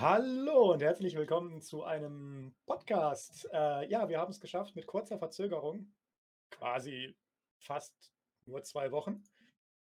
Hallo 0.00 0.70
und 0.74 0.80
herzlich 0.80 1.16
willkommen 1.16 1.60
zu 1.60 1.82
einem 1.82 2.54
Podcast. 2.66 3.48
Äh, 3.52 3.90
ja, 3.90 4.08
wir 4.08 4.20
haben 4.20 4.30
es 4.30 4.38
geschafft, 4.38 4.76
mit 4.76 4.86
kurzer 4.86 5.18
Verzögerung, 5.18 5.92
quasi 6.52 7.16
fast 7.58 8.14
nur 8.46 8.62
2 8.62 8.92
Wochen, 8.92 9.24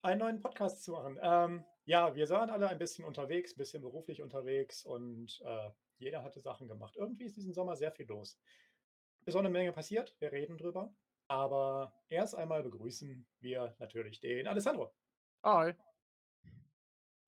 einen 0.02 0.20
neuen 0.20 0.38
Podcast 0.38 0.84
zu 0.84 0.92
machen. 0.92 1.18
Ähm, 1.20 1.64
ja, 1.86 2.14
wir 2.14 2.30
waren 2.30 2.50
alle 2.50 2.68
ein 2.68 2.78
bisschen 2.78 3.04
unterwegs, 3.04 3.54
ein 3.54 3.56
bisschen 3.56 3.82
beruflich 3.82 4.22
unterwegs 4.22 4.84
und, 4.86 5.42
äh, 5.44 5.70
jeder 5.98 6.22
hatte 6.22 6.40
Sachen 6.40 6.68
gemacht. 6.68 6.94
Irgendwie 6.96 7.24
ist 7.24 7.36
diesen 7.36 7.52
Sommer 7.52 7.74
sehr 7.74 7.90
viel 7.90 8.06
los. 8.06 8.38
Ist 9.24 9.34
auch 9.34 9.42
'ne 9.42 9.50
Menge 9.50 9.72
passiert, 9.72 10.14
wir 10.20 10.30
reden 10.30 10.56
drüber, 10.56 10.94
aber 11.26 11.92
erst 12.10 12.36
einmal 12.36 12.62
begrüßen 12.62 13.26
wir 13.40 13.74
natürlich 13.80 14.20
den 14.20 14.46
Alessandro. 14.46 14.94
Hi. 15.42 15.74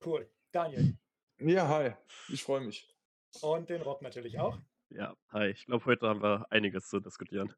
Cool. 0.00 0.30
Daniel. 0.52 0.96
Ja, 1.41 1.68
hi. 1.68 1.95
Ich 2.29 2.43
freue 2.45 2.61
mich. 2.61 2.89
Und 3.41 3.68
den 3.71 3.82
Rob 3.82 4.02
natürlich 4.02 4.39
auch. 4.39 4.58
Ja, 4.90 5.14
hi. 5.31 5.49
Ich 5.50 5.67
glaube, 5.67 5.85
heute 5.86 6.08
haben 6.08 6.22
wir 6.22 6.46
einiges 6.50 6.89
zu 6.89 7.00
diskutieren. 7.00 7.54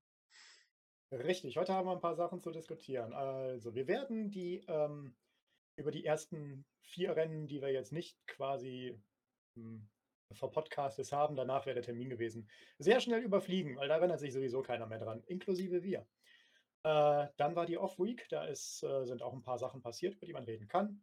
Richtig, 1.12 1.56
heute 1.56 1.72
haben 1.74 1.86
wir 1.88 1.92
'n 1.94 2.00
paar 2.00 2.14
Sachen 2.14 2.40
zu 2.40 2.52
diskutieren. 2.52 3.12
Also, 3.12 3.74
wir 3.74 3.88
werden 3.88 4.30
die, 4.30 4.64
ähm 4.68 5.16
über 5.76 5.90
die 5.92 6.04
ersten 6.04 6.66
4 6.82 7.16
Rennen, 7.16 7.46
die 7.48 7.62
wir 7.62 7.72
jetzt 7.72 7.92
nicht 7.92 8.26
quasi, 8.26 9.00
hm, 9.56 9.88
verpodcastet 10.32 11.12
haben, 11.12 11.36
danach 11.36 11.66
wäre 11.66 11.74
der 11.74 11.84
Termin 11.84 12.10
gewesen, 12.10 12.50
sehr 12.78 13.00
schnell 13.00 13.22
überfliegen, 13.22 13.76
weil 13.76 13.88
da 13.88 13.96
erinnert 13.98 14.20
sich 14.20 14.32
sowieso 14.34 14.62
keiner 14.62 14.86
mehr 14.86 14.98
dran, 15.00 15.22
inklusive 15.24 15.82
wir. 15.84 16.08
Äh, 16.84 17.28
dann 17.38 17.56
war 17.56 17.66
die 17.66 17.78
Off 17.78 17.98
Week, 18.00 18.28
da 18.30 18.44
ist 18.46 18.82
äh, 18.84 19.04
sind 19.06 19.22
auch 19.22 19.34
'n 19.34 19.42
paar 19.42 19.58
Sachen 19.58 19.82
passiert, 19.82 20.16
über 20.16 20.26
die 20.26 20.34
man 20.34 20.44
reden 20.44 20.68
kann 20.68 21.02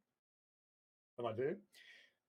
wenn 1.20 1.26
man 1.26 1.38
will. 1.38 1.64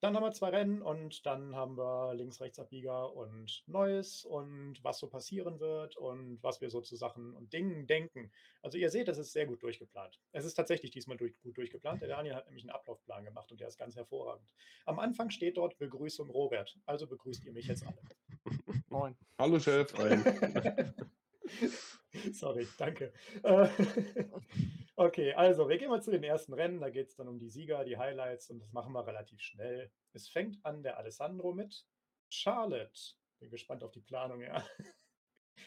Dann 0.00 0.14
haben 0.14 0.22
wir 0.22 0.30
2 0.32 0.50
Rennen 0.50 0.80
und 0.80 1.26
dann 1.26 1.56
haben 1.56 1.76
wir 1.76 2.14
Links-Rechts-Abbieger 2.14 3.12
und 3.14 3.64
Neues 3.66 4.24
und 4.24 4.78
was 4.82 4.98
so 5.00 5.08
passieren 5.08 5.58
wird 5.58 5.96
und 5.96 6.40
was 6.40 6.60
wir 6.60 6.70
so 6.70 6.80
zu 6.80 6.94
Sachen 6.94 7.34
und 7.34 7.52
Dingen 7.52 7.88
denken. 7.88 8.30
Also, 8.62 8.78
ihr 8.78 8.90
seht, 8.90 9.08
das 9.08 9.18
ist 9.18 9.32
sehr 9.32 9.46
gut 9.46 9.60
durchgeplant. 9.62 10.20
Es 10.30 10.44
ist 10.44 10.54
tatsächlich 10.54 10.92
diesmal 10.92 11.16
durch 11.16 11.36
gut 11.40 11.56
durchgeplant. 11.56 12.00
Der 12.00 12.08
Daniel 12.08 12.36
hat 12.36 12.46
nämlich 12.46 12.64
'n 12.64 12.70
Ablaufplan 12.70 13.24
gemacht 13.24 13.50
und 13.50 13.60
der 13.60 13.66
ist 13.68 13.78
ganz 13.78 13.96
hervorragend. 13.96 14.48
Am 14.86 15.00
Anfang 15.00 15.30
steht 15.30 15.56
dort: 15.56 15.76
„Begrüßung 15.78 16.30
Robert“, 16.30 16.78
also 16.86 17.08
begrüßt 17.08 17.44
ihr 17.46 17.52
mich 17.52 17.66
jetzt 17.66 17.84
alle. 17.84 18.00
Moin. 18.90 19.16
Hallo 19.38 19.58
Chef. 19.58 19.92
Sorry, 22.32 22.74
danke. 22.76 23.12
Äh, 23.42 23.68
okay, 24.96 25.32
also, 25.34 25.68
wir 25.68 25.78
gehen 25.78 25.90
mal 25.90 26.02
zu 26.02 26.10
den 26.10 26.22
ersten 26.24 26.52
Rennen. 26.54 26.80
Da 26.80 26.90
geht's 26.90 27.16
dann 27.16 27.28
um 27.28 27.38
die 27.38 27.48
Sieger, 27.48 27.84
die 27.84 27.96
Highlights 27.98 28.50
und 28.50 28.60
das 28.60 28.72
machen 28.72 28.92
wir 28.92 29.06
relativ 29.06 29.40
schnell. 29.40 29.92
Es 30.12 30.28
fängt 30.28 30.64
an 30.64 30.82
der 30.82 30.98
Alessandro 30.98 31.52
mit 31.52 31.86
Charlotte. 32.30 33.14
Bin 33.40 33.50
gespannt 33.50 33.84
auf 33.84 33.92
die 33.92 34.00
Planung, 34.00 34.40
ja. 34.42 34.64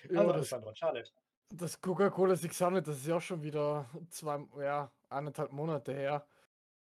Ja, 0.10 0.22
Also, 0.22 0.34
das 0.34 0.34
Alessandro, 0.34 0.74
Charlotte. 0.76 1.12
das 1.50 1.82
Coca-Cola 1.82 2.36
600, 2.36 2.88
das 2.88 2.98
ist 2.98 3.08
ja 3.08 3.18
auch 3.18 3.22
schon 3.22 3.44
wieder 3.44 3.90
2 4.10 4.48
ja, 4.64 4.94
1 5.10 5.32
1/2 5.34 5.52
Monate 5.52 5.94
her. 5.94 6.28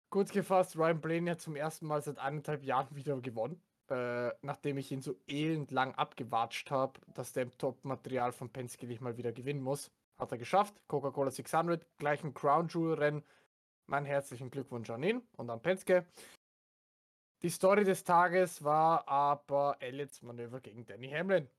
Kurz 0.09 0.31
gefasst, 0.31 0.75
Ryan 0.78 1.02
Blaney 1.02 1.31
hat 1.31 1.42
zum 1.42 1.56
1. 1.56 1.86
Mal 1.86 2.02
seit 2.03 2.20
1 2.20 2.44
1/2 2.44 2.64
Jahren 2.64 2.95
wieder 2.95 3.20
gewonnen, 3.22 3.64
äh, 3.92 4.34
nachdem 4.42 4.78
ich 4.78 4.92
ihn 4.92 5.02
so 5.02 5.16
elendlang 5.28 5.95
abgewatscht 5.95 6.72
habe, 6.72 7.00
dass 7.14 7.34
der 7.34 7.44
im 7.44 7.58
Top-Material 7.58 8.31
von 8.31 8.50
Penske 8.50 8.88
nicht 8.88 9.02
mal 9.02 9.18
wieder 9.18 9.31
gewinnen 9.31 9.62
muss. 9.62 9.92
Hat 10.18 10.31
er 10.31 10.38
geschafft. 10.38 10.76
Coca-Cola 10.88 11.31
600, 11.31 11.86
gleich 11.98 12.23
'n 12.23 12.34
Crown 12.34 12.68
Jewel-Rennen. 12.68 13.23
Meinen 13.88 14.06
herzlichen 14.06 14.52
Glückwunsch 14.52 14.90
an 14.90 15.04
ihn 15.04 15.22
und 15.38 15.50
an 15.50 15.62
Penske. 15.62 16.06
Die 17.42 17.50
Story 17.50 17.86
des 17.86 18.04
Tages 18.04 18.64
war 18.64 19.08
aber 19.08 19.78
Elliott's 19.80 20.22
Manöver 20.22 20.59
gegen 20.59 20.86
Denny 20.86 21.09
Hamlin. 21.09 21.50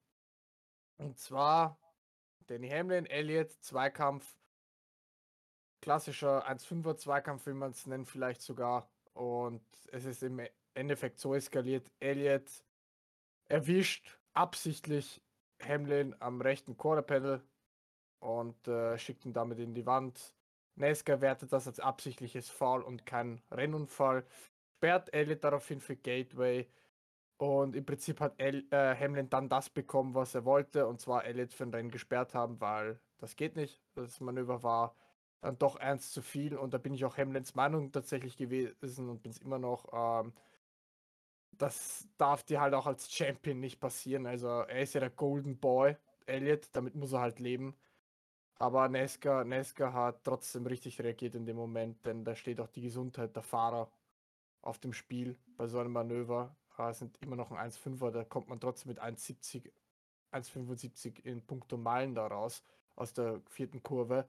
Und 0.98 1.18
zwar 1.18 1.78
Denny 2.50 2.68
Hamlin, 2.68 3.06
Elliott, 3.06 3.52
Zweikampf. 3.62 4.36
Klassischer 5.80 6.46
1 6.46 6.66
5er 6.66 6.96
Zweikampf 6.96 7.46
will 7.46 7.54
man's 7.54 7.86
nennen 7.86 8.04
vielleicht 8.04 8.42
sogar. 8.42 8.90
Und 9.14 9.64
es 9.90 10.04
ist 10.04 10.22
im 10.22 10.40
Endeffekt 10.80 11.20
so 11.20 11.34
eskaliert. 11.34 11.92
Elliott 12.00 12.64
erwischt 13.48 14.18
absichtlich 14.34 15.22
Hamlin 15.62 16.16
am 16.20 16.40
rechten 16.42 16.76
Panel 16.76 17.42
und, 18.20 18.68
äh, 18.68 18.98
schickt 18.98 19.24
ihn 19.26 19.32
damit 19.34 19.58
in 19.60 19.74
die 19.74 19.86
Wand. 19.86 20.36
NASCAR 20.76 21.20
wertet 21.20 21.52
das 21.52 21.66
als 21.68 21.80
absichtliches 21.80 22.50
Foul 22.50 22.82
und 22.82 23.06
kein 23.06 23.42
Rennunfall, 23.52 24.26
sperrt 24.78 25.12
Elliott 25.14 25.44
daraufhin 25.44 25.80
für 25.80 25.96
Gateway 25.96 26.68
und 27.38 27.76
im 27.76 27.86
Prinzip 27.86 28.20
hat 28.20 28.40
El 28.40 28.66
äh, 28.72 28.96
Hamlin 28.96 29.30
dann 29.30 29.48
das 29.48 29.70
bekommen, 29.70 30.14
was 30.14 30.34
er 30.34 30.44
wollte, 30.44 30.86
und 30.86 31.00
zwar 31.00 31.24
Elliott 31.26 31.54
für 31.54 31.64
'n 31.64 31.74
Rennen 31.74 31.90
gesperrt 31.90 32.34
haben, 32.34 32.60
weil 32.60 33.00
das 33.18 33.36
geht 33.36 33.56
nicht. 33.56 33.82
Das 33.94 34.20
Manöver 34.20 34.62
war 34.62 34.96
dann 35.42 35.58
doch 35.58 35.76
eins 35.76 36.12
zu 36.12 36.22
viel 36.22 36.56
und 36.56 36.74
da 36.74 36.78
bin 36.78 36.94
ich 36.94 37.04
auch 37.06 37.16
Hamlins 37.18 37.54
Meinung 37.54 37.92
tatsächlich 37.92 38.36
gewesen 38.36 39.08
und 39.10 39.22
bin's 39.22 39.38
immer 39.38 39.58
noch, 39.58 39.86
ähm 39.92 40.34
das 41.52 42.08
darf 42.18 42.42
dir 42.44 42.60
halt 42.60 42.74
auch 42.74 42.86
als 42.86 43.12
Champion 43.12 43.60
nicht 43.60 43.80
passieren. 43.80 44.26
Also, 44.26 44.48
er 44.48 44.82
ist 44.82 44.94
ja 44.94 45.00
der 45.00 45.10
Golden 45.10 45.58
Boy, 45.60 45.96
Elliott, 46.26 46.68
damit 46.72 46.94
muss 46.94 47.12
er 47.12 47.20
halt 47.20 47.40
leben. 47.40 47.76
Aber 48.58 48.88
NASCAR 48.88 49.44
NASCAR 49.44 49.92
hat 49.94 50.24
trotzdem 50.24 50.66
richtig 50.66 51.00
reagiert 51.02 51.34
in 51.34 51.46
dem 51.46 51.56
Moment, 51.56 52.06
denn 52.06 52.24
da 52.24 52.34
steht 52.36 52.60
auch 52.60 52.68
die 52.68 52.82
Gesundheit 52.82 53.36
der 53.36 53.42
Fahrer 53.44 53.90
auf 54.62 54.78
dem 54.80 54.92
Spiel 54.94 55.38
bei 55.56 55.66
so 55.68 55.78
einem 55.80 55.92
Manöver. 55.92 56.56
Äh, 56.78 56.90
es 56.90 57.00
sind 57.00 57.18
immer 57.22 57.36
noch 57.36 57.50
'n 57.52 57.58
1 57.58 57.76
5er, 57.78 58.12
da 58.12 58.24
kommt 58.24 58.48
man 58.48 58.60
trotzdem 58.60 58.90
mit 58.90 59.00
1,70 59.00 59.72
1,75 60.32 61.20
in 61.24 61.46
puncto 61.46 61.76
Meilen 61.78 62.14
da 62.14 62.26
raus 62.28 62.62
aus 62.96 63.12
der 63.14 63.42
4. 63.48 63.80
Kurve. 63.82 64.28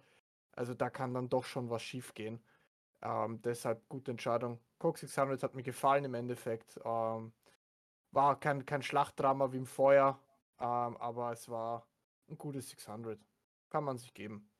Also, 0.54 0.74
da 0.76 0.90
kann 0.90 1.14
dann 1.14 1.30
doch 1.30 1.46
schon 1.46 1.70
was 1.70 1.84
schiefgehen. 1.84 2.44
Ähm, 3.04 3.42
deshalb 3.44 3.88
gute 3.90 4.12
Entscheidung. 4.12 4.60
Coke 4.82 5.00
600 5.00 5.44
hat 5.44 5.56
mir 5.56 5.64
gefallen 5.64 6.06
im 6.06 6.16
Endeffekt. 6.16 6.80
Ähm, 6.84 7.34
war 8.12 8.40
kein 8.40 8.66
kein 8.66 8.84
Schlachtdrama 8.84 9.52
wie 9.54 9.58
im 9.58 9.66
Vorjahr, 9.68 10.20
ähm, 10.60 10.98
aber 10.98 11.32
es 11.34 11.50
war 11.50 11.88
'n 12.30 12.38
gutes 12.38 12.70
600. 12.70 13.22
Kann 13.70 13.84
man 13.86 13.98
sich 14.00 14.14
geben. 14.14 14.52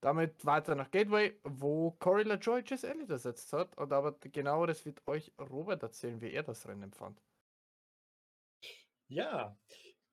Damit 0.00 0.46
weiter 0.46 0.74
nach 0.76 0.90
Gateway, 0.92 1.40
wo 1.44 1.92
Corey 1.92 2.24
LaJoie 2.24 2.62
Chase 2.64 2.88
Elliott 2.88 3.10
ersetzt 3.10 3.52
hat 3.52 3.76
und 3.78 3.92
aber 3.92 4.12
Genaueres 4.20 4.86
wird 4.86 5.06
euch 5.08 5.34
Robert 5.40 5.82
erzählen, 5.82 6.20
wie 6.22 6.32
er 6.32 6.42
das 6.44 6.66
Rennen 6.68 6.82
empfand. 6.84 7.22
Ja, 9.08 9.58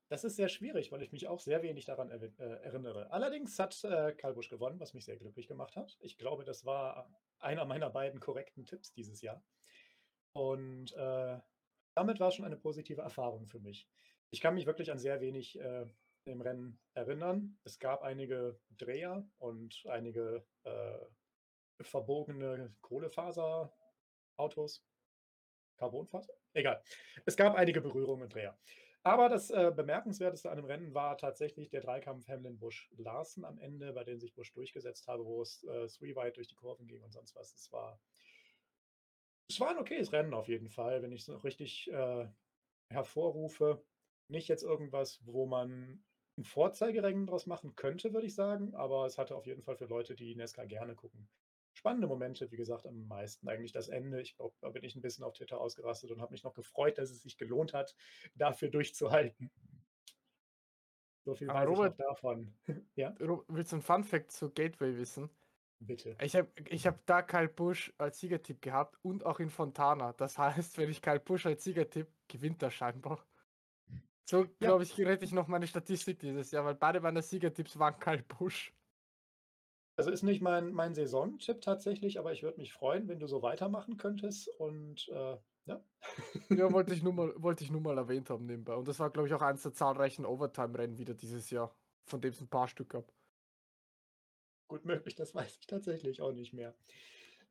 das 0.10 0.24
ist 0.24 0.36
sehr 0.36 0.50
schwierig, 0.50 0.92
weil 0.92 1.02
ich 1.04 1.12
mich 1.12 1.28
auch 1.28 1.40
sehr 1.40 1.64
wenig 1.64 1.86
daran 1.86 2.12
erwi 2.12 2.28
äh, 2.38 2.44
erinnere. 2.64 3.12
Allerdings 3.12 3.58
hat, 3.60 3.84
äh, 3.84 4.14
Kyle 4.14 4.34
Busch 4.34 4.50
gewonnen, 4.50 4.80
was 4.80 4.94
mich 4.94 5.06
sehr 5.06 5.18
glücklich 5.18 5.48
gemacht 5.48 5.76
hat. 5.76 5.98
Ich 6.02 6.18
glaube, 6.18 6.44
das 6.46 6.66
war 6.66 7.10
einer 7.44 7.66
meiner 7.66 7.90
beiden 7.90 8.20
korrekten 8.20 8.66
Tipps 8.66 8.94
dieses 8.94 9.22
Jahr. 9.22 9.44
Und, 10.34 10.94
äh, 10.94 11.40
damit 11.96 12.20
war's 12.20 12.36
schon 12.36 12.46
eine 12.46 12.58
positive 12.58 13.02
Erfahrung 13.02 13.46
für 13.46 13.60
mich. 13.60 13.88
Ich 14.32 14.42
kann 14.42 14.56
mich 14.56 14.66
wirklich 14.66 14.92
an 14.92 14.98
sehr 14.98 15.22
wenig, 15.22 15.60
äh, 15.60 15.86
im 16.26 16.42
Rennen 16.42 16.80
erinnern. 16.94 17.58
Es 17.64 17.80
gab 17.80 18.02
einige 18.02 18.60
Dreher 18.78 19.28
und 19.38 19.86
einige, 19.88 20.46
äh, 20.64 21.00
verbogene 21.82 22.76
Kohlefaserautos. 22.82 24.86
Carbonfaser? 25.78 26.34
Egal. 26.54 26.82
Es 27.26 27.36
gab 27.36 27.56
einige 27.56 27.82
Berührungen 27.82 28.24
und 28.24 28.34
Dreher. 28.34 28.58
Aber 29.06 29.28
das, 29.28 29.50
äh, 29.50 29.72
Bemerkenswerteste 29.76 30.50
an 30.50 30.56
dem 30.56 30.66
Rennen 30.66 30.94
war 30.94 31.18
tatsächlich 31.18 31.68
der 31.70 31.82
Dreikampf 31.82 32.30
Hamlin-Busch-Larsen 32.30 33.44
am 33.44 33.58
Ende, 33.60 33.92
bei 33.92 34.06
dem 34.06 34.18
sich 34.22 34.34
Busch 34.34 34.54
durchgesetzt 34.54 35.08
habe, 35.10 35.26
wo 35.26 35.42
es, 35.42 35.62
äh, 35.64 35.88
Three 35.88 36.16
Wide 36.16 36.32
durch 36.32 36.48
die 36.48 36.56
Kurven 36.56 36.88
ging 36.88 37.04
und 37.04 37.12
sonst 37.12 37.36
was. 37.36 37.54
Es 37.54 37.70
war 37.74 38.00
es 39.50 39.60
war 39.60 39.72
'n 39.72 39.78
okayes 39.78 40.12
Rennen 40.14 40.34
auf 40.34 40.48
jeden 40.48 40.70
Fall, 40.70 41.02
wenn 41.02 41.12
ich's 41.12 41.28
noch 41.28 41.44
richtig, 41.44 41.90
äh, 41.92 42.28
hervorrufe. 42.90 43.86
Nicht 44.30 44.48
jetzt 44.48 44.64
irgendwas, 44.64 45.26
wo 45.26 45.46
man 45.46 46.06
'n 46.38 46.44
Vorzeigerennen 46.46 47.28
draus 47.28 47.46
machen 47.48 47.76
könnte, 47.76 48.14
würde 48.14 48.28
ich 48.28 48.36
sagen, 48.36 48.74
aber 48.76 49.06
es 49.06 49.18
hatte 49.18 49.36
auf 49.36 49.46
jeden 49.48 49.64
Fall 49.64 49.78
für 49.78 49.86
Leute, 49.86 50.16
die 50.16 50.36
NASCAR 50.36 50.68
gerne 50.68 50.96
gucken, 50.96 51.30
spannende 51.74 52.08
Momente, 52.08 52.52
wie 52.52 52.58
gesagt, 52.58 52.86
am 52.88 53.08
meisten 53.08 53.48
eigentlich 53.50 53.72
das 53.74 53.90
Ende. 53.90 54.22
Ich 54.22 54.36
glaube, 54.36 54.56
da 54.62 54.70
bin 54.70 54.84
ich 54.84 54.96
'n 54.96 55.02
bisschen 55.02 55.24
auf 55.26 55.34
Twitter 55.34 55.60
ausgerastet 55.62 56.12
und 56.12 56.22
habe 56.22 56.32
mich 56.34 56.44
noch 56.44 56.54
gefreut, 56.54 56.98
dass 56.98 57.12
es 57.12 57.22
sich 57.24 57.38
gelohnt 57.38 57.74
hat, 57.74 57.96
dafür 58.36 58.70
durchzuhalten. 58.70 59.52
So 61.26 61.36
viel 61.36 61.50
Aber 61.50 61.62
weiß 61.62 61.72
ich 61.72 61.82
noch 61.82 61.94
Robert 61.94 61.98
davon. 61.98 62.58
Ja? 62.96 63.16
Willst 63.20 63.72
du 63.72 63.76
'n 63.78 63.82
Fun 63.82 64.04
Fact 64.04 64.32
zu 64.32 64.50
Gateway 64.52 64.98
wissen? 64.98 65.30
Bitte. 65.82 66.22
Ich 66.22 66.36
habe 66.36 66.52
ich 66.70 66.88
habe 66.88 67.02
da 67.06 67.22
Kyle 67.24 67.50
Busch 67.50 67.94
als 67.98 68.20
Siegertipp 68.20 68.62
gehabt 68.62 68.98
und 69.04 69.26
auch 69.26 69.40
in 69.40 69.50
Fontana. 69.52 70.14
Das 70.14 70.38
heißt, 70.40 70.78
wenn 70.78 70.90
ich 70.90 71.02
Kyle 71.02 71.20
Busch 71.22 71.46
als 71.48 71.64
Sieger 71.66 71.90
tippe, 71.90 72.14
gewinnt 72.30 72.64
er 72.64 72.72
scheinbar. 72.72 73.26
So, 74.30 74.48
Ja. 74.62 74.74
glaube 74.78 74.84
ich, 74.84 74.98
rette 75.00 75.26
ich 75.26 75.34
noch 75.34 75.48
meine 75.48 75.68
Statistik 75.68 76.20
dieses 76.20 76.52
Jahr, 76.52 76.64
weil 76.64 76.76
beide 76.76 77.02
meiner 77.02 77.22
Siegertipps 77.22 77.78
waren 77.78 78.00
Kyle 78.00 78.24
Busch. 78.24 78.74
Also, 79.96 80.12
ist 80.12 80.24
nicht 80.24 80.42
mein 80.42 80.72
mein 80.74 80.94
Saisontipp 80.96 81.62
tatsächlich, 81.62 82.20
aber 82.20 82.32
ich 82.34 82.44
würde 82.44 82.58
mich 82.60 82.74
freuen, 82.74 83.08
wenn 83.08 83.20
du 83.20 83.28
so 83.28 83.42
weitermachen 83.42 83.98
könntest 83.98 84.48
und, 84.48 85.08
äh, 85.10 85.38
Ja. 85.66 85.84
Ja, 86.56 86.72
wollte 86.72 86.94
ich 86.94 87.04
nur 87.04 87.14
mal 87.14 87.34
wollte 87.42 87.64
ich 87.64 87.72
nur 87.72 87.82
mal 87.82 87.98
erwähnt 87.98 88.30
haben 88.30 88.46
nebenbei. 88.46 88.76
Und 88.76 88.88
das 88.88 89.00
war, 89.00 89.10
glaube 89.12 89.28
ich, 89.28 89.34
auch 89.34 89.42
eins 89.42 89.64
der 89.64 89.74
zahlreichen 89.74 90.26
Overtime-Rennen 90.26 90.98
wieder 90.98 91.14
dieses 91.16 91.50
Jahr, 91.50 91.76
von 92.06 92.22
dem 92.22 92.32
es 92.32 92.42
ein 92.42 92.50
paar 92.50 92.68
Stück 92.68 92.90
gab. 92.92 93.14
Gut 94.68 94.86
möglich, 94.86 95.16
das 95.16 95.36
weiß 95.36 95.58
ich 95.60 95.68
tatsächlich 95.68 96.22
auch 96.22 96.32
nicht 96.32 96.54
mehr. 96.54 96.76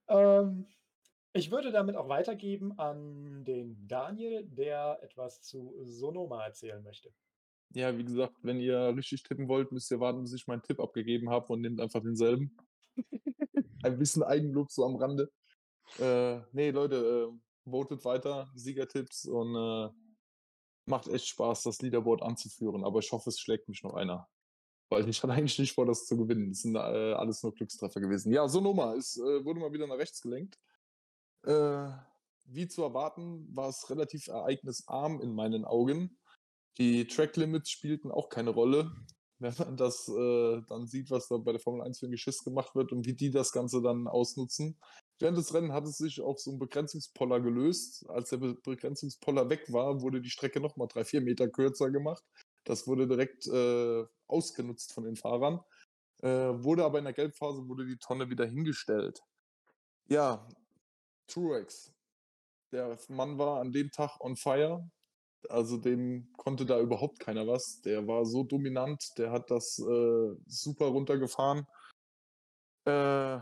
Ähm, 0.08 0.66
ich 1.32 1.50
würde 1.50 1.72
damit 1.72 1.96
auch 1.96 2.08
weitergeben 2.08 2.78
an 2.78 3.44
den 3.44 3.88
Daniel, 3.88 4.44
der 4.48 5.00
etwas 5.02 5.42
zu 5.42 5.76
Sonoma 5.84 6.44
erzählen 6.44 6.82
möchte. 6.82 7.14
Ja, 7.74 7.96
wie 7.96 8.04
gesagt, 8.04 8.36
wenn 8.42 8.60
ihr 8.60 8.94
richtig 8.94 9.22
tippen 9.22 9.48
wollt, 9.48 9.72
müsst 9.72 9.90
ihr 9.90 10.00
warten, 10.00 10.22
bis 10.22 10.34
ich 10.34 10.46
meinen 10.46 10.62
Tipp 10.62 10.80
abgegeben 10.80 11.30
habe 11.30 11.52
und 11.52 11.62
nehmt 11.62 11.80
einfach 11.80 12.02
denselben. 12.02 12.56
Ein 13.82 13.98
bisschen 13.98 14.22
Eigenlob 14.22 14.70
so 14.70 14.84
am 14.84 14.96
Rande. 14.96 15.30
Äh, 15.98 16.40
ne, 16.52 16.70
Leute, 16.70 16.96
äh, 16.96 17.70
votet 17.70 18.04
weiter, 18.04 18.50
Siegertipps 18.54 19.26
und 19.26 19.54
äh, 19.56 19.90
macht 20.86 21.08
echt 21.08 21.28
Spaß, 21.28 21.62
das 21.62 21.80
Leaderboard 21.80 22.22
anzuführen. 22.22 22.84
Aber 22.84 22.98
ich 22.98 23.10
hoffe, 23.12 23.30
es 23.30 23.40
schlägt 23.40 23.68
mich 23.68 23.82
noch 23.82 23.94
einer. 23.94 24.28
Weil 24.90 25.08
ich 25.08 25.22
hatte 25.22 25.32
eigentlich 25.32 25.58
nicht 25.58 25.72
vor, 25.72 25.86
das 25.86 26.06
zu 26.06 26.16
gewinnen. 26.16 26.50
Das 26.50 26.60
sind 26.62 26.74
äh, 26.74 26.78
alles 26.78 27.42
nur 27.42 27.54
Glückstreffer 27.54 28.00
gewesen. 28.00 28.32
Ja, 28.32 28.48
Sonoma, 28.48 28.94
es 28.94 29.16
äh, 29.16 29.44
wurde 29.44 29.60
mal 29.60 29.72
wieder 29.72 29.86
nach 29.86 29.98
rechts 29.98 30.20
gelenkt. 30.20 30.58
Äh, 31.44 31.88
wie 32.44 32.68
zu 32.68 32.82
erwarten, 32.82 33.48
war 33.54 33.68
es 33.68 33.88
relativ 33.88 34.26
ereignisarm 34.28 35.20
in 35.20 35.34
meinen 35.34 35.64
Augen. 35.64 36.18
Die 36.78 37.06
Track 37.06 37.36
Limits 37.36 37.70
spielten 37.70 38.10
auch 38.10 38.28
keine 38.28 38.50
Rolle. 38.50 38.92
Wenn 39.38 39.54
man 39.58 39.76
das 39.76 40.08
äh, 40.08 40.62
dann 40.68 40.86
sieht, 40.86 41.10
was 41.10 41.26
da 41.26 41.36
bei 41.36 41.50
der 41.50 41.60
Formel 41.60 41.82
1 41.82 41.98
für 41.98 42.06
ein 42.06 42.12
Geschiss 42.12 42.44
gemacht 42.44 42.76
wird 42.76 42.92
und 42.92 43.06
wie 43.06 43.14
die 43.14 43.30
das 43.30 43.50
Ganze 43.50 43.82
dann 43.82 44.06
ausnutzen. 44.06 44.78
Während 45.18 45.36
des 45.36 45.52
Rennens 45.52 45.72
hat 45.72 45.84
es 45.84 45.98
sich 45.98 46.20
auf 46.20 46.38
so 46.38 46.50
einen 46.50 46.60
Begrenzungspoller 46.60 47.40
gelöst. 47.40 48.08
Als 48.08 48.30
der 48.30 48.36
Be 48.36 48.54
Begrenzungspoller 48.54 49.50
weg 49.50 49.72
war, 49.72 50.00
wurde 50.00 50.20
die 50.20 50.30
Strecke 50.30 50.60
nochmal 50.60 50.86
drei, 50.88 51.04
vier 51.04 51.22
Meter 51.22 51.48
kürzer 51.48 51.90
gemacht. 51.90 52.22
Das 52.64 52.86
wurde 52.86 53.08
direkt 53.08 53.46
äh, 53.48 54.04
ausgenutzt 54.28 54.92
von 54.92 55.04
den 55.04 55.16
Fahrern. 55.16 55.60
Äh, 56.22 56.28
wurde 56.28 56.84
aber 56.84 56.98
in 56.98 57.04
der 57.04 57.12
Gelbphase 57.12 57.66
wurde 57.66 57.84
die 57.84 57.98
Tonne 57.98 58.30
wieder 58.30 58.46
hingestellt. 58.46 59.22
Ja, 60.06 60.46
Truex. 61.26 61.92
Der 62.70 62.96
Mann 63.08 63.38
war 63.38 63.60
an 63.60 63.72
dem 63.72 63.90
Tag 63.90 64.20
on 64.20 64.36
fire. 64.36 64.88
Also 65.48 65.76
dem 65.76 66.32
konnte 66.36 66.66
da 66.66 66.80
überhaupt 66.80 67.18
keiner 67.18 67.46
was. 67.46 67.80
Der 67.82 68.06
war 68.06 68.24
so 68.24 68.44
dominant, 68.44 69.18
der 69.18 69.30
hat 69.32 69.50
das 69.50 69.78
äh, 69.78 70.36
super 70.46 70.86
runtergefahren. 70.86 71.66
Äh, 72.84 73.40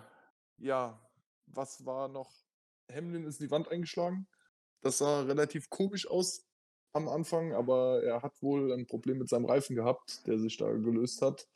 ja, 0.58 1.00
was 1.46 1.84
war 1.84 2.08
noch? 2.08 2.30
Hamlin 2.90 3.24
ist 3.24 3.40
in 3.40 3.46
die 3.46 3.50
Wand 3.50 3.68
eingeschlagen. 3.68 4.26
Das 4.82 4.98
sah 4.98 5.22
relativ 5.22 5.68
komisch 5.70 6.08
aus 6.08 6.46
am 6.92 7.08
Anfang, 7.08 7.52
aber 7.52 8.02
er 8.02 8.22
hat 8.22 8.42
wohl 8.42 8.72
ein 8.72 8.86
Problem 8.86 9.18
mit 9.18 9.28
seinem 9.28 9.44
Reifen 9.44 9.76
gehabt, 9.76 10.26
der 10.26 10.38
sich 10.38 10.56
da 10.56 10.70
gelöst 10.72 11.22
hat 11.22 11.46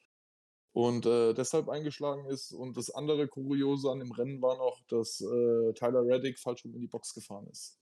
und 0.73 1.07
äh, 1.07 1.33
deshalb 1.35 1.69
eingeschlagen 1.69 2.27
ist. 2.27 2.53
Und 2.53 2.77
das 2.77 2.91
andere 2.91 3.29
Kuriose 3.29 3.91
an 3.91 4.01
dem 4.01 4.13
Rennen 4.13 4.43
war 4.43 4.57
noch, 4.57 4.81
dass 4.89 5.21
äh, 5.21 5.73
Tyler 5.75 6.05
Reddick 6.05 6.39
falsch 6.39 6.65
rum 6.65 6.75
in 6.75 6.81
die 6.81 6.89
Box 6.89 7.15
gefahren 7.15 7.47
ist. 7.47 7.79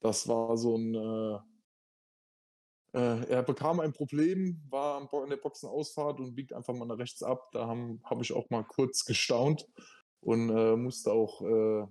Das 0.00 0.28
war 0.28 0.56
so 0.56 0.76
ein. 0.76 0.94
Äh, 2.94 3.28
er 3.28 3.42
bekam 3.42 3.80
ein 3.80 3.92
Problem, 3.92 4.62
war 4.70 5.00
in 5.22 5.30
der 5.30 5.36
Boxenausfahrt 5.36 6.20
und 6.20 6.34
biegt 6.34 6.52
einfach 6.52 6.74
mal 6.74 6.86
nach 6.86 6.98
rechts 6.98 7.22
ab. 7.22 7.50
Da 7.52 7.66
habe 7.66 7.98
hab 8.04 8.20
ich 8.22 8.32
auch 8.32 8.48
mal 8.50 8.64
kurz 8.64 9.04
gestaunt 9.04 9.66
und 10.20 10.50
äh, 10.50 10.76
musste 10.76 11.12
auch 11.12 11.42
äh, 11.42 11.86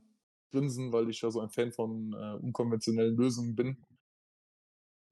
grinsen, 0.51 0.91
weil 0.91 1.09
ich 1.09 1.21
ja 1.21 1.29
so 1.29 1.39
ein 1.39 1.49
Fan 1.49 1.71
von 1.71 2.13
äh, 2.13 2.43
unkonventionellen 2.43 3.15
Lösungen 3.15 3.55
bin. 3.55 3.83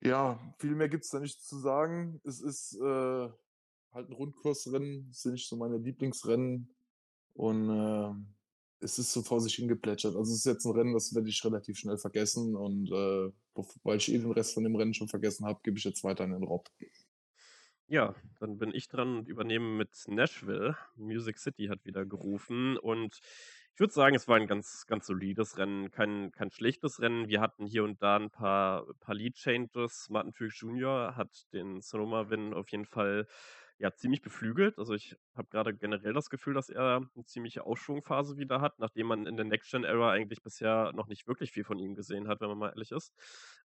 Ja, 0.02 0.40
viel 0.60 0.76
mehr 0.76 0.90
gibt 0.90 1.04
es 1.04 1.10
da 1.10 1.20
nicht 1.20 1.42
zu 1.42 1.58
sagen. 1.58 2.20
Es 2.24 2.42
ist 2.42 2.76
äh, 2.76 3.30
halt 3.92 4.10
ein 4.10 4.14
Rundkursrennen, 4.14 5.08
das 5.10 5.22
sind 5.22 5.34
nicht 5.34 5.48
so 5.48 5.56
meine 5.56 5.78
Lieblingsrennen. 5.78 6.76
Und 7.34 7.70
äh, 7.70 8.14
es 8.80 9.00
ist 9.00 9.12
so 9.12 9.22
vor 9.22 9.42
sich 9.42 9.56
hingeplätschert. 9.56 10.16
Also 10.16 10.32
es 10.32 10.40
ist 10.40 10.46
jetzt 10.46 10.66
ein 10.66 10.74
Rennen, 10.74 10.94
das 10.94 11.14
werde 11.16 11.30
ich 11.30 11.44
relativ 11.44 11.78
schnell 11.78 11.98
vergessen. 11.98 12.56
Und 12.56 12.92
äh, 12.92 13.32
weil 13.84 13.98
ich 13.98 14.12
eh 14.14 14.18
den 14.18 14.32
Rest 14.32 14.54
von 14.54 14.64
dem 14.64 14.76
Rennen 14.76 14.94
schon 14.94 15.08
vergessen 15.08 15.46
habe, 15.46 15.60
gebe 15.64 15.78
ich 15.78 15.84
jetzt 15.84 16.04
weiter 16.04 16.24
an 16.24 16.32
den 16.32 16.44
Rob. 16.44 16.70
Ja, 17.88 18.16
dann 18.40 18.58
bin 18.58 18.74
ich 18.74 18.88
dran 18.88 19.20
und 19.20 19.28
übernehme 19.28 19.68
mit 19.78 19.92
Nashville. 20.08 20.76
Music 20.96 21.38
City 21.38 21.68
hat 21.68 21.86
wieder 21.86 22.06
gerufen 22.06 22.78
und 22.78 23.20
ich 23.76 23.80
würde 23.80 23.94
sagen, 23.94 24.16
es 24.16 24.28
war 24.28 24.38
ein 24.38 24.48
ganz, 24.48 24.86
ganz 24.88 25.06
solides 25.06 25.58
Rennen, 25.58 25.92
kein, 25.92 26.32
kein 26.32 26.50
schlechtes 26.50 27.02
Rennen. 27.02 27.28
Wir 27.28 27.42
hatten 27.42 27.66
hier 27.66 27.84
und 27.84 28.02
da 28.02 28.16
ein 28.16 28.32
paar, 28.32 28.86
paar 29.02 29.14
Lead-Changes. 29.14 30.08
Martin 30.10 30.32
Fuchs 30.32 30.62
Jr. 30.62 31.16
hat 31.18 31.52
den 31.52 31.82
Sonoma-Win 31.82 32.54
auf 32.54 32.70
jeden 32.70 32.86
Fall 32.86 33.28
ja, 33.78 33.94
ziemlich 33.94 34.22
beflügelt. 34.22 34.78
Also 34.80 34.94
ich 34.94 35.16
habe 35.36 35.50
gerade 35.50 35.76
generell 35.76 36.14
das 36.14 36.30
Gefühl, 36.30 36.54
dass 36.54 36.70
er 36.70 37.08
eine 37.16 37.26
ziemliche 37.26 37.66
Aufschwungphase 37.66 38.38
wieder 38.38 38.62
hat, 38.62 38.80
nachdem 38.80 39.08
man 39.08 39.26
in 39.28 39.36
der 39.36 39.46
Next-Gen-Era 39.46 40.12
eigentlich 40.12 40.42
bisher 40.42 40.94
noch 40.94 41.08
nicht 41.08 41.28
wirklich 41.28 41.52
viel 41.52 41.64
von 41.66 41.80
ihm 41.80 41.96
gesehen 41.96 42.28
hat, 42.28 42.42
wenn 42.42 42.50
man 42.50 42.58
mal 42.58 42.70
ehrlich 42.70 42.92
ist. 42.92 43.14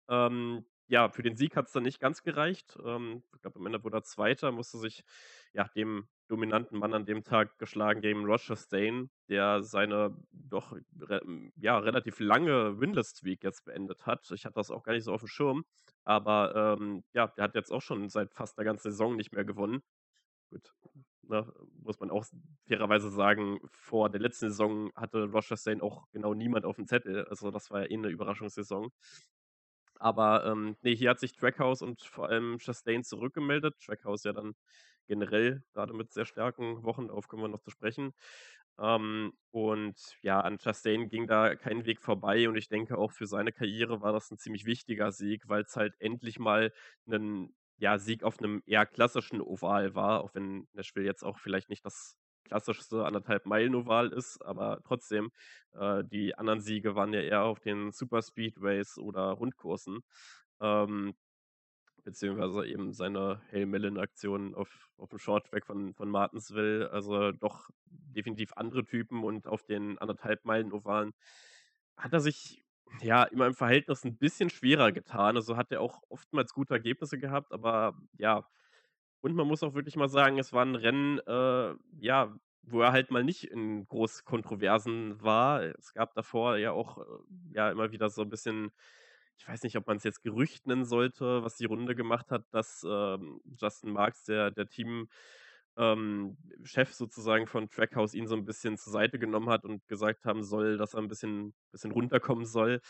Ähm, 0.09 0.65
ja, 0.89 1.09
für 1.09 1.23
den 1.23 1.37
Sieg 1.37 1.57
hat 1.57 1.67
es 1.67 1.73
dann 1.73 1.83
nicht 1.83 2.01
ganz 2.01 2.23
gereicht. 2.23 2.79
Ähm, 2.85 3.23
ich 3.35 3.43
glaube, 3.43 3.59
am 3.59 3.67
Ende 3.67 3.83
wurde 3.83 3.99
er 3.99 4.03
Zweiter, 4.05 4.53
musste 4.53 4.79
sich 4.79 5.05
ja, 5.53 5.65
dem 5.75 6.09
dominanten 6.29 6.79
Mann 6.79 6.95
an 6.95 7.07
dem 7.07 7.25
Tag 7.25 7.59
geschlagen 7.59 8.01
gegen 8.01 8.25
Roger 8.25 8.57
Stain, 8.57 9.11
der 9.29 9.63
seine 9.63 10.17
doch 10.33 10.77
re 11.01 11.21
ja, 11.57 11.79
relativ 11.79 12.21
lange 12.21 12.81
Winless-Streak 12.81 13.43
jetzt 13.45 13.65
beendet 13.65 14.07
hat. 14.07 14.31
Ich 14.33 14.45
hatte 14.45 14.55
das 14.55 14.71
auch 14.71 14.83
gar 14.83 14.93
nicht 14.93 15.05
so 15.05 15.13
auf 15.13 15.21
dem 15.21 15.29
Schirm, 15.29 15.65
aber 16.05 16.77
ähm, 16.81 17.05
ja, 17.13 17.29
der 17.29 17.45
hat 17.45 17.55
jetzt 17.55 17.73
auch 17.73 17.83
schon 17.83 18.09
seit 18.09 18.35
fast 18.35 18.59
der 18.59 18.65
ganzen 18.65 18.91
Saison 18.91 19.17
nicht 19.17 19.33
mehr 19.33 19.45
gewonnen. 19.45 19.83
Gut, 20.51 20.73
ne, 21.23 21.53
muss 21.83 22.01
man 22.01 22.11
auch 22.11 22.25
fairerweise 22.67 23.11
sagen, 23.11 23.61
vor 23.71 24.11
der 24.11 24.21
letzten 24.21 24.49
Saison 24.49 24.93
hatte 24.95 25.25
Roger 25.25 25.57
Stain 25.57 25.81
auch 25.81 26.09
genau 26.13 26.35
niemand 26.35 26.65
auf 26.65 26.77
dem 26.77 26.87
Zettel. 26.87 27.25
Also 27.27 27.51
das 27.51 27.71
war 27.71 27.83
ja 27.83 27.91
eh 27.91 27.95
eine 27.95 28.09
Überraschungssaison. 28.09 28.91
Aber 30.01 30.45
ähm, 30.47 30.77
nee, 30.83 30.95
hier 30.97 31.11
hat 31.11 31.21
sich 31.21 31.33
Trackhouse 31.35 31.83
und 31.83 32.03
vor 32.03 32.29
allem 32.29 32.59
Chastain 32.59 33.05
zurückgemeldet. 33.05 33.75
Trackhouse 33.85 34.25
ja 34.25 34.33
dann 34.33 34.55
generell 35.09 35.63
gerade 35.73 35.95
mit 35.95 36.13
sehr 36.13 36.27
starken 36.27 36.83
Wochen, 36.85 37.09
darauf 37.09 37.29
kommen 37.29 37.43
wir 37.43 37.49
noch 37.49 37.61
zu 37.61 37.71
sprechen. 37.71 38.13
Ähm, 38.79 39.33
und 39.53 39.97
ja, 40.23 40.41
an 40.41 40.59
Chastain 40.59 41.09
ging 41.09 41.27
da 41.27 41.55
kein 41.57 41.87
Weg 41.87 42.03
vorbei 42.03 42.49
und 42.49 42.57
ich 42.57 42.69
denke 42.69 42.99
auch 42.99 43.13
für 43.13 43.27
seine 43.27 43.53
Karriere 43.53 44.03
war 44.03 44.13
das 44.13 44.31
ein 44.31 44.39
ziemlich 44.39 44.67
wichtiger 44.67 45.13
Sieg, 45.13 45.49
weil 45.49 45.63
es 45.63 45.77
halt 45.77 45.95
endlich 46.01 46.39
mal 46.39 46.73
ein 47.09 47.55
ja, 47.79 47.99
Sieg 47.99 48.23
auf 48.25 48.39
einem 48.39 48.63
eher 48.67 48.87
klassischen 48.87 49.41
Oval 49.41 49.95
war, 49.95 50.23
auch 50.25 50.35
wenn 50.35 50.67
Nashville 50.73 51.07
jetzt 51.07 51.23
auch 51.25 51.39
vielleicht 51.39 51.69
nicht 51.71 51.85
das 51.85 52.17
klassischste 52.47 53.05
anderthalb 53.05 53.47
Meilen 53.47 53.75
Oval 53.75 54.13
ist, 54.13 54.41
aber 54.43 54.81
trotzdem, 54.85 55.31
äh, 55.75 56.03
die 56.05 56.35
anderen 56.37 56.61
Siege 56.61 56.95
waren 56.95 57.13
ja 57.13 57.21
eher 57.21 57.43
auf 57.45 57.61
den 57.61 57.93
Super 57.93 58.23
Speedways 58.23 58.99
oder 58.99 59.33
Rundkursen. 59.33 60.01
Ähm, 60.61 61.15
beziehungsweise 62.07 62.67
eben 62.67 62.93
seine 62.93 63.43
Hail 63.51 63.67
Mellon-Aktion 63.67 64.55
auf, 64.55 64.89
auf 64.97 65.11
dem 65.11 65.19
Shorttrack 65.19 65.67
von, 65.67 65.93
von 65.93 66.09
Martinsville. 66.09 66.91
Also 66.93 67.33
doch 67.33 67.69
definitiv 67.85 68.53
andere 68.55 68.85
Typen 68.85 69.25
und 69.25 69.49
auf 69.49 69.65
den 69.65 69.99
anderthalb 69.99 70.45
Meilen 70.45 70.73
Ovalen 70.73 71.13
hat 71.97 72.13
er 72.13 72.21
sich 72.21 72.63
ja 73.03 73.25
immer 73.25 73.47
im 73.47 73.55
Verhältnis 73.55 74.05
ein 74.05 74.17
bisschen 74.17 74.51
schwerer 74.51 74.93
getan. 74.93 75.37
Also 75.37 75.57
hat 75.57 75.73
er 75.73 75.81
auch 75.81 76.01
oftmals 76.09 76.53
gute 76.53 76.75
Ergebnisse 76.75 77.19
gehabt, 77.19 77.53
aber 77.53 77.99
ja, 78.19 78.47
und 79.27 79.35
man 79.35 79.47
muss 79.49 79.63
auch 79.63 79.75
wirklich 79.75 79.97
mal 79.97 80.09
sagen, 80.09 80.39
es 80.39 80.53
war 80.53 80.65
ein 80.65 80.77
Rennen, 80.77 81.19
äh, 81.27 81.75
ja, 81.99 82.35
wo 82.63 82.81
er 82.81 82.93
halt 82.93 83.11
mal 83.11 83.25
nicht 83.25 83.45
in 83.45 83.87
groß 83.87 84.25
Kontroversen 84.25 85.21
war. 85.23 85.63
Es 85.63 85.93
gab 85.95 86.15
davor 86.15 86.57
ja 86.59 86.73
auch, 86.73 86.99
äh, 86.99 87.03
ja, 87.55 87.71
immer 87.71 87.93
wieder 87.93 88.09
so 88.09 88.23
ein 88.23 88.31
bisschen 88.31 88.71
ich 89.39 89.47
weiß 89.47 89.63
nicht, 89.65 89.77
ob 89.77 89.87
man 89.87 89.99
es 89.99 90.05
jetzt 90.05 90.23
Gerücht 90.23 90.67
nennen 90.67 90.85
sollte, 90.87 91.43
was 91.45 91.57
die 91.57 91.67
Runde 91.67 91.95
gemacht 91.95 92.31
hat, 92.31 92.45
dass, 92.53 92.85
ähm, 92.89 93.41
Justin 93.61 93.93
Marks, 93.93 94.25
der 94.25 94.51
der 94.51 94.69
Team 94.69 95.09
ähm, 95.77 96.39
Chef 96.65 96.95
sozusagen 96.95 97.47
von 97.47 97.69
Trackhouse, 97.69 98.15
ihn 98.15 98.29
so 98.29 98.35
ein 98.37 98.47
bisschen 98.47 98.79
zur 98.79 98.93
Seite 98.93 99.19
genommen 99.19 99.51
hat 99.51 99.65
und 99.65 99.87
gesagt 99.89 100.25
haben 100.25 100.43
soll, 100.43 100.79
dass 100.79 100.95
er 100.95 101.01
ein 101.03 101.09
bisschen 101.09 101.55
bisschen 101.73 101.93
runterkommen 101.93 102.47
soll. 102.47 102.81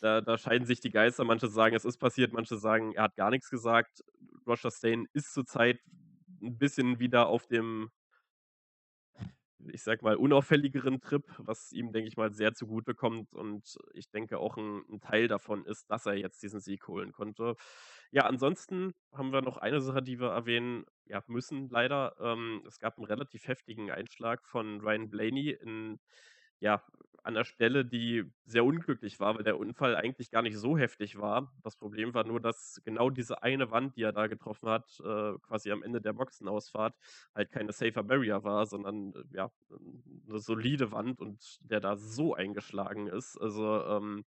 Da 0.00 0.20
da 0.20 0.38
scheiden 0.38 0.66
sich 0.66 0.80
die 0.80 0.90
Geister. 0.90 1.24
Manche 1.24 1.48
sagen, 1.48 1.74
es 1.76 1.84
ist 1.84 1.98
passiert, 1.98 2.32
manche 2.32 2.56
sagen, 2.56 2.92
er 2.92 3.04
hat 3.04 3.16
gar 3.16 3.30
nichts 3.30 3.50
gesagt. 3.50 4.04
Roger 4.46 4.70
Stain 4.70 5.06
ist 5.12 5.32
zurzeit 5.32 5.80
ein 6.42 6.58
bisschen 6.58 6.98
wieder 6.98 7.28
auf 7.28 7.46
dem 7.46 7.90
ich 9.72 9.82
sag 9.82 10.02
mal, 10.02 10.16
unauffälligeren 10.16 11.00
Trip, 11.00 11.24
was 11.38 11.72
ihm, 11.72 11.92
denke 11.92 12.08
ich 12.08 12.16
mal, 12.16 12.32
sehr 12.32 12.54
zugutekommt. 12.54 13.34
Und 13.34 13.78
ich 13.94 14.10
denke 14.10 14.38
auch 14.38 14.56
ein, 14.56 14.82
ein, 14.88 15.00
Teil 15.00 15.28
davon 15.28 15.64
ist, 15.64 15.90
dass 15.90 16.06
er 16.06 16.14
jetzt 16.14 16.42
diesen 16.42 16.60
Sieg 16.60 16.86
holen 16.88 17.12
konnte. 17.12 17.56
Ja, 18.10 18.26
ansonsten 18.26 18.94
haben 19.12 19.32
wir 19.32 19.42
noch 19.42 19.56
eine 19.56 19.80
Sache, 19.80 20.02
die 20.02 20.20
wir 20.20 20.28
erwähnen 20.28 20.84
ja, 21.06 21.22
müssen, 21.26 21.68
leider. 21.68 22.14
Ähm, 22.20 22.62
es 22.66 22.78
gab 22.78 22.96
einen 22.96 23.06
relativ 23.06 23.46
heftigen 23.48 23.90
Einschlag 23.90 24.46
von 24.46 24.80
Ryan 24.80 25.10
Blaney 25.10 25.50
in 25.50 25.98
ja, 26.58 26.82
an 27.26 27.34
der 27.34 27.44
Stelle, 27.44 27.84
die 27.84 28.24
sehr 28.44 28.64
unglücklich 28.64 29.20
war, 29.20 29.36
weil 29.36 29.44
der 29.44 29.58
Unfall 29.58 29.96
eigentlich 29.96 30.30
gar 30.30 30.42
nicht 30.42 30.56
so 30.58 30.78
heftig 30.78 31.18
war. 31.18 31.52
Das 31.62 31.76
Problem 31.76 32.14
war 32.14 32.24
nur, 32.24 32.40
dass 32.40 32.80
genau 32.84 33.10
diese 33.10 33.42
eine 33.42 33.70
Wand, 33.70 33.96
die 33.96 34.02
er 34.02 34.12
da 34.12 34.26
getroffen 34.28 34.68
hat, 34.68 35.00
äh, 35.04 35.34
quasi 35.40 35.72
am 35.72 35.82
Ende 35.82 36.00
der 36.00 36.12
Boxenausfahrt, 36.14 36.94
halt 37.34 37.50
keine 37.50 37.72
Safer 37.72 38.02
Barrier 38.04 38.44
war, 38.44 38.66
sondern 38.66 39.12
äh, 39.14 39.36
ja, 39.36 39.50
'ne 39.70 40.38
solide 40.38 40.92
Wand 40.92 41.20
und 41.20 41.58
der 41.60 41.80
da 41.80 41.96
so 41.96 42.34
eingeschlagen 42.34 43.06
ist. 43.08 43.36
Also, 43.40 43.82
ähm, 43.84 44.24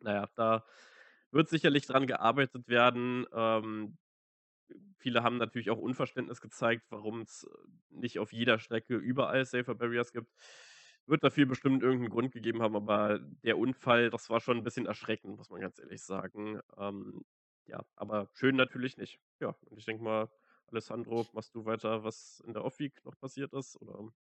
na 0.00 0.14
ja, 0.14 0.28
da 0.36 0.64
wird 1.32 1.48
sicherlich 1.48 1.86
dran 1.86 2.06
gearbeitet 2.06 2.68
werden. 2.68 3.26
Ähm, 3.32 3.98
viele 4.98 5.22
haben 5.22 5.36
natürlich 5.38 5.70
auch 5.70 5.78
Unverständnis 5.78 6.40
gezeigt, 6.40 6.90
warum's 6.90 7.46
nicht 7.90 8.18
auf 8.18 8.32
jeder 8.32 8.58
Strecke 8.58 8.96
überall 8.96 9.44
Safer 9.44 9.74
Barriers 9.74 10.12
gibt. 10.12 10.32
Wird 11.10 11.24
dafür 11.24 11.46
bestimmt 11.46 11.82
irgendeinen 11.82 12.10
Grund 12.10 12.32
gegeben 12.32 12.62
haben, 12.62 12.76
aber 12.76 13.18
der 13.18 13.58
Unfall, 13.58 14.10
das 14.10 14.30
war 14.30 14.40
schon 14.40 14.58
'n 14.58 14.62
bisschen 14.64 14.86
erschreckend, 14.86 15.36
muss 15.38 15.50
man 15.50 15.60
ganz 15.60 15.78
ehrlich 15.80 16.02
sagen. 16.04 16.60
Ähm, 16.78 17.24
ja, 17.66 17.84
aber 17.96 18.30
schön 18.34 18.54
natürlich 18.56 18.96
nicht. 18.96 19.18
Ja, 19.40 19.56
und 19.66 19.78
ich 19.78 19.84
denke 19.86 20.04
mal, 20.04 20.30
Alessandro, 20.68 21.26
machst 21.32 21.54
du 21.56 21.64
weiter, 21.64 22.04
was 22.04 22.40
in 22.46 22.52
der 22.54 22.64
Off-Week 22.64 23.04
noch 23.04 23.18
passiert 23.18 23.52
ist, 23.54 23.76
oder? 23.82 24.12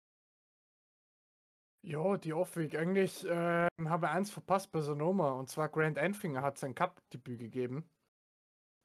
Ja, 1.85 2.17
die 2.17 2.33
Off-Week. 2.33 2.75
Eigentlich, 2.77 3.25
ähm, 3.29 3.69
habe 3.89 4.11
eins 4.11 4.31
verpasst 4.31 4.73
bei 4.73 4.81
Sonoma, 4.81 5.31
und 5.33 5.49
zwar 5.49 5.69
Grant 5.69 5.97
Enfinger 5.97 6.43
hat 6.43 6.59
sein 6.59 6.75
Cup-Debüt 6.75 7.39
gegeben. 7.39 7.89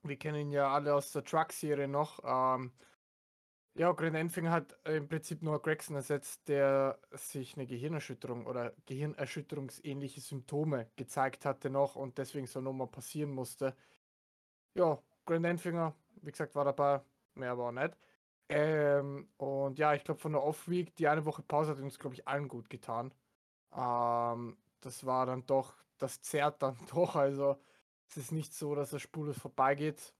Wir 0.05 0.17
kennen 0.17 0.37
ihn 0.41 0.51
ja 0.51 0.69
alle 0.73 0.93
aus 0.95 1.11
der 1.13 1.23
Truck-Serie 1.23 1.87
noch. 1.87 2.19
Ähm, 2.25 2.73
ja, 3.75 3.91
Grant 3.91 4.15
Enfinger 4.15 4.51
hat 4.51 4.77
im 4.85 5.07
Prinzip 5.09 5.41
nur 5.41 5.61
Gregson 5.61 5.95
ersetzt, 5.95 6.47
der 6.47 6.99
sich 7.11 7.55
eine 7.55 7.65
Gehirnerschütterung 7.65 8.45
oder 8.45 8.73
gehirnerschütterungsähnliche 8.85 10.21
Symptome 10.21 10.91
gezeigt 10.95 11.45
hatte 11.45 11.69
noch 11.69 11.95
und 11.95 12.17
deswegen 12.17 12.45
Sonoma 12.47 12.85
passieren 12.85 13.31
musste. 13.31 13.75
Ja, 14.75 14.99
Grant 15.25 15.45
Enfinger, 15.45 15.95
wie 16.21 16.31
gesagt, 16.31 16.55
war 16.55 16.65
dabei, 16.65 17.01
mehr 17.35 17.51
aber 17.51 17.67
auch 17.69 17.71
nicht. 17.71 17.97
Ähm, 18.49 19.29
und 19.37 19.79
ja, 19.79 19.93
ich 19.95 20.03
glaube, 20.03 20.19
von 20.19 20.33
der 20.33 20.43
Off-Week, 20.43 20.95
die 20.95 21.07
eine 21.07 21.25
Woche 21.25 21.41
Pause 21.43 21.71
hat 21.71 21.79
uns, 21.79 21.97
glaube 21.99 22.15
ich, 22.15 22.27
allen 22.27 22.47
gut 22.47 22.69
getan. 22.69 23.13
Ähm, 23.73 24.57
das 24.81 25.05
war 25.05 25.25
dann 25.25 25.45
doch, 25.47 25.75
das 25.97 26.21
zerrt 26.21 26.61
dann 26.61 26.77
doch. 26.93 27.15
Also, 27.15 27.57
es 28.09 28.17
ist 28.17 28.31
nicht 28.31 28.53
so, 28.53 28.75
dass 28.75 28.91
das 28.91 29.01
spurlos 29.01 29.37
vorbeigeht. 29.39 30.13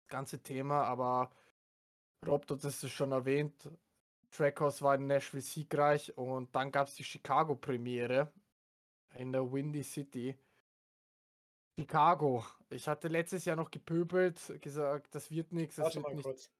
Das 0.00 0.08
ganze 0.08 0.42
Thema, 0.42 0.84
aber 0.84 1.30
Rob 2.24 2.48
hat 2.48 2.64
es 2.64 2.90
schon 2.90 3.12
erwähnt. 3.12 3.68
Trackhouse 4.30 4.82
war 4.82 4.94
in 4.96 5.06
Nashville 5.06 5.42
siegreich 5.42 6.16
und 6.16 6.54
dann 6.54 6.70
gab 6.70 6.88
es 6.88 6.94
die 6.94 7.04
Chicago-Premiere 7.04 8.32
in 9.14 9.32
der 9.32 9.50
Windy 9.50 9.82
City. 9.82 10.36
Chicago. 11.78 12.44
Ich 12.70 12.88
hatte 12.88 13.08
letztes 13.08 13.44
Jahr 13.44 13.56
noch 13.56 13.70
gepöbelt, 13.70 14.40
gesagt, 14.60 15.14
das 15.14 15.30
wird 15.30 15.52
nichts. 15.52 15.78
Warte 15.78 16.00
mal 16.00 16.16
kurz. 16.16 16.50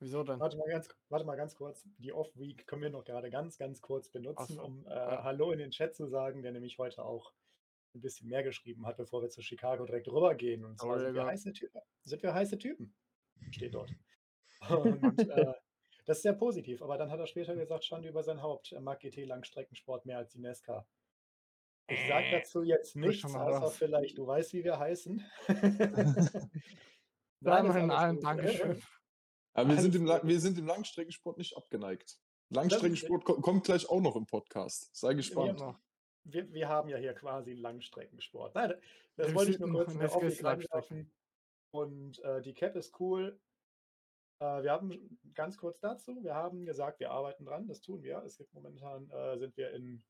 Wieso 0.00 0.24
denn? 0.24 0.40
Warte 0.40 0.56
mal 0.56 0.68
ganz, 0.68 0.88
warte 1.10 1.24
mal 1.24 1.36
ganz 1.36 1.54
kurz. 1.54 1.86
Die 1.98 2.12
Off-Week 2.12 2.66
können 2.66 2.82
wir 2.82 2.90
noch 2.90 3.04
gerade 3.04 3.30
ganz, 3.30 3.56
ganz 3.56 3.80
kurz 3.80 4.08
benutzen, 4.08 4.54
so, 4.54 4.62
um 4.62 4.84
äh, 4.86 4.90
ja. 4.90 5.22
Hallo 5.22 5.52
in 5.52 5.58
den 5.58 5.70
Chat 5.70 5.94
zu 5.94 6.08
sagen, 6.08 6.42
der 6.42 6.50
nämlich 6.50 6.78
heute 6.78 7.04
auch 7.04 7.32
ein 7.94 8.00
bisschen 8.00 8.28
mehr 8.28 8.42
geschrieben 8.42 8.86
hat, 8.86 8.96
bevor 8.96 9.22
wir 9.22 9.28
zu 9.28 9.42
Chicago 9.42 9.84
direkt 9.84 10.08
rübergehen. 10.08 10.64
Und 10.64 10.80
zwar 10.80 10.98
sind 10.98 11.14
wir, 11.14 11.24
heiße 11.24 11.52
Typen, 11.52 11.80
sind 12.04 12.22
wir 12.22 12.34
heiße 12.34 12.58
Typen. 12.58 12.94
Steht 13.50 13.74
dort. 13.74 13.94
Und 14.70 15.18
äh, 15.30 15.54
das 16.04 16.18
ist 16.18 16.22
sehr 16.22 16.32
positiv. 16.34 16.82
Aber 16.82 16.98
dann 16.98 17.10
hat 17.10 17.20
er 17.20 17.26
später 17.26 17.54
gesagt, 17.54 17.84
Schande 17.84 18.08
über 18.08 18.22
sein 18.22 18.42
Haupt. 18.42 18.72
Er 18.72 18.80
mag 18.80 19.00
GT-Langstreckensport 19.00 20.06
mehr 20.06 20.18
als 20.18 20.32
die 20.32 20.40
NASCAR. 20.40 20.86
Ich 21.88 22.08
sage 22.08 22.26
Äh, 22.26 22.30
dazu 22.40 22.62
jetzt 22.62 22.96
nichts, 22.96 23.24
außer 23.24 23.38
raus. 23.38 23.76
vielleicht, 23.76 24.16
du 24.16 24.26
weißt, 24.26 24.52
wie 24.54 24.64
wir 24.64 24.78
heißen. 24.78 25.24
Nein, 27.40 27.86
nein, 27.88 28.14
gut. 28.14 28.24
Dankeschön. 28.24 28.82
Aber 29.54 29.68
wir 29.70 29.80
sind, 29.80 29.94
im, 29.96 30.06
wir 30.06 30.40
sind 30.40 30.58
im 30.58 30.66
Langstreckensport 30.66 31.38
nicht 31.38 31.56
abgeneigt. 31.56 32.18
Langstreckensport 32.50 33.24
ko 33.24 33.40
kommt 33.40 33.64
gleich 33.64 33.88
auch 33.88 34.00
noch 34.00 34.14
im 34.16 34.26
Podcast. 34.26 34.94
Sei 34.94 35.14
gespannt. 35.14 35.58
noch. 35.58 35.78
wir, 36.24 36.52
wir 36.52 36.68
haben 36.68 36.88
ja 36.88 36.98
hier 36.98 37.14
quasi 37.14 37.50
einen 37.50 37.60
Langstreckensport. 37.60 38.54
Nein, 38.54 38.74
das 39.16 39.28
Wir 39.28 39.34
wollte 39.34 39.50
ich 39.52 39.58
nur 39.58 39.68
noch 39.70 39.86
kurz 39.86 40.40
Langstrecken. 40.40 40.46
reinwerfen. 40.46 41.12
Und 41.72 42.18
äh, 42.20 42.40
die 42.42 42.54
Cap 42.54 42.76
ist 42.76 42.98
cool. 43.00 43.40
Äh, 44.42 44.64
wir 44.64 44.72
haben 44.72 45.18
ganz 45.34 45.56
kurz 45.56 45.78
dazu, 45.78 46.24
wir 46.24 46.34
haben 46.34 46.66
gesagt, 46.66 46.98
wir 46.98 47.12
arbeiten 47.12 47.44
dran, 47.44 47.68
das 47.68 47.80
tun 47.80 48.02
wir. 48.02 48.18
Es 48.24 48.36
gibt 48.36 48.52
momentan, 48.54 49.08
äh, 49.10 49.38
sind 49.38 49.56
wir 49.56 49.70
in 49.70 50.02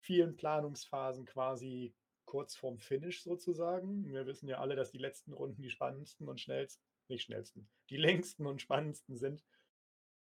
vielen 0.00 0.34
Planungsphasen 0.34 1.26
quasi 1.26 1.94
kurz 2.24 2.56
vorm 2.56 2.78
Finish 2.78 3.22
sozusagen. 3.22 4.04
Wir 4.08 4.26
wissen 4.26 4.48
ja 4.48 4.58
alle, 4.58 4.74
dass 4.74 4.90
die 4.90 4.98
letzten 4.98 5.32
Runden 5.32 5.62
die 5.62 5.70
spannendsten 5.70 6.28
und 6.28 6.40
schnellsten, 6.40 6.82
nicht 7.06 7.22
schnellsten, 7.22 7.68
die 7.88 7.98
längsten 7.98 8.46
und 8.46 8.60
spannendsten 8.60 9.16
sind. 9.16 9.44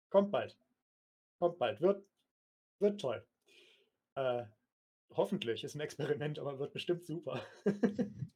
Kommt 0.10 0.32
bald. 0.32 0.55
Kommt 1.39 1.58
bald. 1.58 1.82
Wird, 1.82 2.05
wird 2.77 3.01
toll. 3.01 3.25
Äh, 4.13 4.46
hoffentlich 5.10 5.63
ist 5.63 5.74
ein 5.74 5.82
Experiment, 5.82 6.38
aber 6.38 6.60
wird 6.60 6.74
bestimmt 6.74 7.05
super. 7.05 7.44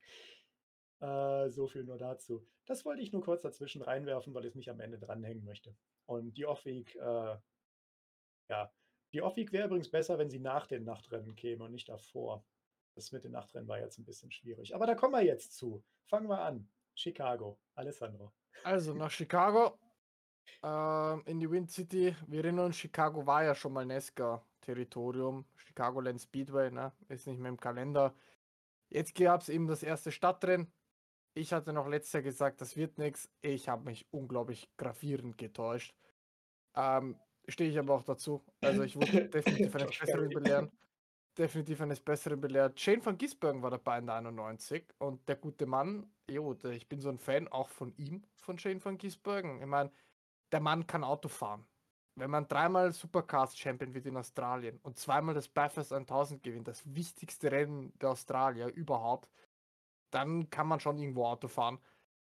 äh, 0.99 1.49
so 1.49 1.67
viel 1.67 1.83
nur 1.83 1.97
dazu. 1.97 2.45
Das 2.65 2.85
wollte 2.85 3.01
ich 3.01 3.11
nur 3.11 3.23
kurz 3.23 3.41
dazwischen 3.41 3.81
reinwerfen, 3.81 4.33
weil 4.33 4.45
ich 4.45 4.49
es 4.49 4.55
nicht 4.55 4.69
am 4.69 4.79
Ende 4.79 4.99
dranhängen 4.99 5.43
möchte. 5.43 5.75
Und 6.05 6.35
die 6.37 6.45
Off-Week, 6.45 6.95
äh, 6.95 7.37
ja, 8.49 8.73
die 9.13 9.21
Off-Week 9.21 9.51
wäre 9.51 9.67
übrigens 9.67 9.89
besser, 9.89 10.17
wenn 10.17 10.29
sie 10.29 10.39
nach 10.39 10.67
den 10.67 10.83
Nachtrennen 10.83 11.35
käme 11.35 11.63
und 11.63 11.71
nicht 11.71 11.89
davor. 11.89 12.45
Das 12.95 13.11
mit 13.11 13.23
den 13.23 13.31
Nachtrennen 13.31 13.67
war 13.67 13.79
jetzt 13.79 13.97
ein 13.97 14.05
bisschen 14.05 14.31
schwierig. 14.31 14.75
Aber 14.75 14.85
da 14.85 14.95
kommen 14.95 15.13
wir 15.13 15.23
jetzt 15.23 15.57
zu. 15.57 15.83
Fangen 16.05 16.27
wir 16.27 16.41
an. 16.41 16.67
Chicago. 16.95 17.57
Alessandro. 17.75 18.33
Also 18.63 18.93
nach 18.93 19.09
Chicago, 19.09 19.79
ähm, 20.63 21.23
in 21.25 21.39
die 21.39 21.49
Wind 21.49 21.71
City. 21.71 22.15
Wir 22.27 22.43
erinnern 22.43 22.67
uns, 22.67 22.77
Chicago 22.77 23.25
war 23.25 23.43
ja 23.43 23.55
schon 23.55 23.73
mal 23.73 23.85
Nesca-Territorium. 23.85 25.45
Chicagoland 25.55 26.19
Speedway, 26.19 26.71
ne? 26.71 26.91
Ist 27.07 27.27
nicht 27.27 27.39
mehr 27.39 27.49
im 27.49 27.59
Kalender. 27.59 28.13
Jetzt 28.89 29.15
gab 29.15 29.41
es 29.41 29.49
eben 29.49 29.67
das 29.67 29.83
erste 29.83 30.11
Stadtrennen. 30.11 30.71
Ich 31.33 31.53
hatte 31.53 31.73
noch 31.73 31.87
letztes 31.87 32.13
Jahr 32.13 32.23
gesagt, 32.23 32.61
das 32.61 32.75
wird 32.75 32.97
nichts. 32.97 33.29
Ich 33.41 33.69
habe 33.69 33.85
mich 33.85 34.07
unglaublich 34.11 34.69
gravierend 34.77 35.37
getäuscht. 35.37 35.95
Ähm, 36.75 37.19
Stehe 37.49 37.71
ich 37.71 37.79
aber 37.79 37.95
auch 37.95 38.03
dazu. 38.03 38.45
Also 38.61 38.83
ich 38.83 38.95
wurde 38.95 39.27
definitiv 39.29 39.75
eines 39.75 39.97
Besseren 39.97 40.29
belehren. 40.29 40.71
Definitiv 41.37 41.81
eines 41.81 41.99
Besseren 42.01 42.41
belehrt. 42.41 42.79
Shane 42.79 43.05
van 43.05 43.17
Gisbergen 43.17 43.61
war 43.61 43.71
dabei 43.71 43.99
in 43.99 44.05
der 44.05 44.15
91 44.15 44.85
und 44.97 45.27
der 45.27 45.37
gute 45.37 45.65
Mann, 45.65 46.11
jo, 46.29 46.55
ich 46.69 46.87
bin 46.87 46.99
so 46.99 47.09
ein 47.09 47.17
Fan 47.17 47.47
auch 47.47 47.69
von 47.69 47.95
ihm, 47.95 48.23
von 48.35 48.57
Shane 48.59 48.83
van 48.83 48.97
Gisbergen. 48.97 49.61
Ich 49.61 49.67
meine, 49.67 49.91
der 50.51 50.59
Mann 50.59 50.85
kann 50.85 51.03
Auto 51.03 51.29
fahren. 51.29 51.65
Wenn 52.15 52.29
man 52.29 52.47
dreimal 52.47 52.91
Supercars 52.91 53.57
Champion 53.57 53.93
wird 53.93 54.05
in 54.05 54.17
Australien 54.17 54.79
und 54.83 54.97
zweimal 54.97 55.33
das 55.33 55.47
Bathurst 55.47 55.93
1000 55.93 56.43
gewinnt, 56.43 56.67
das 56.67 56.83
wichtigste 56.93 57.51
Rennen 57.51 57.97
der 57.99 58.09
Australier 58.09 58.67
überhaupt, 58.67 59.29
dann 60.11 60.49
kann 60.49 60.67
man 60.67 60.79
schon 60.79 60.97
irgendwo 60.97 61.25
Auto 61.25 61.47
fahren. 61.47 61.79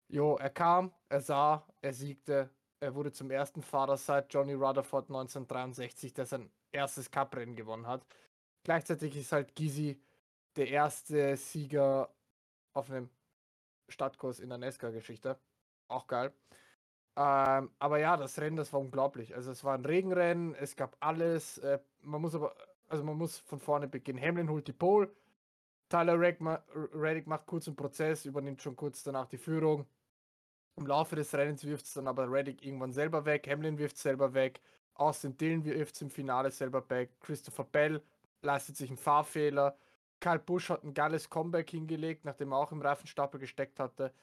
Jo, 0.07 0.35
er 0.37 0.49
kam, 0.49 0.93
er 1.09 1.21
sah, 1.21 1.65
er 1.81 1.93
siegte, 1.93 2.49
er 2.79 2.95
wurde 2.95 3.11
zum 3.11 3.31
ersten 3.31 3.61
Fahrer 3.61 3.97
seit 3.97 4.33
Johnny 4.33 4.53
Rutherford 4.53 5.09
1963, 5.09 6.13
der 6.13 6.25
sein 6.25 6.51
erstes 6.71 7.11
Cup-Rennen 7.11 7.55
gewonnen 7.55 7.87
hat. 7.87 8.05
Gleichzeitig 8.63 9.15
ist 9.15 9.31
halt 9.31 9.55
Gysi 9.55 10.01
der 10.55 10.67
erste 10.67 11.37
Sieger 11.37 12.13
auf 12.73 12.89
einem 12.89 13.09
Stadtkurs 13.87 14.39
in 14.39 14.49
der 14.49 14.57
NASCAR-Geschichte. 14.57 15.39
Auch 15.87 16.07
geil. 16.07 16.33
Ähm, 17.15 17.71
aber 17.79 17.99
ja, 17.99 18.15
das 18.17 18.39
Rennen, 18.39 18.55
das 18.55 18.71
war 18.71 18.79
unglaublich. 18.79 19.35
Also 19.35 19.51
es 19.51 19.63
war 19.63 19.75
ein 19.75 19.85
Regenrennen, 19.85 20.55
es 20.55 20.75
gab 20.75 20.95
alles. 20.99 21.57
Äh, 21.59 21.79
man 22.01 22.21
muss 22.21 22.35
aber, 22.35 22.55
also 22.87 23.03
man 23.03 23.17
muss 23.17 23.39
von 23.39 23.59
vorne 23.59 23.87
beginnen. 23.87 24.21
Hamlin 24.21 24.49
holt 24.49 24.67
die 24.67 24.73
Pole, 24.73 25.11
Tyler 25.91 26.17
Reddick, 26.17 26.39
ma 26.39 26.63
Reddick 26.93 27.27
macht 27.27 27.45
kurz 27.45 27.67
einen 27.67 27.75
Prozess, 27.75 28.25
übernimmt 28.25 28.61
schon 28.61 28.77
kurz 28.77 29.03
danach 29.03 29.27
die 29.27 29.37
Führung. 29.37 29.85
Im 30.77 30.87
Laufe 30.87 31.17
des 31.17 31.33
Rennens 31.33 31.65
wirft 31.65 31.85
es 31.85 31.93
dann 31.93 32.07
aber 32.07 32.31
Reddick 32.31 32.65
irgendwann 32.65 32.93
selber 32.93 33.25
weg, 33.25 33.45
Hamlin 33.49 33.77
wirft 33.77 33.97
es 33.97 34.03
selber 34.03 34.33
weg, 34.33 34.61
Austin 34.93 35.35
Dillon 35.35 35.65
wirft 35.65 35.95
es 35.95 36.01
im 36.01 36.09
Finale 36.09 36.49
selber 36.49 36.89
weg, 36.89 37.11
Christopher 37.19 37.65
Bell 37.65 38.01
leistet 38.41 38.77
sich 38.77 38.89
einen 38.89 38.97
Fahrfehler, 38.97 39.75
Kyle 40.21 40.39
Busch 40.39 40.69
hat 40.69 40.85
ein 40.85 40.93
geiles 40.93 41.29
Comeback 41.29 41.71
hingelegt, 41.71 42.23
nachdem 42.23 42.53
er 42.53 42.59
auch 42.59 42.71
im 42.71 42.81
Reifenstapel 42.81 43.39
gesteckt 43.39 43.77
hatte. 43.77 44.13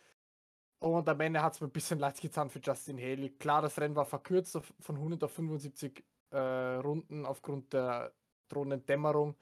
Und 0.79 1.07
am 1.07 1.21
Ende 1.21 1.43
hat 1.43 1.53
es 1.53 1.61
mir 1.61 1.67
ein 1.67 1.73
bisschen 1.73 1.99
leid 1.99 2.19
getan 2.19 2.49
für 2.49 2.61
Justin 2.61 2.97
Haley. 2.97 3.31
Klar, 3.39 3.61
das 3.61 3.79
Rennen 3.79 3.95
war 3.95 4.07
verkürzt 4.07 4.59
von 4.81 4.97
100 4.97 5.23
auf 5.25 5.33
75 5.33 6.03
äh, 6.31 6.39
Runden 6.39 7.27
aufgrund 7.27 7.75
der 7.75 8.13
drohenden 8.49 8.87
Dämmerung. 8.87 9.37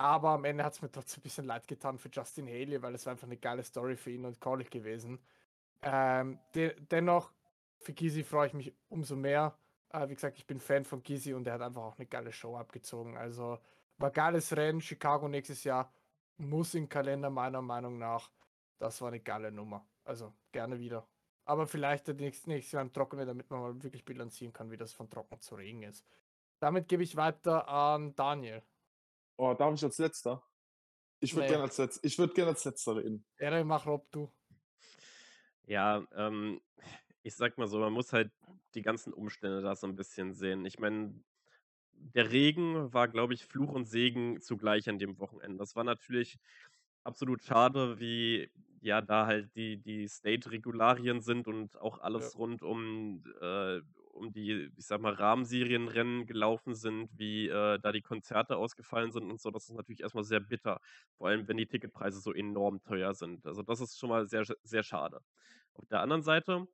Aber 0.00 0.30
am 0.30 0.46
Ende 0.46 0.64
hat 0.64 0.72
es 0.72 0.80
mir 0.80 0.90
trotzdem 0.90 1.20
ein 1.20 1.24
bisschen 1.24 1.44
leid 1.44 1.68
getan 1.68 1.98
für 1.98 2.08
Justin 2.08 2.46
Haley, 2.46 2.80
weil 2.80 2.94
es 2.94 3.04
war 3.04 3.10
einfach 3.10 3.26
eine 3.26 3.36
geile 3.36 3.62
Story 3.62 3.96
für 3.96 4.10
ihn 4.10 4.24
und 4.24 4.40
Collig 4.40 4.70
gewesen. 4.70 5.18
Ähm, 5.82 6.38
de 6.54 6.74
dennoch, 6.90 7.30
für 7.76 7.92
Gysi 7.92 8.24
freue 8.24 8.46
ich 8.46 8.54
mich 8.54 8.74
umso 8.88 9.14
mehr. 9.14 9.58
Äh, 9.90 10.08
wie 10.08 10.14
gesagt, 10.14 10.38
ich 10.38 10.46
bin 10.46 10.58
Fan 10.58 10.86
von 10.86 11.02
Gysi 11.02 11.34
und 11.34 11.46
er 11.46 11.52
hat 11.52 11.60
einfach 11.60 11.82
auch 11.82 11.98
eine 11.98 12.06
geile 12.06 12.32
Show 12.32 12.56
abgezogen. 12.56 13.18
Also 13.18 13.58
War 13.98 14.10
geiles 14.10 14.56
Rennen, 14.56 14.80
Chicago 14.80 15.28
nächstes 15.28 15.64
Jahr 15.64 15.92
muss 16.38 16.74
im 16.74 16.88
Kalender 16.88 17.28
meiner 17.28 17.60
Meinung 17.60 17.98
nach. 17.98 18.30
Das 18.78 19.02
war 19.02 19.08
eine 19.08 19.20
geile 19.20 19.52
Nummer. 19.52 19.86
Also 20.04 20.32
gerne 20.50 20.78
wieder. 20.78 21.06
Aber 21.44 21.66
vielleicht 21.66 22.08
nächstes, 22.08 22.46
nächstes 22.46 22.72
Jahr 22.72 22.82
im 22.82 22.92
Trockenen, 22.94 23.26
damit 23.26 23.50
man 23.50 23.60
mal 23.60 23.82
wirklich 23.82 24.06
bilanzieren 24.06 24.54
kann, 24.54 24.70
wie 24.70 24.78
das 24.78 24.94
von 24.94 25.10
trocken 25.10 25.40
zu 25.40 25.56
Regen 25.56 25.82
ist. 25.82 26.06
Damit 26.58 26.88
gebe 26.88 27.02
ich 27.02 27.16
weiter 27.16 27.68
an 27.68 28.14
Daniel. 28.14 28.62
Oh, 29.42 29.54
darf 29.54 29.74
ich 29.74 29.82
als 29.82 29.96
letzter? 29.96 30.42
Ich 31.18 31.32
würde 31.34 31.44
Nee. 31.44 31.48
gerne 31.52 31.62
als, 31.64 31.78
Letz 31.78 31.98
ich 32.02 32.18
würd 32.18 32.34
gern 32.34 32.48
als 32.48 32.62
letzter 32.66 32.96
reden. 32.96 33.24
Erik, 33.38 33.64
mach 33.64 33.86
Rob, 33.86 34.06
du. 34.10 34.30
Ja, 35.64 36.06
ähm, 36.14 36.60
ich 37.22 37.34
sag 37.36 37.56
mal 37.56 37.66
so, 37.66 37.78
man 37.78 37.94
muss 37.94 38.12
halt 38.12 38.30
die 38.74 38.82
ganzen 38.82 39.14
Umstände 39.14 39.62
da 39.62 39.74
so 39.74 39.86
ein 39.86 39.96
bisschen 39.96 40.34
sehen. 40.34 40.66
Ich 40.66 40.78
meine, 40.78 41.14
der 41.92 42.30
Regen 42.30 42.92
war, 42.92 43.08
glaube 43.08 43.32
ich, 43.32 43.46
Fluch 43.46 43.72
und 43.72 43.86
Segen 43.86 44.42
zugleich 44.42 44.90
an 44.90 44.98
dem 44.98 45.18
Wochenende. 45.18 45.56
Das 45.56 45.74
war 45.74 45.84
natürlich 45.84 46.38
absolut 47.02 47.42
schade, 47.42 47.98
wie 47.98 48.50
ja 48.82 49.00
da 49.00 49.24
halt 49.24 49.54
die, 49.56 49.78
die 49.78 50.06
State-Regularien 50.06 51.22
sind 51.22 51.48
und 51.48 51.80
auch 51.80 51.98
alles 52.00 52.36
rund 52.36 52.62
um, 52.62 53.24
äh, 53.40 53.80
um 54.12 54.32
die, 54.32 54.70
ich 54.76 54.86
sag 54.86 55.00
mal, 55.00 55.12
Rahmenserienrennen 55.14 56.26
gelaufen 56.26 56.74
sind, 56.74 57.10
wie 57.18 57.48
äh, 57.48 57.78
da 57.80 57.92
die 57.92 58.02
Konzerte 58.02 58.56
ausgefallen 58.56 59.12
sind 59.12 59.30
und 59.30 59.40
so. 59.40 59.50
Das 59.50 59.68
ist 59.68 59.74
natürlich 59.76 60.00
erstmal 60.00 60.24
sehr 60.24 60.40
bitter. 60.40 60.80
Vor 61.18 61.28
allem, 61.28 61.48
wenn 61.48 61.56
die 61.56 61.66
Ticketpreise 61.66 62.20
so 62.20 62.32
enorm 62.32 62.82
teuer 62.82 63.14
sind. 63.14 63.46
Also 63.46 63.62
das 63.62 63.80
ist 63.80 63.98
schon 63.98 64.10
mal 64.10 64.26
sehr, 64.26 64.44
sehr 64.62 64.82
schade. 64.82 65.20
Auf 65.74 65.86
der 65.88 66.00
anderen 66.00 66.22
Seite 66.22 66.66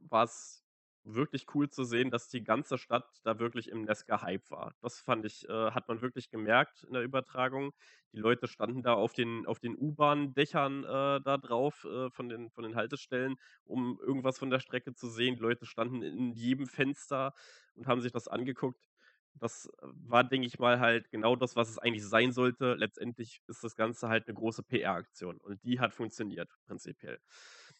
war 0.00 0.24
es 0.24 0.61
wirklich 1.04 1.46
cool 1.54 1.68
zu 1.68 1.84
sehen, 1.84 2.10
dass 2.10 2.28
die 2.28 2.44
ganze 2.44 2.78
Stadt 2.78 3.06
da 3.24 3.38
wirklich 3.38 3.68
im 3.68 3.82
Nesca-Hype 3.82 4.50
war. 4.50 4.74
Das 4.80 5.00
fand 5.00 5.24
ich, 5.24 5.48
äh, 5.48 5.70
hat 5.72 5.88
man 5.88 6.00
wirklich 6.00 6.30
gemerkt 6.30 6.84
in 6.84 6.92
der 6.92 7.02
Übertragung. 7.02 7.72
Die 8.12 8.18
Leute 8.18 8.46
standen 8.46 8.82
da 8.82 8.94
auf 8.94 9.12
den, 9.12 9.46
auf 9.46 9.58
den 9.58 9.76
U-Bahn-Dächern 9.76 10.84
äh, 10.84 11.20
da 11.22 11.38
drauf, 11.38 11.84
äh, 11.84 12.10
von, 12.10 12.28
den, 12.28 12.50
von 12.50 12.64
den 12.64 12.76
Haltestellen, 12.76 13.36
um 13.64 13.98
irgendwas 14.00 14.38
von 14.38 14.50
der 14.50 14.60
Strecke 14.60 14.94
zu 14.94 15.08
sehen. 15.08 15.36
Die 15.36 15.42
Leute 15.42 15.66
standen 15.66 16.02
in 16.02 16.32
jedem 16.32 16.66
Fenster 16.66 17.34
und 17.74 17.86
haben 17.86 18.00
sich 18.00 18.12
das 18.12 18.28
angeguckt. 18.28 18.88
Das 19.34 19.68
war, 19.80 20.24
denke 20.24 20.46
ich 20.46 20.58
mal, 20.58 20.78
halt 20.78 21.10
genau 21.10 21.36
das, 21.36 21.56
was 21.56 21.70
es 21.70 21.78
eigentlich 21.78 22.06
sein 22.06 22.32
sollte. 22.32 22.74
Letztendlich 22.74 23.40
ist 23.48 23.64
das 23.64 23.76
Ganze 23.76 24.08
halt 24.08 24.28
eine 24.28 24.34
große 24.34 24.62
PR-Aktion 24.62 25.38
und 25.38 25.64
die 25.64 25.80
hat 25.80 25.94
funktioniert, 25.94 26.50
prinzipiell. 26.66 27.18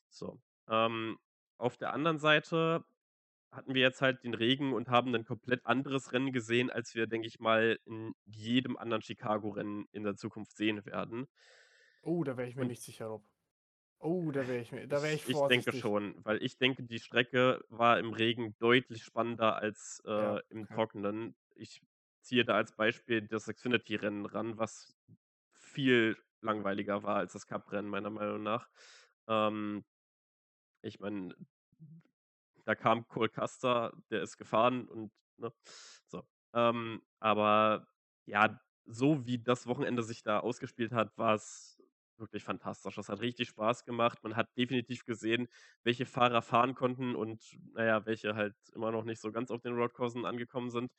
So. 0.09 0.41
Ähm, 0.69 1.19
auf 1.59 1.77
der 1.77 1.93
anderen 1.93 2.19
Seite 2.19 2.85
hatten 3.53 3.75
wir 3.75 3.83
jetzt 3.83 4.01
halt 4.01 4.25
den 4.25 4.35
Regen 4.35 4.73
und 4.73 4.89
haben 4.89 5.15
ein 5.15 5.25
komplett 5.25 5.65
anderes 5.67 6.13
Rennen 6.13 6.33
gesehen, 6.33 6.71
als 6.71 6.95
wir, 6.95 7.07
denke 7.07 7.29
ich 7.29 7.39
mal, 7.39 7.79
in 7.85 8.15
jedem 8.25 8.77
anderen 8.77 9.03
Chicago-Rennen 9.03 9.87
in 9.93 10.05
der 10.05 10.17
Zukunft 10.17 10.57
sehen 10.57 10.85
werden. 10.87 11.29
Oh, 12.03 12.25
da 12.25 12.37
wäre 12.37 12.49
ich 12.49 12.57
mir 12.57 12.63
Und- 12.63 12.69
nicht 12.69 12.83
sicher, 12.83 13.07
Rob. 13.07 13.25
Oh, 14.05 14.33
da 14.33 14.49
wäre 14.49 14.61
ich 14.61 14.73
mir, 14.73 14.89
da 14.89 15.01
wäre 15.01 15.15
ich 15.15 15.23
ich, 15.23 15.29
ich 15.29 15.37
vorsichtig. 15.37 15.65
denke 15.67 15.79
schon, 15.79 16.25
weil 16.25 16.43
ich 16.43 16.59
denke, 16.59 16.83
die 16.83 16.99
Strecke 16.99 17.65
war 17.69 18.01
im 18.01 18.13
Regen 18.13 18.57
deutlich 18.59 19.05
spannender 19.05 19.55
als 19.57 20.03
äh, 20.05 20.11
Ja, 20.11 20.39
im 20.49 20.63
okay. 20.63 20.75
Trockenen. 20.75 21.37
Ich 21.55 21.83
ziehe 22.21 22.45
da 22.45 22.55
als 22.57 22.73
Beispiel 22.75 23.23
das 23.23 23.47
Xfinity-Rennen 23.47 24.27
ran, 24.27 24.59
was 24.59 24.97
viel 25.53 26.17
langweiliger 26.41 27.05
war 27.05 27.17
als 27.17 27.35
das 27.35 27.47
Cup-Rennen, 27.47 27.89
meiner 27.89 28.11
Meinung 28.11 28.43
nach. 28.43 28.69
Ähm, 29.29 29.85
ich 30.81 30.99
meine, 30.99 31.37
da 32.65 32.75
kam 32.75 33.07
Cole 33.09 33.29
Custer, 33.29 33.93
der 34.11 34.23
ist 34.23 34.37
gefahren 34.39 34.89
und 34.89 35.13
ne, 35.39 35.53
so. 36.07 36.23
Ähm, 36.55 37.03
aber 37.21 37.87
ja, 38.27 38.61
so 38.87 39.27
wie 39.27 39.39
das 39.43 39.67
Wochenende 39.67 40.03
sich 40.03 40.23
da 40.23 40.41
ausgespielt 40.41 40.93
hat, 40.93 41.17
war 41.17 41.35
es 41.35 41.81
wirklich 42.19 42.45
fantastisch. 42.45 42.95
Das 42.95 43.09
hat 43.09 43.21
richtig 43.21 43.49
Spaß 43.49 43.85
gemacht. 43.85 44.19
Man 44.23 44.37
hat 44.37 44.49
definitiv 44.57 45.05
gesehen, 45.05 45.49
welche 45.83 46.07
Fahrer 46.07 46.43
fahren 46.43 46.75
konnten 46.75 47.15
und 47.15 47.43
naja, 47.75 48.07
welche 48.07 48.35
halt 48.35 48.55
immer 48.75 48.93
noch 48.93 49.05
nicht 49.05 49.21
so 49.21 49.33
ganz 49.33 49.51
auf 49.51 49.61
den 49.61 49.75
Roadcoursen 49.75 50.25
angekommen 50.25 50.71
sind. 50.71 50.93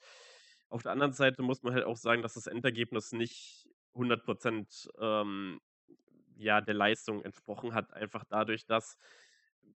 Auf 0.69 0.83
der 0.83 0.91
anderen 0.91 1.13
Seite 1.13 1.43
muss 1.43 1.63
man 1.63 1.73
halt 1.73 1.85
auch 1.85 1.97
sagen, 1.97 2.21
dass 2.21 2.33
das 2.33 2.47
Endergebnis 2.47 3.11
nicht 3.11 3.69
100% 3.95 4.89
ähm, 4.99 5.59
ja, 6.35 6.61
der 6.61 6.73
Leistung 6.73 7.21
entsprochen 7.23 7.73
hat. 7.73 7.93
Einfach 7.93 8.25
dadurch, 8.27 8.65
dass 8.65 8.97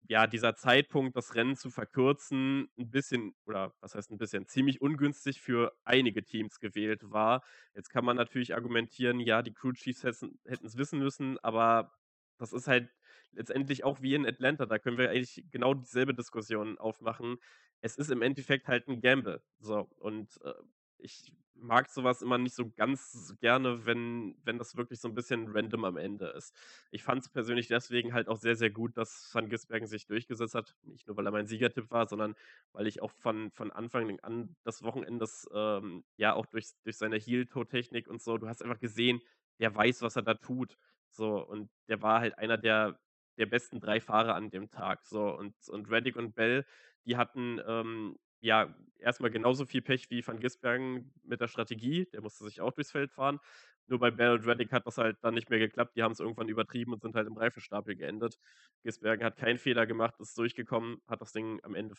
ja, 0.07 0.27
dieser 0.27 0.55
Zeitpunkt, 0.55 1.15
das 1.15 1.35
Rennen 1.35 1.55
zu 1.55 1.69
verkürzen, 1.69 2.69
ein 2.77 2.89
bisschen, 2.89 3.33
oder 3.45 3.73
was 3.79 3.95
heißt 3.95 4.11
ein 4.11 4.17
bisschen, 4.17 4.47
ziemlich 4.47 4.81
ungünstig 4.81 5.41
für 5.41 5.73
einige 5.83 6.23
Teams 6.23 6.59
gewählt 6.59 7.01
war. 7.11 7.43
Jetzt 7.73 7.89
kann 7.89 8.05
man 8.05 8.17
natürlich 8.17 8.53
argumentieren, 8.53 9.19
ja, 9.19 9.41
die 9.41 9.53
Crew 9.53 9.71
Chiefs 9.71 10.03
hätten 10.03 10.39
es 10.45 10.77
wissen 10.77 10.99
müssen, 10.99 11.39
aber 11.39 11.93
das 12.37 12.51
ist 12.53 12.67
halt 12.67 12.89
letztendlich 13.31 13.83
auch 13.83 14.01
wie 14.01 14.15
in 14.15 14.25
Atlanta. 14.25 14.65
Da 14.65 14.79
können 14.79 14.97
wir 14.97 15.09
eigentlich 15.09 15.45
genau 15.51 15.73
dieselbe 15.73 16.13
Diskussion 16.13 16.77
aufmachen. 16.77 17.37
Es 17.81 17.95
ist 17.97 18.11
im 18.11 18.21
Endeffekt 18.21 18.67
halt 18.67 18.87
ein 18.87 19.01
Gamble. 19.01 19.41
So, 19.59 19.89
und 19.97 20.39
äh, 20.43 20.53
ich 20.97 21.33
mag 21.55 21.89
sowas 21.89 22.21
immer 22.21 22.37
nicht 22.37 22.55
so 22.55 22.69
ganz 22.69 23.35
gerne, 23.39 23.85
wenn, 23.85 24.35
wenn 24.43 24.57
das 24.57 24.75
wirklich 24.75 24.99
so 24.99 25.07
ein 25.07 25.15
bisschen 25.15 25.47
random 25.49 25.85
am 25.85 25.97
Ende 25.97 26.27
ist. 26.27 26.55
Ich 26.91 27.03
fand 27.03 27.21
es 27.21 27.29
persönlich 27.29 27.67
deswegen 27.67 28.13
halt 28.13 28.27
auch 28.27 28.37
sehr, 28.37 28.55
sehr 28.55 28.69
gut, 28.69 28.97
dass 28.97 29.29
Van 29.33 29.49
Gisbergen 29.49 29.87
sich 29.87 30.05
durchgesetzt 30.05 30.55
hat. 30.55 30.75
Nicht 30.83 31.07
nur, 31.07 31.17
weil 31.17 31.25
er 31.25 31.31
mein 31.31 31.47
Siegertipp 31.47 31.91
war, 31.91 32.07
sondern 32.07 32.35
weil 32.71 32.87
ich 32.87 33.01
auch 33.01 33.11
von, 33.11 33.51
von 33.51 33.71
Anfang 33.71 34.19
an 34.21 34.55
des 34.65 34.83
Wochenendes, 34.83 35.47
ähm, 35.53 36.03
ja, 36.17 36.33
auch 36.33 36.45
durch, 36.47 36.69
durch 36.83 36.97
seine 36.97 37.17
Heel-Toe-Technik 37.17 38.07
und 38.07 38.21
so, 38.21 38.37
du 38.37 38.47
hast 38.47 38.63
einfach 38.63 38.79
gesehen, 38.79 39.21
der 39.59 39.75
weiß, 39.75 40.01
was 40.01 40.15
er 40.15 40.23
da 40.23 40.33
tut. 40.33 40.77
So, 41.09 41.37
und 41.45 41.69
der 41.87 42.01
war 42.01 42.21
halt 42.21 42.37
einer 42.37 42.57
der, 42.57 42.99
der 43.37 43.45
besten 43.45 43.79
drei 43.79 44.01
Fahrer 44.01 44.35
an 44.35 44.49
dem 44.49 44.69
Tag. 44.69 45.05
So, 45.05 45.29
und, 45.37 45.55
und 45.69 45.89
Reddick 45.89 46.15
und 46.15 46.35
Bell, 46.35 46.65
die 47.05 47.17
hatten 47.17 47.61
ähm, 47.65 48.17
ja 48.43 48.75
erstmal 48.99 49.31
genauso 49.31 49.65
viel 49.65 49.81
Pech 49.81 50.09
wie 50.09 50.25
Van 50.25 50.39
Gisbergen 50.39 51.11
mit 51.23 51.41
der 51.41 51.47
Strategie. 51.47 52.05
Der 52.07 52.21
musste 52.21 52.43
sich 52.43 52.61
auch 52.61 52.71
durchs 52.71 52.91
Feld 52.91 53.11
fahren. 53.11 53.39
Nur 53.87 53.99
bei 53.99 54.09
und 54.09 54.45
Reddick 54.45 54.71
hat 54.71 54.85
das 54.87 54.97
halt 54.97 55.17
dann 55.21 55.33
nicht 55.33 55.49
mehr 55.49 55.59
geklappt. 55.59 55.95
Die 55.95 56.03
haben 56.03 56.11
es 56.13 56.19
irgendwann 56.19 56.47
übertrieben 56.49 56.93
und 56.93 57.01
sind 57.01 57.15
halt 57.15 57.27
im 57.27 57.37
Reifenstapel 57.37 57.95
geendet. 57.95 58.39
Gisbergen 58.83 59.25
hat 59.25 59.37
keinen 59.37 59.57
Fehler 59.57 59.85
gemacht, 59.85 60.19
ist 60.19 60.37
durchgekommen, 60.37 61.01
hat 61.07 61.21
das 61.21 61.31
Ding 61.31 61.59
am 61.63 61.75
Ende 61.75 61.95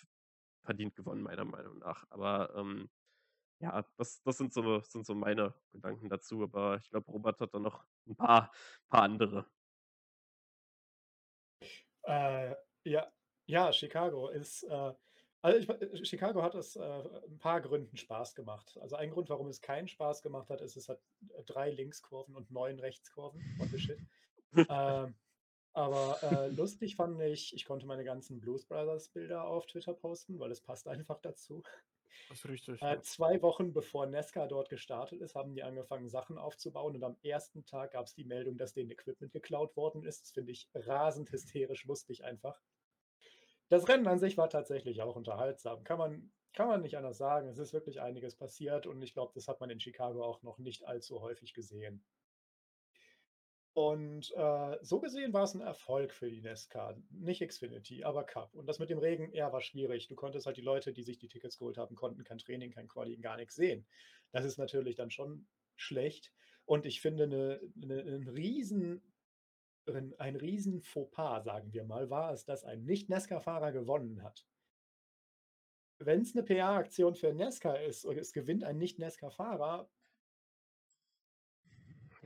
verdient 0.63 0.95
gewonnen, 0.97 1.23
meiner 1.23 1.45
Meinung 1.45 1.79
nach. 1.79 2.05
Aber 2.11 2.55
ähm, 2.57 2.89
ja, 3.61 3.87
das, 3.97 4.23
das 4.23 4.39
sind, 4.39 4.53
so, 4.53 4.81
sind 4.81 5.07
so 5.07 5.15
meine 5.15 5.55
Gedanken 5.73 6.09
dazu. 6.09 6.43
Aber 6.43 6.77
ich 6.77 6.89
glaube, 6.91 7.11
Robert 7.11 7.41
hat 7.41 7.55
da 7.55 7.59
noch 7.59 7.85
ein 8.07 8.17
paar, 8.17 8.51
paar 8.89 9.03
andere. 9.03 9.47
Äh, 12.03 12.55
ja, 12.85 13.11
ja, 13.47 13.73
Chicago 13.73 14.29
ist, 14.29 14.63
äh, 14.65 14.93
also 15.45 15.59
ich, 15.59 15.69
äh, 15.69 16.05
Chicago 16.05 16.43
hat 16.43 16.55
es 16.55 16.75
äh, 16.77 16.83
ein 16.83 17.39
paar 17.39 17.61
Gründen 17.61 17.97
Spaß 17.97 18.35
gemacht. 18.35 18.79
Also 18.81 18.97
ein 18.97 19.11
Grund, 19.11 19.29
warum 19.29 19.49
es 19.49 19.61
keinen 19.61 19.89
Spaß 19.89 20.23
gemacht 20.23 20.49
hat, 20.49 20.63
ist, 20.63 20.77
es 20.77 20.89
hat 20.89 21.01
äh, 21.37 21.43
drei 21.45 21.71
Linkskurven 21.71 22.35
und 22.35 22.51
neun 22.51 22.79
Rechtskurven. 22.81 23.41
What 23.59 23.69
the 23.69 23.79
shit. 23.79 23.99
ähm, 24.57 25.15
aber 25.75 26.19
äh, 26.23 26.49
lustig 26.49 26.97
fand 26.97 27.21
ich, 27.21 27.53
ich 27.55 27.67
konnte 27.67 27.85
meine 27.85 28.05
ganzen 28.05 28.41
Blues 28.41 28.65
Brothers 28.65 29.09
Bilder 29.09 29.45
auf 29.45 29.67
Twitter 29.67 29.93
posten, 29.93 30.39
weil 30.39 30.51
es 30.51 30.63
passt 30.63 30.89
einfach 30.89 31.21
dazu. 31.21 31.63
Das 32.29 32.39
ist 32.39 32.49
richtig. 32.49 32.81
Äh, 32.81 33.03
zwei 33.03 33.43
Wochen 33.43 33.75
bevor 33.75 34.07
Nesca 34.07 34.47
dort 34.47 34.71
gestartet 34.71 35.21
ist, 35.21 35.35
haben 35.35 35.55
die 35.55 35.63
angefangen, 35.63 36.09
Sachen 36.09 36.39
aufzubauen. 36.39 36.95
Und 36.95 37.05
am 37.05 37.17
ersten 37.23 37.67
Tag 37.67 37.93
gab 37.93 38.07
es 38.07 38.15
die 38.15 38.25
Meldung, 38.25 38.57
dass 38.57 38.73
denen 38.73 38.91
Equipment 38.91 39.33
geklaut 39.33 39.77
worden 39.77 40.05
ist. 40.05 40.23
Das 40.23 40.31
finde 40.31 40.53
ich 40.53 40.69
rasend 40.75 41.31
hysterisch 41.33 41.85
lustig 41.85 42.25
einfach. 42.25 42.61
Das 43.69 43.89
Rennen 43.89 44.07
an 44.07 44.19
sich 44.19 44.37
war 44.37 44.51
tatsächlich 44.51 45.03
auch 45.03 45.17
unterhaltsam. 45.17 45.85
Kann 45.85 45.99
man, 45.99 46.33
kann 46.53 46.69
man 46.69 46.83
nicht 46.83 46.97
anders 46.97 47.19
sagen. 47.19 47.49
Es 47.49 47.59
ist 47.59 47.73
wirklich 47.73 48.01
einiges 48.01 48.37
passiert 48.37 48.87
und 48.87 49.03
ich 49.03 49.15
glaube, 49.15 49.33
das 49.35 49.49
hat 49.49 49.61
man 49.61 49.71
in 49.71 49.81
Chicago 49.81 50.25
auch 50.25 50.43
noch 50.43 50.59
nicht 50.59 50.87
allzu 50.87 51.21
häufig 51.21 51.55
gesehen. 51.55 52.05
Und 53.75 54.33
äh, 54.37 54.79
so 54.83 55.01
gesehen 55.01 55.33
war 55.33 55.43
es 55.43 55.55
ein 55.55 55.61
Erfolg 55.61 56.13
für 56.13 56.31
die 56.31 56.41
Nesca. 56.41 56.97
Nicht 57.11 57.47
Xfinity, 57.47 58.05
aber 58.05 58.23
Cup. 58.23 58.55
Und 58.55 58.67
das 58.67 58.79
mit 58.79 58.89
dem 58.89 58.99
Regen, 58.99 59.33
ja, 59.35 59.53
war 59.53 59.61
schwierig. 59.61 60.07
Du 60.07 60.15
konntest 60.15 60.47
halt 60.47 60.57
die 60.57 60.63
Leute, 60.63 60.93
die 60.93 61.03
sich 61.03 61.19
die 61.19 61.27
Tickets 61.27 61.59
geholt 61.59 61.77
haben, 61.77 61.97
konnten 61.97 62.23
kein 62.23 62.39
Training, 62.39 62.71
kein 62.71 62.87
Quali, 62.87 63.17
gar 63.17 63.37
nichts 63.37 63.57
sehen. 63.57 63.85
Das 64.31 64.45
ist 64.45 64.59
natürlich 64.59 64.95
dann 64.95 65.11
schon 65.11 65.49
schlecht. 65.75 66.33
Und 66.67 66.87
ich 66.87 67.01
finde, 67.01 67.25
eine, 67.25 67.61
eine, 67.83 68.01
ein 68.01 68.29
riesen 68.29 69.03
ein, 69.89 70.15
ein 70.19 70.37
riesen 70.37 70.81
Fauxpas, 70.81 71.45
sagen 71.45 71.73
wir 71.73 71.85
mal, 71.85 72.11
war 72.11 72.33
es, 72.33 72.45
dass 72.45 72.65
ein 72.65 72.85
Nicht-Nesca-Fahrer 72.85 73.73
gewonnen 73.73 74.23
hat. 74.23 74.47
Wenn 75.99 76.23
es 76.23 76.35
eine 76.35 76.45
PR-Aktion 76.45 77.15
für 77.15 77.33
Nesca 77.33 77.75
ist 77.75 78.05
und 78.05 78.19
es 78.19 78.33
gewinnt 78.33 78.65
ein 78.65 78.79
Nicht-Nesca-Fahrer, 78.79 79.89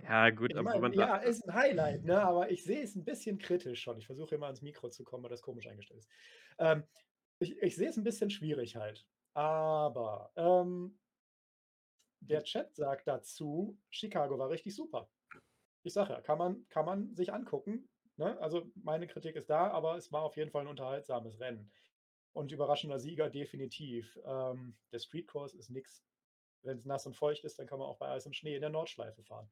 Ja, 0.02 0.30
gut, 0.30 0.50
ich 0.50 0.56
aber 0.56 0.70
meine, 0.70 0.80
man 0.80 0.92
ja, 0.92 1.16
ist 1.16 1.46
ein 1.48 1.54
Highlight, 1.54 2.04
ne? 2.04 2.22
aber 2.22 2.50
ich 2.50 2.62
sehe 2.64 2.82
es 2.82 2.94
ein 2.94 3.04
bisschen 3.04 3.38
kritisch 3.38 3.82
schon. 3.82 3.98
Ich 3.98 4.06
versuche 4.06 4.36
immer 4.36 4.46
ans 4.46 4.62
Mikro 4.62 4.88
zu 4.90 5.04
kommen, 5.04 5.24
weil 5.24 5.30
das 5.30 5.42
komisch 5.42 5.66
eingestellt 5.66 6.00
ist. 6.00 6.10
Ähm, 6.58 6.84
ich, 7.40 7.56
ich 7.58 7.76
sehe 7.76 7.88
es 7.88 7.96
ein 7.96 8.04
bisschen 8.04 8.30
schwierig 8.30 8.76
halt. 8.76 9.06
Aber 9.34 10.32
ähm, 10.36 10.98
der 12.20 12.42
Chat 12.42 12.74
sagt 12.74 13.06
dazu, 13.06 13.78
Chicago 13.90 14.38
war 14.38 14.50
richtig 14.50 14.74
super. 14.74 15.10
Ich 15.88 15.94
sage 15.94 16.12
ja, 16.12 16.20
kann 16.20 16.36
man, 16.36 16.68
kann 16.68 16.84
man 16.84 17.16
sich 17.16 17.32
angucken. 17.32 17.88
Ne? 18.18 18.38
Also 18.42 18.70
meine 18.74 19.06
Kritik 19.06 19.36
ist 19.36 19.48
da, 19.48 19.70
aber 19.70 19.96
es 19.96 20.12
war 20.12 20.22
auf 20.22 20.36
jeden 20.36 20.50
Fall 20.50 20.60
ein 20.60 20.68
unterhaltsames 20.68 21.40
Rennen. 21.40 21.72
Und 22.34 22.52
überraschender 22.52 22.98
Sieger 22.98 23.30
definitiv. 23.30 24.18
Ähm, 24.26 24.76
der 24.92 24.98
Streetkurs 24.98 25.54
ist 25.54 25.70
nichts. 25.70 26.04
Wenn 26.60 26.76
es 26.76 26.84
nass 26.84 27.06
und 27.06 27.16
feucht 27.16 27.42
ist, 27.44 27.58
dann 27.58 27.66
kann 27.66 27.78
man 27.78 27.88
auch 27.88 27.96
bei 27.96 28.10
Eis 28.10 28.26
und 28.26 28.36
Schnee 28.36 28.54
in 28.54 28.60
der 28.60 28.68
Nordschleife 28.68 29.22
fahren. 29.22 29.50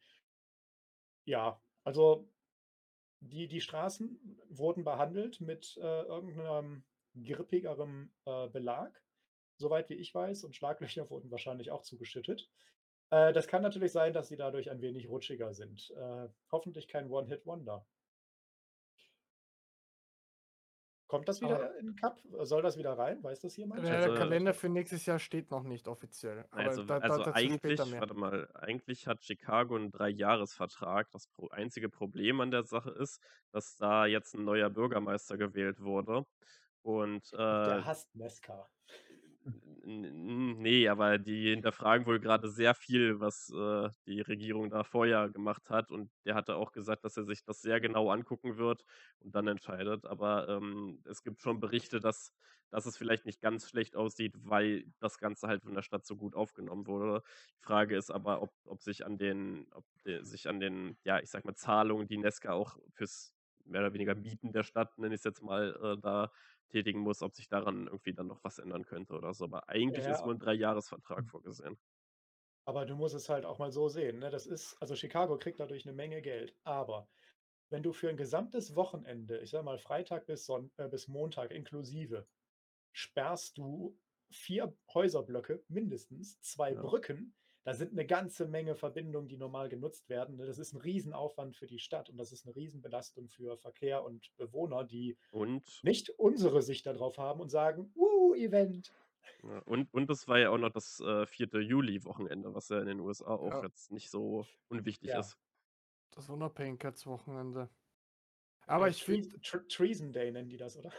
Ja, 1.24 1.58
also 1.84 2.28
die, 3.20 3.48
die 3.48 3.62
Straßen 3.62 4.38
wurden 4.50 4.84
behandelt 4.84 5.40
mit 5.40 5.78
äh, 5.78 6.02
irgendeinem 6.02 6.84
grippigerem 7.14 8.12
äh, 8.26 8.48
Belag, 8.48 9.02
soweit 9.56 9.88
wie 9.88 9.94
ich 9.94 10.14
weiß, 10.14 10.44
und 10.44 10.54
Schlaglöcher 10.54 11.08
wurden 11.08 11.30
wahrscheinlich 11.30 11.70
auch 11.70 11.80
zugeschüttet. 11.80 12.50
Äh, 13.10 13.32
das 13.32 13.46
kann 13.46 13.62
natürlich 13.62 13.92
sein, 13.92 14.12
dass 14.12 14.28
sie 14.28 14.36
dadurch 14.36 14.70
ein 14.70 14.80
wenig 14.80 15.08
rutschiger 15.08 15.52
sind. 15.54 15.90
Äh, 15.96 16.28
hoffentlich 16.50 16.88
kein 16.88 17.08
One-Hit-Wonder. 17.10 17.86
Kommt 21.08 21.28
das 21.28 21.40
wieder 21.40 21.54
Aber- 21.56 21.78
in 21.78 21.86
den 21.86 21.96
Cup? 21.96 22.18
Soll 22.42 22.62
das 22.62 22.76
wieder 22.76 22.98
rein? 22.98 23.22
Weiß 23.22 23.38
das 23.40 23.56
jemand? 23.56 23.84
Ja, 23.84 23.94
Also- 23.94 24.08
der 24.08 24.18
Kalender 24.18 24.54
für 24.54 24.68
nächstes 24.68 25.06
Jahr 25.06 25.20
steht 25.20 25.52
noch 25.52 25.62
nicht 25.62 25.86
offiziell. 25.86 26.46
Aber 26.50 26.62
Also, 26.62 26.82
da, 26.82 26.98
da, 26.98 27.04
also 27.04 27.18
dazu 27.22 27.32
eigentlich, 27.36 27.78
warte 27.78 28.14
mal, 28.14 28.50
eigentlich 28.54 29.06
hat 29.06 29.22
Chicago 29.22 29.76
einen 29.76 29.92
Dreijahresvertrag. 29.92 31.08
Das 31.12 31.28
einzige 31.50 31.88
Problem 31.88 32.40
an 32.40 32.50
der 32.50 32.64
Sache 32.64 32.90
ist, 32.90 33.20
dass 33.52 33.76
da 33.76 34.06
jetzt 34.06 34.34
ein 34.34 34.44
neuer 34.44 34.68
Bürgermeister 34.68 35.36
gewählt 35.38 35.80
wurde. 35.80 36.26
Und 36.82 37.32
äh, 37.34 37.36
Der 37.36 37.84
hasst 37.84 38.12
Nesca. 38.16 38.68
Nee, 39.88 40.88
aber 40.88 41.16
die 41.18 41.50
hinterfragen 41.50 42.06
wohl 42.06 42.18
gerade 42.18 42.48
sehr 42.48 42.74
viel, 42.74 43.20
was 43.20 43.50
äh, 43.50 43.88
die 44.04 44.20
Regierung 44.20 44.68
da 44.68 44.82
vorher 44.82 45.28
gemacht 45.30 45.70
hat. 45.70 45.92
Und 45.92 46.10
der 46.24 46.34
hatte 46.34 46.56
auch 46.56 46.72
gesagt, 46.72 47.04
dass 47.04 47.16
er 47.16 47.22
sich 47.22 47.44
das 47.44 47.60
sehr 47.60 47.80
genau 47.80 48.10
angucken 48.10 48.56
wird 48.56 48.84
und 49.20 49.36
dann 49.36 49.46
entscheidet. 49.46 50.04
Aber 50.04 50.48
ähm, 50.48 51.00
es 51.04 51.22
gibt 51.22 51.40
schon 51.40 51.60
Berichte, 51.60 52.00
dass, 52.00 52.32
dass 52.70 52.86
es 52.86 52.96
vielleicht 52.96 53.26
nicht 53.26 53.40
ganz 53.40 53.68
schlecht 53.70 53.94
aussieht, 53.94 54.34
weil 54.42 54.86
das 54.98 55.18
Ganze 55.18 55.46
halt 55.46 55.62
von 55.62 55.74
der 55.74 55.82
Stadt 55.82 56.04
so 56.04 56.16
gut 56.16 56.34
aufgenommen 56.34 56.88
wurde. 56.88 57.22
Die 57.60 57.62
Frage 57.64 57.96
ist 57.96 58.10
aber, 58.10 58.42
ob, 58.42 58.50
ob 58.64 58.82
sich 58.82 59.06
an 59.06 59.18
den, 59.18 59.68
ob 59.70 59.84
der, 60.04 60.24
sich 60.24 60.48
an 60.48 60.58
den, 60.58 60.98
ja, 61.04 61.20
ich 61.20 61.30
sag 61.30 61.44
mal, 61.44 61.54
Zahlungen, 61.54 62.08
die 62.08 62.18
Nesca 62.18 62.50
auch 62.54 62.76
fürs 62.90 63.32
mehr 63.64 63.82
oder 63.82 63.94
weniger 63.94 64.14
Mieten 64.16 64.52
der 64.52 64.62
Stadt, 64.64 64.98
nenne 64.98 65.14
ich 65.14 65.20
es 65.20 65.24
jetzt 65.24 65.42
mal, 65.42 65.76
äh, 65.96 66.00
da 66.00 66.30
tätigen 66.68 67.00
muss, 67.00 67.22
ob 67.22 67.34
sich 67.34 67.48
daran 67.48 67.86
irgendwie 67.86 68.14
dann 68.14 68.26
noch 68.28 68.44
was 68.44 68.58
ändern 68.58 68.84
könnte 68.84 69.14
oder 69.14 69.34
so. 69.34 69.44
Aber 69.44 69.68
eigentlich 69.68 70.06
ist 70.08 70.22
Ja. 70.22 70.24
wohl 70.24 70.34
ein 70.34 70.38
Dreijahresvertrag 70.40 71.28
vorgesehen. 71.28 71.78
Aber 72.64 72.84
du 72.84 72.96
musst 72.96 73.14
es 73.14 73.28
halt 73.28 73.44
auch 73.44 73.58
mal 73.58 73.70
so 73.70 73.88
sehen. 73.88 74.18
Ne? 74.18 74.30
Das 74.30 74.46
ist, 74.46 74.76
also 74.80 74.94
Chicago 74.96 75.38
kriegt 75.38 75.60
dadurch 75.60 75.86
eine 75.86 75.94
Menge 75.94 76.20
Geld. 76.22 76.56
Aber 76.64 77.08
wenn 77.70 77.82
du 77.82 77.92
für 77.92 78.08
ein 78.10 78.16
gesamtes 78.16 78.76
Wochenende, 78.76 79.38
ich 79.40 79.50
sag 79.50 79.64
mal 79.64 79.78
Freitag 79.78 80.26
bis, 80.26 80.46
Son 80.46 80.72
äh, 80.76 80.88
bis 80.88 81.08
Montag 81.08 81.50
inklusive, 81.52 82.28
sperrst 82.92 83.58
du 83.58 84.00
vier 84.30 84.76
Häuserblöcke 84.94 85.64
mindestens, 85.68 86.40
zwei 86.42 86.74
Ja. 86.74 86.76
Brücken, 86.76 87.36
da 87.66 87.74
sind 87.74 87.90
eine 87.90 88.06
ganze 88.06 88.46
Menge 88.46 88.76
Verbindungen, 88.76 89.26
die 89.28 89.36
normal 89.36 89.68
genutzt 89.68 90.08
werden. 90.08 90.36
Ne? 90.36 90.46
Das 90.46 90.56
ist 90.58 90.72
ein 90.72 90.80
Riesenaufwand 90.80 91.56
für 91.56 91.66
die 91.66 91.80
Stadt 91.80 92.08
und 92.08 92.16
das 92.16 92.30
ist 92.30 92.46
eine 92.46 92.54
Riesenbelastung 92.54 93.28
für 93.28 93.56
Verkehr 93.56 94.04
und 94.04 94.30
Bewohner, 94.36 94.84
die 94.84 95.18
Und, 95.32 95.80
nicht 95.82 96.10
unsere 96.10 96.62
Sicht 96.62 96.86
darauf 96.86 97.18
haben 97.18 97.40
und 97.40 97.48
sagen, 97.48 97.90
uh, 97.96 98.34
Event. 98.36 98.92
ja, 99.42 99.58
und, 99.64 99.92
und 99.92 100.08
es 100.10 100.28
war 100.28 100.38
ja 100.38 100.50
auch 100.50 100.58
noch 100.58 100.70
das 100.70 101.00
äh, 101.00 101.26
4. 101.26 101.48
Juli-Wochenende, 101.60 102.54
was 102.54 102.68
ja 102.68 102.78
in 102.78 102.86
den 102.86 103.00
USA 103.00 103.34
auch 103.34 103.50
Ja. 103.50 103.64
jetzt 103.64 103.90
nicht 103.90 104.10
so 104.10 104.46
unwichtig 104.68 105.08
Ja. 105.10 105.18
ist. 105.18 105.36
Das 106.12 106.30
Unabhängigkeitswochenende. 106.30 107.68
Aber 108.68 108.88
ich 108.88 109.02
finde, 109.02 109.28
Treason- 109.28 109.42
Tre 109.42 109.66
Treason 109.68 110.12
Day 110.12 110.30
nennen 110.30 110.48
die 110.48 110.56
das, 110.56 110.76
oder? 110.76 110.92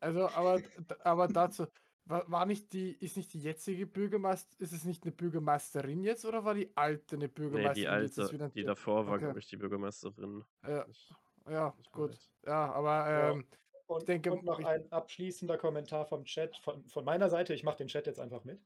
also, 0.00 0.28
aber, 0.30 0.60
aber 1.00 1.28
dazu, 1.28 1.66
war, 2.04 2.30
war 2.30 2.46
nicht 2.46 2.72
die, 2.72 2.92
ist 2.92 3.16
nicht 3.16 3.32
die 3.34 3.40
jetzige 3.40 3.86
Bürgermeister, 3.86 4.60
ist 4.60 4.72
es 4.72 4.84
nicht 4.84 5.04
eine 5.04 5.12
Bürgermeisterin 5.12 6.02
jetzt 6.02 6.24
oder 6.24 6.44
war 6.44 6.54
die 6.54 6.76
alte 6.76 7.16
eine 7.16 7.26
Nee, 7.26 7.28
Bürgermeisterin? 7.28 7.74
die 7.98 8.02
jetzt 8.04 8.12
ist 8.18 8.24
alte, 8.24 8.34
wieder 8.34 8.48
die 8.50 8.64
davor 8.64 9.06
war, 9.06 9.14
Okay. 9.14 9.24
glaube 9.24 9.38
ich, 9.38 9.48
die 9.48 9.56
Bürgermeisterin. 9.56 10.44
Ja, 10.66 10.86
Ich- 10.88 11.12
ja, 11.48 11.74
ich 11.80 11.90
gut. 11.92 12.10
weiß. 12.10 12.32
Ja, 12.46 12.72
aber 12.72 12.90
Ja. 13.10 13.30
ähm, 13.32 13.46
Und, 13.86 14.08
denke, 14.08 14.32
und 14.32 14.44
noch 14.44 14.58
ich- 14.60 14.66
ein 14.66 14.90
abschließender 14.92 15.58
Kommentar 15.58 16.06
vom 16.06 16.24
Chat, 16.24 16.56
von, 16.58 16.86
von 16.88 17.04
meiner 17.04 17.28
Seite. 17.28 17.54
Ich 17.54 17.64
mache 17.64 17.78
den 17.78 17.88
Chat 17.88 18.06
jetzt 18.06 18.20
einfach 18.20 18.44
mit. 18.44 18.60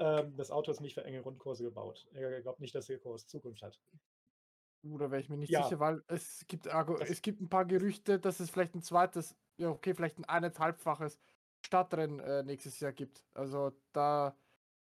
Ähm, 0.00 0.36
das 0.36 0.50
Auto 0.52 0.70
ist 0.70 0.80
nicht 0.80 0.94
für 0.94 1.04
enge 1.04 1.20
Rundkurse 1.20 1.64
gebaut. 1.64 2.06
Ich 2.12 2.42
glaube 2.42 2.60
nicht, 2.62 2.74
dass 2.74 2.86
der 2.86 2.98
Kurs 3.00 3.26
Zukunft 3.26 3.62
hat. 3.62 3.80
uh, 4.84 4.96
da 4.96 5.10
wäre 5.10 5.20
ich 5.20 5.28
mir 5.28 5.36
nicht 5.36 5.50
Ja. 5.50 5.64
sicher, 5.64 5.80
weil 5.80 6.04
es 6.06 6.44
gibt, 6.46 6.66
es 6.68 7.20
gibt 7.22 7.40
ein 7.40 7.48
paar 7.48 7.64
Gerüchte, 7.64 8.20
dass 8.20 8.38
es 8.38 8.48
vielleicht 8.50 8.76
ein 8.76 8.82
zweites, 8.82 9.36
ja 9.56 9.70
okay, 9.70 9.92
vielleicht 9.94 10.18
ein 10.18 10.24
eineinhalbfaches 10.24 11.18
Stadtrennen 11.64 12.20
äh, 12.20 12.42
nächstes 12.42 12.80
Jahr 12.80 12.92
gibt. 12.92 13.24
Also 13.34 13.72
da, 13.92 14.36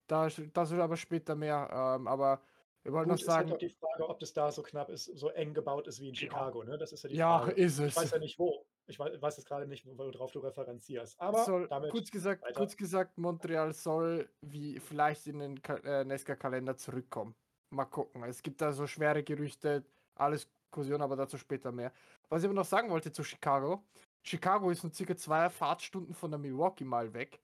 da, 0.07 0.27
das 0.27 0.71
wird 0.71 0.81
aber 0.81 0.97
später 0.97 1.35
mehr. 1.35 1.69
Ähm, 1.71 2.07
aber 2.07 2.41
wir 2.83 2.93
wollten 2.93 3.09
noch 3.09 3.15
Gut, 3.15 3.23
ist 3.23 3.29
halt 3.33 3.47
sagen, 3.49 3.59
die 3.59 3.69
Frage, 3.69 4.07
ob 4.07 4.19
das 4.19 4.33
da 4.33 4.51
so 4.51 4.61
knapp 4.61 4.89
ist, 4.89 5.05
so 5.05 5.29
eng 5.29 5.53
gebaut 5.55 5.87
ist 5.87 5.99
wie 5.99 6.09
in 6.09 6.13
Ja. 6.13 6.19
Chicago. 6.19 6.63
Ne? 6.63 6.77
Das 6.77 6.91
ist 6.91 7.03
ja 7.03 7.09
die 7.09 7.15
ja, 7.15 7.39
Frage. 7.39 7.51
ist 7.53 7.79
Ich 7.79 7.85
es. 7.85 7.95
weiß 7.95 8.11
ja 8.11 8.19
nicht 8.19 8.37
wo. 8.37 8.65
Ich 8.87 8.99
weiß, 8.99 9.19
weiß 9.19 9.37
jetzt 9.37 9.47
gerade 9.47 9.65
nicht, 9.65 9.87
worauf 9.87 10.31
du 10.31 10.39
referenzierst. 10.39 11.19
Aber 11.19 11.43
soll, 11.43 11.67
damit 11.67 11.89
kurz 11.89 12.11
gesagt, 12.11 12.43
weiter. 12.43 12.53
kurz 12.53 12.77
gesagt, 12.77 13.17
Montreal 13.17 13.73
soll 13.73 14.29
wie 14.41 14.79
vielleicht 14.79 15.25
in 15.25 15.39
den 15.39 15.63
äh, 15.83 16.03
Nesca-Kalender 16.03 16.77
zurückkommen. 16.77 17.35
Mal 17.71 17.85
gucken. 17.85 18.23
Es 18.25 18.43
gibt 18.43 18.61
da 18.61 18.71
so 18.71 18.85
schwere 18.85 19.23
Gerüchte, 19.23 19.83
alles 20.13 20.47
Kursion, 20.69 21.01
aber 21.01 21.15
dazu 21.15 21.37
später 21.39 21.71
mehr. 21.71 21.91
Was 22.29 22.43
ich 22.43 22.45
aber 22.45 22.53
noch 22.53 22.65
sagen 22.65 22.91
wollte 22.91 23.11
zu 23.11 23.23
Chicago. 23.23 23.83
Chicago 24.25 24.71
ist 24.71 24.83
nur 24.83 24.91
circa 24.91 25.15
zwei 25.15 25.49
Fahrtstunden 25.49 26.15
von 26.15 26.31
der 26.31 26.39
Milwaukee 26.39 26.83
Mile 26.83 27.13
weg. 27.13 27.39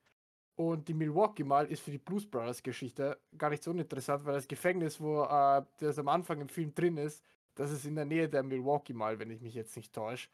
Und 0.56 0.88
die 0.88 0.96
Milwaukee 0.96 1.44
Mile 1.44 1.68
ist 1.68 1.82
für 1.82 1.92
die 1.92 2.00
Blues 2.00 2.26
Brothers 2.30 2.64
Geschichte 2.64 3.20
gar 3.38 3.52
nicht 3.52 3.64
so 3.64 3.72
uninteressant, 3.72 4.26
weil 4.26 4.34
das 4.34 4.48
Gefängnis, 4.48 5.00
wo 5.00 5.24
äh, 5.24 5.64
das 5.78 6.00
am 6.00 6.08
Anfang 6.08 6.42
im 6.42 6.50
Film 6.50 6.74
drin 6.74 6.98
ist, 6.98 7.24
das 7.56 7.72
ist 7.72 7.86
in 7.86 7.96
der 7.96 8.06
Nähe 8.06 8.28
der 8.28 8.42
Milwaukee 8.42 8.94
Mile, 8.94 9.20
wenn 9.20 9.30
ich 9.30 9.42
mich 9.42 9.54
jetzt 9.54 9.76
nicht 9.78 9.94
täusche. 9.94 10.30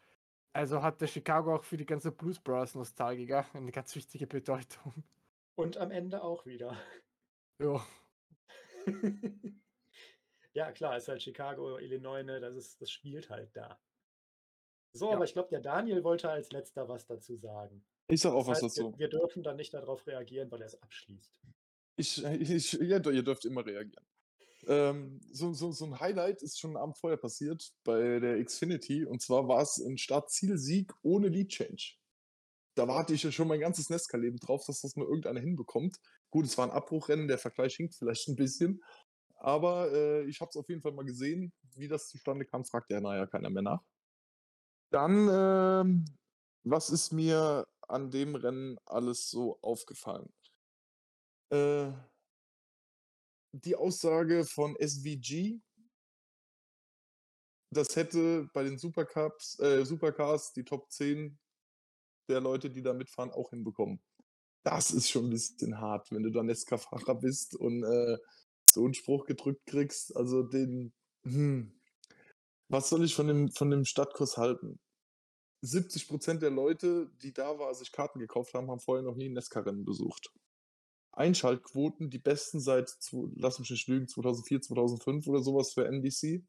Also 0.53 0.81
hat 0.81 1.01
der 1.01 1.07
Chicago 1.07 1.55
auch 1.55 1.63
für 1.63 1.77
die 1.77 1.85
ganze 1.85 2.11
Blues 2.11 2.39
Brothers 2.39 2.75
Nostalgiker 2.75 3.45
eine 3.53 3.71
ganz 3.71 3.93
wichtige 3.95 4.25
Bedeutung. 4.25 5.03
und 5.55 5.77
am 5.77 5.91
Ende 5.91 6.23
auch 6.23 6.45
wieder. 6.45 6.77
Ja. 7.59 7.85
ja, 10.53 10.71
klar, 10.71 10.97
ist 10.97 11.09
halt 11.09 11.21
Chicago, 11.21 11.77
Illinois, 11.77 12.23
ne? 12.23 12.39
das, 12.39 12.55
ist, 12.55 12.81
das 12.81 12.89
spielt 12.89 13.29
halt 13.29 13.55
da. 13.55 13.77
So, 14.97 15.09
Ja. 15.09 15.15
aber 15.15 15.25
ich 15.25 15.33
glaube, 15.33 15.49
der 15.49 15.61
Daniel 15.61 16.03
wollte 16.03 16.29
als 16.29 16.51
letzter 16.51 16.87
was 16.89 17.05
dazu 17.05 17.35
sagen. 17.37 17.85
Ich 18.09 18.21
sag 18.21 18.33
auch 18.33 18.47
Das 18.47 18.61
was 18.61 18.63
heißt, 18.63 18.77
dazu. 18.77 18.91
wir, 18.93 18.99
wir 18.99 19.09
dürfen 19.09 19.43
dann 19.43 19.57
nicht 19.57 19.73
darauf 19.73 20.05
reagieren, 20.07 20.49
weil 20.51 20.61
er 20.61 20.67
es 20.67 20.81
abschließt. 20.81 21.33
Ich, 21.97 22.23
ich, 22.23 22.73
ja, 22.73 22.99
ihr 23.09 23.23
dürft 23.23 23.45
immer 23.45 23.65
reagieren. 23.65 24.05
Ähm, 24.67 25.21
so, 25.31 25.53
so, 25.53 25.71
so 25.71 25.85
ein 25.85 25.99
Highlight 25.99 26.41
ist 26.41 26.59
schon 26.59 26.71
am 26.71 26.77
Abend 26.83 26.97
vorher 26.97 27.17
passiert 27.17 27.71
bei 27.83 28.19
der 28.19 28.43
Xfinity. 28.43 29.05
Und 29.05 29.21
zwar 29.21 29.47
war 29.47 29.61
es 29.61 29.77
ein 29.77 29.97
Start-Ziel-Sieg 29.97 30.93
ohne 31.03 31.29
Lead-Change. 31.29 31.95
Da 32.75 32.87
warte 32.87 33.13
ich 33.13 33.23
ja 33.23 33.31
schon 33.31 33.47
mein 33.47 33.59
ganzes 33.59 33.89
Nesca-Leben 33.89 34.37
drauf, 34.37 34.65
dass 34.67 34.81
das 34.81 34.95
mal 34.95 35.05
irgendeiner 35.05 35.39
hinbekommt. 35.39 35.97
Gut, 36.29 36.45
es 36.45 36.57
war 36.57 36.65
ein 36.67 36.71
Abbruchrennen, 36.71 37.27
der 37.27 37.37
Vergleich 37.37 37.75
hinkt 37.75 37.95
vielleicht 37.95 38.27
ein 38.27 38.35
bisschen. 38.35 38.83
Aber 39.39 39.91
äh, 39.93 40.23
ich 40.25 40.41
habe 40.41 40.49
es 40.49 40.57
auf 40.57 40.67
jeden 40.69 40.81
Fall 40.81 40.91
mal 40.91 41.05
gesehen. 41.05 41.53
Wie 41.75 41.87
das 41.87 42.07
zustande 42.09 42.45
kam, 42.45 42.65
fragt 42.65 42.91
ja 42.91 42.99
naja 42.99 43.25
keiner 43.27 43.49
mehr 43.49 43.63
nach. 43.63 43.81
Dann, 44.91 45.27
ähm, 45.31 46.05
was 46.63 46.89
ist 46.89 47.11
mir 47.11 47.67
an 47.87 48.11
dem 48.11 48.35
Rennen 48.35 48.77
alles 48.85 49.29
so 49.29 49.59
aufgefallen? 49.61 50.31
Äh, 51.51 51.91
die 53.53 53.75
Aussage 53.75 54.45
von 54.45 54.75
SVG, 54.75 55.59
das 57.73 57.95
hätte 57.95 58.49
bei 58.53 58.63
den 58.63 58.77
Supercups, 58.77 59.59
äh, 59.59 59.85
Supercars 59.85 60.53
die 60.53 60.63
Top 60.63 60.89
10 60.91 61.37
der 62.29 62.41
Leute, 62.41 62.69
die 62.69 62.81
da 62.81 62.93
mitfahren, 62.93 63.31
auch 63.31 63.49
hinbekommen. 63.49 64.01
Das 64.63 64.91
ist 64.91 65.09
schon 65.09 65.27
ein 65.27 65.29
bisschen 65.29 65.79
hart, 65.79 66.11
wenn 66.11 66.23
du 66.23 66.31
da 66.31 66.43
Nesca-Fahrer 66.43 67.15
bist 67.15 67.55
und 67.55 67.83
äh, 67.83 68.17
so 68.69 68.83
einen 68.83 68.93
Spruch 68.93 69.25
gedrückt 69.25 69.65
kriegst. 69.65 70.15
Also 70.15 70.43
den, 70.43 70.93
hm, 71.23 71.76
was 72.69 72.89
soll 72.89 73.03
ich 73.05 73.15
von 73.15 73.27
dem, 73.27 73.51
von 73.51 73.69
dem 73.69 73.85
Stadtkurs 73.85 74.37
halten? 74.37 74.79
70 75.61 76.07
Prozent 76.07 76.41
der 76.41 76.51
Leute, 76.51 77.09
die 77.21 77.33
da 77.33 77.57
war, 77.57 77.73
sich 77.73 77.91
Karten 77.91 78.19
gekauft 78.19 78.53
haben, 78.53 78.69
haben 78.69 78.79
vorher 78.79 79.03
noch 79.03 79.15
nie 79.15 79.29
ein 79.29 79.33
Nesca-Rennen 79.33 79.85
besucht. 79.85 80.31
Einschaltquoten, 81.11 82.09
die 82.09 82.19
besten 82.19 82.59
seit, 82.59 82.95
lass 83.35 83.59
mich 83.59 83.71
nicht 83.71 83.87
lügen, 83.87 84.07
2004, 84.07 84.61
2005 84.61 85.27
oder 85.27 85.41
sowas 85.41 85.73
für 85.73 85.87
NBC. 85.87 86.45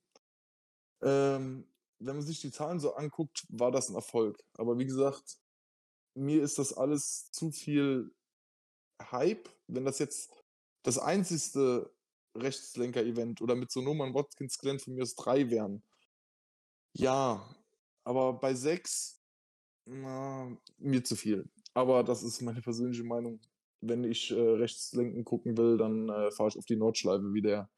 Ähm, 1.01 1.67
wenn 2.01 2.17
man 2.17 2.27
sich 2.27 2.41
die 2.41 2.51
Zahlen 2.51 2.79
so 2.79 2.95
anguckt, 2.95 3.47
war 3.49 3.73
das 3.73 3.89
ein 3.89 3.95
Erfolg. 3.95 4.45
Aber 4.55 4.79
wie 4.79 4.87
gesagt, 4.87 5.39
mir 6.15 6.43
ist 6.43 6.59
das 6.59 6.73
alles 6.75 7.31
zu 7.33 7.51
viel 7.51 8.15
Hype. 9.01 9.49
Wenn 9.69 9.85
das 9.85 9.99
jetzt 9.99 10.31
das 10.83 10.99
einzigste 10.99 11.91
Rechtslenker-Event 12.37 13.41
oder 13.41 13.55
mit 13.55 13.71
so 13.71 13.81
Nummern 13.81 14.15
Watkins 14.15 14.59
Glen 14.59 14.79
von 14.79 14.95
mir 14.95 15.03
aus 15.03 15.15
drei 15.15 15.51
wären. 15.51 15.83
Ja, 16.99 17.49
aber 18.03 18.33
bei 18.33 18.55
sechs, 18.55 19.23
na, 19.87 20.57
mir 20.79 21.05
zu 21.05 21.15
viel. 21.15 21.49
Aber 21.73 22.03
das 22.03 22.25
ist 22.25 22.43
meine 22.43 22.61
persönliche 22.61 23.05
Meinung. 23.05 23.41
Wenn 23.81 24.03
ich 24.03 24.33
äh, 24.33 24.35
Rechtslenken 24.35 25.25
gucken 25.25 25.57
will, 25.57 25.77
dann 25.77 26.09
äh, 26.09 26.33
fahre 26.33 26.49
ich 26.49 26.59
auf 26.59 26.65
die 26.65 26.75
Nordschleife, 26.75 27.33
wie 27.33 27.43
der 27.43 27.71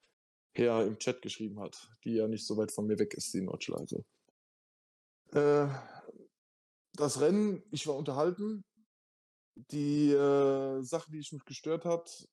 Herr 0.54 0.87
im 0.87 0.98
Chat 0.98 1.20
geschrieben 1.20 1.61
hat, 1.61 1.90
die 2.04 2.14
ja 2.14 2.28
nicht 2.28 2.46
so 2.46 2.56
weit 2.56 2.72
von 2.72 2.87
mir 2.87 2.98
weg 2.98 3.12
ist, 3.12 3.35
die 3.35 3.42
Nordschleife. 3.42 4.02
Äh, 5.33 5.68
das 6.94 7.20
Rennen, 7.20 7.62
ich 7.70 7.87
war 7.87 7.96
unterhalten. 7.96 8.64
Die 9.54 10.12
äh, 10.12 10.80
Sache, 10.80 11.11
die 11.11 11.18
ich 11.18 11.33
mich 11.33 11.44
gestört 11.44 11.85
hat, 11.85 12.26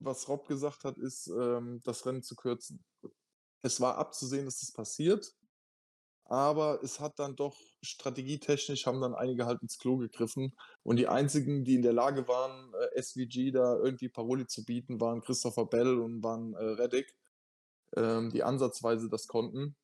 was 0.00 0.28
Rob 0.28 0.46
gesagt 0.46 0.84
hat, 0.84 0.98
ist, 0.98 1.28
ähm, 1.28 1.80
das 1.82 2.04
Rennen 2.04 2.22
zu 2.22 2.36
kürzen. 2.36 2.84
Es 3.62 3.80
war 3.80 3.96
abzusehen, 3.96 4.44
dass 4.44 4.60
das 4.60 4.72
passiert, 4.72 5.34
aber 6.30 6.80
es 6.82 7.00
hat 7.00 7.18
dann 7.18 7.34
doch 7.34 7.56
strategietechnisch 7.82 8.86
haben 8.86 9.00
dann 9.00 9.14
einige 9.14 9.46
halt 9.46 9.62
ins 9.62 9.78
Klo 9.78 9.96
gegriffen 9.96 10.54
und 10.84 10.96
die 10.96 11.08
einzigen, 11.08 11.64
die 11.64 11.74
in 11.74 11.82
der 11.82 11.92
Lage 11.92 12.28
waren, 12.28 12.72
äh, 12.94 13.02
SVG 13.02 13.50
da 13.50 13.76
irgendwie 13.76 14.08
Paroli 14.08 14.46
zu 14.46 14.64
bieten, 14.64 15.00
waren 15.00 15.22
Christopher 15.22 15.66
Bell 15.66 15.98
und 15.98 16.22
waren 16.22 16.54
äh, 16.54 16.64
Reddick, 16.64 17.16
ähm, 17.96 18.30
die 18.30 18.44
ansatzweise 18.44 19.08
das 19.10 19.26
konnten. 19.26 19.74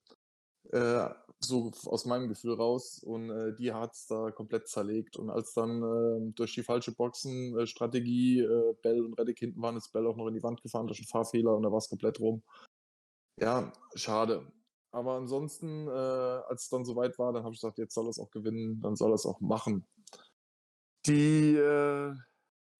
Äh, 0.71 1.09
so 1.41 1.71
aus 1.87 2.07
meinem 2.07 2.29
Gefühl 2.29 2.55
raus. 2.55 3.03
Und 3.03 3.31
äh, 3.31 3.55
die 3.55 3.73
hat 3.73 3.95
es 3.95 4.07
da 4.07 4.31
komplett 4.31 4.69
zerlegt. 4.69 5.17
Und 5.17 5.31
als 5.31 5.53
dann 5.53 5.83
äh, 5.83 6.33
durch 6.35 6.55
die 6.55 6.63
falsche 6.63 6.93
Boxenstrategie 6.93 8.41
äh, 8.41 8.75
Bell 8.83 9.05
und 9.05 9.19
Reddick 9.19 9.39
hinten 9.39 9.61
waren, 9.63 9.77
ist 9.77 9.93
Bell 9.93 10.07
auch 10.07 10.17
noch 10.17 10.29
in 10.29 10.35
die 10.35 10.43
Wand 10.43 10.63
gefahren 10.63 10.87
durch 10.87 11.01
einen 11.01 11.09
Fahrfehler 11.09 11.57
und 11.57 11.63
da 11.63 11.71
war 11.71 11.79
es 11.79 11.89
komplett 11.89 12.21
rum. 12.21 12.43
Ja, 13.41 13.73
schade. 13.95 14.51
Aber 14.97 15.17
ansonsten, 15.17 15.87
äh, 15.89 15.91
als 15.91 16.65
es 16.65 16.69
dann 16.71 16.87
soweit 16.87 17.19
war, 17.19 17.33
dann 17.33 17.45
habe 17.45 17.55
ich 17.55 17.61
gesagt, 17.61 17.77
jetzt 17.77 17.93
soll 17.93 18.07
er 18.07 18.11
es 18.11 18.19
auch 18.19 18.31
gewinnen, 18.31 18.81
dann 18.81 18.97
soll 18.97 19.13
er 19.13 19.17
es 19.17 19.27
auch 19.27 19.41
machen. 19.41 19.87
Die, 21.05 21.55
äh, 21.55 22.15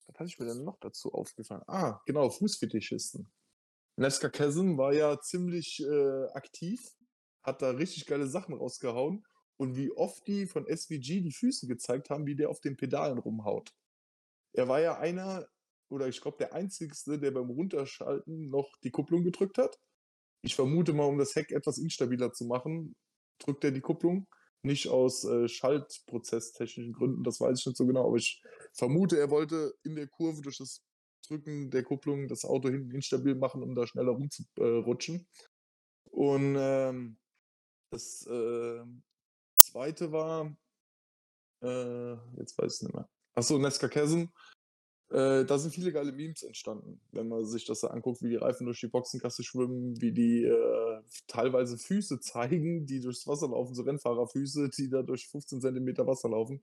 was 0.07 0.19
hatte 0.19 0.25
ich 0.25 0.39
mir 0.39 0.47
denn 0.47 0.65
noch 0.65 0.79
dazu 0.81 1.13
aufgefallen? 1.13 1.63
Ah, 1.67 2.01
genau, 2.07 2.31
Fußfetischisten. 2.31 3.31
Nesca 3.97 4.31
Chasm 4.31 4.79
war 4.79 4.95
ja 4.95 5.21
ziemlich 5.21 5.83
äh, 5.83 6.25
aktiv 6.33 6.97
hat 7.47 7.63
da 7.63 7.71
richtig 7.71 8.07
geile 8.07 8.27
Sachen 8.27 8.55
rausgehauen. 8.55 9.25
Und 9.59 9.77
wie 9.77 9.91
oft 9.93 10.27
die 10.27 10.47
von 10.47 10.67
SVG 10.67 11.21
die 11.21 11.33
Füße 11.33 11.67
gezeigt 11.67 12.11
haben, 12.11 12.27
wie 12.27 12.37
der 12.37 12.51
auf 12.51 12.61
den 12.61 12.77
Pedalen 12.77 13.19
rumhaut. 13.19 13.73
Er 14.53 14.69
war 14.69 14.81
ja 14.81 14.99
einer, 14.99 15.47
oder 15.89 16.09
ich 16.09 16.21
glaube 16.21 16.37
der 16.39 16.53
Einzigste, 16.53 17.19
der 17.19 17.31
beim 17.31 17.49
Runterschalten 17.49 18.51
noch 18.51 18.71
die 18.83 18.91
Kupplung 18.91 19.23
gedrückt 19.23 19.59
hat. 19.59 19.79
Ich 20.43 20.55
vermute 20.55 20.93
mal, 20.93 21.05
um 21.05 21.19
das 21.19 21.35
Heck 21.35 21.51
etwas 21.53 21.79
instabiler 21.79 22.33
zu 22.33 22.45
machen, 22.45 22.95
drückt 23.39 23.65
er 23.65 23.73
die 23.73 23.81
Kupplung. 23.81 24.27
Nicht 24.63 24.89
aus 24.89 25.25
äh, 25.25 25.49
schaltprozesstechnischen 25.49 26.93
Gründen, 26.93 27.23
das 27.23 27.41
weiß 27.41 27.61
ich 27.61 27.67
nicht 27.67 27.77
so 27.77 27.87
genau, 27.87 28.07
aber 28.07 28.17
ich 28.17 28.43
vermute, 28.73 29.19
er 29.19 29.31
wollte 29.31 29.75
in 29.85 29.95
der 29.95 30.09
Kurve 30.09 30.43
durch 30.43 30.59
das 30.59 30.83
Drücken 31.27 31.71
der 31.71 31.83
Kupplung 31.83 32.29
das 32.29 32.45
Auto 32.45 32.69
hinten 32.69 32.93
instabil 32.93 33.35
machen, 33.35 33.63
um 33.63 33.75
da 33.75 33.87
schneller 33.87 34.13
rumzurutschen. 34.13 35.27
Und 36.11 36.57
ähm, 36.59 37.17
das 37.91 38.27
äh, 38.27 38.85
zweite 39.57 40.13
war, 40.13 40.57
äh, 41.63 42.13
jetzt 42.39 42.59
weiß 42.59 42.77
ich 42.77 42.83
nicht 42.83 42.95
mehr. 42.95 43.09
Achso, 43.35 43.59
Nesca 43.59 43.89
Chasm. 43.89 44.25
Äh, 45.11 45.45
da 45.45 45.59
sind 45.59 45.73
viele 45.73 45.93
geile 45.93 46.11
Memes 46.11 46.43
entstanden, 46.43 47.01
wenn 47.13 47.29
man 47.29 47.47
sich 47.47 47.65
das 47.65 47.81
da 47.81 47.89
anguckt, 47.89 48.23
wie 48.23 48.29
die 48.31 48.37
Reifen 48.37 48.67
durch 48.67 48.81
die 48.81 48.89
Boxenkasse 48.89 49.45
schwimmen, 49.45 50.01
wie 50.01 50.13
die 50.13 50.45
äh, 50.45 51.03
teilweise 51.29 51.79
Füße 51.79 52.19
zeigen, 52.21 52.87
die 52.87 53.01
durchs 53.01 53.27
Wasser 53.27 53.49
laufen, 53.49 53.75
so 53.75 53.83
Rennfahrerfüße, 53.83 54.69
die 54.71 54.89
da 54.89 55.03
durch 55.03 55.29
15 55.29 55.61
Zentimeter 55.61 56.07
Wasser 56.07 56.29
laufen. 56.29 56.61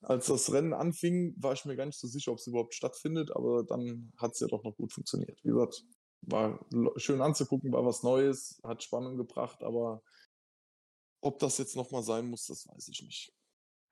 Als 0.00 0.26
das 0.26 0.52
Rennen 0.52 0.72
anfing, 0.72 1.34
war 1.38 1.52
ich 1.52 1.64
mir 1.64 1.76
gar 1.76 1.84
nicht 1.84 1.98
so 1.98 2.06
sicher, 2.06 2.32
ob 2.32 2.38
es 2.38 2.46
überhaupt 2.46 2.72
stattfindet, 2.72 3.34
aber 3.34 3.64
dann 3.64 4.12
hat 4.16 4.32
es 4.32 4.40
ja 4.40 4.46
doch 4.46 4.62
noch 4.62 4.76
gut 4.76 4.92
funktioniert. 4.92 5.38
Wie 5.42 5.48
gesagt, 5.48 5.84
war 6.22 6.64
schön 6.96 7.20
anzugucken, 7.20 7.72
war 7.72 7.84
was 7.84 8.02
Neues, 8.02 8.60
hat 8.62 8.82
Spannung 8.82 9.16
gebracht, 9.16 9.62
aber 9.62 10.02
ob 11.20 11.38
das 11.38 11.58
jetzt 11.58 11.76
nochmal 11.76 12.02
sein 12.02 12.28
muss, 12.30 12.46
das 12.46 12.66
weiß 12.66 12.88
ich 12.88 13.02
nicht. 13.02 13.32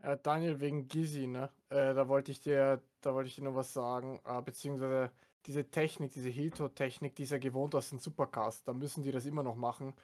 Äh, 0.02 0.18
Daniel, 0.22 0.60
wegen 0.60 0.88
Gizi, 0.88 1.26
ne? 1.26 1.50
Äh, 1.70 1.94
da 1.94 2.08
wollte 2.08 2.30
ich 2.30 2.40
dir, 2.40 2.82
da 3.06 3.14
wollte 3.14 3.28
ich 3.28 3.36
dir 3.36 3.44
noch 3.44 3.54
was 3.54 3.72
sagen, 3.72 4.20
äh, 4.24 4.42
beziehungsweise 4.42 5.12
diese 5.46 5.70
Technik, 5.70 6.12
diese 6.12 6.28
Hilto-Technik, 6.28 7.14
die 7.14 7.22
ist 7.22 7.30
ja 7.30 7.38
gewohnt 7.38 7.74
aus 7.74 7.90
den 7.90 8.00
Supercars, 8.00 8.64
da 8.64 8.72
müssen 8.72 9.04
die 9.04 9.12
das 9.12 9.26
immer 9.26 9.42
noch 9.42 9.54
machen, 9.54 9.94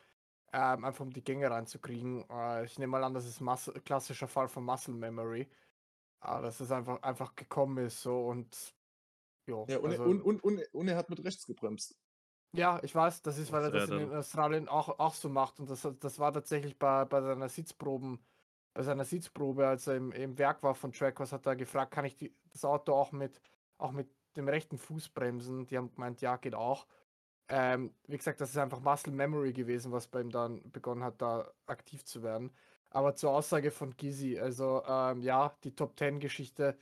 ähm, 0.52 0.84
einfach 0.84 1.04
um 1.04 1.12
die 1.12 1.24
Gänge 1.24 1.50
reinzukriegen. 1.50 2.24
Äh, 2.30 2.64
ich 2.64 2.78
nehme 2.78 2.92
mal 2.92 3.04
an, 3.04 3.14
das 3.14 3.26
ist 3.26 3.40
ein 3.40 3.84
klassischer 3.84 4.28
Fall 4.28 4.48
von 4.48 4.64
Muscle 4.64 4.94
Memory, 4.94 5.48
äh, 6.22 6.42
dass 6.42 6.60
es 6.60 6.70
einfach, 6.70 7.02
einfach 7.02 7.34
gekommen 7.34 7.84
ist 7.86 8.02
so 8.02 8.26
und 8.26 8.74
jo, 9.48 9.66
ja. 9.68 9.78
Und, 9.78 9.90
also, 9.90 10.04
und, 10.04 10.22
und, 10.22 10.44
und, 10.44 10.74
und 10.74 10.88
er 10.88 10.96
hat 10.96 11.10
mit 11.10 11.24
rechts 11.24 11.46
gebremst. 11.46 11.96
Ja, 12.54 12.80
ich 12.82 12.94
weiß, 12.94 13.22
das 13.22 13.38
ist, 13.38 13.50
weil 13.50 13.64
er 13.64 13.70
das 13.70 13.88
in 13.88 14.12
Australien 14.12 14.68
auch, 14.68 14.98
auch 14.98 15.14
so 15.14 15.30
macht. 15.30 15.58
Und 15.58 15.70
das, 15.70 15.88
das 15.98 16.18
war 16.18 16.32
tatsächlich 16.34 16.78
bei, 16.78 17.06
bei 17.06 17.22
seiner 17.22 17.48
Sitzproben, 17.48 18.22
bei 18.74 18.82
seiner 18.82 19.04
Sitzprobe, 19.04 19.66
als 19.66 19.86
er 19.86 19.96
im, 19.96 20.12
im 20.12 20.38
Werk 20.38 20.62
war 20.62 20.74
von 20.74 20.92
Trackers, 20.92 21.32
hat 21.32 21.46
er 21.46 21.56
gefragt, 21.56 21.92
kann 21.92 22.04
ich 22.04 22.16
die, 22.16 22.34
das 22.52 22.64
Auto 22.64 22.94
auch 22.94 23.12
mit, 23.12 23.40
auch 23.78 23.92
mit 23.92 24.08
dem 24.36 24.48
rechten 24.48 24.78
Fuß 24.78 25.10
bremsen? 25.10 25.66
Die 25.66 25.76
haben 25.76 25.92
gemeint, 25.92 26.20
ja, 26.20 26.36
geht 26.36 26.54
auch. 26.54 26.86
Ähm, 27.48 27.94
wie 28.06 28.16
gesagt, 28.16 28.40
das 28.40 28.50
ist 28.50 28.56
einfach 28.56 28.80
Muscle 28.80 29.12
Memory 29.12 29.52
gewesen, 29.52 29.92
was 29.92 30.06
bei 30.06 30.20
ihm 30.20 30.30
dann 30.30 30.70
begonnen 30.70 31.04
hat, 31.04 31.20
da 31.20 31.52
aktiv 31.66 32.04
zu 32.04 32.22
werden. 32.22 32.50
Aber 32.90 33.14
zur 33.14 33.32
Aussage 33.32 33.70
von 33.70 33.96
Gizi, 33.96 34.38
also 34.38 34.82
ähm, 34.86 35.22
ja, 35.22 35.54
die 35.64 35.74
Top 35.74 35.98
10 35.98 36.20
Geschichte 36.20 36.76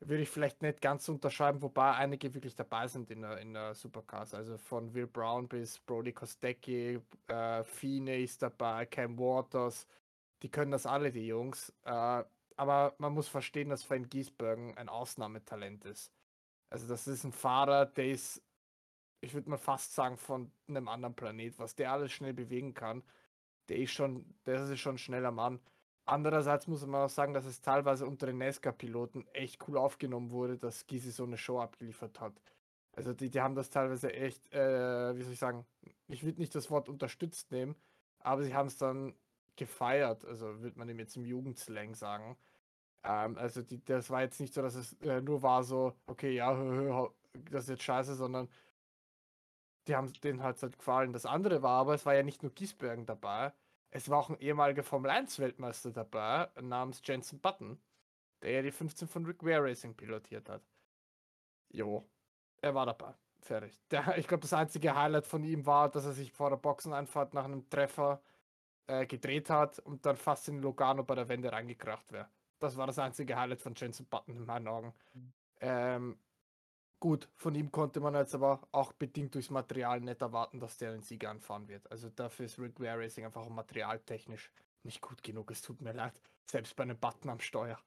würde 0.00 0.22
ich 0.22 0.30
vielleicht 0.30 0.62
nicht 0.62 0.80
ganz 0.80 1.08
unterschreiben, 1.08 1.60
wobei 1.62 1.92
einige 1.92 2.32
wirklich 2.34 2.56
dabei 2.56 2.88
sind 2.88 3.10
in 3.10 3.22
der, 3.22 3.38
in 3.38 3.52
der 3.52 3.74
Supercars. 3.74 4.34
Also 4.34 4.56
von 4.56 4.94
Will 4.94 5.06
Brown 5.06 5.48
bis 5.48 5.78
Brody 5.80 6.12
Kostecki, 6.12 7.00
äh, 7.26 7.64
Fine 7.64 8.22
ist 8.22 8.42
dabei, 8.42 8.86
Cam 8.86 9.18
Waters. 9.18 9.86
Die 10.42 10.50
können 10.50 10.70
das 10.70 10.86
alle, 10.86 11.12
die 11.12 11.26
Jungs. 11.26 11.72
Äh, 11.84 12.24
aber 12.56 12.94
man 12.98 13.14
muss 13.14 13.28
verstehen, 13.28 13.70
dass 13.70 13.88
Van 13.88 14.08
Giesbergen 14.08 14.76
ein 14.76 14.88
Ausnahmetalent 14.88 15.84
ist. 15.84 16.12
Also 16.68 16.86
das 16.86 17.08
ist 17.08 17.24
ein 17.24 17.32
Fahrer, 17.32 17.86
der 17.86 18.10
ist, 18.10 18.42
ich 19.20 19.34
würde 19.34 19.50
mal 19.50 19.56
fast 19.56 19.94
sagen, 19.94 20.16
von 20.16 20.52
einem 20.68 20.88
anderen 20.88 21.14
Planet, 21.14 21.58
was 21.58 21.74
der 21.74 21.92
alles 21.92 22.12
schnell 22.12 22.34
bewegen 22.34 22.74
kann. 22.74 23.02
Der 23.68 23.78
ist 23.78 23.92
schon, 23.92 24.34
der 24.46 24.62
ist 24.62 24.78
schon 24.78 24.96
ein 24.96 24.98
schneller 24.98 25.30
Mann. 25.32 25.60
Andererseits 26.04 26.66
muss 26.66 26.84
man 26.86 27.02
auch 27.02 27.08
sagen, 27.08 27.34
dass 27.34 27.44
es 27.44 27.60
teilweise 27.60 28.06
unter 28.06 28.26
den 28.26 28.38
NASCAR-Piloten 28.38 29.26
echt 29.32 29.66
cool 29.68 29.76
aufgenommen 29.76 30.30
wurde, 30.30 30.58
dass 30.58 30.86
Gysi 30.86 31.12
so 31.12 31.24
eine 31.24 31.38
Show 31.38 31.60
abgeliefert 31.60 32.20
hat. 32.20 32.40
Also 32.92 33.12
die, 33.12 33.30
die 33.30 33.40
haben 33.40 33.54
das 33.54 33.70
teilweise 33.70 34.12
echt, 34.12 34.52
äh, 34.52 35.16
wie 35.16 35.22
soll 35.22 35.32
ich 35.32 35.38
sagen, 35.38 35.64
ich 36.08 36.24
würde 36.24 36.40
nicht 36.40 36.54
das 36.54 36.70
Wort 36.70 36.88
unterstützt 36.88 37.52
nehmen, 37.52 37.76
aber 38.18 38.42
sie 38.42 38.54
haben 38.54 38.66
es 38.66 38.76
dann 38.76 39.14
gefeiert, 39.60 40.24
also 40.24 40.60
würde 40.62 40.78
man 40.78 40.88
dem 40.88 40.98
jetzt 40.98 41.16
im 41.16 41.24
Jugendslang 41.24 41.94
sagen. 41.94 42.36
Ähm, 43.04 43.36
also 43.38 43.62
die, 43.62 43.84
das 43.84 44.10
war 44.10 44.22
jetzt 44.22 44.40
nicht 44.40 44.54
so, 44.54 44.62
dass 44.62 44.74
es 44.74 44.94
äh, 45.02 45.20
nur 45.20 45.42
war 45.42 45.62
so, 45.62 45.94
okay, 46.06 46.32
ja, 46.34 46.56
hö, 46.56 46.92
hö, 46.94 47.08
das 47.50 47.64
ist 47.64 47.70
jetzt 47.70 47.82
scheiße, 47.84 48.14
sondern 48.14 48.48
die 49.86 49.96
haben 49.96 50.12
denen 50.22 50.42
halt, 50.42 50.62
halt 50.62 50.78
gefallen. 50.78 51.12
Das 51.12 51.26
andere 51.26 51.62
war 51.62 51.80
aber, 51.80 51.94
es 51.94 52.06
war 52.06 52.14
ja 52.14 52.22
nicht 52.22 52.42
nur 52.42 52.52
Giesbergen 52.52 53.06
dabei, 53.06 53.52
es 53.90 54.08
war 54.08 54.18
auch 54.18 54.30
ein 54.30 54.38
ehemaliger 54.38 54.82
Formel 54.82 55.10
1 55.10 55.38
Weltmeister 55.40 55.90
dabei, 55.90 56.48
namens 56.60 57.02
Jensen 57.04 57.40
Button, 57.40 57.80
der 58.42 58.52
ja 58.52 58.62
die 58.62 58.70
15 58.72 59.08
von 59.08 59.26
Rick 59.26 59.44
Ware 59.44 59.64
Racing 59.64 59.94
pilotiert 59.94 60.48
hat. 60.48 60.62
Jo, 61.70 62.08
er 62.62 62.74
war 62.74 62.86
dabei. 62.86 63.14
Fertig. 63.40 63.78
Der, 63.90 64.16
ich 64.18 64.28
glaube, 64.28 64.42
das 64.42 64.52
einzige 64.52 64.94
Highlight 64.94 65.26
von 65.26 65.44
ihm 65.44 65.66
war, 65.66 65.88
dass 65.90 66.04
er 66.04 66.12
sich 66.12 66.32
vor 66.32 66.50
der 66.50 66.56
Boxeneinfahrt 66.56 67.34
nach 67.34 67.44
einem 67.44 67.68
Treffer 67.70 68.20
äh, 68.90 69.06
gedreht 69.06 69.50
hat 69.50 69.78
und 69.78 70.04
dann 70.04 70.16
fast 70.16 70.48
in 70.48 70.60
Logano 70.60 71.04
bei 71.04 71.14
der 71.14 71.28
Wende 71.28 71.52
reingekracht 71.52 72.12
wäre. 72.12 72.28
Das 72.58 72.76
war 72.76 72.86
das 72.86 72.98
einzige 72.98 73.36
Highlight 73.36 73.62
von 73.62 73.74
Jensen 73.74 74.06
Button 74.06 74.36
in 74.36 74.44
meinen 74.44 74.68
Augen. 74.68 74.94
Ähm, 75.60 76.18
Gut, 77.02 77.30
von 77.34 77.54
ihm 77.54 77.72
konnte 77.72 77.98
man 77.98 78.14
jetzt 78.14 78.34
aber 78.34 78.60
auch 78.72 78.92
bedingt 78.92 79.34
durchs 79.34 79.48
Material 79.48 80.02
nicht 80.02 80.20
erwarten, 80.20 80.60
dass 80.60 80.76
der 80.76 80.92
einen 80.92 81.02
Sieg 81.02 81.24
anfahren 81.24 81.66
wird. 81.66 81.90
Also 81.90 82.10
dafür 82.10 82.44
ist 82.44 82.58
Rick 82.58 82.78
Ware 82.78 82.98
Racing 82.98 83.24
einfach 83.24 83.48
materialtechnisch 83.48 84.52
nicht 84.82 85.00
gut 85.00 85.22
genug. 85.22 85.50
Es 85.50 85.62
tut 85.62 85.80
mir 85.80 85.94
leid. 85.94 86.20
Selbst 86.44 86.76
bei 86.76 86.82
einem 86.82 86.98
Button 86.98 87.30
am 87.30 87.40
Steuer. 87.40 87.80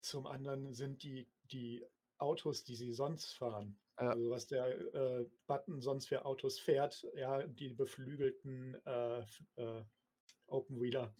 Zum 0.00 0.26
anderen 0.26 0.72
sind 0.72 1.04
die, 1.04 1.28
die 1.52 1.86
Autos, 2.18 2.64
die 2.64 2.74
sie 2.74 2.92
sonst 2.92 3.32
fahren, 3.34 3.78
ja. 4.00 4.08
also 4.08 4.30
was 4.30 4.48
der 4.48 4.66
äh, 4.92 5.24
Button 5.46 5.80
sonst 5.80 6.08
für 6.08 6.24
Autos 6.24 6.58
fährt, 6.58 7.06
ja, 7.14 7.46
die 7.46 7.68
beflügelten 7.68 8.74
äh, 8.84 9.20
äh, 9.54 9.84
Open 10.46 10.80
Wheeler, 10.80 11.14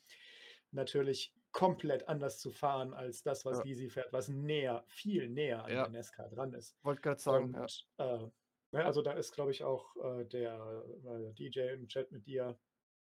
natürlich 0.70 1.35
komplett 1.52 2.08
anders 2.08 2.38
zu 2.38 2.50
fahren 2.50 2.94
als 2.94 3.22
das, 3.22 3.44
was 3.44 3.58
ja. 3.58 3.64
Easy 3.66 3.90
fährt, 3.90 4.12
was 4.12 4.28
näher, 4.28 4.85
viel 4.88 5.28
näher 5.28 5.64
an 5.64 5.72
ja. 5.72 5.82
der 5.82 5.92
NASCAR 5.92 6.30
dran 6.30 6.54
ist. 6.54 6.76
Wollte 6.82 7.02
gerade 7.02 7.20
sagen. 7.20 7.54
Und, 7.54 7.87
ja. 7.98 8.24
äh, 8.24 8.30
Ne, 8.72 8.85
also 8.87 9.02
da 9.02 9.12
ist, 9.12 9.32
glaube 9.32 9.50
ich, 9.50 9.62
auch 9.62 9.94
äh, 9.96 10.24
der 10.24 10.82
äh, 11.04 11.32
DJ 11.35 11.61
im 11.74 11.88
Chat 11.88 12.11
mit 12.11 12.26
dir 12.26 12.58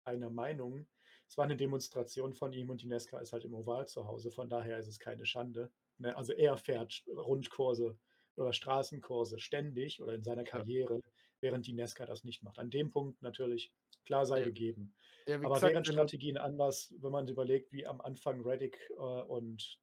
einer 0.03 0.29
Meinung. 0.29 0.85
Es 1.27 1.37
war 1.37 1.45
eine 1.45 1.55
Demonstration 1.55 2.33
von 2.33 2.51
ihm 2.51 2.69
und 2.69 2.81
die 2.81 2.87
Nesca 2.87 3.17
ist 3.19 3.31
halt 3.31 3.45
im 3.45 3.53
Oval 3.53 3.87
zu 3.87 4.05
Hause, 4.05 4.29
von 4.29 4.49
daher 4.49 4.77
ist 4.77 4.87
es 4.87 4.99
keine 4.99 5.25
Schande. 5.25 5.71
Ne? 5.99 6.15
Also 6.17 6.33
er 6.33 6.57
fährt 6.57 7.03
Rundkurse 7.07 7.97
oder 8.35 8.51
Straßenkurse 8.51 9.39
ständig 9.39 10.01
oder 10.01 10.13
in 10.13 10.23
seiner. 10.23 10.43
Karriere, 10.43 10.99
während 11.39 11.65
die 11.65 11.73
Nesca 11.73 12.05
das 12.05 12.25
nicht 12.25 12.43
macht. 12.43 12.59
An 12.59 12.69
dem 12.69 12.91
Punkt 12.91 13.21
natürlich 13.21 13.71
klar 14.05 14.25
sei 14.25 14.41
Ja. 14.41 14.45
gegeben. 14.45 14.95
Ja, 15.27 15.41
wie 15.41 15.45
Aber 15.45 15.49
gesagt, 15.49 15.73
wären 15.73 15.85
Strategien 15.85 16.37
anders, 16.37 16.93
wenn 16.99 17.11
man 17.11 17.27
überlegt, 17.27 17.71
wie 17.73 17.85
am 17.87 18.01
Anfang 18.01 18.41
Reddick 18.41 18.79
äh, 18.91 18.95
und 18.95 19.79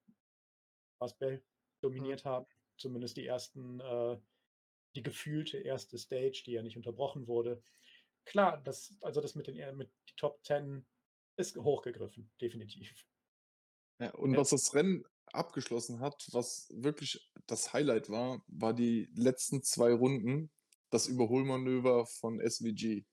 Asbel 1.00 1.44
dominiert 1.80 2.24
haben, 2.24 2.46
zumindest 2.76 3.16
die 3.16 3.26
ersten, 3.26 3.80
äh, 3.80 4.18
die 4.96 5.02
gefühlte 5.02 5.58
erste 5.58 5.98
Stage, 5.98 6.42
die 6.46 6.52
ja 6.52 6.62
nicht 6.62 6.76
unterbrochen 6.76 7.26
wurde. 7.28 7.62
Klar, 8.26 8.62
das, 8.62 8.98
also 9.02 9.20
das 9.20 9.34
mit 9.34 9.46
den 9.48 9.76
mit 9.76 9.92
die 10.10 10.16
Top 10.16 10.44
10 10.44 10.86
ist 11.36 11.56
hochgegriffen, 11.56 12.32
definitiv. 12.40 13.06
Ja, 14.00 14.10
und 14.14 14.34
Ja. 14.34 14.38
was 14.38 14.50
das 14.50 14.74
Rennen 14.74 15.04
abgeschlossen 15.26 16.00
hat, 16.00 16.26
was 16.32 16.68
wirklich 16.74 17.30
das 17.46 17.72
Highlight 17.72 18.08
war, 18.10 18.42
war 18.48 18.72
die 18.74 19.08
letzten 19.14 19.62
zwei 19.62 19.92
Runden, 19.92 20.50
das 20.90 21.06
Überholmanöver 21.06 22.06
von 22.06 22.40
SVG. 22.40 23.04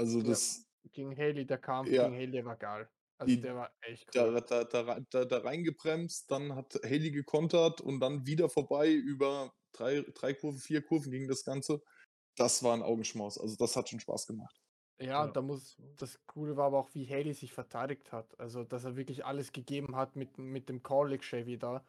Also 0.00 0.18
Ja. 0.20 0.24
das, 0.28 0.64
gegen 0.92 1.16
Haley, 1.16 1.46
der 1.46 1.58
Kampf 1.58 1.90
Ja. 1.90 2.04
gegen 2.04 2.14
Haley 2.16 2.30
der 2.32 2.44
war 2.46 2.56
geil. 2.56 2.88
Also 3.18 3.34
Die- 3.34 3.40
der 3.42 3.54
war 3.54 3.70
echt 3.82 4.08
da, 4.14 4.26
cool. 4.28 4.40
da, 4.48 4.64
da, 4.64 5.00
da, 5.10 5.24
da 5.26 5.38
reingebremst, 5.38 6.30
dann 6.30 6.54
hat 6.54 6.74
Haley 6.82 7.10
gekontert 7.10 7.80
und 7.82 8.00
dann 8.00 8.24
wieder 8.26 8.48
vorbei 8.48 8.90
über 8.90 9.52
drei, 9.72 10.02
drei 10.14 10.32
Kurven, 10.34 10.58
vier 10.58 10.82
Kurven 10.82 11.12
ging 11.12 11.28
das 11.28 11.44
Ganze. 11.44 11.82
Das 12.36 12.62
war 12.62 12.74
ein 12.74 12.82
Augenschmaus. 12.82 13.38
Also 13.38 13.56
das 13.56 13.76
hat 13.76 13.90
schon 13.90 14.00
Spaß 14.00 14.26
gemacht. 14.26 14.56
Ja, 14.98 15.26
Ja. 15.26 15.28
da 15.28 15.42
muss, 15.42 15.76
das 15.96 16.18
Coole 16.26 16.56
war 16.56 16.66
aber 16.68 16.78
auch, 16.78 16.94
wie 16.94 17.06
Haley 17.08 17.34
sich 17.34 17.52
verteidigt 17.52 18.10
hat. 18.12 18.38
Also, 18.40 18.64
dass 18.64 18.84
er 18.84 18.96
wirklich 18.96 19.24
alles 19.26 19.52
gegeben 19.52 19.96
hat 19.96 20.16
mit, 20.16 20.38
mit 20.38 20.68
dem 20.70 20.82
Call 20.82 21.18
Chevy 21.18 21.58
da. 21.58 21.84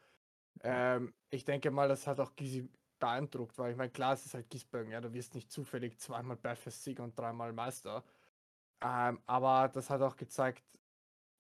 Ähm, 0.64 1.14
ich 1.30 1.46
denke 1.46 1.72
mal, 1.72 1.88
das 1.88 2.08
hat 2.08 2.20
auch 2.20 2.36
Gysi 2.36 2.70
beeindruckt, 3.02 3.60
weil 3.60 3.74
ich 3.74 3.78
meine, 3.78 3.92
klar, 3.92 4.14
es 4.14 4.26
ist 4.28 4.36
halt 4.36 4.50
Gisbergen, 4.52 4.94
ja, 4.94 5.02
du 5.02 5.14
wirst 5.14 5.36
nicht 5.36 5.52
zufällig 5.52 6.00
zweimal 6.00 6.38
Belfast-Sieger 6.38 7.04
und 7.04 7.20
dreimal 7.20 7.54
Meister. 7.54 8.06
Ähm, 8.82 9.22
aber 9.28 9.70
das 9.70 9.90
hat 9.90 10.02
auch 10.02 10.18
gezeigt, 10.18 10.64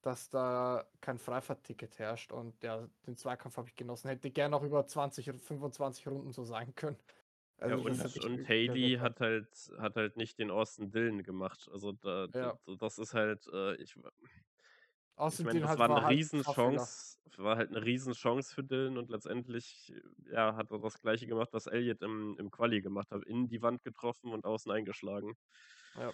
dass 0.01 0.29
da 0.29 0.87
kein 1.01 1.19
Freifahrtticket 1.19 1.99
herrscht 1.99 2.31
und 2.33 2.63
ja, 2.63 2.89
den 3.07 3.17
Zweikampf 3.17 3.57
habe 3.57 3.69
ich 3.69 3.75
genossen. 3.75 4.09
Hätte 4.09 4.31
gern 4.31 4.53
auch 4.53 4.63
über 4.63 4.87
20 4.87 5.29
oder 5.29 5.39
25 5.39 6.07
Runden 6.07 6.31
so 6.31 6.43
sein 6.45 6.75
können. 6.75 6.97
Ja, 7.65 7.75
Also, 7.75 7.83
hat 7.89 7.89
und, 7.89 8.05
echt 8.05 8.25
und 8.25 8.49
Haley 8.49 8.97
hat 8.99 9.19
halt, 9.19 9.71
hat 9.77 9.95
halt 9.95 10.17
nicht 10.17 10.39
den 10.39 10.49
Austin 10.51 10.91
Dillon 10.91 11.21
gemacht. 11.23 11.69
Also 11.71 11.91
da, 11.91 12.27
Ja. 12.33 12.57
da, 12.65 12.75
das 12.79 12.97
ist 12.97 13.13
halt, 13.13 13.47
äh, 13.53 13.75
ich, 13.75 13.95
ich 15.27 15.43
Außerdem 15.43 15.43
meine, 15.43 15.61
das 15.61 15.67
halt 15.67 15.77
war 15.77 15.85
eine 15.89 16.01
halt. 16.01 16.17
Riesenchance, 16.17 17.17
war 17.37 17.57
halt 17.57 17.69
eine 17.69 17.83
Riesenchance 17.85 18.53
für 18.53 18.63
Dylan 18.63 18.97
und 18.97 19.09
letztendlich 19.09 19.93
ja, 20.31 20.55
hat 20.55 20.71
er 20.71 20.79
das 20.79 20.99
gleiche 21.01 21.27
gemacht, 21.27 21.49
was 21.53 21.67
Elliott 21.67 22.01
im, 22.01 22.37
im 22.39 22.49
Quali 22.51 22.81
gemacht 22.81 23.11
hat. 23.11 23.23
In 23.25 23.47
die 23.47 23.61
Wand 23.61 23.83
getroffen 23.83 24.31
und 24.33 24.45
außen 24.45 24.71
eingeschlagen. 24.71 25.35
Ja. 25.95 26.13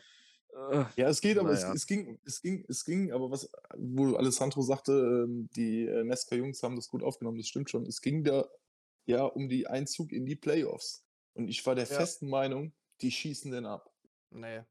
Äh, 0.53 0.85
Ja, 0.95 1.09
es 1.09 1.21
geht, 1.21 1.37
aber 1.37 1.51
Naja. 1.51 1.51
es, 1.51 1.63
es 1.63 1.85
ging, 1.85 2.19
es 2.25 2.41
ging, 2.41 2.65
es 2.67 2.83
ging, 2.85 3.11
aber 3.11 3.29
was, 3.29 3.51
wo 3.77 4.15
Alessandro 4.15 4.61
sagte, 4.61 4.91
ähm, 5.27 5.49
die 5.55 5.85
äh, 5.85 6.03
Nesca-Jungs 6.03 6.63
haben 6.63 6.75
das 6.75 6.87
gut 6.89 7.03
aufgenommen, 7.03 7.37
das 7.37 7.47
stimmt 7.47 7.69
schon. 7.69 7.85
Es 7.85 8.01
ging 8.01 8.23
da 8.23 8.49
ja 9.05 9.23
um 9.25 9.49
die 9.49 9.67
Einzug 9.67 10.11
in 10.11 10.25
die 10.25 10.35
Playoffs. 10.35 11.05
Und 11.35 11.49
ich 11.49 11.65
war 11.65 11.75
der 11.75 11.85
Ja. 11.89 11.95
festen 11.97 12.29
Meinung, 12.29 12.73
die 13.01 13.11
schießen 13.11 13.51
den 13.51 13.65
ab. 13.65 13.93
Nee. 14.31 14.65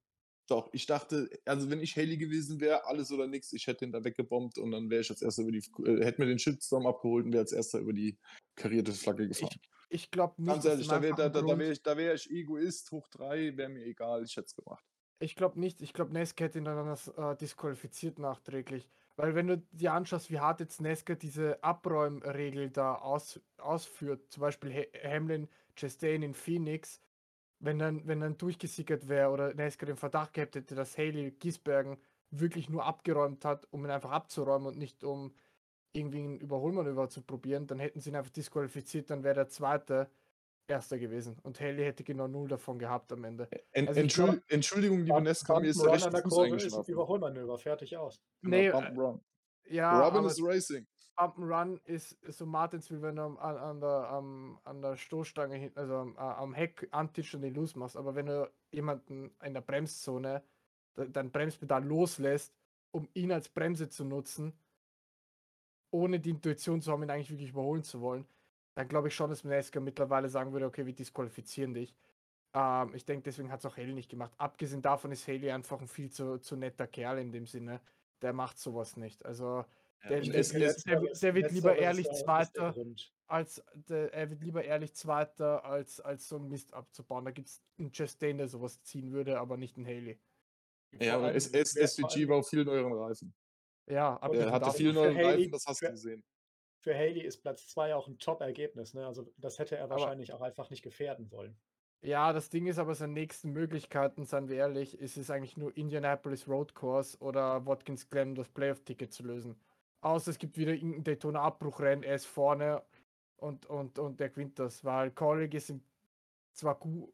Doch, 0.49 0.69
ich 0.73 0.87
dachte, 0.87 1.29
also 1.45 1.71
wenn 1.71 1.81
ich 1.81 1.97
Haley 1.97 2.17
gewesen 2.19 2.61
wäre, 2.61 2.87
alles 2.87 3.11
oder 3.11 3.27
nichts, 3.27 3.53
ich 3.53 3.67
hätte 3.67 3.85
ihn 3.85 3.93
da 3.93 4.05
weggebombt 4.05 4.59
und 4.59 4.71
dann 4.71 4.91
wäre 4.91 5.01
ich 5.01 5.11
als 5.11 5.23
erster 5.23 5.43
über 5.43 5.53
die, 5.53 5.59
äh, 5.85 6.05
hätte 6.05 6.21
mir 6.21 6.29
den 6.29 6.39
Shitstorm 6.39 6.87
abgeholt 6.87 7.27
und 7.27 7.33
wäre 7.33 7.43
als 7.43 7.53
erster 7.53 7.81
über 7.81 7.93
die 7.93 8.19
karierte 8.55 8.93
Flagge 8.93 9.27
gefahren. 9.29 9.59
Ich 9.89 10.11
glaube 10.11 10.43
nicht, 10.43 10.55
Ganz 10.55 10.65
ehrlich, 10.65 10.89
da 10.89 11.03
wäre 11.03 11.15
da, 11.15 11.29
da, 11.29 11.43
da 11.43 11.59
wär 11.59 11.71
ich, 11.73 11.83
da 11.83 11.97
wär 11.97 12.15
ich 12.15 12.31
Egoist 12.31 12.91
hoch 12.93 13.09
drei, 13.09 13.57
wäre 13.57 13.69
mir 13.69 13.85
egal, 13.85 14.25
ich 14.25 14.37
hätte 14.37 14.47
es 14.47 14.55
gemacht. 14.55 14.85
Ich 15.19 15.35
glaube 15.35 15.59
nicht. 15.59 15.81
Ich 15.81 15.93
glaube, 15.95 16.13
Neska 16.13 16.45
hätte 16.45 16.59
ihn 16.59 16.65
dann 16.65 16.87
das, 16.87 17.09
äh, 17.09 17.37
disqualifiziert 17.37 18.19
nachträglich. 18.19 18.91
Weil 19.17 19.35
wenn 19.35 19.47
du 19.47 19.59
dir 19.73 19.95
anschaust, 19.95 20.31
wie 20.31 20.41
hart 20.41 20.61
jetzt 20.61 20.81
Neska 20.81 21.15
diese 21.15 21.63
Abräumregel 21.65 22.71
da 22.71 22.97
aus, 22.97 23.41
ausführt, 23.57 24.31
zum 24.31 24.43
Beispiel 24.43 24.73
Ha- 24.75 25.09
Hamlin, 25.09 25.49
Chastain 25.75 26.23
in 26.23 26.35
Phoenix, 26.35 27.01
wenn 27.59 27.79
dann, 27.79 28.07
wenn 28.07 28.21
dann 28.21 28.37
durchgesickert 28.39 29.09
wäre 29.09 29.31
oder 29.31 29.55
Neska 29.55 29.87
den 29.87 29.97
Verdacht 29.97 30.33
gehabt 30.35 30.55
hätte, 30.57 30.75
dass 30.75 30.97
Haley 30.99 31.31
Gisbergen 31.33 31.97
wirklich 32.31 32.69
nur 32.69 32.85
abgeräumt 32.85 33.45
hat, 33.45 33.67
um 33.71 33.85
ihn 33.85 33.91
einfach 33.91 34.11
abzuräumen 34.11 34.67
und 34.69 34.79
nicht 34.79 35.05
um 35.05 35.33
irgendwie 35.93 36.23
ein 36.23 36.39
Überholmanöver 36.39 37.09
zu 37.09 37.23
probieren, 37.23 37.67
dann 37.67 37.79
hätten 37.79 38.01
sie 38.01 38.11
ihn 38.11 38.17
einfach 38.17 38.33
disqualifiziert, 38.33 39.09
dann 39.11 39.25
wäre 39.25 39.35
der 39.37 39.49
zweite 39.49 40.11
Erster 40.69 40.99
gewesen. 40.99 41.39
Und 41.43 41.61
Haley 41.61 41.85
hätte 41.85 42.03
genau 42.05 42.27
null 42.27 42.49
davon 42.49 42.79
gehabt 42.79 43.13
am 43.13 43.25
Ende. 43.25 43.49
En, 43.73 43.87
Also 43.89 43.99
ich 44.01 44.05
Entschuld, 44.05 44.31
glaub- 44.33 44.43
Entschuldigung, 44.51 44.99
liebe 45.01 45.23
Nesca, 45.23 45.59
mir 45.61 45.69
ist 45.69 45.81
der 45.83 46.23
Fuß 46.23 46.39
eingeschlafen. 46.39 46.91
Überholmanöver, 46.93 47.57
fertig 47.57 47.97
aus. 47.97 48.21
Genau, 48.43 48.57
Nee, 48.57 48.71
And 49.69 49.75
Run. 49.75 49.77
Ja, 49.77 50.01
Robin 50.05 50.19
aber 50.19 50.29
is 50.29 50.43
Racing. 50.43 50.87
Jump'n'Run 51.19 51.81
ist 51.85 52.19
so 52.29 52.45
Martinsville, 52.45 53.01
wenn 53.01 53.17
du 53.17 53.23
an, 53.23 53.57
an, 53.57 53.81
der, 53.81 54.09
am, 54.11 54.59
an 54.65 54.83
der 54.83 54.97
Stoßstange, 54.97 55.57
hin, 55.57 55.73
also 55.75 55.97
am, 55.97 56.17
am 56.17 56.53
Heck 56.55 56.89
antitscht 56.91 57.35
und 57.35 57.41
den 57.43 57.55
los 57.55 57.75
machst, 57.75 57.97
aber 57.97 58.15
wenn 58.15 58.27
du 58.27 58.53
jemanden 58.71 59.35
in 59.43 59.55
der 59.55 59.63
Bremszone 59.63 60.43
de- 60.97 61.09
dein 61.09 61.31
Bremspedal 61.31 61.85
loslässt, 61.85 62.55
um 62.91 63.09
ihn 63.15 63.33
als 63.33 63.49
Bremse 63.49 63.89
zu 63.89 64.05
nutzen, 64.05 64.53
ohne 65.91 66.21
die 66.21 66.31
Intuition 66.31 66.83
zu 66.83 66.93
haben, 66.93 67.03
ihn 67.03 67.11
eigentlich 67.11 67.31
wirklich 67.31 67.51
überholen 67.51 67.83
zu 67.83 68.01
wollen, 68.03 68.27
dann 68.75 68.89
glaube 68.89 69.09
ich 69.09 69.15
schon, 69.15 69.31
dass 69.31 69.43
Meneska 69.45 69.81
mittlerweile 69.81 70.29
sagen 70.29 70.53
würde, 70.53 70.67
okay, 70.67 70.85
wir 70.85 70.95
disqualifizieren 70.95 71.73
dich. 71.73 71.97
Ähm, 72.53 72.95
ich 72.95 73.07
denke, 73.07 73.23
deswegen 73.23 73.51
hat 73.51 73.61
es 73.61 73.67
auch 73.67 73.79
Haley 73.79 73.95
nicht 73.95 74.11
gemacht. 74.11 74.33
Abgesehen 74.37 74.83
davon 74.83 75.13
ist 75.13 75.27
Haley 75.27 75.51
einfach 75.51 75.81
ein 75.81 75.89
viel 75.89 76.11
zu, 76.11 76.39
zu 76.41 76.57
netter 76.57 76.87
Kerl 76.87 77.19
in 77.19 77.33
dem 77.33 77.47
Sinne. 77.47 77.81
Der 78.23 78.33
macht 78.33 78.59
sowas 78.59 78.97
nicht. 78.97 79.25
Also 79.25 79.65
der, 80.09 80.19
und 80.19 80.33
der, 80.33 80.43
der, 80.43 80.75
der, 80.75 81.01
der 81.01 81.35
wird 81.35 81.53
lieber 81.53 81.77
ehrlich 81.77 82.09
Zweiter, 82.11 82.75
als 83.27 83.63
der, 83.75 84.13
er 84.15 84.31
wird 84.31 84.43
lieber 84.43 84.65
ehrlich 84.65 84.95
Zweiter, 84.95 85.65
als, 85.65 86.01
als 86.01 86.29
so 86.29 86.37
einen 86.37 86.49
Mist 86.49 86.73
abzubauen. 86.75 87.25
Da 87.25 87.31
gibt 87.33 87.49
es 87.49 87.63
einen 87.79 87.93
Chastain, 87.93 88.39
der 88.39 88.49
sowas 88.49 88.81
ziehen 88.83 89.13
würde, 89.13 89.39
aber 89.39 89.57
nicht 89.57 89.77
einen 89.77 89.87
Haley. 89.87 90.19
Ja, 91.01 91.17
aber 91.17 91.35
SVG 91.39 92.29
war 92.29 92.37
auf 92.37 92.49
vielen 92.49 92.69
euren 92.69 92.93
Reifen. 92.93 93.35
Ja, 93.89 94.17
abgesehen 94.17 94.49
Er 94.49 94.53
hatte 94.53 94.65
davon- 94.67 94.77
viele 94.79 94.93
für 94.93 94.97
neue 94.99 95.15
Haley- 95.15 95.25
Reifen, 95.43 95.53
das 95.53 95.67
hast 95.67 95.83
du 95.83 95.87
für- 95.87 95.93
gesehen. 95.93 96.25
Für 96.81 96.95
Haley 96.95 97.21
ist 97.23 97.39
Platz 97.43 97.67
2 97.69 97.95
auch 97.97 98.07
ein 98.07 98.19
Top-Ergebnis. 98.19 98.95
Ne? 98.95 99.05
Also 99.07 99.29
das 99.39 99.59
hätte 99.59 99.77
er 99.77 99.91
wahrscheinlich 99.91 100.33
auch 100.33 100.41
einfach 100.41 100.71
nicht 100.71 100.83
gefährden 100.83 101.31
wollen. 101.33 101.59
Ja, 102.03 102.33
das 102.33 102.51
Ding 102.51 102.67
ist 102.67 102.79
aber, 102.79 102.95
seine 102.95 103.15
nächsten 103.15 103.51
Möglichkeiten, 103.53 104.25
seien 104.25 104.49
wir 104.49 104.57
ehrlich, 104.57 104.99
ist 104.99 105.17
es 105.17 105.31
eigentlich 105.31 105.57
nur 105.57 105.77
Indianapolis 105.77 106.47
Road 106.49 106.75
Course 106.75 107.19
oder 107.19 107.67
Watkins 107.67 108.09
Glen, 108.09 108.35
das 108.35 108.49
Playoff-Ticket 108.49 109.13
zu 109.13 109.25
lösen. 109.25 109.57
Außer 110.03 110.31
es 110.31 110.39
gibt 110.39 110.57
wieder 110.57 110.73
irgendein 110.73 111.05
Daytona-Abbruchrennen, 111.05 112.05
er 112.05 112.15
ist 112.15 112.27
vorne 112.27 112.83
und, 113.37 113.67
und, 113.67 113.99
und 113.99 114.21
der 114.21 114.29
gewinnt 114.31 114.59
das, 114.59 114.85
weil 114.85 115.11
Colleague 115.11 115.57
ist 115.57 115.75
zwar 116.53 116.77
gut, 116.77 117.13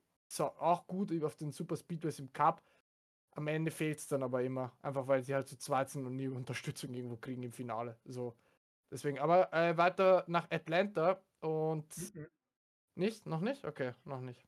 auch 0.58 0.86
gut 0.86 1.12
auf 1.24 1.36
den 1.36 1.52
Super 1.52 1.76
Speedways 1.76 2.18
im 2.18 2.32
Cup, 2.32 2.62
am 3.32 3.48
Ende 3.48 3.70
fehlt 3.70 3.98
es 3.98 4.08
dann 4.08 4.22
aber 4.22 4.42
immer, 4.42 4.72
einfach 4.82 5.06
weil 5.06 5.22
sie 5.22 5.34
halt 5.34 5.48
zu 5.48 5.56
zweit 5.58 5.90
sind 5.90 6.06
und 6.06 6.16
nie 6.16 6.28
Unterstützung 6.28 6.92
irgendwo 6.92 7.16
kriegen 7.16 7.42
im 7.42 7.52
Finale. 7.52 7.98
So. 8.04 8.36
Deswegen, 8.90 9.18
aber 9.18 9.52
äh, 9.54 9.76
weiter 9.78 10.24
nach 10.28 10.50
Atlanta 10.50 11.20
und 11.40 11.86
Mhm. 12.14 12.26
Nicht? 12.94 13.26
Noch 13.26 13.40
nicht? 13.40 13.64
Okay, 13.64 13.94
noch 14.04 14.20
nicht. 14.20 14.46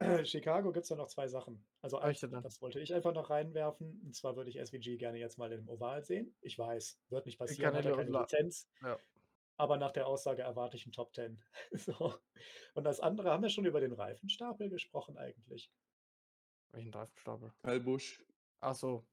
Chicago 0.24 0.72
gibt 0.72 0.84
es 0.84 0.88
da 0.88 0.96
noch 0.96 1.08
zwei 1.08 1.26
Sachen. 1.28 1.64
Also 1.82 1.98
eins, 1.98 2.20
das 2.20 2.62
wollte 2.62 2.80
ich 2.80 2.94
einfach 2.94 3.12
noch 3.12 3.30
reinwerfen. 3.30 4.00
Und 4.04 4.14
zwar 4.14 4.36
würde 4.36 4.50
ich 4.50 4.58
SVG 4.64 4.96
gerne 4.96 5.18
jetzt 5.18 5.38
mal 5.38 5.50
im 5.52 5.68
Oval 5.68 6.04
sehen. 6.04 6.34
Ich 6.40 6.58
weiß, 6.58 7.00
wird 7.08 7.26
nicht 7.26 7.38
passieren, 7.38 7.74
hat 7.74 7.84
er 7.84 7.96
keine 7.96 8.10
Lizenz. 8.10 8.68
Ja. 8.82 8.98
Aber 9.56 9.76
nach 9.76 9.90
der 9.90 10.06
Aussage 10.06 10.42
erwarte 10.42 10.76
ich 10.76 10.86
einen 10.86 10.92
Top 10.92 11.12
10. 11.14 11.42
so. 11.72 12.14
Und 12.74 12.84
das 12.84 13.00
andere 13.00 13.30
haben 13.30 13.42
wir 13.42 13.50
schon 13.50 13.66
über 13.66 13.80
den 13.80 13.92
Reifenstapel 13.92 14.68
gesprochen 14.70 15.16
eigentlich. 15.16 15.72
Welchen 16.70 16.94
Reifenstapel? 16.94 17.52
Kyle 17.62 17.80
Busch. 17.80 18.24
Achso, 18.60 19.04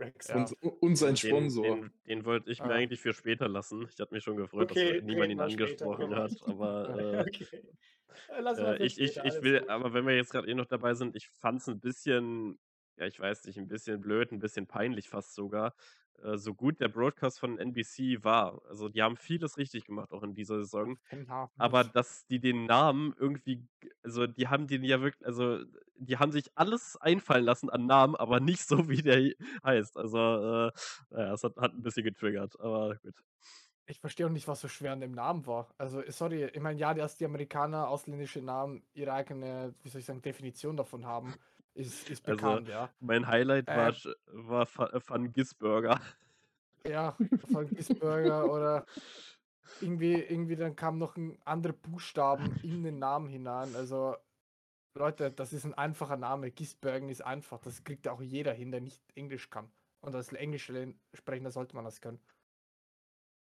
Rex. 0.00 0.28
Ja. 0.28 0.36
Und, 0.36 0.52
und 0.82 0.96
sein 0.96 1.10
den, 1.10 1.16
Sponsor. 1.16 1.64
Den, 1.64 1.90
den 2.06 2.24
wollte 2.24 2.50
ich 2.50 2.60
mir 2.60 2.70
Ah. 2.70 2.74
eigentlich 2.74 3.00
für 3.00 3.12
später 3.12 3.48
lassen. 3.48 3.86
Ich 3.92 4.00
hatte 4.00 4.14
mich 4.14 4.24
schon 4.24 4.36
gefreut, 4.36 4.70
Okay, 4.70 4.94
dass 4.94 5.02
niemand 5.04 5.30
ihn 5.30 5.38
später 5.38 5.44
angesprochen 5.62 6.10
drüber. 6.10 6.22
hat. 6.24 6.32
Aber 6.46 6.98
äh, 6.98 7.20
okay. 7.20 7.46
Äh, 8.28 8.42
Äh, 8.42 8.84
ich, 8.84 8.98
ich, 9.00 9.12
später, 9.12 9.26
ich 9.26 9.42
will, 9.42 9.60
gut. 9.60 9.68
aber 9.68 9.94
wenn 9.94 10.06
wir 10.06 10.14
jetzt 10.16 10.30
gerade 10.32 10.48
eh 10.48 10.54
noch 10.54 10.66
dabei 10.66 10.94
sind, 10.94 11.16
ich 11.16 11.28
fand 11.28 11.60
es 11.60 11.68
ein 11.68 11.80
bisschen, 11.80 12.58
ja, 12.96 13.06
ich 13.06 13.18
weiß 13.18 13.44
nicht, 13.46 13.58
ein 13.58 13.68
bisschen 13.68 14.00
blöd, 14.00 14.32
ein 14.32 14.38
bisschen 14.38 14.66
peinlich 14.66 15.08
fast 15.08 15.34
sogar, 15.34 15.74
äh, 16.22 16.38
so 16.38 16.54
gut 16.54 16.80
der 16.80 16.88
Broadcast 16.88 17.40
von 17.40 17.58
NBC 17.58 18.24
war. 18.24 18.62
Also 18.68 18.88
die 18.88 19.02
haben 19.02 19.16
vieles 19.16 19.56
richtig 19.58 19.84
gemacht, 19.84 20.12
auch 20.12 20.22
in 20.22 20.34
dieser 20.34 20.58
Saison. 20.58 20.98
Aber 21.56 21.84
dass 21.84 22.26
die 22.26 22.40
den 22.40 22.66
Namen 22.66 23.14
irgendwie, 23.18 23.66
also 24.02 24.26
die 24.26 24.48
haben 24.48 24.66
den 24.66 24.84
ja 24.84 25.00
wirklich, 25.00 25.26
also 25.26 25.58
die 25.96 26.18
haben 26.18 26.32
sich 26.32 26.50
alles 26.54 26.96
einfallen 27.00 27.44
lassen 27.44 27.70
an 27.70 27.86
Namen, 27.86 28.16
aber 28.16 28.40
nicht 28.40 28.66
so, 28.66 28.88
wie 28.88 29.02
der 29.02 29.32
heißt. 29.64 29.96
Also, 29.96 30.18
äh, 30.18 30.72
naja, 31.10 31.32
es 31.34 31.44
hat, 31.44 31.56
hat 31.56 31.74
ein 31.74 31.82
bisschen 31.82 32.04
getriggert, 32.04 32.58
aber 32.60 32.96
gut. 32.96 33.14
Ich 33.86 33.98
verstehe 33.98 34.26
auch 34.26 34.30
nicht, 34.30 34.46
was 34.46 34.60
so 34.60 34.68
schwer 34.68 34.92
an 34.92 35.00
dem 35.00 35.12
Namen 35.12 35.44
war. 35.46 35.74
Also, 35.76 36.02
sorry, 36.08 36.44
ich 36.44 36.60
meine, 36.60 36.78
ja, 36.78 36.94
dass 36.94 37.16
die 37.16 37.24
Amerikaner 37.24 37.88
ausländische 37.88 38.40
Namen 38.40 38.84
ihre 38.94 39.12
eigene, 39.12 39.74
wie 39.82 39.88
soll 39.88 39.98
ich 39.98 40.06
sagen, 40.06 40.22
Definition 40.22 40.76
davon 40.76 41.04
haben, 41.04 41.34
ist, 41.74 42.10
ist 42.10 42.26
Also, 42.26 42.36
bekannt, 42.36 42.68
ja. 42.68 42.90
Mein 43.00 43.26
Highlight 43.26 43.66
war, 43.68 43.88
Ähm. 43.88 43.94
sch- 43.94 44.14
war 44.26 44.66
Fa- 44.66 44.90
Van 45.06 45.32
Gisburger. 45.32 46.00
Ja, 46.86 47.16
von 47.50 47.68
Gisburger 47.68 48.50
oder 48.52 48.86
irgendwie, 49.80 50.14
irgendwie 50.14 50.56
dann 50.56 50.76
kam 50.76 50.98
noch 50.98 51.16
ein 51.16 51.40
andere 51.44 51.72
Buchstaben 51.72 52.56
in 52.62 52.82
den 52.82 52.98
Namen 52.98 53.28
hinein. 53.28 53.74
Also, 53.74 54.16
Leute, 54.94 55.32
das 55.32 55.52
ist 55.52 55.64
ein 55.64 55.74
einfacher 55.74 56.16
Name. 56.16 56.50
Gisbergen 56.50 57.08
ist 57.08 57.22
einfach. 57.22 57.60
Das 57.60 57.84
kriegt 57.84 58.06
auch 58.08 58.20
jeder 58.20 58.52
hin, 58.52 58.70
der 58.70 58.80
nicht 58.80 59.02
Englisch 59.16 59.48
kann. 59.50 59.72
Und 60.00 60.14
als 60.14 60.32
Englischsprechender 60.32 61.50
sollte 61.50 61.74
man 61.76 61.84
das 61.84 62.00
können. 62.00 62.20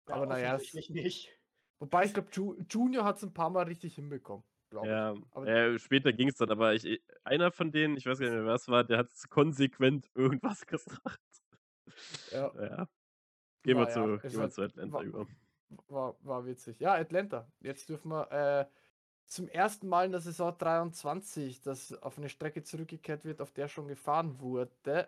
Ja, 0.08 0.16
Aber 0.16 0.26
naja, 0.26 0.58
nicht. 0.58 1.40
Wobei 1.80 2.06
ich 2.06 2.14
glaube, 2.14 2.30
Ju 2.32 2.56
Junior 2.70 3.04
hat 3.04 3.18
es 3.18 3.24
ein 3.24 3.34
paar 3.34 3.50
Mal 3.50 3.64
richtig 3.64 3.96
hinbekommen. 3.96 4.46
Glaube 4.74 4.88
Ja, 4.88 5.14
Aber- 5.32 5.48
äh, 5.48 5.78
später 5.78 6.12
ging 6.14 6.30
es 6.30 6.36
dann, 6.36 6.50
aber 6.50 6.74
ich, 6.74 6.84
ich- 6.84 7.04
einer 7.24 7.52
von 7.52 7.72
denen, 7.72 7.96
ich 7.96 8.08
weiß 8.08 8.18
gar 8.18 8.26
nicht 8.26 8.36
mehr, 8.36 8.46
wer 8.46 8.56
es 8.56 8.68
war, 8.68 8.84
der 8.84 8.98
hat 8.98 9.10
konsequent 9.30 10.10
irgendwas 10.16 10.66
gesagt. 10.66 11.20
ich. 11.86 12.32
Ja, 12.32 12.52
Ja. 12.60 12.88
Gehen 13.62 13.78
wir 13.78 13.88
zu, 13.90 14.22
wir 14.24 14.42
hat- 14.42 14.52
zu 14.54 14.64
Atlanta 14.64 14.94
war- 14.94 15.04
über. 15.04 15.28
war, 15.88 16.16
war 16.22 16.46
witzig. 16.46 16.80
Ja, 16.80 16.96
Atlanta. 16.96 17.48
Jetzt 17.60 17.88
dürfen 17.88 18.10
wir 18.10 18.32
äh, 18.32 18.66
zum 19.28 19.48
ersten 19.48 19.88
Mal 19.88 20.06
in 20.08 20.12
der 20.12 20.22
Saison 20.22 20.58
23, 20.58 21.62
dass 21.62 21.94
auf 22.02 22.18
eine 22.18 22.30
Strecke 22.30 22.64
zurückgekehrt 22.64 23.24
wird, 23.26 23.42
auf 23.42 23.52
der 23.52 23.68
schon 23.68 23.88
gefahren 23.88 24.40
wurde. 24.40 25.08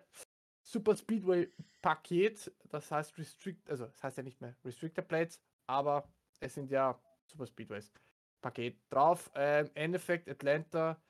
Super 0.62 0.96
Speedway 0.96 1.52
Paket, 1.82 2.52
das 2.70 2.90
heißt 2.90 3.18
Restrict, 3.18 3.58
also 3.68 3.86
das 3.86 4.02
heißt 4.02 4.16
ja 4.16 4.22
nicht 4.22 4.40
mehr 4.40 4.56
Restrictor 4.64 5.04
Plates, 5.04 5.40
aber 5.66 6.08
es 6.40 6.54
sind 6.54 6.70
ja 6.70 6.98
Super 7.26 7.46
Speedways 7.46 7.92
Paket 8.40 8.78
drauf. 8.90 9.30
Ähm, 9.34 9.66
Im 9.66 9.72
Endeffekt 9.74 10.28
Atlanta 10.28 11.00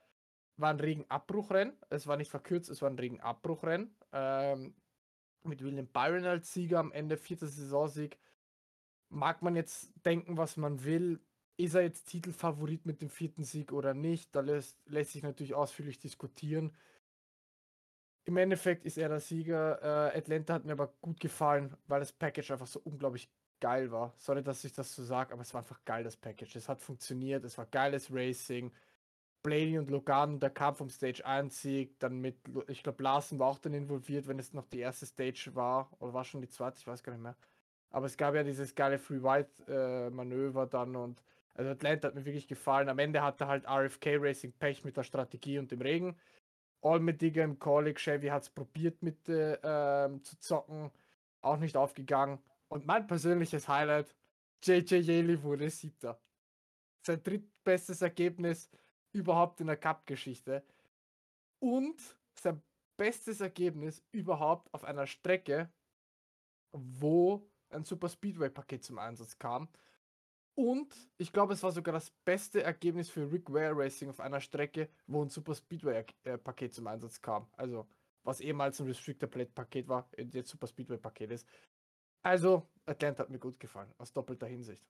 war 0.56 0.70
ein 0.70 0.80
Regenabbruchrennen. 0.80 1.76
Es 1.90 2.06
war 2.06 2.16
nicht 2.16 2.30
verkürzt, 2.30 2.70
es 2.70 2.82
war 2.82 2.90
ein 2.90 2.98
Regenabbruchrennen. 2.98 3.94
Ähm, 4.12 4.74
mit 5.42 5.62
William 5.62 5.86
Byron 5.86 6.24
als 6.24 6.52
Sieger 6.52 6.78
am 6.80 6.92
Ende, 6.92 7.16
vierter 7.16 7.46
Saisonsieg. 7.46 8.18
Mag 9.08 9.42
man 9.42 9.54
jetzt 9.54 9.92
denken, 10.04 10.36
was 10.36 10.56
man 10.56 10.84
will. 10.84 11.20
Ist 11.56 11.74
er 11.74 11.82
jetzt 11.82 12.06
Titelfavorit 12.06 12.84
mit 12.84 13.00
dem 13.00 13.08
vierten 13.08 13.44
Sieg 13.44 13.72
oder 13.72 13.94
nicht? 13.94 14.34
Da 14.34 14.40
lässt, 14.40 14.78
lässt 14.86 15.12
sich 15.12 15.22
natürlich 15.22 15.54
ausführlich 15.54 15.98
diskutieren. 15.98 16.74
Im 18.24 18.36
Endeffekt 18.36 18.84
ist 18.84 18.98
er 18.98 19.08
der 19.08 19.20
Sieger. 19.20 19.80
Äh, 20.12 20.18
Atlanta 20.18 20.54
hat 20.54 20.64
mir 20.64 20.72
aber 20.72 20.88
gut 21.00 21.20
gefallen, 21.20 21.76
weil 21.86 22.00
das 22.00 22.12
Package 22.12 22.50
einfach 22.50 22.66
so 22.66 22.80
unglaublich 22.80 23.30
geil 23.60 23.90
war. 23.90 24.14
Sorry, 24.18 24.42
dass 24.42 24.64
ich 24.64 24.72
das 24.72 24.94
so 24.94 25.02
sage, 25.04 25.32
aber 25.32 25.42
es 25.42 25.54
war 25.54 25.60
einfach 25.62 25.84
geil, 25.84 26.04
das 26.04 26.16
Package. 26.16 26.56
Es 26.56 26.68
hat 26.68 26.80
funktioniert, 26.80 27.44
es 27.44 27.58
war 27.58 27.66
geiles 27.66 28.12
Racing. 28.12 28.72
Blaney 29.42 29.78
und 29.78 29.90
Logan, 29.90 30.40
der 30.40 30.50
Kampf 30.50 30.80
um 30.80 30.90
Stage 30.90 31.24
1 31.24 31.62
Sieg, 31.62 31.98
dann 32.00 32.20
mit, 32.20 32.36
ich 32.68 32.82
glaube, 32.82 33.02
Larsen 33.02 33.38
war 33.38 33.48
auch 33.48 33.58
dann 33.60 33.74
involviert, 33.74 34.26
wenn 34.26 34.40
es 34.40 34.52
noch 34.52 34.66
die 34.66 34.80
erste 34.80 35.06
Stage 35.06 35.52
war, 35.54 35.88
oder 36.00 36.12
war 36.12 36.24
schon 36.24 36.40
die 36.40 36.48
zweite, 36.48 36.78
ich 36.78 36.86
weiß 36.86 37.04
gar 37.04 37.12
nicht 37.12 37.22
mehr. 37.22 37.36
Aber 37.90 38.06
es 38.06 38.16
gab 38.16 38.34
ja 38.34 38.42
dieses 38.42 38.74
geile 38.74 38.98
Free 38.98 39.22
White 39.22 39.50
äh, 39.68 40.10
Manöver 40.10 40.66
dann 40.66 40.96
und 40.96 41.22
also 41.54 41.70
Atlanta 41.70 42.08
hat 42.08 42.14
mir 42.14 42.24
wirklich 42.24 42.48
gefallen. 42.48 42.88
Am 42.88 42.98
Ende 42.98 43.22
hatte 43.22 43.46
halt 43.46 43.64
RFK 43.66 44.16
Racing 44.18 44.52
Pech 44.52 44.84
mit 44.84 44.96
der 44.96 45.04
Strategie 45.04 45.58
und 45.58 45.70
dem 45.70 45.80
Regen. 45.80 46.16
Allmediger 46.82 47.44
im 47.44 47.58
Colleague, 47.58 47.98
Chevy 47.98 48.28
hat 48.28 48.42
es 48.42 48.50
probiert 48.50 49.02
mit 49.02 49.28
äh, 49.28 49.58
ähm, 49.62 50.22
zu 50.22 50.38
zocken, 50.38 50.90
auch 51.40 51.56
nicht 51.56 51.76
aufgegangen. 51.76 52.38
Und 52.68 52.86
mein 52.86 53.06
persönliches 53.06 53.68
Highlight, 53.68 54.14
JJ 54.62 54.96
Yeley 54.96 55.42
wurde 55.42 55.70
siebter. 55.70 56.20
Sein 57.04 57.22
drittbestes 57.22 58.02
Ergebnis 58.02 58.70
überhaupt 59.12 59.60
in 59.60 59.68
der 59.68 59.76
Cup-Geschichte. 59.76 60.64
Und 61.58 62.00
sein 62.38 62.62
bestes 62.96 63.40
Ergebnis 63.40 64.02
überhaupt 64.12 64.72
auf 64.74 64.84
einer 64.84 65.06
Strecke, 65.06 65.70
wo 66.72 67.48
ein 67.70 67.84
Super 67.84 68.08
Speedway-Paket 68.08 68.84
zum 68.84 68.98
Einsatz 68.98 69.38
kam. 69.38 69.68
Und 70.54 70.94
ich 71.18 71.32
glaube, 71.32 71.52
es 71.52 71.62
war 71.62 71.70
sogar 71.70 71.92
das 71.92 72.10
beste 72.24 72.62
Ergebnis 72.62 73.10
für 73.10 73.30
Rick 73.30 73.52
Ware 73.52 73.76
Racing 73.76 74.08
auf 74.08 74.20
einer 74.20 74.40
Strecke, 74.40 74.88
wo 75.06 75.22
ein 75.22 75.28
Super 75.28 75.54
Speedway-Paket 75.54 76.74
zum 76.74 76.86
Einsatz 76.86 77.20
kam. 77.20 77.46
Also, 77.52 77.86
was 78.24 78.40
ehemals 78.40 78.80
ein 78.80 78.86
Restrictor 78.86 79.28
Plate-Paket 79.28 79.86
war, 79.88 80.08
jetzt 80.16 80.48
Super 80.48 80.66
Speedway-Paket 80.66 81.30
ist. 81.30 81.46
Also, 82.26 82.68
Atlanta 82.86 83.22
hat 83.22 83.30
mir 83.30 83.38
gut 83.38 83.60
gefallen, 83.60 83.94
aus 83.98 84.12
doppelter 84.12 84.48
Hinsicht. 84.48 84.84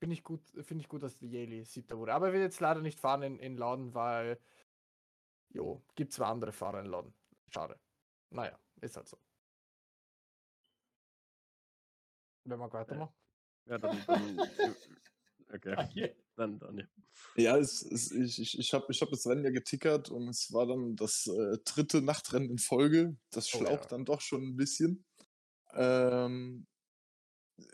Finde 0.00 0.14
ich 0.14 0.24
gut, 0.24 0.40
finde 0.64 0.82
ich 0.82 0.88
gut, 0.88 1.04
dass 1.04 1.14
die 1.14 1.30
Yale 1.30 1.64
siebter 1.64 1.96
wurde. 1.96 2.12
Aber 2.12 2.26
er 2.26 2.32
wird 2.32 2.42
jetzt 2.42 2.58
leider 2.58 2.80
nicht 2.80 2.98
fahren 2.98 3.22
in, 3.22 3.38
in 3.38 3.56
Laden, 3.56 3.94
weil 3.94 4.40
jo, 5.50 5.80
gibt 5.94 6.12
zwei 6.12 6.26
andere 6.26 6.50
Fahrer 6.50 6.80
in 6.80 6.86
Laden. 6.86 7.14
Schade. 7.50 7.78
Naja, 8.30 8.58
ist 8.80 8.96
halt 8.96 9.06
so. 9.06 9.18
Wenn 12.42 12.58
man 12.58 12.72
weitermachen. 12.72 13.14
Ja, 13.66 13.78
dann, 13.78 14.04
dann 14.08 14.40
okay, 15.52 15.86
hier. 15.92 16.16
dann, 16.34 16.58
dann 16.58 16.78
ja. 16.78 16.86
Ja, 17.36 17.56
es, 17.56 17.82
es, 17.82 18.10
ich, 18.10 18.40
ich, 18.40 18.58
ich 18.58 18.74
habe 18.74 18.86
ich 18.88 19.00
hab 19.00 19.10
das 19.10 19.28
Rennen 19.28 19.44
ja 19.44 19.50
getickert 19.50 20.10
und 20.10 20.26
es 20.26 20.52
war 20.52 20.66
dann 20.66 20.96
das 20.96 21.28
äh, 21.28 21.58
dritte 21.64 22.02
Nachtrennen 22.02 22.50
in 22.50 22.58
Folge. 22.58 23.16
Das 23.30 23.46
Oh 23.54 23.58
schlaucht 23.58 23.84
ja. 23.84 23.90
dann 23.90 24.04
doch 24.04 24.20
schon 24.20 24.42
ein 24.42 24.56
bisschen. 24.56 25.04
Ähm, 25.74 26.66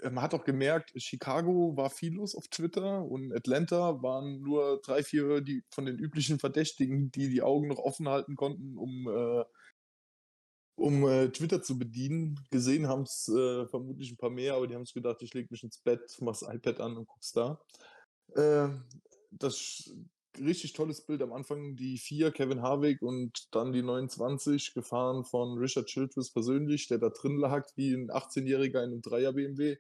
man 0.03 0.23
hat 0.23 0.35
auch 0.35 0.45
gemerkt, 0.45 0.93
Chicago 0.97 1.77
war 1.77 1.91
viel 1.91 2.15
los 2.15 2.35
auf 2.35 2.49
Twitter 2.49 3.05
und 3.05 3.35
Atlanta 3.35 4.03
waren 4.03 4.41
nur 4.41 4.81
drei, 4.83 5.03
vier 5.03 5.41
die, 5.41 5.63
von 5.71 5.85
den 5.87 5.99
üblichen 5.99 6.39
Verdächtigen, 6.39 7.11
die 7.11 7.29
die 7.29 7.43
Augen 7.43 7.69
noch 7.69 7.79
offen 7.79 8.09
halten 8.09 8.37
konnten, 8.37 8.77
um, 8.79 9.09
äh, 9.09 9.45
um 10.77 11.07
äh, 11.07 11.29
Twitter 11.29 11.63
zu 11.63 11.79
bedienen. 11.79 12.41
Gesehen 12.51 12.89
haben 12.89 13.03
es 13.03 13.29
äh, 13.29 13.67
vermutlich 13.67 14.11
ein 14.11 14.17
paar 14.17 14.31
mehr, 14.31 14.55
aber 14.55 14.67
die 14.67 14.75
haben 14.75 14.87
sich 14.87 14.95
gedacht, 14.95 15.23
ich 15.23 15.35
lege 15.35 15.49
mich 15.51 15.63
ins 15.63 15.79
Bett, 15.79 16.17
mach's 16.21 16.43
iPad 16.43 16.81
an 16.81 16.97
und 16.97 17.07
guck's 17.07 17.33
da. 17.33 17.61
Äh, 18.35 18.69
das 19.31 19.93
richtig 20.39 20.73
tolles 20.73 21.05
Bild 21.05 21.23
am 21.23 21.33
Anfang, 21.33 21.77
die 21.77 21.99
vier, 21.99 22.31
Kevin 22.31 22.63
Harvick 22.63 23.03
und 23.03 23.55
dann 23.55 23.73
die 23.73 23.83
29, 23.83 24.75
gefahren 24.75 25.25
von 25.25 25.59
Richard 25.59 25.87
Childress 25.87 26.33
persönlich, 26.33 26.89
der 26.89 26.99
da 26.99 27.11
drin 27.11 27.37
lag, 27.37 27.67
wie 27.77 27.95
ein 27.95 28.11
18-Jähriger 28.11 28.83
in 28.83 28.93
einem 28.93 29.03
Dreier 29.03 29.33
BMW. 29.33 29.77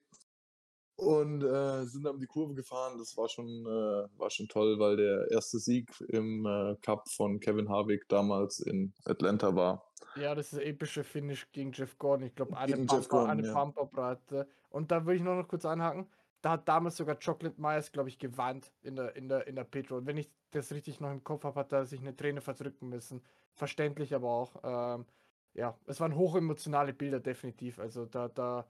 Und 0.96 1.42
äh, 1.42 1.84
sind 1.86 2.04
dann 2.04 2.14
um 2.14 2.20
die 2.20 2.26
Kurve 2.26 2.54
gefahren. 2.54 2.98
Das 2.98 3.16
war 3.16 3.28
schon, 3.28 3.48
äh, 3.66 4.18
war 4.18 4.30
schon 4.30 4.46
toll, 4.46 4.78
weil 4.78 4.96
der 4.96 5.28
erste 5.30 5.58
Sieg 5.58 5.90
im 6.08 6.46
äh, 6.46 6.76
Cup 6.82 7.08
von 7.08 7.40
Kevin 7.40 7.68
Harvick 7.68 8.08
damals 8.08 8.60
in 8.60 8.94
Atlanta 9.04 9.56
war. 9.56 9.90
Ja, 10.14 10.36
das 10.36 10.52
ist 10.52 10.60
epische 10.60 11.02
Finish 11.02 11.50
gegen 11.50 11.72
Jeff 11.72 11.98
Gordon. 11.98 12.26
Ich 12.26 12.34
glaube, 12.36 12.56
eine 12.56 12.76
Pumper, 12.76 13.00
Gordon, 13.08 13.30
eine 13.30 13.46
ja. 13.48 13.52
Pumperbreite. 13.52 14.46
Und 14.70 14.92
da 14.92 15.04
will 15.04 15.16
ich 15.16 15.22
noch 15.22 15.42
kurz 15.48 15.64
anhaken. 15.64 16.06
Da 16.44 16.50
hat 16.50 16.68
damals 16.68 16.98
sogar 16.98 17.18
Chocolate 17.18 17.58
Myers, 17.58 17.90
glaube 17.90 18.10
ich, 18.10 18.18
geweint 18.18 18.70
in 18.82 18.96
der, 18.96 19.16
in 19.16 19.30
der, 19.30 19.46
in 19.46 19.56
der 19.56 19.64
Pit 19.64 19.90
Road. 19.90 20.04
Wenn 20.04 20.18
ich 20.18 20.30
das 20.50 20.72
richtig 20.72 21.00
noch 21.00 21.10
im 21.10 21.24
Kopf 21.24 21.44
habe, 21.44 21.58
hat 21.58 21.72
er 21.72 21.86
sich 21.86 22.00
eine 22.00 22.14
Träne 22.14 22.42
verdrücken 22.42 22.90
müssen. 22.90 23.22
Verständlich 23.54 24.14
aber 24.14 24.28
auch. 24.28 24.56
Ähm, 24.62 25.06
ja, 25.54 25.74
es 25.86 26.00
waren 26.00 26.14
hochemotionale 26.14 26.92
Bilder, 26.92 27.18
definitiv. 27.18 27.78
Also 27.78 28.04
da, 28.04 28.28
da, 28.28 28.68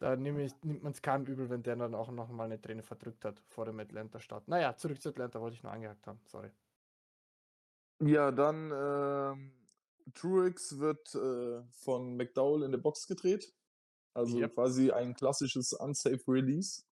da 0.00 0.14
ich, 0.14 0.54
nimmt 0.64 0.82
man 0.82 0.90
es 0.90 1.00
keinem 1.00 1.24
übel, 1.26 1.48
wenn 1.50 1.62
der 1.62 1.76
dann 1.76 1.94
auch 1.94 2.10
noch 2.10 2.32
mal 2.32 2.46
eine 2.46 2.60
Träne 2.60 2.82
verdrückt 2.82 3.24
hat 3.24 3.40
vor 3.46 3.66
dem 3.66 3.78
Atlanta-Start. 3.78 4.48
Naja, 4.48 4.74
zurück 4.76 5.00
zu 5.00 5.10
Atlanta 5.10 5.40
wollte 5.40 5.54
ich 5.54 5.62
nur 5.62 5.70
angehakt 5.70 6.04
haben. 6.08 6.18
Sorry. 6.26 6.50
Ja, 8.00 8.32
dann 8.32 8.72
ähm, 8.74 9.52
Truex 10.14 10.80
wird 10.80 11.14
äh, 11.14 11.62
von 11.70 12.16
McDowell 12.16 12.64
in 12.64 12.72
der 12.72 12.78
Box 12.78 13.06
gedreht. 13.06 13.54
Also 14.14 14.38
Yep. 14.38 14.54
quasi 14.54 14.90
ein 14.90 15.14
klassisches 15.14 15.72
Unsafe 15.72 16.20
Release. 16.28 16.82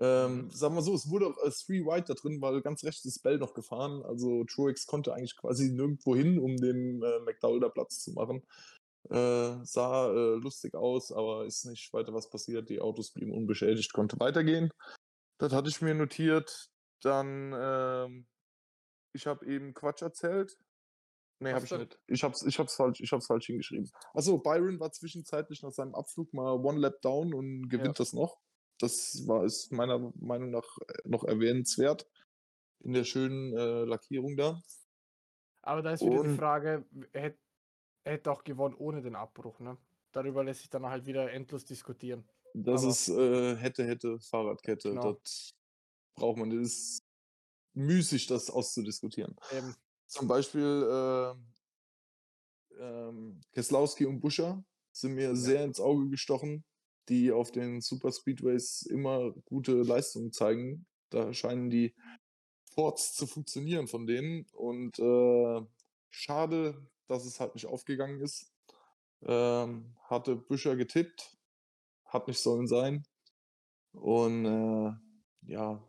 Ähm, 0.00 0.44
Mhm. 0.46 0.50
Sagen 0.50 0.74
wir 0.74 0.82
so, 0.82 0.94
es 0.94 1.08
wurde 1.08 1.26
auch 1.28 1.38
als 1.38 1.64
Three 1.64 1.84
White 1.84 2.06
da 2.08 2.14
drin, 2.14 2.40
weil 2.40 2.60
ganz 2.62 2.82
rechts 2.84 3.04
ist 3.04 3.22
Bell 3.22 3.38
noch 3.38 3.54
gefahren. 3.54 4.02
Also 4.04 4.44
Truex 4.44 4.86
konnte 4.86 5.14
eigentlich 5.14 5.36
quasi 5.36 5.70
nirgendwo 5.70 6.16
hin, 6.16 6.38
um 6.38 6.56
dem 6.56 7.02
äh, 7.02 7.20
McDowell 7.20 7.60
da 7.60 7.68
Platz 7.68 8.00
zu 8.00 8.12
machen. 8.12 8.42
Äh, 9.10 9.64
sah 9.64 10.10
äh, 10.12 10.34
lustig 10.36 10.74
aus, 10.74 11.12
aber 11.12 11.44
ist 11.46 11.64
nicht 11.66 11.92
weiter 11.92 12.14
was 12.14 12.30
passiert. 12.30 12.68
Die 12.68 12.80
Autos 12.80 13.10
blieben 13.12 13.32
unbeschädigt, 13.32 13.92
konnte 13.92 14.18
weitergehen. 14.20 14.70
Das 15.38 15.52
hatte 15.52 15.68
ich 15.68 15.80
mir 15.82 15.94
notiert. 15.94 16.70
Dann, 17.02 17.52
ähm, 17.56 18.26
ich 19.12 19.26
habe 19.26 19.44
eben 19.46 19.74
Quatsch 19.74 20.02
erzählt. 20.02 20.56
Nee, 21.42 21.52
habe 21.52 21.64
ich 21.64 21.70
nicht. 21.70 21.98
Ich 22.06 22.22
hab's, 22.24 22.42
ich 22.42 22.58
hab's 22.58 22.74
falsch, 22.76 23.00
ich 23.00 23.12
hab's 23.12 23.26
falsch 23.26 23.46
hingeschrieben. 23.46 23.90
Achso, 24.14 24.38
Byron 24.38 24.78
war 24.80 24.92
zwischenzeitlich 24.92 25.62
nach 25.62 25.72
seinem 25.72 25.94
Abflug 25.94 26.32
mal 26.32 26.52
One 26.52 26.78
Lap 26.78 27.00
Down 27.02 27.34
und 27.34 27.68
gewinnt 27.68 27.98
das 28.00 28.12
noch. 28.12 28.40
Das 28.78 29.26
war 29.26 29.44
ist 29.44 29.72
meiner 29.72 30.12
Meinung 30.16 30.50
nach 30.50 30.78
äh, 30.88 31.08
noch 31.08 31.24
erwähnenswert 31.24 32.08
in 32.80 32.92
der 32.94 33.04
schönen 33.04 33.56
äh, 33.56 33.84
Lackierung 33.84 34.36
da. 34.36 34.60
Aber 35.62 35.82
da 35.82 35.92
ist 35.92 36.00
wieder 36.02 36.22
die 36.22 36.28
Und- 36.30 36.36
Frage, 36.36 36.84
er 37.12 37.22
hätte 37.22 37.38
er 38.04 38.12
hätte 38.14 38.32
auch 38.32 38.42
gewonnen 38.42 38.74
ohne 38.74 39.00
den 39.00 39.14
Abbruch, 39.14 39.60
ne? 39.60 39.78
Darüber 40.10 40.42
lässt 40.42 40.60
sich 40.60 40.70
dann 40.70 40.84
halt 40.86 41.06
wieder 41.06 41.30
endlos 41.30 41.64
diskutieren. 41.64 42.28
Das 42.54 42.82
Aber- 42.82 42.90
ist 42.90 43.08
äh, 43.08 43.56
hätte, 43.56 43.84
hätte, 43.86 44.18
Fahrradkette. 44.18 44.90
Genau. 44.90 45.12
Das 45.12 45.54
braucht 46.16 46.38
man. 46.38 46.50
Das 46.50 46.58
ist 46.68 47.04
müßig, 47.74 48.26
das 48.26 48.50
auszudiskutieren. 48.50 49.36
Eben. 49.56 49.74
Zum 50.12 50.28
Beispiel 50.28 50.60
äh, 50.60 51.32
ähm, 52.78 53.40
Keslowski 53.52 54.04
und 54.04 54.20
Buscher 54.20 54.62
sind 54.92 55.14
mir 55.14 55.34
sehr 55.34 55.64
ins 55.64 55.80
Auge 55.80 56.10
gestochen, 56.10 56.66
die 57.08 57.32
auf 57.32 57.50
den 57.50 57.80
Super 57.80 58.12
Speedways 58.12 58.82
immer 58.82 59.32
gute 59.46 59.72
Leistungen 59.72 60.30
zeigen. 60.30 60.84
Da 61.08 61.32
scheinen 61.32 61.70
die 61.70 61.94
Ports 62.74 63.14
zu 63.14 63.26
funktionieren 63.26 63.88
von 63.88 64.06
denen. 64.06 64.44
Und 64.52 64.98
äh, 64.98 65.62
schade, 66.10 66.86
dass 67.06 67.24
es 67.24 67.40
halt 67.40 67.54
nicht 67.54 67.64
aufgegangen 67.64 68.20
ist. 68.20 68.52
Ähm, 69.22 69.96
hatte 70.02 70.36
Büscher 70.36 70.76
getippt, 70.76 71.38
hat 72.04 72.28
nicht 72.28 72.38
sollen 72.38 72.66
sein. 72.66 73.02
Und 73.92 74.44
äh, 74.44 74.92
ja, 75.50 75.82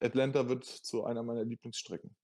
Atlanta 0.00 0.48
wird 0.48 0.64
zu 0.64 1.04
einer 1.04 1.22
meiner 1.22 1.44
Lieblingsstrecken. 1.44 2.16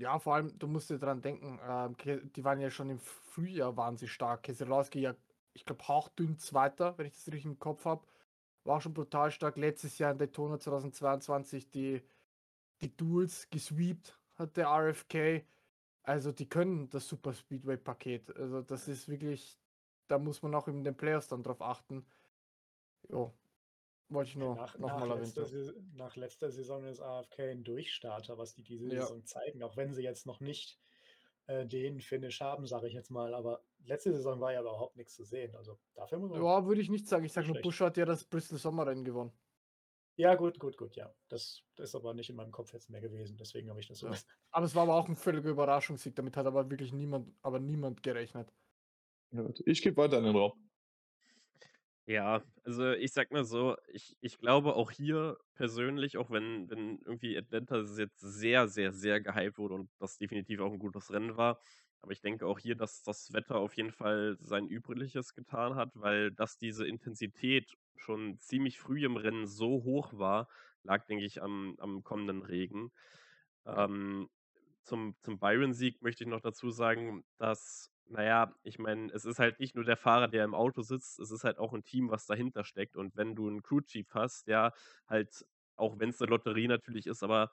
Ja, 0.00 0.18
vor 0.18 0.34
allem, 0.34 0.58
du 0.58 0.66
musst 0.66 0.88
dir 0.88 0.98
dran 0.98 1.20
denken, 1.20 1.58
Ke- 1.98 2.24
die 2.26 2.42
waren 2.44 2.58
ja 2.60 2.70
schon 2.70 2.88
im 2.88 2.98
Frühjahr 2.98 3.76
waren 3.76 3.98
sie 3.98 4.08
stark. 4.08 4.42
Keselowski 4.44 5.00
ja, 5.00 5.14
ich 5.52 5.64
glaube, 5.66 5.86
hauchdünn 5.88 6.38
Zweiter, 6.38 6.96
wenn 6.96 7.06
ich 7.06 7.12
das 7.12 7.26
richtig 7.26 7.44
im 7.44 7.58
Kopf 7.58 7.84
habe. 7.84 8.06
War 8.64 8.78
auch 8.78 8.80
schon 8.80 8.94
brutal 8.94 9.30
stark. 9.30 9.56
Letztes 9.58 9.98
Jahr 9.98 10.12
in 10.12 10.18
Daytona 10.18 10.58
2022 10.58 11.70
die, 11.70 12.02
die 12.82 12.96
Duels 12.96 13.50
gesweept 13.50 14.18
hat 14.36 14.56
der 14.56 14.68
RFK. 14.68 15.44
Also 16.02 16.32
die 16.32 16.48
können 16.48 16.90
das 16.90 17.08
Super 17.08 17.34
Speedway-Paket. 17.34 18.36
Also 18.36 18.62
das 18.62 18.88
ist 18.88 19.08
wirklich, 19.08 19.58
da 20.08 20.18
muss 20.18 20.42
man 20.42 20.54
auch 20.54 20.68
in 20.68 20.84
den 20.84 20.96
Playoffs 20.96 21.28
dann 21.28 21.42
drauf 21.42 21.62
achten. 21.62 22.06
Jo, 23.10 23.34
wollte 24.10 24.30
ich 24.30 24.36
nur 24.36 24.54
nach, 24.56 24.78
nochmal 24.78 25.08
nach, 25.08 25.16
erwähnt 25.16 25.36
letzter. 25.36 25.46
Saison- 25.46 25.74
nach 25.94 26.16
letzter 26.16 26.50
Saison 26.50 26.84
ist 26.84 27.00
AFK 27.00 27.50
ein 27.50 27.64
Durchstarter, 27.64 28.36
was 28.38 28.54
die 28.54 28.62
diese 28.62 28.86
Ja. 28.92 29.02
Saison 29.02 29.24
zeigen, 29.24 29.62
auch 29.62 29.76
wenn 29.76 29.94
sie 29.94 30.02
jetzt 30.02 30.26
noch 30.26 30.40
nicht 30.40 30.78
äh, 31.46 31.66
den 31.66 32.00
Finish 32.00 32.40
haben, 32.40 32.66
sage 32.66 32.86
ich 32.88 32.94
jetzt 32.94 33.10
mal. 33.10 33.34
Aber 33.34 33.62
letzte 33.84 34.12
Saison 34.12 34.40
war 34.40 34.52
ja 34.52 34.60
überhaupt 34.60 34.96
nichts 34.96 35.14
zu 35.14 35.24
sehen. 35.24 35.54
Also 35.56 35.78
dafür 35.94 36.18
muss 36.18 36.30
man. 36.30 36.42
Ja, 36.42 36.66
würde 36.66 36.80
ich 36.80 36.90
nicht 36.90 37.08
sagen. 37.08 37.24
Ich 37.24 37.32
sage 37.32 37.48
nur. 37.48 37.60
Busch 37.60 37.80
hat 37.80 37.96
ja 37.96 38.04
das 38.04 38.24
Bristol 38.24 38.58
Sommerrennen 38.58 39.04
gewonnen. 39.04 39.32
Ja, 40.16 40.34
gut, 40.34 40.58
gut, 40.58 40.76
gut, 40.76 40.96
ja. 40.96 41.14
Das, 41.28 41.62
das 41.76 41.90
ist 41.90 41.94
aber 41.94 42.12
nicht 42.12 42.28
in 42.28 42.36
meinem 42.36 42.52
Kopf 42.52 42.74
jetzt 42.74 42.90
mehr 42.90 43.00
gewesen. 43.00 43.38
Deswegen 43.38 43.70
habe 43.70 43.80
ich 43.80 43.86
das 43.88 44.00
so. 44.00 44.08
Ja. 44.08 44.16
Aber 44.50 44.66
es 44.66 44.74
war 44.74 44.82
aber 44.82 44.96
auch 44.96 45.08
ein 45.08 45.16
völliger 45.16 45.48
Überraschungssieg. 45.48 46.14
Damit 46.14 46.36
hat 46.36 46.44
aber 46.46 46.70
wirklich 46.70 46.92
niemand, 46.92 47.34
aber 47.40 47.58
niemand 47.58 48.02
gerechnet. 48.02 48.52
Ich 49.64 49.80
gebe 49.80 49.96
weiter 49.96 50.18
in 50.18 50.24
den 50.24 50.36
Raum. 50.36 50.69
Ja, 52.10 52.42
also 52.64 52.90
ich 52.90 53.12
sag 53.12 53.30
mal 53.30 53.44
so, 53.44 53.76
ich, 53.86 54.16
ich 54.20 54.38
glaube 54.38 54.74
auch 54.74 54.90
hier 54.90 55.36
persönlich, 55.54 56.16
auch 56.16 56.28
wenn, 56.32 56.68
wenn 56.68 56.98
irgendwie 57.04 57.38
Atlanta 57.38 57.82
jetzt 57.82 58.18
sehr, 58.18 58.66
sehr, 58.66 58.92
sehr 58.92 59.20
gehypt 59.20 59.58
wurde 59.58 59.74
und 59.76 59.90
das 60.00 60.18
definitiv 60.18 60.58
auch 60.58 60.72
ein 60.72 60.80
gutes 60.80 61.12
Rennen 61.12 61.36
war, 61.36 61.60
aber 62.02 62.10
ich 62.10 62.20
denke 62.20 62.46
auch 62.46 62.58
hier, 62.58 62.74
dass 62.74 63.04
das 63.04 63.32
Wetter 63.32 63.58
auf 63.60 63.74
jeden 63.76 63.92
Fall 63.92 64.36
sein 64.40 64.66
Übriges 64.66 65.34
getan 65.34 65.76
hat, 65.76 65.92
weil 65.94 66.32
dass 66.32 66.58
diese 66.58 66.84
Intensität 66.84 67.76
schon 67.94 68.40
ziemlich 68.40 68.80
früh 68.80 69.04
im 69.04 69.16
Rennen 69.16 69.46
so 69.46 69.84
hoch 69.84 70.12
war, 70.18 70.48
lag, 70.82 71.06
denke 71.06 71.24
ich, 71.24 71.40
am, 71.40 71.76
am 71.78 72.02
kommenden 72.02 72.42
Regen. 72.42 72.90
Ähm, 73.66 74.28
zum, 74.82 75.14
zum 75.20 75.38
Byron-Sieg 75.38 76.02
möchte 76.02 76.24
ich 76.24 76.30
noch 76.30 76.40
dazu 76.40 76.70
sagen, 76.70 77.22
dass, 77.38 77.92
naja, 78.10 78.54
ich 78.62 78.78
meine, 78.78 79.12
es 79.12 79.24
ist 79.24 79.38
halt 79.38 79.60
nicht 79.60 79.74
nur 79.76 79.84
der 79.84 79.96
Fahrer, 79.96 80.28
der 80.28 80.44
im 80.44 80.54
Auto 80.54 80.82
sitzt, 80.82 81.20
es 81.20 81.30
ist 81.30 81.44
halt 81.44 81.58
auch 81.58 81.72
ein 81.72 81.84
Team, 81.84 82.10
was 82.10 82.26
dahinter 82.26 82.64
steckt. 82.64 82.96
Und 82.96 83.16
wenn 83.16 83.34
du 83.36 83.48
einen 83.48 83.62
Crew-Chief 83.62 84.08
hast, 84.14 84.48
der 84.48 84.72
halt, 85.08 85.46
auch 85.76 85.98
wenn 85.98 86.10
es 86.10 86.20
eine 86.20 86.30
Lotterie 86.30 86.68
natürlich 86.68 87.06
ist, 87.06 87.22
aber 87.22 87.52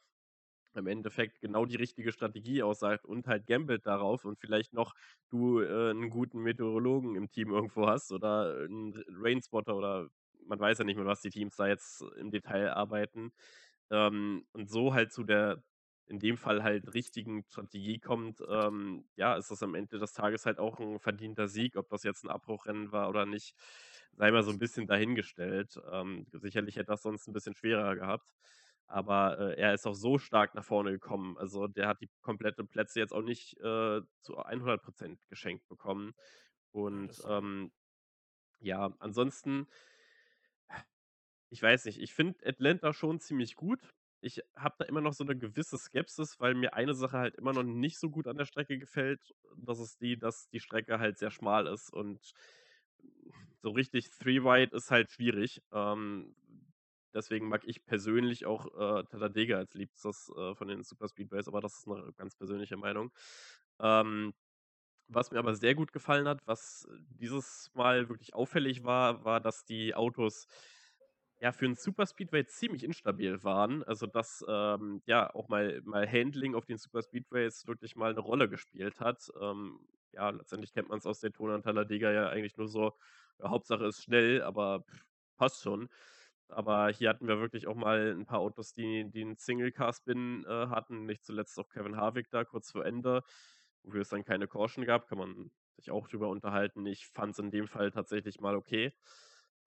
im 0.75 0.87
Endeffekt 0.87 1.41
genau 1.41 1.65
die 1.65 1.75
richtige 1.75 2.11
Strategie 2.11 2.63
aussagt 2.63 3.05
und 3.05 3.27
halt 3.27 3.47
gambelt 3.47 3.85
darauf 3.87 4.25
und 4.25 4.39
vielleicht 4.39 4.73
noch 4.73 4.93
du 5.29 5.61
äh, 5.61 5.89
einen 5.91 6.09
guten 6.09 6.39
Meteorologen 6.41 7.15
im 7.15 7.29
Team 7.29 7.51
irgendwo 7.51 7.87
hast 7.87 8.11
oder 8.11 8.63
einen 8.65 9.03
Rainspotter 9.09 9.75
oder 9.75 10.09
man 10.45 10.59
weiß 10.59 10.79
ja 10.79 10.85
nicht 10.85 10.97
mehr, 10.97 11.05
was 11.05 11.21
die 11.21 11.29
Teams 11.29 11.55
da 11.57 11.67
jetzt 11.67 12.01
im 12.17 12.31
Detail 12.31 12.73
arbeiten. 12.73 13.31
Ähm, 13.91 14.45
und 14.53 14.69
so 14.69 14.93
halt 14.93 15.11
zu 15.13 15.23
der, 15.23 15.63
in 16.07 16.19
dem 16.19 16.37
Fall 16.37 16.63
halt 16.63 16.93
richtigen 16.93 17.43
Strategie 17.43 17.99
kommt, 17.99 18.41
ähm, 18.49 19.05
ja, 19.15 19.35
ist 19.35 19.51
das 19.51 19.63
am 19.63 19.75
Ende 19.75 19.99
des 19.99 20.13
Tages 20.13 20.45
halt 20.45 20.59
auch 20.59 20.79
ein 20.79 20.99
verdienter 20.99 21.47
Sieg, 21.47 21.75
ob 21.75 21.89
das 21.89 22.03
jetzt 22.03 22.23
ein 22.23 22.29
Abbruchrennen 22.29 22.91
war 22.91 23.09
oder 23.09 23.25
nicht, 23.25 23.55
sei 24.13 24.31
mal 24.31 24.43
so 24.43 24.51
ein 24.51 24.59
bisschen 24.59 24.87
dahingestellt. 24.87 25.79
Ähm, 25.91 26.25
sicherlich 26.33 26.75
hätte 26.77 26.87
das 26.87 27.01
sonst 27.03 27.27
ein 27.27 27.33
bisschen 27.33 27.55
schwerer 27.55 27.95
gehabt. 27.95 28.33
Aber 28.87 29.37
äh, 29.39 29.59
er 29.59 29.73
ist 29.73 29.85
auch 29.85 29.93
so 29.93 30.17
stark 30.17 30.55
nach 30.55 30.63
vorne 30.63 30.91
gekommen. 30.91 31.37
Also 31.37 31.67
der 31.67 31.87
hat 31.89 32.01
die 32.01 32.09
komplette 32.21 32.63
Plätze 32.63 32.99
jetzt 32.99 33.13
auch 33.13 33.21
nicht 33.21 33.57
äh, 33.59 34.01
zu 34.21 34.37
100% 34.39 35.19
geschenkt 35.27 35.67
bekommen. 35.67 36.13
Und 36.71 37.21
ähm, 37.27 37.71
ja, 38.59 38.93
ansonsten, 38.99 39.67
ich 41.49 41.61
weiß 41.61 41.85
nicht, 41.85 41.99
ich 41.99 42.13
finde 42.13 42.45
Atlanta 42.45 42.93
schon 42.93 43.19
ziemlich 43.19 43.55
gut. 43.55 43.93
Ich 44.21 44.41
habe 44.55 44.75
da 44.79 44.85
immer 44.85 45.01
noch 45.01 45.13
so 45.13 45.23
eine 45.23 45.37
gewisse 45.37 45.77
Skepsis, 45.77 46.39
weil 46.39 46.55
mir 46.55 46.73
eine 46.73 46.93
Sache 46.95 47.17
halt 47.17 47.35
immer 47.35 47.53
noch 47.53 47.63
nicht 47.63 47.99
so 47.99 48.09
gut 48.09 48.27
an 48.27 48.37
der 48.37 48.45
Strecke 48.45 48.77
gefällt. 48.79 49.35
Das 49.55 49.79
ist 49.79 50.01
die, 50.01 50.17
dass 50.17 50.49
die 50.49 50.59
Strecke 50.59 50.99
halt 50.99 51.17
sehr 51.17 51.31
schmal 51.31 51.67
ist 51.67 51.93
und 51.93 52.33
so 53.61 53.69
richtig 53.71 54.09
Three-Wide 54.11 54.75
ist 54.75 54.91
halt 54.91 55.11
schwierig. 55.11 55.61
Ähm, 55.71 56.35
deswegen 57.13 57.47
mag 57.47 57.63
ich 57.65 57.85
persönlich 57.85 58.45
auch 58.45 58.65
äh, 58.67 59.03
Talladega 59.05 59.57
als 59.57 59.73
liebstes 59.73 60.31
äh, 60.35 60.55
von 60.55 60.67
den 60.67 60.83
Super 60.83 61.07
Speedways, 61.07 61.47
aber 61.47 61.61
das 61.61 61.79
ist 61.79 61.87
eine 61.87 62.13
ganz 62.13 62.35
persönliche 62.35 62.77
Meinung. 62.77 63.11
Ähm, 63.79 64.33
was 65.07 65.31
mir 65.31 65.39
aber 65.39 65.55
sehr 65.55 65.75
gut 65.75 65.93
gefallen 65.93 66.27
hat, 66.27 66.45
was 66.45 66.87
dieses 67.09 67.71
Mal 67.73 68.09
wirklich 68.09 68.33
auffällig 68.33 68.83
war, 68.83 69.23
war, 69.23 69.39
dass 69.39 69.63
die 69.65 69.95
Autos 69.95 70.47
ja 71.39 71.51
für 71.51 71.65
einen 71.65 71.75
Super 71.75 72.05
Speedway 72.05 72.45
ziemlich 72.45 72.83
instabil 72.83 73.43
waren. 73.43 73.83
Also 73.83 74.07
dass 74.07 74.43
ähm, 74.47 75.01
ja 75.05 75.33
auch 75.33 75.49
mal, 75.49 75.81
mal 75.85 76.09
Handling 76.09 76.55
auf 76.55 76.65
den 76.65 76.77
Super 76.77 77.01
Speedways 77.01 77.67
wirklich 77.67 77.95
mal 77.95 78.11
eine 78.11 78.19
Rolle 78.21 78.49
gespielt 78.49 78.99
hat. 78.99 79.31
Ähm, 79.39 79.79
ja, 80.13 80.29
letztendlich 80.31 80.73
kennt 80.73 80.89
man 80.89 80.97
es 80.99 81.05
aus 81.05 81.19
Daytona 81.19 81.55
und 81.55 81.63
Talladega 81.63 82.11
ja 82.11 82.29
eigentlich 82.29 82.57
nur 82.57 82.67
so, 82.67 82.93
ja, 83.39 83.49
Hauptsache 83.49 83.85
ist 83.85 84.03
schnell, 84.03 84.41
aber 84.41 84.81
pff, 84.81 85.05
passt 85.37 85.61
schon. 85.61 85.89
Aber 86.49 86.89
hier 86.89 87.09
hatten 87.09 87.27
wir 87.27 87.39
wirklich 87.39 87.67
auch 87.67 87.75
mal 87.75 88.11
ein 88.17 88.25
paar 88.25 88.39
Autos, 88.39 88.73
die, 88.73 89.09
die 89.09 89.21
einen 89.21 89.37
Single-Car-Spin 89.37 90.45
äh, 90.47 90.67
hatten. 90.67 91.05
Nicht 91.05 91.23
zuletzt 91.25 91.59
auch 91.59 91.69
Kevin 91.69 91.97
Harvick 91.97 92.29
da 92.31 92.45
kurz 92.45 92.71
vor 92.71 92.85
Ende, 92.85 93.23
wofür 93.83 94.01
es 94.01 94.09
dann 94.09 94.23
keine 94.23 94.47
Caution 94.47 94.85
gab. 94.85 95.07
Kann 95.07 95.17
man 95.17 95.51
sich 95.75 95.91
auch 95.91 96.07
drüber 96.07 96.29
unterhalten. 96.29 96.85
Ich 96.85 97.07
fand 97.07 97.33
es 97.33 97.39
in 97.39 97.51
dem 97.51 97.67
Fall 97.67 97.91
tatsächlich 97.91 98.39
mal 98.39 98.55
okay. 98.55 98.93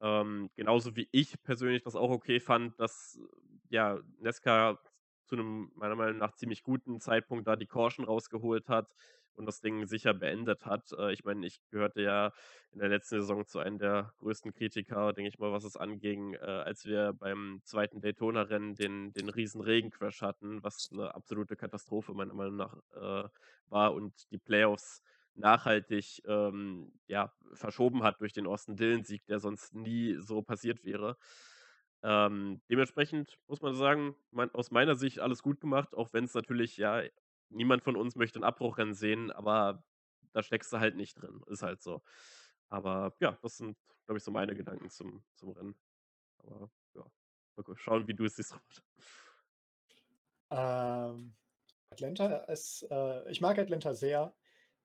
Ähm, 0.01 0.51
genauso 0.57 0.97
wie 0.97 1.09
ich 1.13 1.43
persönlich 1.43 1.83
das 1.83 1.97
auch 1.97 2.11
okay 2.11 2.41
fand, 2.41 2.79
dass 2.81 3.21
ja 3.69 3.99
Nesca 4.19 4.79
zu 5.27 5.37
einem 5.37 5.71
meiner 5.75 5.95
Meinung 5.97 6.19
nach 6.19 6.35
ziemlich 6.35 6.63
guten 6.63 7.01
Zeitpunkt 7.01 7.47
da 7.47 7.57
die 7.57 7.67
Caution 7.67 8.05
rausgeholt 8.05 8.69
hat 8.69 8.89
und 9.35 9.47
das 9.47 9.61
Ding 9.61 9.87
sicher 9.87 10.15
beendet 10.15 10.67
hat. 10.67 10.93
Äh, 10.99 11.13
ich 11.13 11.25
meine, 11.25 11.47
ich 11.47 11.61
gehörte 11.71 12.03
ja 12.03 12.33
in 12.73 12.79
der 12.79 12.89
letzten 12.89 13.21
Saison 13.21 13.47
zu 13.47 13.59
einem 13.59 13.79
der 13.79 14.13
größten 14.19 14.53
Kritiker, 14.53 15.13
denke 15.13 15.29
ich 15.29 15.39
mal, 15.39 15.53
was 15.53 15.65
es 15.65 15.77
anging, 15.77 16.35
äh, 16.35 16.39
als 16.39 16.85
wir 16.85 17.13
beim 17.13 17.61
zweiten 17.65 18.01
Daytona-Rennen 18.01 18.75
den, 18.75 19.13
den 19.13 19.29
riesen 19.29 19.61
Regencrash 19.61 20.23
hatten, 20.23 20.63
was 20.63 20.91
eine 20.93 21.15
absolute 21.15 21.57
Katastrophe 21.57 22.13
meiner 22.13 22.35
Meinung 22.35 22.57
nach 22.57 22.77
äh, 22.95 23.29
war 23.69 23.95
und 23.95 24.31
die 24.31 24.39
Playoffs 24.39 25.03
nachhaltig 25.35 26.23
ähm, 26.27 26.93
ja, 27.07 27.33
verschoben 27.53 28.03
hat 28.03 28.21
durch 28.21 28.33
den 28.33 28.47
Austin 28.47 28.77
Dillon-Sieg, 28.77 29.27
der 29.27 29.39
sonst 29.39 29.75
nie 29.75 30.17
so 30.19 30.43
passiert 30.43 30.85
wäre. 30.85 31.17
Ähm, 32.03 32.63
dementsprechend 32.71 33.39
muss 33.47 33.61
man 33.61 33.75
sagen, 33.75 34.17
mein, 34.31 34.51
aus 34.55 34.71
meiner 34.71 34.95
Sicht 34.95 35.19
alles 35.21 35.43
gut 35.43 35.61
gemacht, 35.61 35.95
auch 35.95 36.13
wenn 36.13 36.25
es 36.25 36.35
natürlich, 36.35 36.77
ja, 36.77 37.03
niemand 37.51 37.83
von 37.83 37.97
uns 37.97 38.17
möchte 38.17 38.39
ein 38.41 38.45
Abbruchrennen 38.45 38.95
sehen, 38.95 39.31
aber 39.31 39.85
da 40.33 40.43
steckst 40.43 40.73
du 40.73 40.79
halt 40.79 40.97
nicht 40.97 41.21
drin. 41.21 41.43
Ist 41.47 41.63
halt 41.63 41.83
so. 41.83 42.03
Aber 42.69 43.15
ja, 43.21 43.37
das 43.43 43.57
sind, 43.57 43.77
glaube 44.07 44.19
ich, 44.19 44.25
so 44.25 44.31
meine 44.31 44.55
Gedanken 44.55 44.89
zum, 44.91 45.23
zum 45.35 45.51
Rennen. 45.51 45.75
Aber 46.39 46.71
ja, 46.95 47.05
mal 47.57 47.77
schauen, 47.77 48.07
wie 48.07 48.15
du 48.15 48.25
es 48.25 48.37
siehst, 48.37 48.55
Robert. 48.55 48.83
Ähm, 50.53 51.35
Atlanta 51.91 52.37
ist, 52.45 52.87
äh, 52.91 53.31
ich 53.31 53.41
mag 53.41 53.59
Atlanta 53.59 53.95
sehr. 53.95 54.33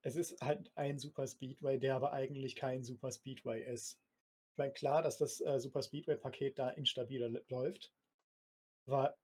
Es 0.06 0.16
ist 0.16 0.39
halt 0.39 0.72
ein 0.76 0.99
Super 0.99 1.26
Speedway, 1.26 1.80
der 1.80 1.95
aber 1.95 2.14
eigentlich 2.14 2.56
kein 2.56 2.84
Super 2.84 3.12
Speedway 3.12 3.64
ist. 3.64 3.99
Ich 4.51 4.58
meine, 4.58 4.72
klar, 4.72 5.01
dass 5.01 5.18
das 5.18 5.41
äh, 5.41 5.60
Super 5.60 5.82
Speedway-Paket 5.82 6.60
da 6.60 6.70
instabiler 6.70 7.41
läuft. 7.49 7.91
Aber 8.86 9.18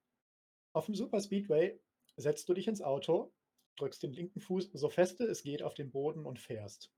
auf 0.73 0.87
dem 0.87 0.95
Super 0.95 1.21
Speedway 1.21 1.79
setzt 2.15 2.49
du 2.49 2.55
dich 2.55 2.67
ins 2.67 2.81
Auto, 2.81 3.31
drückst 3.77 4.01
den 4.01 4.13
linken 4.13 4.39
Fuß 4.39 4.71
so 4.73 4.89
feste 4.89 5.23
es 5.25 5.43
geht 5.43 5.61
auf 5.61 5.75
den 5.75 5.91
Boden 5.91 6.25
und 6.25 6.39
fährst. 6.39 6.91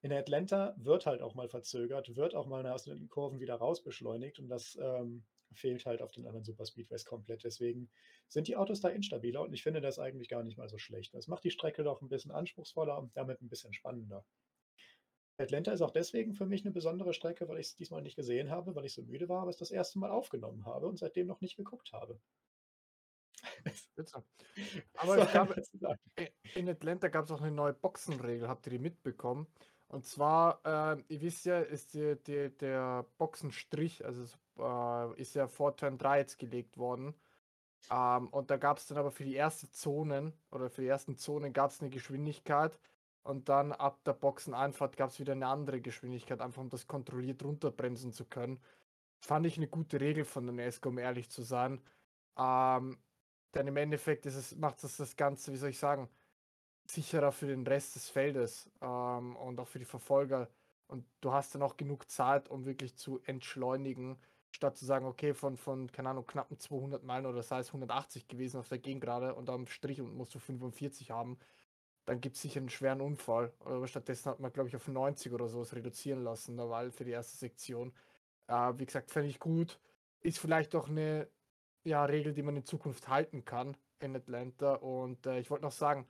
In 0.00 0.10
Atlanta 0.10 0.74
wird 0.78 1.04
halt 1.04 1.20
auch 1.20 1.34
mal 1.34 1.50
verzögert, 1.50 2.16
wird 2.16 2.34
auch 2.34 2.46
mal 2.46 2.66
aus 2.66 2.84
den 2.84 3.10
Kurven 3.10 3.40
wieder 3.40 3.56
raus 3.56 3.82
beschleunigt 3.82 4.38
und 4.38 4.48
das 4.48 4.78
ähm, 4.80 5.26
fehlt 5.54 5.86
halt 5.86 6.02
auf 6.02 6.12
den 6.12 6.26
anderen 6.26 6.44
Superspeedways 6.44 7.04
komplett. 7.04 7.44
Deswegen 7.44 7.90
sind 8.28 8.48
die 8.48 8.56
Autos 8.56 8.80
da 8.80 8.88
instabiler 8.88 9.42
und 9.42 9.52
ich 9.52 9.62
finde 9.62 9.80
das 9.80 9.98
eigentlich 9.98 10.28
gar 10.28 10.42
nicht 10.42 10.58
mal 10.58 10.68
so 10.68 10.78
schlecht. 10.78 11.14
Das 11.14 11.28
macht 11.28 11.44
die 11.44 11.50
Strecke 11.50 11.82
doch 11.82 12.02
ein 12.02 12.08
bisschen 12.08 12.30
anspruchsvoller 12.30 12.98
und 12.98 13.16
damit 13.16 13.40
ein 13.40 13.48
bisschen 13.48 13.72
spannender. 13.72 14.24
Atlanta 15.40 15.72
ist 15.72 15.82
auch 15.82 15.92
deswegen 15.92 16.34
für 16.34 16.46
mich 16.46 16.64
eine 16.64 16.72
besondere 16.72 17.14
Strecke, 17.14 17.48
weil 17.48 17.60
ich 17.60 17.68
es 17.68 17.76
diesmal 17.76 18.02
nicht 18.02 18.16
gesehen 18.16 18.50
habe, 18.50 18.74
weil 18.74 18.84
ich 18.84 18.92
so 18.92 19.02
müde 19.02 19.28
war, 19.28 19.42
aber 19.42 19.50
es 19.50 19.56
das 19.56 19.70
erste 19.70 19.98
Mal 20.00 20.10
aufgenommen 20.10 20.66
habe 20.66 20.88
und 20.88 20.98
seitdem 20.98 21.28
noch 21.28 21.40
nicht 21.40 21.56
geguckt 21.56 21.92
habe. 21.92 22.20
Aber 24.94 25.16
gab, 25.26 25.54
in 26.54 26.68
Atlanta 26.68 27.08
gab 27.08 27.26
es 27.26 27.30
auch 27.30 27.40
eine 27.40 27.52
neue 27.52 27.72
Boxenregel, 27.72 28.48
habt 28.48 28.66
ihr 28.66 28.70
die 28.70 28.78
mitbekommen? 28.78 29.46
Und 29.88 30.06
zwar, 30.06 30.60
äh, 30.64 31.02
ihr 31.08 31.20
wisst 31.22 31.46
ja, 31.46 31.60
ist 31.60 31.94
die, 31.94 32.16
die, 32.26 32.50
der 32.58 33.06
Boxenstrich, 33.16 34.04
also 34.04 34.24
äh, 34.58 35.20
ist 35.20 35.34
ja 35.34 35.48
vor 35.48 35.76
Turn 35.76 35.98
3 35.98 36.18
jetzt 36.18 36.38
gelegt 36.38 36.78
worden. 36.78 37.14
Ähm, 37.90 38.28
und 38.28 38.50
da 38.50 38.56
gab 38.56 38.78
es 38.78 38.86
dann 38.86 38.98
aber 38.98 39.10
für 39.10 39.24
die 39.24 39.36
ersten 39.36 39.70
Zonen 39.72 40.32
oder 40.50 40.70
für 40.70 40.82
die 40.82 40.88
ersten 40.88 41.16
Zonen 41.16 41.52
gab 41.52 41.70
es 41.70 41.80
eine 41.80 41.90
Geschwindigkeit 41.90 42.78
und 43.22 43.48
dann 43.48 43.72
ab 43.72 44.02
der 44.04 44.14
Boxeneinfahrt 44.14 44.96
gab 44.96 45.10
es 45.10 45.20
wieder 45.20 45.32
eine 45.32 45.46
andere 45.46 45.80
Geschwindigkeit, 45.80 46.40
einfach 46.40 46.62
um 46.62 46.70
das 46.70 46.86
kontrolliert 46.86 47.44
runterbremsen 47.44 48.12
zu 48.12 48.24
können. 48.24 48.60
Fand 49.20 49.46
ich 49.46 49.56
eine 49.56 49.68
gute 49.68 50.00
Regel 50.00 50.24
von 50.24 50.46
der 50.46 50.54
NESCO, 50.54 50.90
um 50.90 50.98
ehrlich 50.98 51.30
zu 51.30 51.42
sein. 51.42 51.80
Ähm, 52.38 52.98
denn 53.54 53.66
im 53.66 53.76
Endeffekt 53.76 54.26
ist 54.26 54.36
es, 54.36 54.56
macht 54.56 54.82
das 54.84 54.96
das 54.96 55.16
Ganze, 55.16 55.52
wie 55.52 55.56
soll 55.56 55.70
ich 55.70 55.78
sagen, 55.78 56.08
sicherer 56.86 57.32
für 57.32 57.46
den 57.46 57.66
Rest 57.66 57.96
des 57.96 58.08
Feldes 58.08 58.70
ähm, 58.80 59.36
und 59.36 59.60
auch 59.60 59.68
für 59.68 59.78
die 59.78 59.84
Verfolger. 59.84 60.48
Und 60.86 61.04
du 61.20 61.32
hast 61.32 61.54
dann 61.54 61.62
auch 61.62 61.76
genug 61.76 62.10
Zeit, 62.10 62.48
um 62.48 62.64
wirklich 62.64 62.96
zu 62.96 63.20
entschleunigen, 63.24 64.18
statt 64.50 64.76
zu 64.76 64.84
sagen, 64.84 65.06
okay, 65.06 65.34
von, 65.34 65.56
von 65.56 65.90
keine 65.92 66.10
Ahnung, 66.10 66.26
knappen 66.26 66.58
200 66.58 67.04
Meilen 67.04 67.26
oder 67.26 67.42
sei 67.42 67.60
es 67.60 67.68
180 67.68 68.28
gewesen 68.28 68.58
auf 68.58 68.68
der 68.68 68.78
Gegengrade 68.78 69.34
und 69.34 69.50
am 69.50 69.66
Strich 69.66 70.00
und 70.00 70.14
musst 70.16 70.34
du 70.34 70.38
45 70.38 71.10
haben, 71.10 71.38
dann 72.06 72.20
gibt 72.20 72.36
es 72.36 72.42
sicher 72.42 72.60
einen 72.60 72.70
schweren 72.70 73.00
Unfall. 73.00 73.52
Aber 73.60 73.86
stattdessen 73.86 74.30
hat 74.30 74.40
man, 74.40 74.52
glaube 74.52 74.68
ich, 74.68 74.76
auf 74.76 74.88
90 74.88 75.32
oder 75.32 75.48
so 75.48 75.60
es 75.60 75.74
reduzieren 75.74 76.24
lassen, 76.24 76.56
der 76.56 76.70
Wahl 76.70 76.90
für 76.90 77.04
die 77.04 77.10
erste 77.10 77.36
Sektion. 77.36 77.92
Äh, 78.46 78.72
wie 78.76 78.86
gesagt, 78.86 79.10
fände 79.10 79.28
ich 79.28 79.38
gut. 79.38 79.78
Ist 80.20 80.38
vielleicht 80.38 80.74
auch 80.74 80.88
eine 80.88 81.28
ja, 81.84 82.04
Regel, 82.04 82.32
die 82.32 82.42
man 82.42 82.56
in 82.56 82.64
Zukunft 82.64 83.08
halten 83.08 83.44
kann 83.44 83.76
in 84.00 84.16
Atlanta. 84.16 84.74
Und 84.74 85.26
äh, 85.26 85.38
ich 85.38 85.50
wollte 85.50 85.64
noch 85.64 85.72
sagen, 85.72 86.06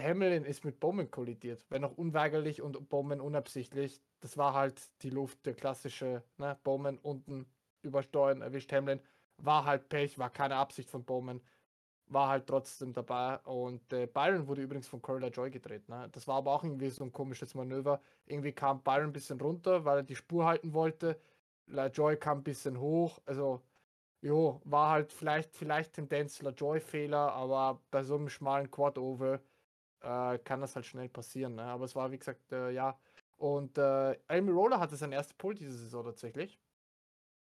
Hamilton 0.00 0.46
ist 0.46 0.64
mit 0.64 0.80
Bowman 0.80 1.10
kollidiert, 1.10 1.64
wenn 1.68 1.84
auch 1.84 1.96
unweigerlich 1.96 2.62
und 2.62 2.88
Bowman 2.88 3.20
unabsichtlich. 3.20 4.00
Das 4.22 4.38
war 4.38 4.54
halt 4.54 4.80
die 5.02 5.10
Luft, 5.10 5.44
der 5.46 5.54
klassische, 5.54 6.22
ne? 6.38 6.56
Bowman 6.64 6.98
unten 6.98 7.46
übersteuern, 7.82 8.42
erwischt 8.42 8.72
Hamilton. 8.72 9.04
War 9.38 9.64
halt 9.64 9.88
Pech, 9.88 10.18
war 10.18 10.30
keine 10.30 10.56
Absicht 10.56 10.88
von 10.90 11.04
Bowman, 11.04 11.40
war 12.06 12.28
halt 12.28 12.46
trotzdem 12.46 12.92
dabei. 12.92 13.38
Und 13.40 13.92
äh, 13.92 14.06
Byron 14.06 14.46
wurde 14.48 14.62
übrigens 14.62 14.88
von 14.88 15.02
Corey 15.02 15.28
Joy 15.30 15.50
gedreht. 15.50 15.88
Ne? 15.88 16.08
Das 16.12 16.28
war 16.28 16.36
aber 16.36 16.52
auch 16.52 16.64
irgendwie 16.64 16.90
so 16.90 17.04
ein 17.04 17.12
komisches 17.12 17.54
Manöver. 17.54 18.00
Irgendwie 18.26 18.52
kam 18.52 18.82
Byron 18.82 19.06
ein 19.08 19.12
bisschen 19.12 19.40
runter, 19.40 19.84
weil 19.84 19.98
er 19.98 20.02
die 20.04 20.16
Spur 20.16 20.46
halten 20.46 20.72
wollte. 20.74 21.20
LaJoy 21.66 22.16
kam 22.18 22.38
ein 22.38 22.44
bisschen 22.44 22.78
hoch. 22.80 23.20
Also, 23.26 23.62
jo, 24.22 24.60
war 24.64 24.90
halt 24.90 25.12
vielleicht, 25.12 25.54
vielleicht 25.56 25.94
Tendenz 25.94 26.42
LaJoy-Fehler, 26.42 27.32
aber 27.32 27.80
bei 27.90 28.02
so 28.04 28.16
einem 28.16 28.28
schmalen 28.30 28.70
Quad-Oval 28.70 29.40
äh, 30.02 30.38
kann 30.40 30.60
das 30.60 30.76
halt 30.76 30.86
schnell 30.86 31.08
passieren. 31.08 31.56
Ne? 31.56 31.64
Aber 31.64 31.84
es 31.86 31.96
war, 31.96 32.10
wie 32.12 32.18
gesagt, 32.18 32.52
äh, 32.52 32.70
ja. 32.72 32.98
Und 33.42 33.76
äh, 33.76 34.16
Amy 34.28 34.52
Roller 34.52 34.78
hatte 34.78 34.94
seine 34.94 35.16
erste 35.16 35.34
Pole 35.34 35.56
diese 35.56 35.76
Saison 35.76 36.04
tatsächlich. 36.04 36.60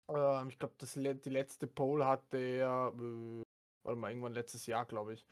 Ähm, 0.08 0.48
ich 0.48 0.56
glaube, 0.56 0.74
die 0.78 1.30
letzte 1.30 1.66
Pole 1.66 2.06
hatte 2.06 2.38
er, 2.38 2.92
äh, 2.96 3.42
warte 3.82 3.98
mal, 3.98 4.10
irgendwann 4.10 4.34
letztes 4.34 4.66
Jahr, 4.66 4.86
glaube 4.86 5.14
ich. 5.14 5.26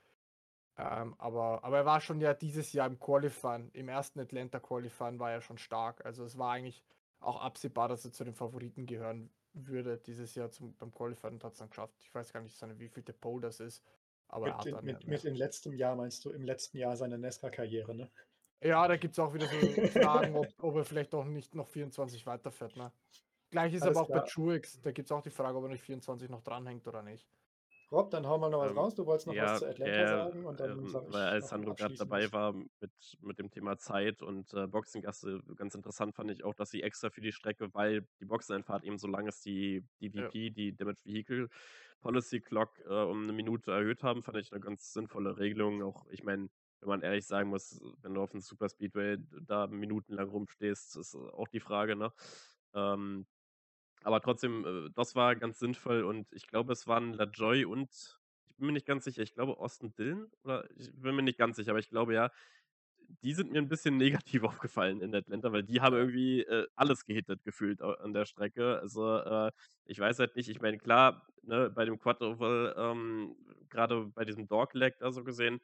Ähm, 0.76 1.14
aber, 1.18 1.62
aber 1.62 1.76
er 1.76 1.86
war 1.86 2.00
schon 2.00 2.20
ja 2.20 2.34
dieses 2.34 2.72
Jahr 2.72 2.88
im 2.88 2.98
Qualifying, 2.98 3.70
im 3.72 3.88
ersten 3.88 4.18
Atlanta 4.18 4.58
Qualifying 4.58 5.20
war 5.20 5.30
er 5.30 5.42
schon 5.42 5.58
stark. 5.58 6.04
Also 6.04 6.24
es 6.24 6.36
war 6.36 6.54
eigentlich 6.54 6.82
auch 7.20 7.40
absehbar, 7.40 7.86
dass 7.86 8.04
er 8.04 8.10
zu 8.10 8.24
den 8.24 8.34
Favoriten 8.34 8.84
gehören 8.86 9.30
würde 9.52 9.96
dieses 9.98 10.34
Jahr 10.34 10.50
zum, 10.50 10.74
beim 10.74 10.92
Qualifying 10.92 11.34
und 11.34 11.44
hat 11.44 11.52
es 11.52 11.60
dann 11.60 11.70
geschafft. 11.70 11.94
Ich 12.00 12.12
weiß 12.12 12.32
gar 12.32 12.40
nicht, 12.40 12.56
seine, 12.56 12.80
wie 12.80 12.88
viel 12.88 13.04
der 13.04 13.12
Pole 13.12 13.42
das 13.42 13.60
ist. 13.60 13.84
Aber 14.26 14.48
er 14.48 14.56
Mit, 14.56 14.74
hat 14.74 14.80
in, 14.80 14.86
mit, 14.86 15.06
mit 15.06 15.24
in 15.24 15.36
letztem 15.36 15.72
Jahr 15.72 15.94
meinst 15.94 16.24
du, 16.24 16.30
im 16.30 16.42
letzten 16.42 16.78
Jahr 16.78 16.96
seiner 16.96 17.16
Nesca-Karriere, 17.16 17.94
ne? 17.94 18.10
Ja, 18.60 18.88
da 18.88 18.96
gibt 18.96 19.12
es 19.12 19.18
auch 19.18 19.32
wieder 19.32 19.46
so 19.46 19.86
Fragen, 20.00 20.36
ob, 20.36 20.46
ob 20.58 20.76
er 20.76 20.84
vielleicht 20.84 21.14
auch 21.14 21.24
nicht 21.24 21.54
noch 21.54 21.68
24 21.68 22.26
weiterfährt. 22.26 22.76
Ne? 22.76 22.92
Gleich 23.50 23.72
ist 23.72 23.82
Alles 23.82 23.96
aber 23.96 24.04
auch 24.04 24.08
bei 24.08 24.20
klar. 24.20 24.26
Truex, 24.26 24.80
da 24.80 24.90
gibt 24.90 25.06
es 25.06 25.12
auch 25.12 25.22
die 25.22 25.30
Frage, 25.30 25.56
ob 25.56 25.64
er 25.64 25.70
nicht 25.70 25.82
24 25.82 26.28
noch 26.28 26.42
dranhängt 26.42 26.86
oder 26.86 27.02
nicht. 27.02 27.26
Rob, 27.90 28.10
dann 28.10 28.26
hau 28.26 28.36
mal 28.36 28.50
noch 28.50 28.60
was 28.60 28.70
Ähm, 28.70 28.78
raus. 28.78 28.94
Du 28.94 29.06
wolltest 29.06 29.26
noch 29.28 29.34
ja, 29.34 29.44
was 29.44 29.60
zu 29.60 29.68
Atlanta 29.68 29.98
ja, 29.98 30.08
sagen 30.08 30.44
und 30.44 30.60
dann 30.60 30.70
ähm, 30.72 30.88
sag 30.88 31.06
ich 31.06 31.12
weil 31.14 31.22
Alessandro 31.22 31.74
gerade 31.74 31.94
dabei 31.94 32.30
war 32.32 32.52
mit, 32.52 32.92
mit 33.22 33.38
dem 33.38 33.50
Thema 33.50 33.78
Zeit 33.78 34.20
und 34.20 34.52
äh, 34.52 34.66
Boxengasse. 34.66 35.40
Ganz 35.56 35.74
interessant 35.74 36.14
fand 36.14 36.30
ich 36.30 36.44
auch, 36.44 36.54
dass 36.54 36.70
sie 36.70 36.82
extra 36.82 37.08
für 37.08 37.22
die 37.22 37.32
Strecke, 37.32 37.72
weil 37.72 38.06
die 38.20 38.26
Boxeneinfahrt 38.26 38.84
eben 38.84 38.98
so 38.98 39.06
lang 39.06 39.26
ist, 39.26 39.44
die 39.46 39.82
DVP, 40.02 40.50
die 40.50 40.76
Damage 40.76 41.00
Vehicle 41.04 41.48
Policy 42.00 42.40
Clock, 42.40 42.78
äh, 42.86 42.92
um 42.92 43.22
eine 43.22 43.32
Minute 43.32 43.72
erhöht 43.72 44.02
haben, 44.02 44.22
fand 44.22 44.36
ich 44.36 44.52
eine 44.52 44.60
ganz 44.60 44.92
sinnvolle 44.92 45.38
Regelung. 45.38 45.82
Auch, 45.82 46.06
ich 46.10 46.22
meine, 46.22 46.50
wenn 46.80 46.88
man 46.88 47.02
ehrlich 47.02 47.26
sagen 47.26 47.50
muss, 47.50 47.80
wenn 48.02 48.14
du 48.14 48.22
auf 48.22 48.32
einem 48.32 48.40
Super 48.40 48.68
Speedway 48.68 49.18
da 49.42 49.66
minutenlang 49.66 50.28
rumstehst, 50.28 50.96
ist 50.96 51.14
auch 51.14 51.48
die 51.48 51.60
Frage, 51.60 51.96
ne? 51.96 52.12
Ähm, 52.74 53.26
aber 54.02 54.20
trotzdem, 54.20 54.64
äh, 54.64 54.90
das 54.94 55.14
war 55.16 55.36
ganz 55.36 55.58
sinnvoll 55.58 56.04
und 56.04 56.32
ich 56.32 56.46
glaube, 56.46 56.72
es 56.72 56.86
waren 56.86 57.12
LaJoy 57.14 57.64
und 57.64 57.90
ich 58.48 58.56
bin 58.56 58.66
mir 58.66 58.72
nicht 58.72 58.86
ganz 58.86 59.04
sicher, 59.04 59.22
ich 59.22 59.34
glaube 59.34 59.58
Austin 59.58 59.94
Dillon 59.94 60.30
oder 60.44 60.68
ich 60.76 60.92
bin 60.94 61.14
mir 61.16 61.22
nicht 61.22 61.38
ganz 61.38 61.56
sicher, 61.56 61.70
aber 61.72 61.80
ich 61.80 61.90
glaube 61.90 62.14
ja, 62.14 62.30
die 63.22 63.32
sind 63.34 63.50
mir 63.52 63.58
ein 63.58 63.68
bisschen 63.68 63.96
negativ 64.24 64.44
aufgefallen 64.44 65.00
in 65.00 65.14
Atlanta, 65.14 65.52
weil 65.52 65.62
die 65.62 65.80
haben 65.80 65.96
irgendwie 65.96 66.42
äh, 66.42 66.66
alles 66.76 67.04
gehittet 67.06 67.44
gefühlt 67.44 67.82
an 67.82 68.12
der 68.12 68.26
Strecke. 68.26 68.78
Also 68.80 69.16
äh, 69.18 69.52
ich 69.86 69.98
weiß 69.98 70.18
halt 70.18 70.36
nicht, 70.36 70.48
ich 70.48 70.60
meine, 70.60 70.78
klar, 70.78 71.26
ne, 71.42 71.70
bei 71.70 71.84
dem 71.84 71.98
Quad 71.98 72.22
Oval, 72.22 72.74
ähm, 72.76 73.36
gerade 73.68 74.06
bei 74.14 74.24
diesem 74.24 74.48
Dogleg 74.48 74.98
da 74.98 75.10
so 75.12 75.24
gesehen, 75.24 75.60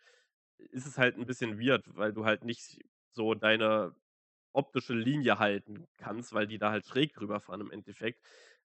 ist 0.59 0.87
es 0.87 0.99
halt 0.99 1.17
ein 1.19 1.27
bisschen 1.27 1.61
weird, 1.61 1.85
weil 1.97 2.13
du 2.13 2.25
halt 2.25 2.45
nicht 2.45 2.81
so 3.13 3.35
deine 3.35 3.95
optische 4.53 4.95
Linie 4.95 5.39
halten 5.39 5.87
kannst, 5.99 6.33
weil 6.33 6.47
die 6.47 6.59
da 6.59 6.71
halt 6.71 6.87
schräg 6.87 7.15
drüber 7.15 7.41
fahren 7.41 7.61
im 7.61 7.71
Endeffekt. 7.71 8.25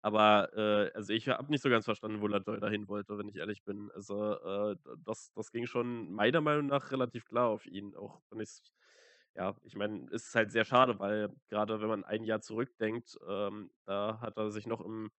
Aber 0.02 0.52
äh, 0.56 0.92
also 0.94 1.12
ich 1.12 1.28
habe 1.28 1.50
nicht 1.50 1.62
so 1.62 1.70
ganz 1.70 1.84
verstanden, 1.84 2.20
wo 2.20 2.26
LaJoy 2.26 2.60
dahin 2.60 2.88
wollte, 2.88 3.18
wenn 3.18 3.28
ich 3.28 3.36
ehrlich 3.36 3.64
bin. 3.64 3.90
Also 3.94 4.34
äh, 4.72 4.76
das, 5.04 5.32
das 5.34 5.52
ging 5.52 5.66
schon 5.66 6.12
meiner 6.12 6.40
Meinung 6.40 6.66
nach 6.66 6.90
relativ 6.92 7.24
klar 7.24 7.48
auf 7.48 7.66
ihn. 7.66 7.94
Auch 7.96 8.20
wenn 8.30 8.40
ich 8.40 8.72
ja, 9.34 9.56
ich 9.64 9.76
meine, 9.76 10.06
es 10.12 10.28
ist 10.28 10.34
halt 10.34 10.52
sehr 10.52 10.64
schade, 10.64 10.98
weil 10.98 11.30
gerade 11.48 11.80
wenn 11.80 11.88
man 11.88 12.04
ein 12.04 12.24
Jahr 12.24 12.40
zurückdenkt, 12.42 13.18
ähm, 13.26 13.70
da 13.86 14.20
hat 14.20 14.36
er 14.36 14.50
sich 14.50 14.66
noch 14.66 14.80
im 14.82 15.10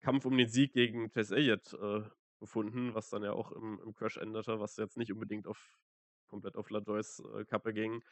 Kampf 0.00 0.26
um 0.26 0.36
den 0.36 0.48
Sieg 0.48 0.74
gegen 0.74 1.10
Chase 1.10 1.36
Elliott 1.36 1.72
äh, 1.74 2.02
befunden, 2.40 2.94
was 2.94 3.08
dann 3.10 3.22
ja 3.22 3.32
auch 3.32 3.52
im, 3.52 3.80
im 3.84 3.94
Crash 3.94 4.18
endete, 4.18 4.60
was 4.60 4.76
jetzt 4.76 4.98
nicht 4.98 5.12
unbedingt 5.12 5.46
auf 5.46 5.78
komplett 6.34 6.56
auf 6.56 6.70
LaJoys 6.70 7.20
äh, 7.36 7.44
Kappe 7.44 7.72
ging. 7.74 8.02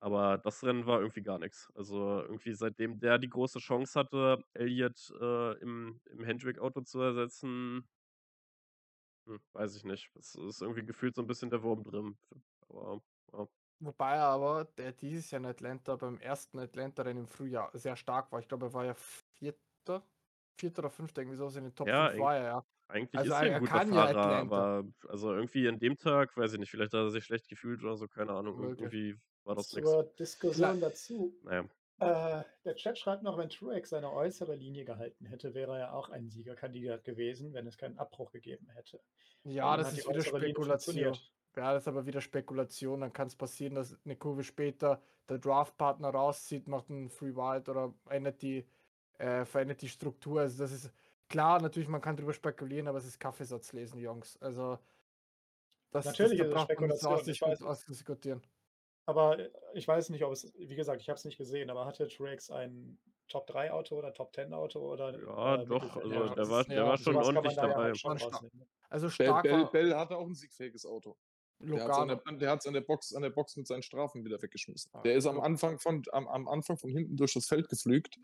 Aber 0.00 0.38
das 0.38 0.64
Rennen 0.64 0.86
war 0.86 1.00
irgendwie 1.00 1.22
gar 1.22 1.38
nichts. 1.38 1.70
Also 1.76 2.22
irgendwie 2.22 2.54
seitdem 2.54 2.98
der 3.00 3.18
die 3.18 3.28
große 3.30 3.60
Chance 3.60 3.98
hatte, 4.00 4.44
Elliott 4.54 5.12
äh, 5.20 5.52
im, 5.60 6.00
im 6.10 6.24
Hendrick-Auto 6.24 6.82
zu 6.82 7.00
ersetzen, 7.00 7.88
hm, 9.26 9.40
weiß 9.52 9.76
ich 9.76 9.84
nicht. 9.84 10.10
Es 10.16 10.34
ist 10.34 10.62
irgendwie 10.62 10.84
gefühlt 10.84 11.14
so 11.14 11.22
ein 11.22 11.26
bisschen 11.26 11.50
der 11.50 11.62
Wurm 11.62 11.84
drin. 11.84 12.16
Aber 12.68 13.02
ja. 13.32 13.48
Wobei 13.80 14.14
er 14.16 14.26
aber, 14.26 14.64
der 14.64 14.92
dieses 14.92 15.30
Jahr 15.30 15.40
in 15.40 15.46
Atlanta 15.46 15.96
beim 15.96 16.18
ersten 16.20 16.58
Atlanta-Rennen 16.58 17.20
im 17.24 17.26
Frühjahr 17.28 17.70
sehr 17.76 17.96
stark 17.96 18.30
war. 18.30 18.38
Ich 18.40 18.46
glaube, 18.48 18.66
er 18.66 18.72
war 18.74 18.84
ja 18.84 18.94
Vierter, 18.94 20.08
Vierter 20.56 20.80
oder 20.80 20.90
Fünfter, 20.90 21.22
irgendwie 21.22 21.36
so 21.36 21.48
in 21.48 21.64
den 21.64 21.74
Top 21.74 21.90
Ja, 21.90 22.10
5 22.10 22.16
war 22.16 22.36
er 22.36 22.44
ja. 22.44 22.66
Eigentlich 22.92 23.18
Also 23.18 23.32
ist 23.32 23.40
er- 23.40 23.54
ein 23.56 23.60
guter 23.60 23.72
kann 23.72 23.88
ja 23.88 23.94
Fahrer, 23.94 24.08
Atlanta. 24.10 24.38
aber 24.40 24.84
also 25.08 25.32
irgendwie 25.34 25.68
an 25.68 25.78
dem 25.78 25.96
Tag, 25.96 26.36
weiß 26.36 26.52
ich 26.52 26.58
nicht, 26.60 26.70
vielleicht 26.70 26.92
hat 26.92 27.00
er 27.00 27.10
sich 27.10 27.24
schlecht 27.24 27.48
gefühlt 27.48 27.82
oder 27.82 27.96
so, 27.96 28.06
keine 28.06 28.32
Ahnung. 28.32 28.58
Möglich. 28.60 28.80
Irgendwie 28.80 29.18
war 29.44 29.54
das 29.54 29.72
nichts. 29.72 29.90
Zur 29.90 30.04
Diskussion 30.18 30.80
dazu. 30.80 31.34
Naja. 31.42 31.64
Äh, 31.98 32.42
der 32.64 32.74
Chat 32.74 32.98
schreibt 32.98 33.22
noch, 33.22 33.38
wenn 33.38 33.48
Truex 33.48 33.90
seine 33.90 34.12
äußere 34.12 34.56
Linie 34.56 34.84
gehalten 34.84 35.24
hätte, 35.26 35.54
wäre 35.54 35.78
er 35.78 35.94
auch 35.94 36.10
ein 36.10 36.28
Siegerkandidat 36.28 37.04
gewesen, 37.04 37.52
wenn 37.54 37.66
es 37.66 37.78
keinen 37.78 37.96
Abbruch 37.98 38.32
gegeben 38.32 38.68
hätte. 38.70 39.00
Ja, 39.44 39.70
Dann 39.70 39.78
das 39.78 39.86
hat 39.88 39.94
die 39.94 39.98
ist 40.00 40.08
wieder 40.08 40.18
äußere 40.18 40.38
Linie 40.38 40.50
Spekulation. 40.54 40.94
funktioniert. 40.94 41.32
Ja, 41.56 41.72
das 41.74 41.82
ist 41.84 41.88
aber 41.88 42.06
wieder 42.06 42.20
Spekulation. 42.20 43.00
Dann 43.02 43.12
kann 43.12 43.28
es 43.28 43.36
passieren, 43.36 43.74
dass 43.76 43.96
eine 44.04 44.16
Kurve 44.16 44.42
später 44.42 45.00
der 45.28 45.38
Draftpartner 45.38 46.08
rauszieht, 46.10 46.66
macht 46.66 46.90
einen 46.90 47.08
Free 47.08 47.34
Wild 47.36 47.68
oder 47.68 47.94
ändert 48.08 48.42
die, 48.42 48.66
äh, 49.18 49.44
verändert 49.44 49.80
die 49.82 49.88
Struktur. 49.88 50.40
Also 50.40 50.62
das 50.64 50.72
ist 50.72 50.92
klar, 51.32 51.60
natürlich, 51.60 51.88
man 51.88 52.00
kann 52.00 52.16
drüber 52.16 52.32
spekulieren, 52.32 52.86
aber 52.88 52.98
es 52.98 53.06
ist 53.06 53.18
Kaffeesatzlesen, 53.18 53.98
Jungs. 54.00 54.36
Also 54.40 54.78
Das, 55.90 56.04
Natürlich 56.06 56.38
das, 56.38 56.46
ist 56.48 56.54
da 56.54 56.64
braucht 56.64 56.80
man 56.80 56.90
nicht 56.90 57.62
ausdiskutieren. 57.62 58.42
Aber 59.06 59.38
äh, 59.38 59.50
ich 59.74 59.86
weiß 59.86 60.10
nicht, 60.10 60.24
ob 60.24 60.32
es, 60.32 60.52
wie 60.56 60.74
gesagt, 60.76 61.02
ich 61.02 61.08
habe 61.08 61.18
es 61.18 61.24
nicht 61.24 61.38
gesehen, 61.38 61.70
aber 61.70 61.86
hatte 61.86 62.08
Truex 62.08 62.50
ein 62.50 62.98
Top-3-Auto 63.28 63.98
oder 63.98 64.12
Top-10-Auto 64.12 64.78
oder 64.80 65.18
Ja, 65.20 65.62
äh, 65.62 65.66
doch, 65.66 65.96
also 65.96 66.08
Ja, 66.08 66.34
der 66.34 66.48
war, 66.48 66.64
der 66.64 66.76
ja, 66.76 66.86
war 66.86 66.98
schon 66.98 67.16
ordentlich 67.16 67.54
da 67.56 67.62
ja 67.62 67.68
dabei. 67.68 67.82
halt 67.84 67.98
schon 67.98 68.18
stark. 68.18 68.44
Also 68.88 69.06
Bell, 69.06 69.12
stark 69.12 69.42
Bell, 69.42 69.66
Bell 69.72 69.94
hatte 69.94 70.16
auch 70.16 70.26
ein 70.26 70.34
siegfähiges 70.34 70.86
Auto. 70.86 71.16
Der 71.58 71.84
hat 71.84 71.90
es 72.60 72.66
an, 72.66 72.74
der, 72.74 72.80
Box, 72.80 73.14
an 73.14 73.22
der 73.22 73.30
Box 73.30 73.56
mit 73.56 73.66
seinen 73.66 73.82
Strafen 73.82 74.24
wieder 74.24 74.42
weggeschmissen. 74.42 74.90
Ah, 74.94 75.02
Der 75.02 75.14
ist 75.14 75.26
am 75.26 75.40
Anfang, 75.40 75.78
von, 75.78 76.02
am, 76.10 76.26
am 76.26 76.48
Anfang 76.48 76.76
von 76.76 76.90
hinten 76.90 77.16
durch 77.16 77.34
das 77.34 77.46
Feld 77.46 77.68
geflügt. 77.68 78.18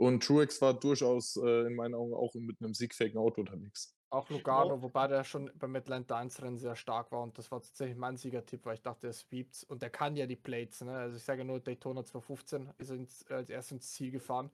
Und 0.00 0.22
Truex 0.24 0.60
war 0.62 0.78
durchaus 0.78 1.36
äh, 1.36 1.66
in 1.66 1.74
meinen 1.74 1.94
Augen 1.94 2.14
auch 2.14 2.34
mit 2.34 2.60
einem 2.62 2.74
siegfähigen 2.74 3.18
Auto 3.18 3.40
unterwegs. 3.42 3.96
Auch 4.12 4.28
Lugano, 4.28 4.82
wobei 4.82 5.06
der 5.06 5.22
schon 5.22 5.52
beim 5.56 5.76
Atlanta 5.76 6.16
1 6.18 6.42
Rennen 6.42 6.58
sehr 6.58 6.74
stark 6.74 7.12
war 7.12 7.22
und 7.22 7.38
das 7.38 7.52
war 7.52 7.60
tatsächlich 7.62 7.96
mein 7.96 8.16
Siegertipp, 8.16 8.64
weil 8.64 8.74
ich 8.74 8.82
dachte, 8.82 9.06
er 9.06 9.12
sweept 9.12 9.62
und 9.68 9.82
der 9.82 9.90
kann 9.90 10.16
ja 10.16 10.26
die 10.26 10.34
Plates, 10.34 10.80
ne? 10.80 10.92
Also 10.96 11.16
ich 11.16 11.22
sage 11.22 11.44
nur 11.44 11.60
Daytona 11.60 12.04
215 12.04 12.72
ist 12.78 12.90
ins, 12.90 13.24
als 13.30 13.50
erstes 13.50 13.72
ins 13.72 13.92
Ziel 13.92 14.10
gefahren. 14.10 14.50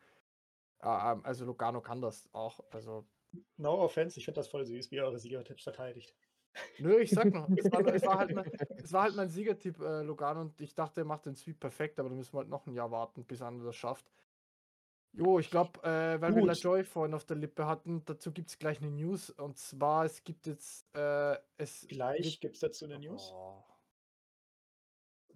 Ah, 0.80 1.12
ähm, 1.14 1.24
also 1.24 1.44
Lugano 1.46 1.82
kann 1.82 2.02
das 2.02 2.28
auch. 2.34 2.60
Also, 2.72 3.08
No 3.58 3.78
offense, 3.80 4.18
ich 4.18 4.24
finde 4.26 4.40
das 4.40 4.48
voll 4.48 4.64
süß, 4.66 4.90
wie 4.90 4.96
ihr 4.96 5.04
eure 5.04 5.18
Siegertipps 5.18 5.64
verteidigt. 5.64 6.16
nö, 6.78 6.98
ich 7.00 7.12
sag 7.12 7.32
noch, 7.32 7.50
es 7.56 7.70
war, 7.70 7.82
nur- 7.82 7.94
es 7.94 8.04
war, 8.06 8.18
halt, 8.18 8.32
mein, 8.32 8.46
es 8.82 8.92
war 8.92 9.02
halt 9.02 9.14
mein 9.14 9.28
Siegertipp, 9.30 9.78
äh, 9.80 10.02
Lugano, 10.02 10.40
und 10.42 10.60
ich 10.60 10.74
dachte, 10.74 11.00
er 11.02 11.04
macht 11.04 11.26
den 11.26 11.34
Sweep 11.34 11.60
perfekt, 11.60 11.98
aber 11.98 12.08
da 12.10 12.14
müssen 12.14 12.34
wir 12.34 12.38
halt 12.40 12.48
noch 12.48 12.66
ein 12.66 12.74
Jahr 12.74 12.90
warten, 12.90 13.24
bis 13.26 13.42
einer 13.42 13.64
das 13.64 13.76
schafft. 13.76 14.10
Jo, 15.18 15.38
ich 15.38 15.50
glaube, 15.50 15.80
äh, 15.82 16.20
weil 16.20 16.34
wir 16.34 16.42
Gut. 16.42 16.48
LaJoy 16.48 16.84
vorhin 16.84 17.14
auf 17.14 17.24
der 17.24 17.36
Lippe 17.36 17.66
hatten, 17.66 18.04
dazu 18.04 18.32
gibt 18.32 18.50
es 18.50 18.58
gleich 18.58 18.82
eine 18.82 18.90
News. 18.90 19.30
Und 19.30 19.56
zwar, 19.56 20.04
es 20.04 20.22
gibt 20.24 20.46
jetzt, 20.46 20.86
äh, 20.94 21.38
es 21.56 21.86
Gleich 21.88 22.38
gibt 22.40 22.54
es 22.56 22.60
dazu 22.60 22.84
eine 22.84 22.98
News. 22.98 23.30
Oh. 23.32 23.62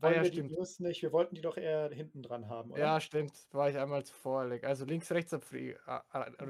Wollen 0.03 0.15
ja, 0.15 0.23
wir 0.23 0.31
die 0.31 0.37
stimmt. 0.39 0.53
News 0.53 0.81
nicht? 0.81 1.03
Wir 1.03 1.13
wollten 1.13 1.35
die 1.35 1.41
doch 1.43 1.57
eher 1.57 1.91
hinten 1.91 2.23
dran 2.23 2.49
haben, 2.49 2.73
oder? 2.73 2.81
Ja, 2.81 3.01
stimmt, 3.01 3.33
war 3.53 3.69
ich 3.71 3.77
einmal 3.79 4.05
zuvor. 4.05 4.41
Alex. 4.41 4.65
Also 4.67 4.85
links, 4.85 5.11
rechts 5.13 5.33
abfliegen. 5.35 5.77
Äh, 5.87 6.01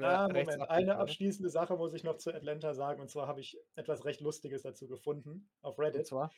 Ah, 0.01 0.25
rechts 0.27 0.57
Moment, 0.57 0.69
eine 0.69 0.97
abschließende 0.97 1.49
Sache 1.49 1.75
muss 1.77 1.93
ich 1.93 2.03
noch 2.03 2.17
zu 2.17 2.33
Atlanta 2.33 2.73
sagen. 2.73 3.01
Und 3.01 3.09
zwar 3.09 3.27
habe 3.27 3.41
ich 3.41 3.57
etwas 3.75 4.05
recht 4.05 4.21
Lustiges 4.21 4.61
dazu 4.63 4.87
gefunden 4.87 5.49
auf 5.61 5.77
Und 5.77 5.83
Reddit. 5.85 6.07
zwar, 6.07 6.31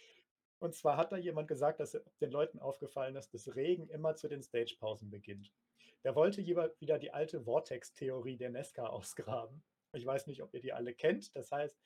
Und 0.59 0.73
zwar 0.75 0.97
hat 0.97 1.11
da 1.11 1.17
jemand 1.17 1.47
gesagt, 1.47 1.79
dass 1.79 1.91
den 2.21 2.31
Leuten 2.31 2.59
aufgefallen 2.59 3.15
ist, 3.15 3.33
dass 3.33 3.55
Regen 3.55 3.87
immer 3.89 4.15
zu 4.15 4.27
den 4.27 4.41
Stagepausen 4.43 5.09
beginnt. 5.11 5.53
Der 6.03 6.15
wollte 6.15 6.41
jeweils 6.41 6.79
wieder 6.81 6.99
die 6.99 7.11
alte 7.11 7.41
Vortex-Theorie 7.41 8.37
der 8.37 8.49
Nesca 8.49 8.87
ausgraben. 8.87 9.63
Ich 9.93 10.05
weiß 10.05 10.27
nicht, 10.27 10.41
ob 10.43 10.53
ihr 10.53 10.61
die 10.61 10.73
alle 10.73 10.93
kennt. 10.93 11.35
Das 11.35 11.51
heißt, 11.51 11.79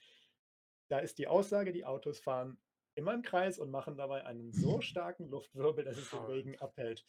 da 0.89 0.99
ist 0.99 1.18
die 1.18 1.28
Aussage, 1.28 1.72
die 1.72 1.86
Autos 1.86 2.20
fahren 2.20 2.57
immer 2.95 3.13
im 3.13 3.22
Kreis 3.22 3.59
und 3.59 3.70
machen 3.70 3.97
dabei 3.97 4.26
einen 4.26 4.51
so 4.53 4.82
starken 4.82 5.30
Luftwirbel, 5.30 5.84
dass 5.84 5.97
es 5.97 6.09
den 6.09 6.26
Regen 6.26 6.57
abhält. 6.59 7.05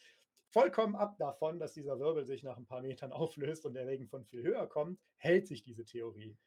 Vollkommen 0.51 0.95
ab 0.95 1.17
davon, 1.17 1.59
dass 1.59 1.73
dieser 1.73 1.99
Wirbel 1.99 2.25
sich 2.25 2.43
nach 2.43 2.57
ein 2.57 2.65
paar 2.65 2.81
Metern 2.81 3.11
auflöst 3.11 3.65
und 3.65 3.73
der 3.73 3.87
Regen 3.87 4.07
von 4.07 4.25
viel 4.25 4.43
höher 4.43 4.67
kommt, 4.67 4.99
hält 5.17 5.47
sich 5.47 5.63
diese 5.63 5.85
Theorie. 5.85 6.37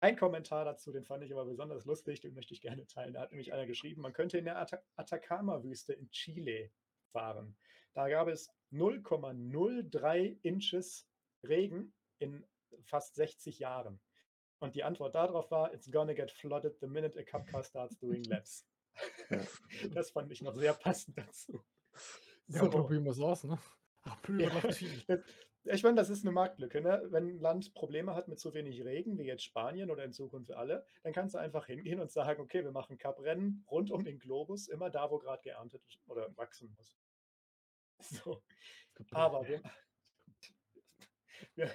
Ein 0.00 0.16
Kommentar 0.16 0.64
dazu, 0.64 0.92
den 0.92 1.04
fand 1.04 1.24
ich 1.24 1.32
aber 1.32 1.44
besonders 1.44 1.84
lustig, 1.84 2.20
den 2.20 2.34
möchte 2.34 2.54
ich 2.54 2.60
gerne 2.60 2.86
teilen. 2.86 3.14
Da 3.14 3.20
hat 3.22 3.30
nämlich 3.30 3.52
einer 3.52 3.66
geschrieben, 3.66 4.00
man 4.02 4.12
könnte 4.12 4.38
in 4.38 4.44
der 4.44 4.56
Ata- 4.58 4.82
Atacama-Wüste 4.96 5.92
in 5.94 6.10
Chile 6.10 6.70
fahren. 7.10 7.56
Da 7.94 8.08
gab 8.08 8.28
es 8.28 8.48
0,03 8.72 10.38
Inches 10.42 11.06
Regen 11.42 11.92
in 12.18 12.44
fast 12.82 13.14
60 13.14 13.58
Jahren. 13.58 14.00
Und 14.60 14.74
die 14.74 14.82
Antwort 14.84 15.14
darauf 15.14 15.50
war, 15.50 15.72
it's 15.72 15.90
gonna 15.90 16.14
get 16.14 16.30
flooded 16.32 16.78
the 16.80 16.86
minute 16.86 17.18
a 17.18 17.22
cup 17.22 17.46
car 17.46 17.62
starts 17.62 17.96
doing 17.98 18.24
laps. 18.24 18.66
das 19.94 20.10
fand 20.10 20.32
ich 20.32 20.42
noch 20.42 20.54
sehr 20.56 20.74
passend 20.74 21.16
dazu. 21.16 21.62
ja, 22.48 22.64
So. 22.64 22.70
probieren 22.70 23.04
wir 23.04 23.12
es 23.12 23.20
aus, 23.20 23.44
ne? 23.44 23.58
Ja, 24.04 24.50
das- 24.60 24.82
ich 25.64 25.82
meine, 25.82 25.96
das 25.96 26.08
ist 26.08 26.24
eine 26.24 26.32
Marktlücke. 26.32 26.80
Ne? 26.80 27.02
Wenn 27.10 27.28
ein 27.28 27.40
Land 27.40 27.74
Probleme 27.74 28.14
hat 28.14 28.26
mit 28.28 28.38
zu 28.40 28.54
wenig 28.54 28.82
Regen, 28.84 29.18
wie 29.18 29.24
jetzt 29.24 29.44
Spanien 29.44 29.90
oder 29.90 30.02
in 30.04 30.12
Zukunft 30.12 30.50
alle, 30.52 30.86
dann 31.02 31.12
kannst 31.12 31.34
du 31.34 31.38
einfach 31.38 31.66
hingehen 31.66 32.00
und 32.00 32.10
sagen, 32.10 32.40
okay, 32.40 32.64
wir 32.64 32.70
machen 32.72 32.96
Cuprennen 32.96 33.64
rund 33.70 33.90
um 33.90 34.02
den 34.02 34.18
Globus, 34.18 34.68
immer 34.68 34.88
da, 34.88 35.10
wo 35.10 35.18
gerade 35.18 35.42
geerntet 35.42 35.82
oder 36.06 36.34
wachsen 36.36 36.72
muss. 36.76 36.96
So. 38.00 38.42
Aber 39.12 39.46
wir, 39.46 39.62
wir, 41.54 41.70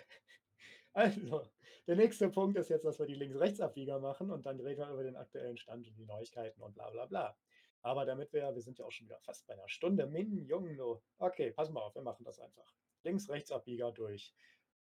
also, 0.93 1.49
der 1.87 1.95
nächste 1.95 2.29
Punkt 2.29 2.57
ist 2.57 2.69
jetzt, 2.69 2.85
dass 2.85 2.99
wir 2.99 3.05
die 3.05 3.15
Links-Rechts-Abbieger 3.15 3.99
machen 3.99 4.31
und 4.31 4.45
dann 4.45 4.59
reden 4.59 4.81
wir 4.81 4.89
über 4.91 5.03
den 5.03 5.15
aktuellen 5.15 5.57
Stand 5.57 5.87
und 5.87 5.95
die 5.97 6.05
Neuigkeiten 6.05 6.61
und 6.61 6.73
bla 6.73 6.89
bla 6.89 7.05
bla. 7.05 7.37
Aber 7.81 8.05
damit 8.05 8.31
wir, 8.31 8.53
wir 8.55 8.61
sind 8.61 8.79
ja 8.79 8.85
auch 8.85 8.91
schon 8.91 9.07
wieder 9.07 9.19
fast 9.19 9.45
bei 9.45 9.53
einer 9.53 9.67
Stunde, 9.67 10.07
Min, 10.07 10.45
Jungo. 10.45 11.03
Okay, 11.17 11.51
pass 11.51 11.69
mal 11.69 11.81
auf, 11.81 11.95
wir 11.95 12.01
machen 12.01 12.23
das 12.23 12.39
einfach. 12.39 12.73
Links-Rechts-Abbieger 13.03 13.91
durch. 13.91 14.33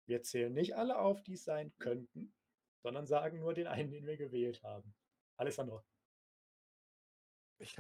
Wir 0.05 0.21
zählen 0.21 0.53
nicht 0.53 0.75
alle 0.75 0.97
auf, 0.99 1.21
die 1.23 1.33
es 1.33 1.43
sein 1.43 1.73
könnten, 1.77 2.33
sondern 2.81 3.05
sagen 3.05 3.39
nur 3.39 3.53
den 3.53 3.67
einen, 3.67 3.91
den 3.91 4.05
wir 4.05 4.15
gewählt 4.15 4.63
haben. 4.63 4.95
Alessandro. 5.35 5.83
Ich, 7.57 7.75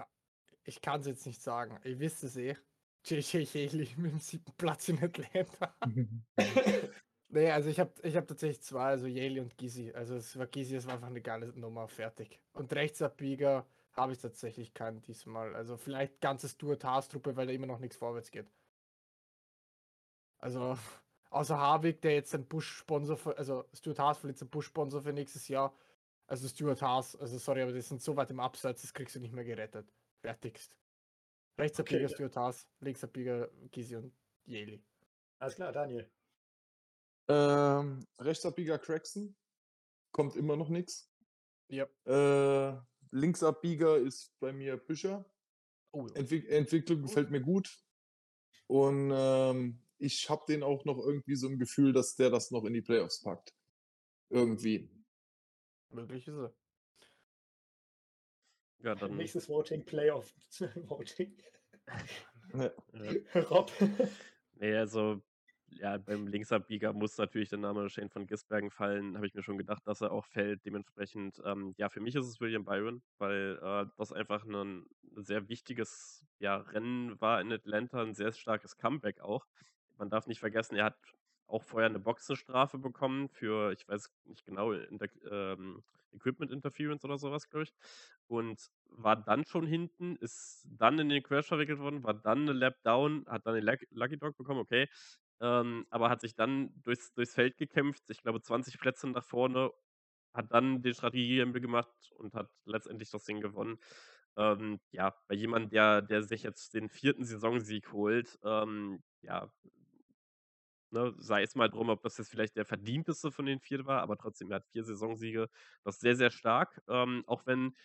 ich 0.63 0.81
kann 0.81 1.01
es 1.01 1.07
jetzt 1.07 1.25
nicht 1.25 1.41
sagen. 1.41 1.79
Ihr 1.85 1.99
wisst 1.99 2.23
es 2.23 2.35
eh. 2.35 2.57
JJ 3.05 3.45
Haley 3.45 3.89
mit 3.97 4.11
dem 4.13 4.19
siebten 4.19 4.51
Platz 4.57 4.89
in 4.89 5.01
Atlanta. 5.03 5.75
nee, 7.29 7.51
also 7.51 7.69
ich 7.69 7.79
habe 7.79 7.93
ich 8.03 8.15
hab 8.15 8.27
tatsächlich 8.27 8.61
zwei, 8.61 8.85
also 8.85 9.05
Yale 9.07 9.41
und 9.41 9.57
Gysi. 9.57 9.91
Also 9.93 10.15
es 10.15 10.37
war 10.37 10.47
Gysi, 10.47 10.75
es 10.75 10.87
war 10.87 10.95
einfach 10.95 11.07
eine 11.07 11.21
geile 11.21 11.47
Nummer, 11.57 11.87
fertig. 11.87 12.39
Und 12.53 12.73
Rechtsabbieger 12.73 13.67
habe 13.93 14.13
ich 14.13 14.19
tatsächlich 14.19 14.73
keinen 14.73 15.01
diesmal. 15.01 15.55
Also 15.55 15.77
vielleicht 15.77 16.19
ganze 16.19 16.49
Stuart 16.49 16.83
Haas-Truppe, 16.83 17.35
weil 17.35 17.47
da 17.47 17.53
immer 17.53 17.67
noch 17.67 17.79
nichts 17.79 17.97
vorwärts 17.97 18.31
geht. 18.31 18.51
Also 20.37 20.77
außer 21.29 21.57
Harvick, 21.57 22.01
der 22.01 22.13
jetzt 22.13 22.33
ein 22.35 22.47
Bush-Sponsor, 22.47 23.17
für- 23.17 23.37
also 23.37 23.65
Stuart 23.73 23.99
Haas 23.99 24.17
verliert 24.17 24.41
einen 24.41 24.49
Bush-Sponsor 24.49 25.01
für 25.01 25.13
nächstes 25.13 25.47
Jahr. 25.47 25.75
Also 26.27 26.47
Stuart 26.47 26.81
Haas, 26.81 27.15
also 27.15 27.37
sorry, 27.37 27.61
aber 27.61 27.71
die 27.73 27.81
sind 27.81 28.01
so 28.01 28.15
weit 28.15 28.31
im 28.31 28.39
Abseits, 28.39 28.81
das 28.81 28.93
kriegst 28.93 29.15
du 29.15 29.19
nicht 29.19 29.33
mehr 29.33 29.43
gerettet. 29.45 29.93
Fertigst. 30.21 30.75
Rechtsabbieger 31.57 32.05
Okay. 32.05 32.29
Stuart 32.29 32.67
linksabbieger 32.81 33.49
Gysi 33.71 33.95
und 33.95 34.13
Yeli. 34.45 34.83
Alles 35.39 35.55
klar, 35.55 35.71
Daniel. 35.71 36.09
Ähm, 37.27 38.05
Rechtsabbieger 38.19 38.77
Craxton. 38.77 39.35
Kommt 40.11 40.35
immer 40.35 40.55
noch 40.55 40.69
nichts. 40.69 41.11
Ja. 41.69 41.87
Äh, 42.05 42.79
Linksabbieger 43.11 43.97
ist 43.97 44.37
bei 44.39 44.53
mir 44.53 44.77
Büscher. 44.77 45.25
Oh, 45.91 46.07
ja. 46.07 46.15
Entwick 46.15 46.49
Entwicklung 46.49 47.01
gefällt 47.01 47.31
mir 47.31 47.41
gut. 47.41 47.83
Und 48.67 49.11
ähm, 49.13 49.81
ich 49.97 50.29
habe 50.29 50.43
den 50.47 50.63
auch 50.63 50.85
noch 50.85 50.97
irgendwie 50.97 51.35
so 51.35 51.47
ein 51.47 51.57
Gefühl, 51.57 51.93
dass 51.93 52.15
der 52.15 52.29
das 52.29 52.51
noch 52.51 52.65
in 52.65 52.73
die 52.73 52.81
Playoffs 52.81 53.21
packt. 53.21 53.53
Irgendwie. 54.29 54.89
möglich 55.89 56.27
ist 56.27 56.35
er. 56.35 56.53
Ja, 58.83 58.95
dann. 58.95 59.15
Nächstes 59.15 59.49
Voting, 59.49 59.85
Playoff 59.85 60.33
Voting. 60.75 61.35
Rob. 63.49 63.71
Nee, 64.55 64.75
also, 64.75 65.21
ja, 65.79 65.97
beim 65.97 66.27
Linksabbieger 66.27 66.93
muss 66.93 67.17
natürlich 67.17 67.49
der 67.49 67.59
Name 67.59 67.89
Shane 67.89 68.09
von 68.09 68.27
Gisbergen 68.27 68.71
fallen. 68.71 69.15
Habe 69.15 69.27
ich 69.27 69.33
mir 69.33 69.43
schon 69.43 69.57
gedacht, 69.57 69.85
dass 69.85 70.01
er 70.01 70.11
auch 70.11 70.25
fällt. 70.25 70.65
Dementsprechend, 70.65 71.41
ähm, 71.45 71.73
ja, 71.77 71.89
für 71.89 71.99
mich 71.99 72.15
ist 72.15 72.27
es 72.27 72.39
William 72.39 72.63
Byron, 72.63 73.01
weil 73.17 73.59
äh, 73.61 73.85
das 73.97 74.13
einfach 74.13 74.45
ein 74.45 74.85
sehr 75.15 75.49
wichtiges 75.49 76.25
ja, 76.39 76.57
Rennen 76.57 77.19
war 77.19 77.41
in 77.41 77.51
Atlanta, 77.51 78.01
ein 78.01 78.13
sehr 78.13 78.31
starkes 78.31 78.77
Comeback 78.77 79.19
auch. 79.19 79.45
Man 79.97 80.09
darf 80.09 80.27
nicht 80.27 80.39
vergessen, 80.39 80.75
er 80.75 80.85
hat 80.85 80.97
auch 81.47 81.63
vorher 81.63 81.89
eine 81.89 81.99
Boxenstrafe 81.99 82.77
bekommen 82.77 83.29
für, 83.29 83.71
ich 83.71 83.87
weiß 83.87 84.09
nicht 84.25 84.45
genau, 84.45 84.71
Inter 84.71 85.07
ähm, 85.29 85.83
Equipment 86.15 86.51
Interference 86.51 87.03
oder 87.03 87.17
sowas, 87.17 87.49
glaube 87.49 87.63
ich. 87.63 87.73
Und 88.27 88.69
war 88.89 89.15
dann 89.15 89.45
schon 89.45 89.67
hinten, 89.67 90.15
ist 90.17 90.65
dann 90.69 90.99
in 90.99 91.09
den 91.09 91.23
Crash 91.23 91.47
verwickelt 91.47 91.79
worden, 91.79 92.03
war 92.03 92.13
dann 92.13 92.41
eine 92.41 92.53
Lap 92.53 92.81
down, 92.83 93.25
hat 93.27 93.45
dann 93.45 93.55
den 93.55 93.65
Lucky 93.91 94.17
Dog 94.17 94.37
bekommen, 94.37 94.59
okay. 94.59 94.87
Ähm, 95.41 95.85
aber 95.89 96.09
hat 96.09 96.21
sich 96.21 96.35
dann 96.35 96.71
durchs, 96.81 97.13
durchs 97.13 97.33
Feld 97.33 97.57
gekämpft, 97.57 98.03
ich 98.09 98.21
glaube 98.21 98.41
20 98.41 98.79
Plätze 98.79 99.07
nach 99.09 99.23
vorne, 99.23 99.71
hat 100.33 100.51
dann 100.53 100.81
den 100.81 100.93
Strategie 100.93 101.37
gemacht 101.37 102.11
und 102.17 102.33
hat 102.35 102.49
letztendlich 102.65 103.09
das 103.09 103.25
Ding 103.25 103.41
gewonnen. 103.41 103.77
Ähm, 104.37 104.79
ja, 104.91 105.15
bei 105.27 105.35
jemandem, 105.35 105.69
der, 105.71 106.01
der 106.01 106.23
sich 106.23 106.43
jetzt 106.43 106.73
den 106.73 106.89
vierten 106.89 107.23
Saisonsieg 107.25 107.91
holt, 107.93 108.37
ähm, 108.43 109.01
ja, 109.21 109.51
ne, 110.91 111.13
sei 111.17 111.43
es 111.43 111.55
mal 111.55 111.69
drum, 111.69 111.89
ob 111.89 112.01
das 112.03 112.17
jetzt 112.17 112.29
vielleicht 112.29 112.55
der 112.55 112.65
verdienteste 112.65 113.31
von 113.31 113.45
den 113.45 113.59
vier 113.59 113.85
war, 113.85 114.01
aber 114.01 114.17
trotzdem, 114.17 114.51
er 114.51 114.57
hat 114.57 114.65
vier 114.67 114.83
Saisonsiege. 114.83 115.49
Das 115.83 115.95
ist 115.95 116.01
sehr, 116.01 116.15
sehr 116.15 116.31
stark. 116.31 116.81
Ähm, 116.87 117.23
auch 117.27 117.45
wenn 117.45 117.75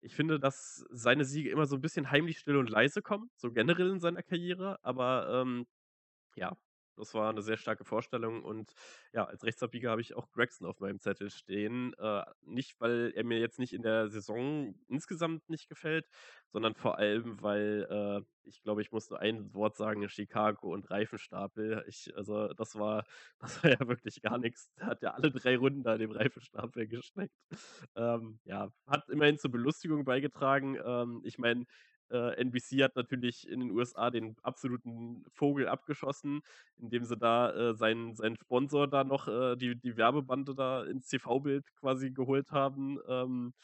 ich 0.00 0.14
finde, 0.14 0.38
dass 0.40 0.84
seine 0.90 1.24
Siege 1.24 1.50
immer 1.50 1.66
so 1.66 1.76
ein 1.76 1.80
bisschen 1.80 2.10
heimlich 2.10 2.38
still 2.38 2.56
und 2.56 2.70
leise 2.70 3.02
kommen, 3.02 3.30
so 3.36 3.52
generell 3.52 3.90
in 3.90 4.00
seiner 4.00 4.22
Karriere. 4.22 4.78
Aber 4.84 5.42
ähm, 5.42 5.66
ja, 6.36 6.56
Das 6.98 7.14
war 7.14 7.30
eine 7.30 7.42
sehr 7.42 7.56
starke 7.56 7.84
Vorstellung 7.84 8.42
und 8.44 8.74
ja, 9.12 9.24
als 9.24 9.44
Rechtsabbieger 9.44 9.90
habe 9.90 10.00
ich 10.00 10.14
auch 10.14 10.30
Gregson 10.32 10.66
auf 10.66 10.80
meinem 10.80 10.98
Zettel 10.98 11.30
stehen. 11.30 11.94
Äh, 11.98 12.24
nicht, 12.42 12.80
weil 12.80 13.12
er 13.14 13.24
mir 13.24 13.38
jetzt 13.38 13.58
nicht 13.58 13.72
in 13.72 13.82
der 13.82 14.08
Saison 14.08 14.74
insgesamt 14.88 15.48
nicht 15.48 15.68
gefällt, 15.68 16.08
sondern 16.48 16.74
vor 16.74 16.98
allem, 16.98 17.40
weil 17.42 17.86
äh, 17.90 18.48
ich 18.48 18.62
glaube, 18.62 18.82
ich 18.82 18.92
muss 18.92 19.10
nur 19.10 19.20
ein 19.20 19.52
Wort 19.54 19.76
sagen, 19.76 20.08
Chicago 20.08 20.72
und 20.72 20.90
Reifenstapel. 20.90 21.84
Ich, 21.86 22.14
also 22.16 22.48
das 22.54 22.76
war, 22.78 23.04
das 23.38 23.62
war 23.62 23.70
ja 23.70 23.88
wirklich 23.88 24.20
gar 24.22 24.38
nichts. 24.38 24.72
Der 24.74 24.86
hat 24.86 25.02
ja 25.02 25.12
alle 25.12 25.30
drei 25.30 25.56
Runden 25.56 25.82
da 25.82 25.98
dem 25.98 26.10
Reifenstapel 26.10 26.86
gesteckt. 26.88 27.34
Ähm, 27.94 28.40
ja, 28.44 28.72
hat 28.86 29.08
immerhin 29.08 29.38
zur 29.38 29.50
Belustigung 29.50 30.04
beigetragen. 30.04 30.78
Ähm, 30.84 31.20
ich 31.24 31.38
meine, 31.38 31.66
äh, 32.10 32.34
NBC 32.40 32.82
hat 32.82 32.96
natürlich 32.96 33.48
in 33.48 33.60
den 33.60 33.70
USA 33.70 34.10
den 34.10 34.36
absoluten 34.42 35.24
Vogel 35.32 35.68
abgeschossen, 35.68 36.40
indem 36.76 37.04
sie 37.04 37.16
da 37.16 37.52
äh, 37.52 37.74
seinen, 37.74 38.14
seinen 38.16 38.36
Sponsor 38.36 38.88
da 38.88 39.04
noch 39.04 39.28
äh, 39.28 39.56
die, 39.56 39.76
die 39.76 39.96
Werbebande 39.96 40.54
da 40.54 40.84
ins 40.84 41.08
TV-Bild 41.08 41.64
quasi 41.76 42.10
geholt 42.10 42.50
haben. 42.50 42.98
Ähm, 43.08 43.54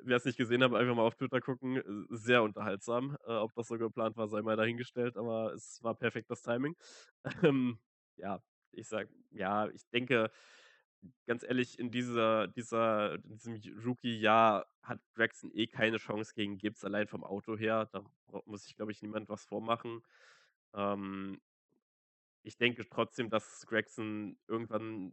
Wer 0.00 0.16
es 0.16 0.24
nicht 0.24 0.38
gesehen 0.38 0.62
hat, 0.62 0.72
einfach 0.72 0.94
mal 0.94 1.02
auf 1.02 1.16
Twitter 1.16 1.40
gucken. 1.40 1.82
Sehr 2.08 2.42
unterhaltsam. 2.42 3.16
Äh, 3.26 3.32
ob 3.32 3.54
das 3.54 3.68
so 3.68 3.76
geplant 3.76 4.16
war, 4.16 4.28
sei 4.28 4.42
mal 4.42 4.56
dahingestellt, 4.56 5.16
aber 5.16 5.52
es 5.54 5.82
war 5.82 5.94
perfektes 5.94 6.42
Timing. 6.42 6.76
Ähm, 7.42 7.78
ja, 8.16 8.40
ich 8.72 8.88
sag, 8.88 9.08
ja, 9.30 9.68
ich 9.68 9.82
denke, 9.90 10.30
ganz 11.26 11.42
ehrlich, 11.42 11.78
in 11.78 11.90
dieser, 11.90 12.48
dieser, 12.48 13.14
in 13.14 13.36
diesem 13.36 13.84
Rookie-Jahr 13.84 14.66
hat 14.82 15.00
Gregson 15.14 15.50
eh 15.54 15.66
keine 15.66 15.98
Chance 15.98 16.34
gegen 16.34 16.58
Gibbs, 16.58 16.84
allein 16.84 17.06
vom 17.06 17.24
Auto 17.24 17.56
her. 17.56 17.88
Da 17.92 18.04
muss 18.46 18.66
ich, 18.66 18.76
glaube 18.76 18.92
ich, 18.92 19.02
niemand 19.02 19.28
was 19.28 19.44
vormachen. 19.44 20.02
Ähm, 20.74 21.40
ich 22.42 22.56
denke 22.56 22.88
trotzdem, 22.88 23.30
dass 23.30 23.66
Gregson 23.66 24.38
irgendwann 24.48 25.12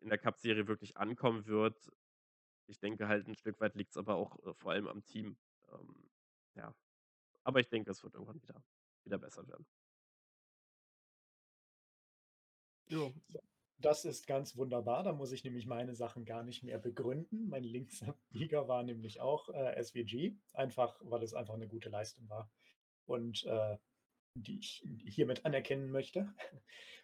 in 0.00 0.08
der 0.08 0.18
Cup-Serie 0.18 0.66
wirklich 0.66 0.96
ankommen 0.96 1.46
wird. 1.46 1.90
Ich 2.66 2.78
denke 2.78 3.08
halt, 3.08 3.28
ein 3.28 3.34
Stück 3.34 3.60
weit 3.60 3.74
liegt 3.74 3.90
es 3.90 3.96
aber 3.96 4.16
auch 4.16 4.38
äh, 4.44 4.54
vor 4.54 4.72
allem 4.72 4.88
am 4.88 5.04
Team. 5.04 5.36
Ähm, 5.72 6.10
ja. 6.54 6.74
Aber 7.42 7.60
ich 7.60 7.68
denke, 7.68 7.90
es 7.90 8.02
wird 8.02 8.14
irgendwann 8.14 8.42
wieder, 8.42 8.62
wieder 9.04 9.18
besser 9.18 9.46
werden. 9.46 9.66
Jo. 12.88 13.14
Das 13.78 14.04
ist 14.04 14.26
ganz 14.26 14.56
wunderbar. 14.56 15.02
Da 15.02 15.12
muss 15.12 15.32
ich 15.32 15.44
nämlich 15.44 15.66
meine 15.66 15.94
Sachen 15.94 16.24
gar 16.24 16.42
nicht 16.42 16.62
mehr 16.62 16.78
begründen. 16.78 17.48
Mein 17.48 17.64
Linksabbieger 17.64 18.68
war 18.68 18.82
nämlich 18.82 19.20
auch 19.20 19.48
äh, 19.50 19.82
SVG, 19.82 20.36
einfach 20.52 20.98
weil 21.02 21.22
es 21.22 21.34
einfach 21.34 21.54
eine 21.54 21.68
gute 21.68 21.88
Leistung 21.88 22.28
war 22.28 22.50
und 23.06 23.44
äh, 23.44 23.76
die 24.36 24.58
ich 24.58 24.84
hiermit 25.04 25.44
anerkennen 25.44 25.90
möchte. 25.90 26.32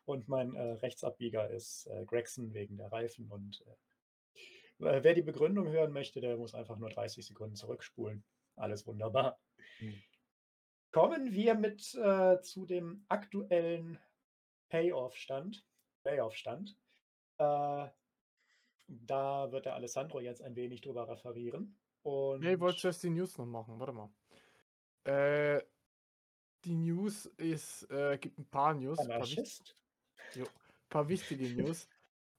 Und 0.05 0.29
mein 0.29 0.55
äh, 0.55 0.73
Rechtsabbieger 0.73 1.51
ist 1.51 1.87
äh, 1.87 2.05
Gregson 2.05 2.53
wegen 2.53 2.77
der 2.77 2.91
Reifen. 2.91 3.31
Und 3.31 3.65
äh, 4.81 4.87
äh, 4.87 5.05
wer 5.05 5.15
die 5.15 5.23
Begründung 5.23 5.69
hören 5.69 5.93
möchte, 5.93 6.21
der 6.21 6.37
muss 6.37 6.55
einfach 6.55 6.79
nur 6.79 6.91
30 6.91 7.25
Sekunden 7.25 7.55
zurückspulen. 7.55 8.25
Alles 8.57 8.87
wunderbar. 8.87 9.39
Hm. 9.79 10.03
Kommen 10.91 11.33
wir 11.33 11.55
mit 11.55 11.83
zu 11.83 12.67
dem 12.67 13.05
aktuellen 13.07 14.01
Payoff-Stand. 14.71 15.65
Playoff-Stand. 16.03 16.77
Äh, 17.39 17.89
da 18.89 19.53
wird 19.53 19.67
der 19.67 19.75
Alessandro 19.75 20.21
jetzt 20.21 20.43
ein 20.43 20.57
wenig 20.57 20.81
drüber 20.81 21.09
referieren. 21.09 21.77
Und 22.03 22.41
nee, 22.41 22.55
ich 22.55 22.61
wollte 22.61 22.79
zuerst 22.79 23.03
die 23.03 23.11
News 23.11 23.37
noch 23.39 23.47
machen. 23.47 23.79
Warte 23.79 23.93
mal. 23.93 24.11
Äh, 25.05 25.63
die 26.65 26.75
News 26.75 27.27
ist, 27.37 27.91
äh, 27.91 28.19
gibt 28.19 28.39
ein 28.39 28.47
paar 28.47 28.75
News. 28.75 28.99
Ein 28.99 29.09
paar, 29.09 29.27
jo, 30.35 30.47
paar 30.89 31.09
wichtige 31.09 31.49
News. 31.55 31.89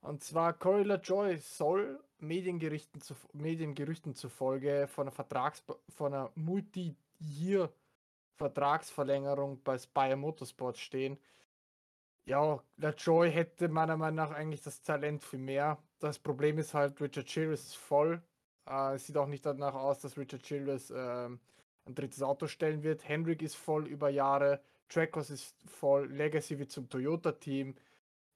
Und 0.01 0.23
zwar 0.23 0.53
Corilla 0.53 0.95
Joy 0.95 1.37
soll 1.37 2.03
Mediengerüchten, 2.19 3.01
zu, 3.01 3.15
Mediengerüchten 3.33 4.15
zufolge 4.15 4.87
von 4.87 5.03
einer 5.03 5.11
Vertrags 5.11 5.63
von 5.89 6.13
einer 6.13 6.31
Multi-Year 6.35 7.71
Vertragsverlängerung 8.35 9.61
bei 9.63 9.77
Spire 9.77 10.15
Motorsport 10.15 10.77
stehen. 10.77 11.19
Ja, 12.25 12.63
der 12.77 12.93
Joy 12.95 13.31
hätte 13.31 13.67
meiner 13.67 13.97
Meinung 13.97 14.15
nach 14.15 14.31
eigentlich 14.31 14.61
das 14.61 14.81
Talent 14.81 15.23
für 15.23 15.37
mehr. 15.37 15.83
Das 15.99 16.19
Problem 16.19 16.57
ist 16.59 16.73
halt, 16.73 17.01
Richard 17.01 17.25
Childress 17.27 17.65
ist 17.67 17.75
voll. 17.75 18.21
Äh, 18.67 18.95
es 18.95 19.07
sieht 19.07 19.17
auch 19.17 19.27
nicht 19.27 19.45
danach 19.45 19.73
aus, 19.73 19.99
dass 19.99 20.17
Richard 20.17 20.43
Childress 20.43 20.91
äh, 20.91 21.29
ein 21.85 21.95
drittes 21.95 22.21
Auto 22.21 22.47
stellen 22.47 22.83
wird. 22.83 23.07
Hendrick 23.07 23.41
ist 23.41 23.55
voll 23.55 23.87
über 23.87 24.09
Jahre. 24.09 24.61
Trackers 24.89 25.29
ist 25.29 25.55
voll. 25.69 26.07
Legacy 26.11 26.59
wird 26.59 26.71
zum 26.71 26.89
Toyota-Team. 26.89 27.75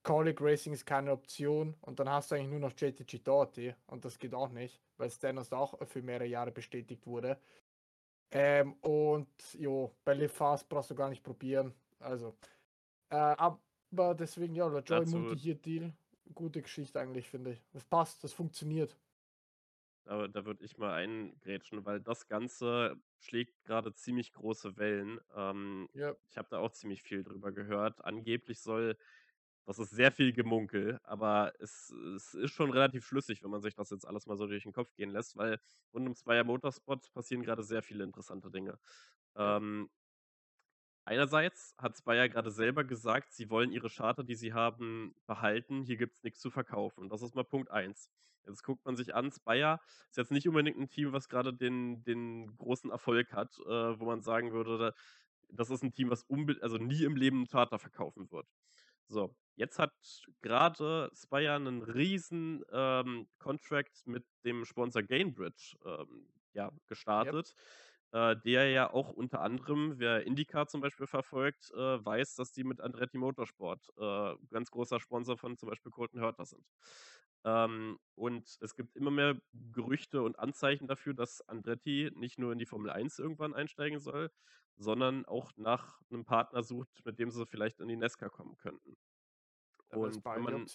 Colic 0.02 0.40
Racing 0.40 0.72
ist 0.72 0.86
keine 0.86 1.12
Option. 1.12 1.74
Und 1.80 2.00
dann 2.00 2.08
hast 2.10 2.30
du 2.30 2.34
eigentlich 2.36 2.50
nur 2.50 2.60
noch 2.60 2.72
JTG 2.76 3.18
Doherty. 3.22 3.74
Und 3.86 4.04
das 4.04 4.18
geht 4.18 4.34
auch 4.34 4.50
nicht, 4.50 4.80
weil 4.96 5.10
Stanos 5.10 5.52
auch 5.52 5.86
für 5.86 6.02
mehrere 6.02 6.26
Jahre 6.26 6.52
bestätigt 6.52 7.06
wurde. 7.06 7.38
Ähm, 8.30 8.74
und 8.82 9.28
jo, 9.54 9.96
Belly 10.04 10.28
Fast 10.28 10.68
brauchst 10.68 10.90
du 10.90 10.94
gar 10.94 11.08
nicht 11.10 11.22
probieren. 11.22 11.74
Also, 12.00 12.36
äh, 13.10 13.16
ab, 13.16 13.60
aber 13.92 14.14
deswegen, 14.14 14.54
ja, 14.54 14.68
der 14.68 14.82
Joy 14.82 15.06
Multi 15.06 15.38
hier 15.38 15.54
Deal, 15.54 15.92
gute 16.34 16.62
Geschichte 16.62 17.00
eigentlich, 17.00 17.28
finde 17.28 17.52
ich. 17.52 17.62
Das 17.72 17.84
passt, 17.84 18.22
das 18.24 18.32
funktioniert. 18.32 18.96
Da, 20.04 20.28
da 20.28 20.44
würde 20.44 20.64
ich 20.64 20.78
mal 20.78 20.94
eingrätschen, 20.94 21.84
weil 21.84 22.00
das 22.00 22.28
Ganze 22.28 22.96
schlägt 23.18 23.64
gerade 23.64 23.92
ziemlich 23.92 24.32
große 24.32 24.76
Wellen. 24.76 25.20
Ähm, 25.34 25.88
ja. 25.94 26.14
Ich 26.28 26.38
habe 26.38 26.48
da 26.48 26.58
auch 26.58 26.70
ziemlich 26.70 27.02
viel 27.02 27.24
drüber 27.24 27.50
gehört. 27.50 28.04
Angeblich 28.04 28.60
soll, 28.60 28.96
das 29.64 29.80
ist 29.80 29.90
sehr 29.90 30.12
viel 30.12 30.32
Gemunkel, 30.32 31.00
aber 31.02 31.52
es, 31.58 31.90
es 31.90 32.34
ist 32.34 32.52
schon 32.52 32.70
relativ 32.70 33.04
schlüssig, 33.04 33.42
wenn 33.42 33.50
man 33.50 33.62
sich 33.62 33.74
das 33.74 33.90
jetzt 33.90 34.06
alles 34.06 34.26
mal 34.26 34.36
so 34.36 34.46
durch 34.46 34.62
den 34.62 34.72
Kopf 34.72 34.94
gehen 34.94 35.10
lässt, 35.10 35.36
weil 35.36 35.58
rund 35.92 36.06
um 36.06 36.14
Zweier 36.14 36.44
Motorspot 36.44 37.12
passieren 37.12 37.42
gerade 37.42 37.64
sehr 37.64 37.82
viele 37.82 38.04
interessante 38.04 38.48
Dinge. 38.48 38.78
Ähm, 39.34 39.90
Einerseits 41.06 41.72
hat 41.78 41.96
Spire 41.96 42.28
gerade 42.28 42.50
selber 42.50 42.82
gesagt, 42.82 43.32
sie 43.32 43.48
wollen 43.48 43.70
ihre 43.70 43.88
Charter, 43.88 44.24
die 44.24 44.34
sie 44.34 44.52
haben, 44.52 45.14
behalten. 45.26 45.84
Hier 45.84 45.96
gibt 45.96 46.16
es 46.16 46.24
nichts 46.24 46.40
zu 46.40 46.50
verkaufen. 46.50 47.00
Und 47.02 47.10
das 47.10 47.22
ist 47.22 47.36
mal 47.36 47.44
Punkt 47.44 47.70
1. 47.70 48.10
Jetzt 48.44 48.64
guckt 48.64 48.84
man 48.84 48.96
sich 48.96 49.14
an, 49.14 49.30
Spire 49.30 49.78
ist 50.10 50.16
jetzt 50.16 50.32
nicht 50.32 50.48
unbedingt 50.48 50.76
ein 50.78 50.90
Team, 50.90 51.12
was 51.12 51.28
gerade 51.28 51.54
den, 51.54 52.02
den 52.02 52.56
großen 52.56 52.90
Erfolg 52.90 53.32
hat, 53.32 53.56
äh, 53.60 54.00
wo 54.00 54.04
man 54.04 54.20
sagen 54.20 54.52
würde, 54.52 54.94
das 55.48 55.70
ist 55.70 55.84
ein 55.84 55.92
Team, 55.92 56.10
was 56.10 56.26
also 56.60 56.76
nie 56.76 57.04
im 57.04 57.14
Leben 57.14 57.36
einen 57.36 57.46
Charter 57.46 57.78
verkaufen 57.78 58.28
wird. 58.32 58.48
So, 59.06 59.32
jetzt 59.54 59.78
hat 59.78 59.94
gerade 60.42 61.12
Spire 61.14 61.54
einen 61.54 61.82
riesen 61.82 62.64
ähm, 62.72 63.28
Contract 63.38 64.04
mit 64.06 64.24
dem 64.44 64.64
Sponsor 64.64 65.04
Gainbridge 65.04 65.76
ähm, 65.84 66.28
ja, 66.52 66.72
gestartet. 66.88 67.46
Yep 67.46 67.56
äh, 68.16 68.34
der 68.34 68.70
ja 68.70 68.90
auch 68.90 69.10
unter 69.10 69.42
anderem, 69.42 69.98
wer 69.98 70.26
IndyCar 70.26 70.66
zum 70.68 70.80
Beispiel 70.80 71.06
verfolgt, 71.06 71.70
äh, 71.72 72.02
weiß, 72.02 72.36
dass 72.36 72.50
die 72.50 72.64
mit 72.64 72.80
Andretti 72.80 73.18
Motorsport 73.18 73.92
äh, 73.98 74.34
ganz 74.48 74.70
großer 74.70 75.00
Sponsor 75.00 75.36
von 75.36 75.58
zum 75.58 75.68
Beispiel 75.68 75.92
Colton 75.92 76.22
Hurter 76.22 76.46
sind. 76.46 76.64
Ähm, 77.44 77.98
und 78.14 78.56
es 78.62 78.74
gibt 78.74 78.96
immer 78.96 79.10
mehr 79.10 79.38
Gerüchte 79.52 80.22
und 80.22 80.38
Anzeichen 80.38 80.88
dafür, 80.88 81.12
dass 81.12 81.46
Andretti 81.46 82.10
nicht 82.14 82.38
nur 82.38 82.52
in 82.52 82.58
die 82.58 82.64
Formel 82.64 82.90
1 82.90 83.18
irgendwann 83.18 83.52
einsteigen 83.52 84.00
soll, 84.00 84.30
sondern 84.76 85.26
auch 85.26 85.52
nach 85.56 86.00
einem 86.10 86.24
Partner 86.24 86.62
sucht, 86.62 87.04
mit 87.04 87.18
dem 87.18 87.30
sie 87.30 87.44
vielleicht 87.44 87.80
in 87.80 87.88
die 87.88 87.96
Nesca 87.96 88.30
kommen 88.30 88.56
könnten. 88.56 88.96
Und 89.90 90.24
wenn 90.32 90.42
man, 90.42 90.70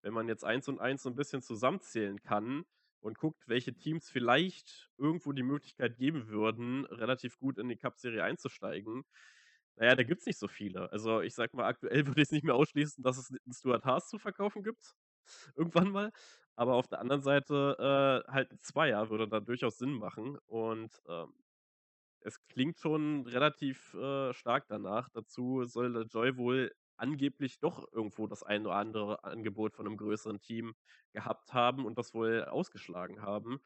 wenn 0.00 0.14
man 0.14 0.28
jetzt 0.28 0.44
eins 0.44 0.66
und 0.68 0.80
eins 0.80 1.02
so 1.02 1.10
ein 1.10 1.16
bisschen 1.16 1.42
zusammenzählen 1.42 2.22
kann, 2.22 2.64
und 3.00 3.18
guckt, 3.18 3.42
welche 3.48 3.74
Teams 3.74 4.10
vielleicht 4.10 4.90
irgendwo 4.98 5.32
die 5.32 5.42
Möglichkeit 5.42 5.96
geben 5.96 6.28
würden, 6.28 6.84
relativ 6.86 7.38
gut 7.38 7.58
in 7.58 7.68
die 7.68 7.76
Cup-Serie 7.76 8.24
einzusteigen. 8.24 9.04
Naja, 9.76 9.94
da 9.94 10.02
gibt 10.04 10.20
es 10.20 10.26
nicht 10.26 10.38
so 10.38 10.48
viele. 10.48 10.90
Also 10.92 11.20
ich 11.20 11.34
sag 11.34 11.52
mal, 11.54 11.66
aktuell 11.66 12.06
würde 12.06 12.20
ich 12.22 12.28
es 12.28 12.32
nicht 12.32 12.44
mehr 12.44 12.54
ausschließen, 12.54 13.02
dass 13.04 13.18
es 13.18 13.30
einen 13.30 13.52
Stuart 13.54 13.84
Haas 13.84 14.08
zu 14.08 14.18
verkaufen 14.18 14.62
gibt. 14.62 14.94
Irgendwann 15.56 15.90
mal. 15.90 16.12
Aber 16.56 16.74
auf 16.74 16.88
der 16.88 17.00
anderen 17.00 17.22
Seite 17.22 18.24
äh, 18.28 18.32
halt 18.32 18.50
ein 18.52 18.60
Zweier 18.62 19.10
würde 19.10 19.28
da 19.28 19.40
durchaus 19.40 19.78
Sinn 19.78 19.92
machen. 19.92 20.38
Und 20.46 21.02
ähm, 21.08 21.34
es 22.20 22.40
klingt 22.48 22.78
schon 22.78 23.26
relativ 23.26 23.94
äh, 23.94 24.32
stark 24.34 24.66
danach. 24.68 25.08
Dazu 25.10 25.64
soll 25.64 25.92
der 25.92 26.04
Joy 26.04 26.36
wohl 26.36 26.72
angeblich 26.96 27.58
doch 27.60 27.90
irgendwo 27.92 28.26
das 28.26 28.42
ein 28.42 28.66
oder 28.66 28.76
andere 28.76 29.24
Angebot 29.24 29.74
von 29.74 29.86
einem 29.86 29.96
größeren 29.96 30.40
Team 30.40 30.74
gehabt 31.12 31.52
haben 31.52 31.84
und 31.86 31.98
das 31.98 32.14
wohl 32.14 32.44
ausgeschlagen 32.44 33.22
haben. 33.22 33.60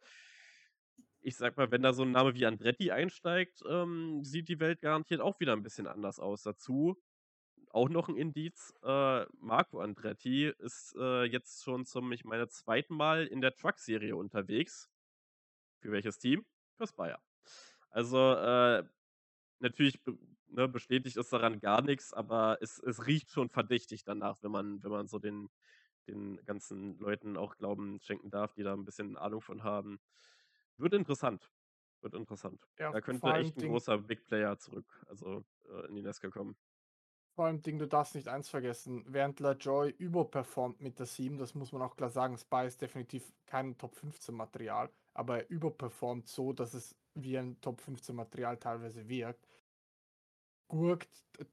Ich 1.20 1.36
sag 1.36 1.56
mal, 1.56 1.70
wenn 1.70 1.82
da 1.82 1.92
so 1.92 2.02
ein 2.02 2.12
Name 2.12 2.34
wie 2.34 2.46
Andretti 2.46 2.90
einsteigt, 2.90 3.62
ähm, 3.68 4.24
sieht 4.24 4.48
die 4.48 4.60
Welt 4.60 4.80
garantiert 4.80 5.20
auch 5.20 5.38
wieder 5.40 5.52
ein 5.52 5.62
bisschen 5.62 5.86
anders 5.86 6.18
aus. 6.18 6.42
Dazu 6.42 6.96
auch 7.72 7.88
noch 7.88 8.08
ein 8.08 8.16
Indiz, 8.16 8.74
äh, 8.82 9.24
Marco 9.38 9.80
Andretti 9.80 10.46
ist 10.58 10.94
äh, 10.98 11.24
jetzt 11.24 11.62
schon 11.62 11.84
zum, 11.84 12.10
ich 12.12 12.24
meine, 12.24 12.48
zweiten 12.48 12.94
Mal 12.94 13.26
in 13.26 13.40
der 13.40 13.54
Truck-Serie 13.54 14.16
unterwegs. 14.16 14.90
Für 15.80 15.92
welches 15.92 16.18
Team? 16.18 16.44
Fürs 16.76 16.92
Bayer. 16.92 17.22
Also, 17.90 18.34
äh, 18.34 18.84
natürlich 19.60 20.00
ne, 20.50 20.68
bestätigt 20.68 21.16
ist 21.16 21.32
daran 21.32 21.60
gar 21.60 21.82
nichts, 21.82 22.12
aber 22.12 22.58
es, 22.60 22.78
es 22.78 23.06
riecht 23.06 23.30
schon 23.30 23.48
verdächtig 23.50 24.04
danach, 24.04 24.42
wenn 24.42 24.50
man, 24.52 24.82
wenn 24.82 24.90
man 24.90 25.08
so 25.08 25.18
den, 25.18 25.48
den 26.08 26.38
ganzen 26.44 26.98
Leuten 26.98 27.36
auch 27.36 27.56
Glauben 27.56 28.00
schenken 28.00 28.30
darf, 28.30 28.54
die 28.54 28.62
da 28.64 28.74
ein 28.74 28.84
bisschen 28.84 29.16
Ahnung 29.16 29.42
von 29.42 29.64
haben. 29.64 30.00
Wird 30.78 30.94
interessant. 30.94 31.52
Wird 32.02 32.14
interessant. 32.14 32.68
Ja, 32.78 32.90
Da 32.90 33.00
könnte 33.00 33.34
echt 33.34 33.56
ein 33.56 33.62
Ding- 33.62 33.64
großer 33.64 33.98
Big 33.98 34.24
Player 34.24 34.58
zurück, 34.58 35.04
also 35.08 35.44
äh, 35.68 35.86
in 35.88 35.96
die 35.96 36.02
Nesca 36.02 36.30
kommen. 36.30 36.56
Vor 37.34 37.46
allem 37.46 37.62
Ding, 37.62 37.78
du 37.78 37.86
darfst 37.88 38.14
nicht 38.14 38.28
eins 38.28 38.48
vergessen, 38.48 39.04
während 39.08 39.40
LaJoy 39.40 39.90
überperformt 39.90 40.80
mit 40.80 40.98
der 40.98 41.06
7, 41.06 41.38
das 41.38 41.54
muss 41.54 41.72
man 41.72 41.80
auch 41.82 41.96
klar 41.96 42.10
sagen, 42.10 42.36
Spy 42.36 42.66
ist 42.66 42.82
definitiv 42.82 43.32
kein 43.46 43.78
Top 43.78 43.94
15 43.96 44.34
Material, 44.34 44.90
aber 45.14 45.38
er 45.38 45.50
überperformt 45.50 46.28
so, 46.28 46.52
dass 46.52 46.74
es 46.74 46.96
wie 47.14 47.38
ein 47.38 47.60
Top 47.60 47.80
15 47.80 48.16
Material 48.16 48.58
teilweise 48.58 49.08
wirkt. 49.08 49.46
Gurkt 50.70 51.08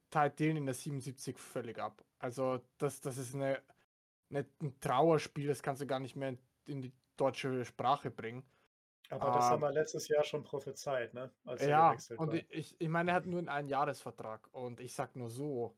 teilt 0.10 0.40
den 0.40 0.58
in 0.58 0.66
der 0.66 0.76
77 0.76 1.38
völlig 1.38 1.80
ab. 1.80 2.06
Also 2.20 2.62
das, 2.78 3.02
das 3.02 3.18
ist 3.18 3.36
eine, 3.36 3.62
eine, 4.30 4.46
ein 4.62 4.80
Trauerspiel, 4.80 5.48
das 5.48 5.62
kannst 5.62 5.82
du 5.82 5.88
gar 5.88 6.00
nicht 6.00 6.16
mehr 6.16 6.38
in, 6.66 6.82
die 6.82 6.94
deutsche 7.18 7.66
Sprache 7.66 8.12
bringen. 8.12 8.44
Aber 9.10 9.32
das 9.32 9.46
Ah. 9.46 9.50
haben 9.52 9.62
wir 9.62 9.72
letztes 9.72 10.08
Jahr 10.10 10.24
schon 10.24 10.44
prophezeit, 10.44 11.14
ne? 11.14 11.32
Ja, 11.60 11.96
und 12.18 12.34
ich, 12.50 12.76
ich 12.80 12.90
meine, 12.90 13.12
er 13.12 13.16
hat 13.16 13.26
nur 13.26 13.40
einen 13.40 13.50
Einjahresvertrag. 13.50 14.50
Und 14.52 14.80
ich 14.82 14.94
sag 14.94 15.16
nur 15.16 15.30
so, 15.30 15.78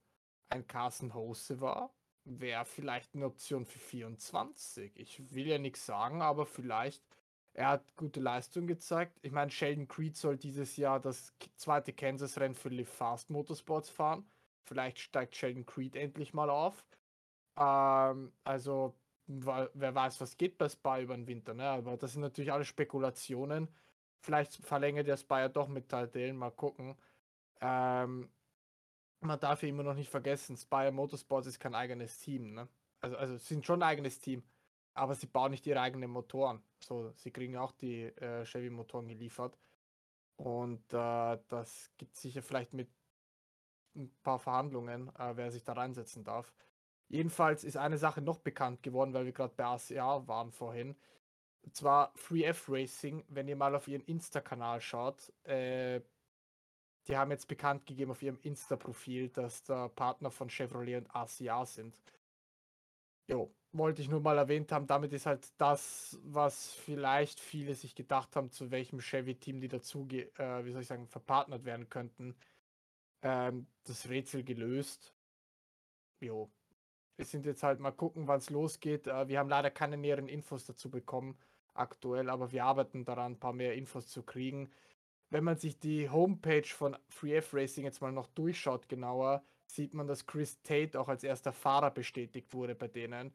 ein 0.50 0.66
Carson 0.68 1.14
Hose 1.14 1.62
war, 1.62 1.94
wäre 2.26 2.66
vielleicht 2.66 3.16
eine 3.16 3.26
Option 3.28 3.66
für 3.66 3.80
24. 3.80 4.98
Ich 4.98 5.34
will 5.34 5.48
ja 5.48 5.60
nichts 5.60 5.86
sagen, 5.86 6.22
aber 6.22 6.46
vielleicht. 6.46 7.04
Er 7.54 7.68
hat 7.70 7.96
gute 7.96 8.20
Leistung 8.20 8.68
gezeigt. 8.68 9.18
Ich 9.22 9.32
meine, 9.32 9.52
Sheldon 9.52 9.88
Creed 9.88 10.16
soll 10.16 10.38
dieses 10.38 10.78
Jahr 10.78 11.00
das 11.00 11.34
zweite 11.56 11.94
Kansas-Rennen 11.94 12.56
für 12.56 12.70
Live 12.70 12.90
Fast 12.90 13.30
Motorsports 13.30 13.90
fahren. 13.90 14.30
Vielleicht 14.64 15.00
steigt 15.00 15.36
Sheldon 15.36 15.66
Creed 15.66 15.96
endlich 15.96 16.34
mal 16.34 16.50
auf. 16.50 16.86
Ähm, 17.58 18.32
also, 18.44 18.96
wer 19.28 19.96
weiß, 19.96 20.22
was 20.22 20.38
geht 20.38 20.58
bei 20.58 20.70
Spa 20.70 21.00
über 21.00 21.16
den 21.16 21.28
Winter. 21.28 21.54
Ne? 21.54 21.64
Aber 21.64 21.98
das 21.98 22.14
sind 22.14 22.22
natürlich 22.22 22.52
alle 22.52 22.66
Spekulationen. 22.66 23.68
Vielleicht 24.22 24.56
verlängert 24.66 25.08
der 25.08 25.18
Spire 25.18 25.50
doch 25.50 25.68
mit 25.68 25.90
Taldale, 25.90 26.34
mal 26.34 26.52
gucken. 26.52 26.96
Ähm, 27.62 28.30
man 29.22 29.40
darf 29.40 29.64
ja 29.64 29.70
immer 29.70 29.84
noch 29.84 29.96
nicht 29.96 30.10
vergessen, 30.10 30.56
Spire 30.58 30.92
Motorsports 30.92 31.48
ist 31.48 31.60
kein 31.60 31.76
eigenes 31.76 32.20
Team. 32.20 32.54
Ne? 32.54 32.68
Also, 33.02 33.18
also 33.18 33.38
sind 33.38 33.66
schon 33.66 33.82
ein 33.82 33.90
eigenes 33.90 34.20
Team, 34.20 34.44
aber 35.00 35.16
sie 35.16 35.28
bauen 35.28 35.52
nicht 35.52 35.66
ihre 35.66 35.82
eigenen 35.82 36.12
Motoren. 36.12 36.62
So, 36.80 37.12
sie 37.16 37.32
kriegen 37.32 37.58
auch 37.58 37.72
die 37.72 38.04
äh, 38.04 38.46
Chevy-Motoren 38.46 39.08
geliefert. 39.08 39.58
Und 40.36 40.94
äh, 40.94 41.38
das 41.48 41.92
gibt 41.98 42.16
sicher 42.16 42.42
vielleicht 42.42 42.74
mit 42.74 42.90
ein 43.96 44.12
paar 44.24 44.40
Verhandlungen, 44.40 45.10
äh, 45.18 45.36
wer 45.36 45.52
sich 45.52 45.64
da 45.64 45.74
reinsetzen 45.74 46.24
darf. 46.24 46.54
Jedenfalls 47.08 47.64
ist 47.64 47.76
eine 47.78 47.98
Sache 47.98 48.22
noch 48.22 48.40
bekannt 48.40 48.84
geworden, 48.84 49.14
weil 49.14 49.26
wir 49.26 49.34
gerade 49.34 49.54
bei 49.56 49.66
ACA 49.66 50.28
waren 50.28 50.52
vorhin. 50.52 50.96
Und 51.62 51.76
zwar 51.76 52.14
FreeF 52.16 52.70
Racing, 52.70 53.26
wenn 53.28 53.48
ihr 53.48 53.56
mal 53.56 53.76
auf 53.76 53.88
ihren 53.88 54.04
Insta-Kanal 54.04 54.80
schaut, 54.80 55.34
äh, 55.44 56.02
die 57.08 57.18
haben 57.18 57.32
jetzt 57.32 57.48
bekannt 57.48 57.86
gegeben 57.86 58.12
auf 58.12 58.22
ihrem 58.22 58.40
Insta-Profil, 58.42 59.30
dass 59.30 59.64
da 59.64 59.88
Partner 59.88 60.30
von 60.30 60.50
Chevrolet 60.50 60.98
und 60.98 61.16
ACA 61.16 61.66
sind. 61.66 61.98
Jo, 63.28 63.52
wollte 63.72 64.02
ich 64.02 64.10
nur 64.10 64.22
mal 64.22 64.38
erwähnt 64.38 64.72
haben. 64.72 64.88
Damit 64.88 65.14
ist 65.14 65.26
halt 65.26 65.48
das, 65.58 66.20
was 66.24 66.74
vielleicht 66.74 67.40
viele 67.40 67.76
sich 67.76 67.96
gedacht 67.96 68.36
haben, 68.36 68.52
zu 68.52 68.72
welchem 68.72 69.00
Chevy-Team 69.00 69.62
die 69.62 69.68
dazu, 69.68 70.08
äh, 70.10 70.66
wie 70.66 70.72
soll 70.72 70.82
ich 70.82 70.88
sagen, 70.88 71.08
verpartnert 71.08 71.66
werden 71.66 71.90
könnten, 71.90 72.36
ähm, 73.22 73.68
das 73.84 74.10
Rätsel 74.10 74.44
gelöst. 74.44 75.14
Jo, 76.22 76.50
wir 77.18 77.26
sind 77.26 77.46
jetzt 77.46 77.64
halt 77.64 77.80
mal 77.80 77.92
gucken, 77.92 78.28
wann 78.28 78.40
es 78.40 78.50
losgeht. 78.50 79.08
Äh, 79.08 79.28
wir 79.28 79.40
haben 79.40 79.50
leider 79.50 79.72
keine 79.72 79.98
näheren 79.98 80.28
Infos 80.28 80.66
dazu 80.66 80.90
bekommen 80.90 81.38
aktuell, 81.74 82.30
aber 82.30 82.52
wir 82.52 82.66
arbeiten 82.66 83.06
daran, 83.06 83.34
ein 83.34 83.40
paar 83.40 83.54
mehr 83.54 83.76
Infos 83.76 84.08
zu 84.08 84.24
kriegen. 84.24 84.70
Wenn 85.30 85.44
man 85.44 85.58
sich 85.58 85.80
die 85.80 86.10
Homepage 86.10 86.66
von 86.66 86.98
FreeF 87.08 87.54
Racing 87.54 87.86
jetzt 87.86 88.02
mal 88.02 88.12
noch 88.12 88.28
durchschaut 88.28 88.90
genauer, 88.90 89.44
sieht 89.68 89.94
man, 89.94 90.08
dass 90.08 90.26
Chris 90.26 90.62
Tate 90.64 91.00
auch 91.00 91.08
als 91.08 91.24
erster 91.24 91.54
Fahrer 91.54 91.92
bestätigt 91.92 92.54
wurde 92.54 92.76
bei 92.76 92.88
denen. 92.88 93.34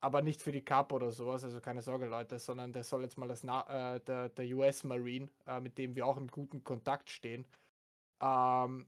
Aber 0.00 0.22
nicht 0.22 0.42
für 0.42 0.52
die 0.52 0.64
Cup 0.64 0.92
oder 0.92 1.10
sowas, 1.12 1.44
also 1.44 1.60
keine 1.60 1.82
Sorge, 1.82 2.06
Leute, 2.06 2.38
sondern 2.38 2.72
der 2.72 2.84
soll 2.84 3.02
jetzt 3.02 3.18
mal 3.18 3.28
das 3.28 3.44
Na 3.44 3.96
äh, 3.96 4.00
der, 4.00 4.30
der 4.30 4.56
US 4.56 4.82
Marine, 4.84 5.28
äh, 5.46 5.60
mit 5.60 5.76
dem 5.76 5.94
wir 5.94 6.06
auch 6.06 6.16
im 6.16 6.28
guten 6.28 6.64
Kontakt 6.64 7.10
stehen, 7.10 7.44
ähm, 8.20 8.86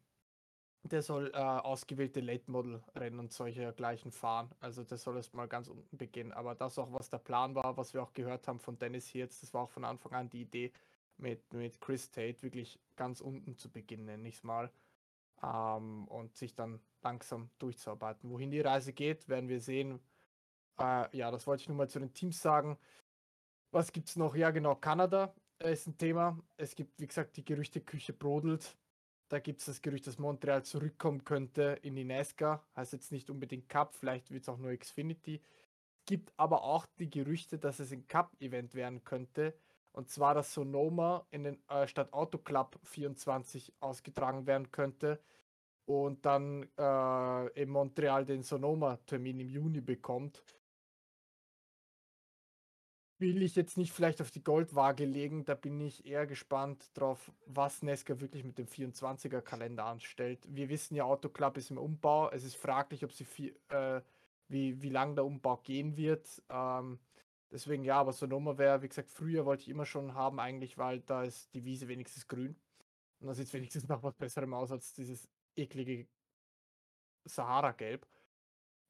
der 0.85 1.03
soll 1.03 1.31
äh, 1.33 1.37
ausgewählte 1.39 2.21
Late-Model-Rennen 2.21 3.21
und 3.21 3.33
solche 3.33 3.73
gleichen 3.73 4.11
fahren. 4.11 4.51
Also 4.59 4.83
das 4.83 5.03
soll 5.03 5.17
erst 5.17 5.35
mal 5.35 5.47
ganz 5.47 5.69
unten 5.69 5.97
beginnen. 5.97 6.33
Aber 6.33 6.55
das 6.55 6.79
auch, 6.79 6.93
was 6.93 7.09
der 7.09 7.19
Plan 7.19 7.55
war, 7.55 7.77
was 7.77 7.95
wir 7.95 8.03
auch 8.03 8.13
gehört 8.13 8.49
haben 8.49 8.59
von 8.59 8.79
Dennis 8.79 9.07
hier 9.07 9.23
jetzt, 9.23 9.43
das 9.43 9.55
war 9.55 9.63
auch 9.63 9.71
von 9.71 9.85
Anfang 9.85 10.13
an 10.13 10.31
die 10.31 10.43
Idee, 10.43 10.73
mit, 11.19 11.53
mit 11.53 11.81
Chris 11.81 12.11
Tate 12.11 12.43
wirklich 12.43 12.81
ganz 12.97 13.21
unten 13.21 13.57
zu 13.57 13.71
beginnen, 13.71 14.07
nenne 14.07 14.29
ich 14.29 14.37
es 14.37 14.43
mal. 14.43 14.73
Ähm, 15.43 16.09
und 16.09 16.37
sich 16.37 16.55
dann 16.55 16.81
langsam 17.03 17.51
durchzuarbeiten. 17.59 18.31
Wohin 18.31 18.51
die 18.51 18.61
Reise 18.61 18.93
geht, 18.93 19.29
werden 19.29 19.49
wir 19.49 19.61
sehen. 19.61 20.01
Äh, 20.79 21.17
ja, 21.17 21.31
das 21.31 21.47
wollte 21.47 21.63
ich 21.63 21.69
nur 21.69 21.77
mal 21.77 21.89
zu 21.89 21.99
den 21.99 22.13
Teams 22.13 22.41
sagen. 22.41 22.79
Was 23.71 23.93
gibt 23.93 24.09
es 24.09 24.17
noch? 24.17 24.35
Ja, 24.35 24.51
genau, 24.51 24.75
Kanada 24.75 25.35
äh, 25.59 25.73
ist 25.73 25.87
ein 25.87 25.97
Thema. 25.97 26.39
Es 26.57 26.75
gibt, 26.75 27.01
wie 27.01 27.07
gesagt, 27.07 27.37
die 27.37 27.45
Gerüchteküche 27.45 28.13
brodelt. 28.13 28.77
Da 29.29 29.39
gibt 29.39 29.61
es 29.61 29.67
das 29.67 29.81
Gerücht, 29.81 30.07
dass 30.07 30.19
Montreal 30.19 30.63
zurückkommen 30.63 31.25
könnte 31.25 31.79
in 31.83 31.95
die 31.95 32.05
NASCAR. 32.05 32.63
Heißt 32.77 32.93
jetzt 32.93 33.13
nicht 33.13 33.31
unbedingt 33.31 33.69
Cup, 33.69 33.95
vielleicht 33.95 34.31
wird 34.31 34.43
es 34.43 34.49
auch 34.51 34.59
nur 34.59 34.77
Xfinity. 34.77 35.41
Gibt 36.05 36.35
aber 36.37 36.63
auch 36.65 36.85
die 36.99 37.09
Gerüchte, 37.09 37.59
dass 37.59 37.79
es 37.79 37.93
ein 37.93 38.07
Cup-Event 38.09 38.75
werden 38.75 39.05
könnte. 39.05 39.55
Und 39.93 40.11
zwar, 40.11 40.35
dass 40.35 40.53
Sonoma 40.53 41.27
in 41.31 41.45
den 41.45 41.63
äh, 41.69 41.87
Stadt 41.87 42.13
Auto 42.13 42.39
Club 42.39 42.79
24 42.83 43.73
ausgetragen 43.81 44.47
werden 44.47 44.71
könnte. 44.71 45.19
Und 45.87 46.27
dann 46.27 46.69
äh, 46.77 47.63
in 47.63 47.71
Montreal 47.71 48.27
den 48.27 48.43
Sonoma-Termin 48.43 49.41
im 49.41 49.49
Juni 49.49 49.81
bekommt. 49.81 50.43
Will 53.23 53.41
ich 53.41 53.55
jetzt 53.55 53.77
nicht 53.77 53.93
vielleicht 53.93 54.21
auf 54.21 54.33
die 54.33 54.43
Goldwaage 54.43 55.05
legen, 55.05 55.45
da 55.45 55.55
bin 55.55 55.81
ich 55.81 56.05
eher 56.05 56.27
gespannt 56.27 56.91
drauf, 56.95 57.31
was 57.47 57.81
Nesca 57.81 58.21
wirklich 58.21 58.43
mit 58.43 58.59
dem 58.59 58.67
24er 58.67 59.41
Kalender 59.41 59.85
anstellt. 59.85 60.41
Wir 60.49 60.69
wissen 60.69 60.97
ja, 60.97 61.05
Auto 61.05 61.29
Club 61.29 61.57
ist 61.57 61.71
im 61.71 61.79
Umbau. 61.79 62.31
Es 62.31 62.43
ist 62.43 62.57
fraglich, 62.57 63.05
ob 63.05 63.13
sie 63.13 63.25
viel, 63.25 63.57
äh, 63.69 64.01
wie, 64.49 64.83
wie 64.83 64.89
lang 64.89 65.15
der 65.15 65.25
Umbau 65.25 65.59
gehen 65.59 65.97
wird. 65.97 66.43
Ähm, 66.51 66.99
deswegen 67.53 67.85
ja, 67.85 68.01
aber 68.01 68.13
Sonoma 68.13 68.59
wäre, 68.59 68.83
wie 68.83 68.89
gesagt, 68.89 69.13
früher 69.13 69.47
wollte 69.47 69.63
ich 69.63 69.69
immer 69.69 69.87
schon 69.87 70.15
haben, 70.15 70.41
eigentlich, 70.41 70.77
weil 70.77 70.99
da 71.03 71.23
ist 71.23 71.55
die 71.55 71.65
Wiese 71.65 71.87
wenigstens 71.87 72.27
grün. 72.27 72.57
Und 73.21 73.29
da 73.29 73.35
sieht 73.35 73.47
es 73.47 73.53
wenigstens 73.53 73.87
noch 73.87 74.03
was 74.03 74.15
Besserem 74.15 74.53
aus 74.53 74.73
als 74.73 74.95
dieses 74.95 75.29
eklige 75.55 76.09
Sahara-Gelb. 77.25 78.05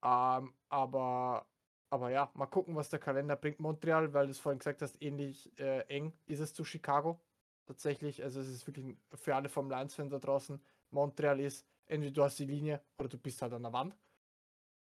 Ähm, 0.02 0.54
aber, 0.70 1.44
aber 1.92 2.10
ja, 2.10 2.30
mal 2.34 2.46
gucken, 2.46 2.74
was 2.74 2.88
der 2.88 2.98
Kalender 2.98 3.36
bringt. 3.36 3.60
Montreal, 3.60 4.14
weil 4.14 4.24
du 4.26 4.30
es 4.30 4.38
vorhin 4.38 4.58
gesagt 4.58 4.80
hast, 4.80 5.00
ähnlich 5.02 5.52
äh, 5.58 5.80
eng 5.88 6.14
ist 6.24 6.40
es 6.40 6.54
zu 6.54 6.64
Chicago. 6.64 7.20
Tatsächlich, 7.66 8.22
also 8.22 8.40
es 8.40 8.48
ist 8.48 8.66
wirklich 8.66 8.96
für 9.14 9.36
alle 9.36 9.50
Formel 9.50 9.76
1-Fans 9.76 10.10
da 10.10 10.18
draußen. 10.18 10.58
Montreal 10.90 11.38
ist, 11.38 11.66
entweder 11.86 12.12
du 12.12 12.24
hast 12.24 12.38
die 12.38 12.46
Linie 12.46 12.82
oder 12.98 13.10
du 13.10 13.18
bist 13.18 13.42
halt 13.42 13.52
an 13.52 13.62
der 13.62 13.74
Wand. 13.74 13.94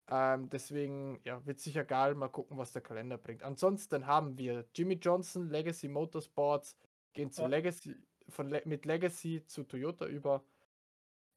Ähm, 0.09 0.49
deswegen, 0.49 1.21
ja, 1.25 1.45
wird 1.45 1.59
sicher 1.59 1.85
geil. 1.85 2.15
Mal 2.15 2.29
gucken, 2.29 2.57
was 2.57 2.73
der 2.73 2.83
Kalender 2.83 3.19
bringt. 3.19 3.43
Ansonsten 3.43 4.07
haben 4.07 4.39
wir 4.39 4.69
Jimmy 4.73 4.95
Johnson, 4.95 5.51
Legacy 5.51 5.89
Motorsports, 5.89 6.77
gehen 7.15 7.33
zu 7.33 7.43
Ja. 7.43 7.49
Legacy, 7.49 7.97
von 8.29 8.49
Le 8.49 8.63
mit 8.65 8.85
Legacy 8.87 9.45
zu 9.45 9.65
Toyota 9.65 10.07
über. 10.07 10.45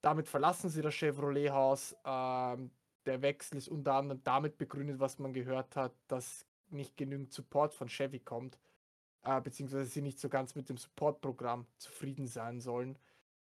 Damit 0.01 0.27
verlassen 0.27 0.69
sie 0.69 0.83
das 0.83 0.93
Chevrolet-Haus. 0.93 1.95
Ähm, 2.05 2.69
der 3.05 3.21
Wechsel 3.21 3.57
ist 3.57 3.67
unter 3.67 3.93
anderem 3.95 4.21
damit 4.23 4.57
begründet, 4.57 4.99
was 4.99 5.19
man 5.19 5.33
gehört 5.33 5.75
hat, 5.75 5.93
dass 6.07 6.45
nicht 6.69 6.97
genügend 6.97 7.31
Support 7.31 7.73
von 7.73 7.87
Chevy 7.87 8.19
kommt, 8.19 8.57
äh, 9.23 9.39
beziehungsweise 9.41 9.85
sie 9.85 10.01
nicht 10.01 10.19
so 10.19 10.29
ganz 10.29 10.55
mit 10.55 10.69
dem 10.69 10.77
Support-Programm 10.77 11.67
zufrieden 11.77 12.27
sein 12.27 12.59
sollen. 12.59 12.97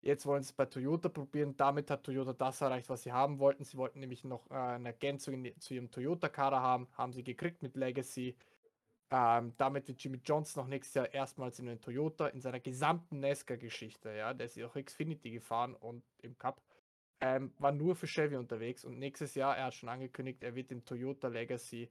Jetzt 0.03 0.25
wollen 0.25 0.43
sie 0.43 0.49
es 0.49 0.53
bei 0.53 0.65
Toyota 0.65 1.11
probieren. 1.11 1.57
Damit 1.57 1.91
hat 1.91 2.05
Toyota 2.05 2.33
das 2.33 2.61
erreicht, 2.63 2.89
was 2.89 3.03
sie 3.03 3.13
haben 3.13 3.39
wollten. 3.39 3.65
Sie 3.65 3.77
wollten 3.77 4.01
nämlich 4.01 4.25
noch 4.25 4.51
äh, 4.51 4.55
eine 4.55 4.89
Ergänzung 4.89 5.45
in, 5.45 5.61
zu 5.61 5.75
ihrem 5.75 5.91
Toyota-Kader 5.91 6.61
haben. 6.61 6.89
Haben 6.97 7.13
sie 7.13 7.23
gekriegt 7.23 7.63
mit 7.63 7.77
Legacy. 7.77 8.35
Ähm, 9.13 9.53
damit 9.59 9.89
wird 9.89 10.03
Jimmy 10.03 10.21
Johnson 10.25 10.63
noch 10.63 10.69
nächstes 10.69 10.95
Jahr 10.95 11.13
erstmals 11.13 11.59
in 11.59 11.67
den 11.67 11.81
Toyota 11.81 12.29
in 12.29 12.41
seiner 12.41 12.61
gesamten 12.61 13.19
NASCAR-Geschichte, 13.19 14.15
ja, 14.15 14.33
der 14.33 14.47
ist 14.47 14.57
ja 14.57 14.67
auch 14.67 14.75
Xfinity 14.75 15.33
gefahren 15.33 15.75
und 15.75 16.05
im 16.23 16.39
Cup, 16.39 16.63
ähm, 17.21 17.53
war 17.59 17.73
nur 17.73 17.95
für 17.95 18.07
Chevy 18.07 18.37
unterwegs 18.37 18.85
und 18.85 18.99
nächstes 18.99 19.35
Jahr, 19.35 19.57
er 19.57 19.67
hat 19.67 19.75
schon 19.75 19.89
angekündigt, 19.89 20.43
er 20.43 20.55
wird 20.55 20.73
im 20.73 20.85
Toyota 20.85 21.29
Legacy 21.29 21.91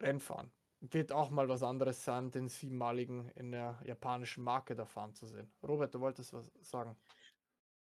Rennen. 0.00 0.52
Wird 0.80 1.12
auch 1.12 1.28
mal 1.30 1.48
was 1.48 1.62
anderes 1.62 2.04
sein, 2.04 2.30
den 2.30 2.48
siebenmaligen 2.48 3.30
in 3.34 3.52
der 3.52 3.78
japanischen 3.84 4.42
Marke 4.42 4.74
da 4.74 4.86
fahren 4.86 5.14
zu 5.14 5.26
sehen. 5.26 5.52
Robert, 5.62 5.94
du 5.94 6.00
wolltest 6.00 6.32
was 6.32 6.50
sagen? 6.62 6.96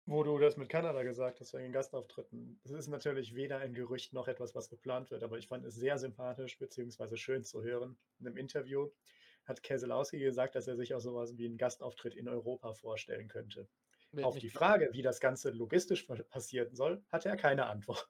Wo 0.04 0.24
du 0.24 0.36
das 0.38 0.56
mit 0.56 0.68
Kanada 0.68 1.02
gesagt 1.02 1.38
hast, 1.38 1.52
wegen 1.52 1.64
den 1.64 1.72
Gastauftritten. 1.72 2.58
Das 2.64 2.72
ist 2.72 2.88
natürlich 2.88 3.34
weder 3.34 3.58
ein 3.58 3.74
Gerücht 3.74 4.14
noch 4.14 4.26
etwas, 4.26 4.54
was 4.54 4.68
geplant 4.68 5.10
wird, 5.10 5.22
aber 5.22 5.38
ich 5.38 5.46
fand 5.46 5.64
es 5.66 5.74
sehr 5.74 5.98
sympathisch 5.98 6.58
bzw. 6.58 7.16
schön 7.16 7.44
zu 7.44 7.62
hören. 7.62 7.96
In 8.18 8.26
einem 8.26 8.38
Interview 8.38 8.88
hat 9.44 9.62
Keselowski 9.62 10.18
gesagt, 10.18 10.54
dass 10.54 10.66
er 10.66 10.76
sich 10.76 10.94
auch 10.94 11.00
sowas 11.00 11.36
wie 11.36 11.46
einen 11.46 11.58
Gastauftritt 11.58 12.16
in 12.16 12.28
Europa 12.28 12.72
vorstellen 12.72 13.28
könnte. 13.28 13.68
Wird 14.12 14.24
Auf 14.26 14.38
die 14.38 14.48
Frage, 14.50 14.88
wie 14.92 15.02
das 15.02 15.20
Ganze 15.20 15.50
logistisch 15.50 16.04
pa- 16.04 16.22
passieren 16.22 16.74
soll, 16.74 17.04
hatte 17.10 17.28
er 17.28 17.36
keine 17.36 17.66
Antwort. 17.66 18.08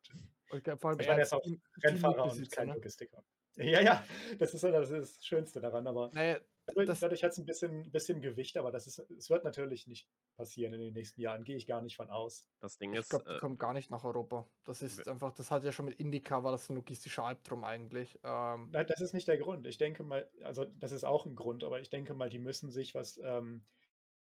Und 0.51 0.65
vor 0.81 0.91
allem 0.91 1.01
Ich 1.01 1.07
meine, 1.09 1.21
er 1.21 1.25
ist 1.27 1.33
auch 1.35 1.43
Team- 1.43 1.61
Rennfahrer 1.83 2.23
und 2.23 2.29
Teammitbesitzer, 2.31 2.57
kein 2.57 2.69
ne? 2.69 2.75
Logistiker. 2.75 3.25
Ja, 3.57 3.81
ja, 3.81 4.05
das 4.39 4.55
ist, 4.55 4.63
das, 4.63 4.91
ist 4.91 5.17
das 5.17 5.25
Schönste 5.27 5.61
daran, 5.61 5.89
aber 5.89 6.11
Naja, 6.15 6.39
dadurch, 6.67 6.87
das, 6.87 7.01
dadurch 7.01 7.25
hat 7.25 7.33
es 7.33 7.39
ein 7.39 7.45
bisschen, 7.45 7.91
bisschen 7.91 8.21
Gewicht, 8.21 8.57
aber 8.57 8.71
das 8.71 8.87
ist, 8.87 9.01
es 9.11 9.29
wird 9.31 9.43
natürlich 9.43 9.89
nicht 9.89 10.09
passieren 10.37 10.73
in 10.75 10.81
den 10.81 10.95
nächsten 10.95 11.21
Jahren, 11.21 11.43
gehe 11.43 11.57
ich 11.57 11.67
gar 11.67 11.83
nicht 11.83 11.97
von 11.97 12.09
aus. 12.09 12.47
Das 12.61 12.79
Ding 12.79 12.93
ich 12.93 13.01
ist, 13.01 13.11
glaube, 13.11 13.25
die 13.29 13.35
äh, 13.35 13.41
kommt 13.41 13.59
gar 13.59 13.73
nicht 13.73 13.91
nach 13.91 14.05
Europa. 14.05 14.49
Das 14.65 14.81
ist 14.81 15.09
einfach, 15.09 15.33
das 15.35 15.51
hat 15.51 15.65
ja 15.65 15.73
schon 15.73 15.87
mit 15.87 15.99
Indica, 15.99 16.45
war 16.45 16.53
das 16.53 16.71
ein 16.71 16.77
logistischer 16.77 17.25
Albtraum 17.25 17.65
eigentlich. 17.65 18.21
Ähm, 18.23 18.69
Nein, 18.71 18.87
das 18.87 19.01
ist 19.01 19.13
nicht 19.13 19.27
der 19.27 19.39
Grund. 19.39 19.67
Ich 19.67 19.77
denke 19.79 20.05
mal, 20.05 20.31
also 20.45 20.65
das 20.65 20.93
ist 20.93 21.03
auch 21.03 21.27
ein 21.27 21.35
Grund, 21.35 21.65
aber 21.65 21.81
ich 21.81 21.91
denke 21.91 22.15
mal, 22.15 22.31
die 22.31 22.39
müssen 22.39 22.71
sich, 22.71 22.95
was 22.95 23.19
ähm, 23.25 23.65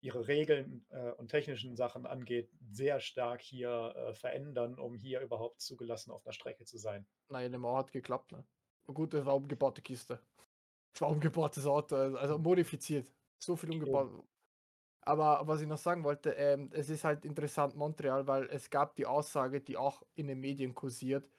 ihre 0.00 0.28
Regeln 0.28 0.84
äh, 0.90 1.10
und 1.12 1.28
technischen 1.28 1.76
Sachen 1.76 2.06
angeht, 2.06 2.50
sehr 2.70 3.00
stark 3.00 3.40
hier 3.40 3.94
äh, 3.96 4.14
verändern, 4.14 4.78
um 4.78 4.94
hier 4.94 5.20
überhaupt 5.20 5.60
zugelassen 5.60 6.10
auf 6.10 6.22
der 6.22 6.32
Strecke 6.32 6.64
zu 6.64 6.78
sein. 6.78 7.06
naja, 7.28 7.48
Le 7.48 7.58
Mans 7.58 7.78
hat 7.78 7.92
geklappt, 7.92 8.32
ne? 8.32 8.44
Gut, 8.86 9.14
das 9.14 9.24
war 9.26 9.34
umgebaute 9.34 9.82
Kiste. 9.82 10.20
Das 10.92 11.00
war 11.00 11.10
umgebautes 11.10 11.66
Auto, 11.66 11.96
also 11.96 12.16
also 12.18 12.38
modifiziert. 12.38 13.12
So 13.38 13.56
viel 13.56 13.70
umgebaut. 13.70 14.24
Aber 15.02 15.46
was 15.46 15.60
ich 15.60 15.68
noch 15.68 15.78
sagen 15.78 16.02
wollte, 16.02 16.30
ähm, 16.30 16.70
es 16.72 16.88
ist 16.88 17.04
halt 17.04 17.24
interessant 17.24 17.76
Montreal, 17.76 18.26
weil 18.26 18.46
es 18.46 18.70
gab 18.70 18.96
die 18.96 19.06
Aussage, 19.06 19.60
die 19.60 19.76
auch 19.76 20.02
in 20.14 20.26
den 20.26 20.40
Medien 20.40 20.74
kursiert, 20.74 21.30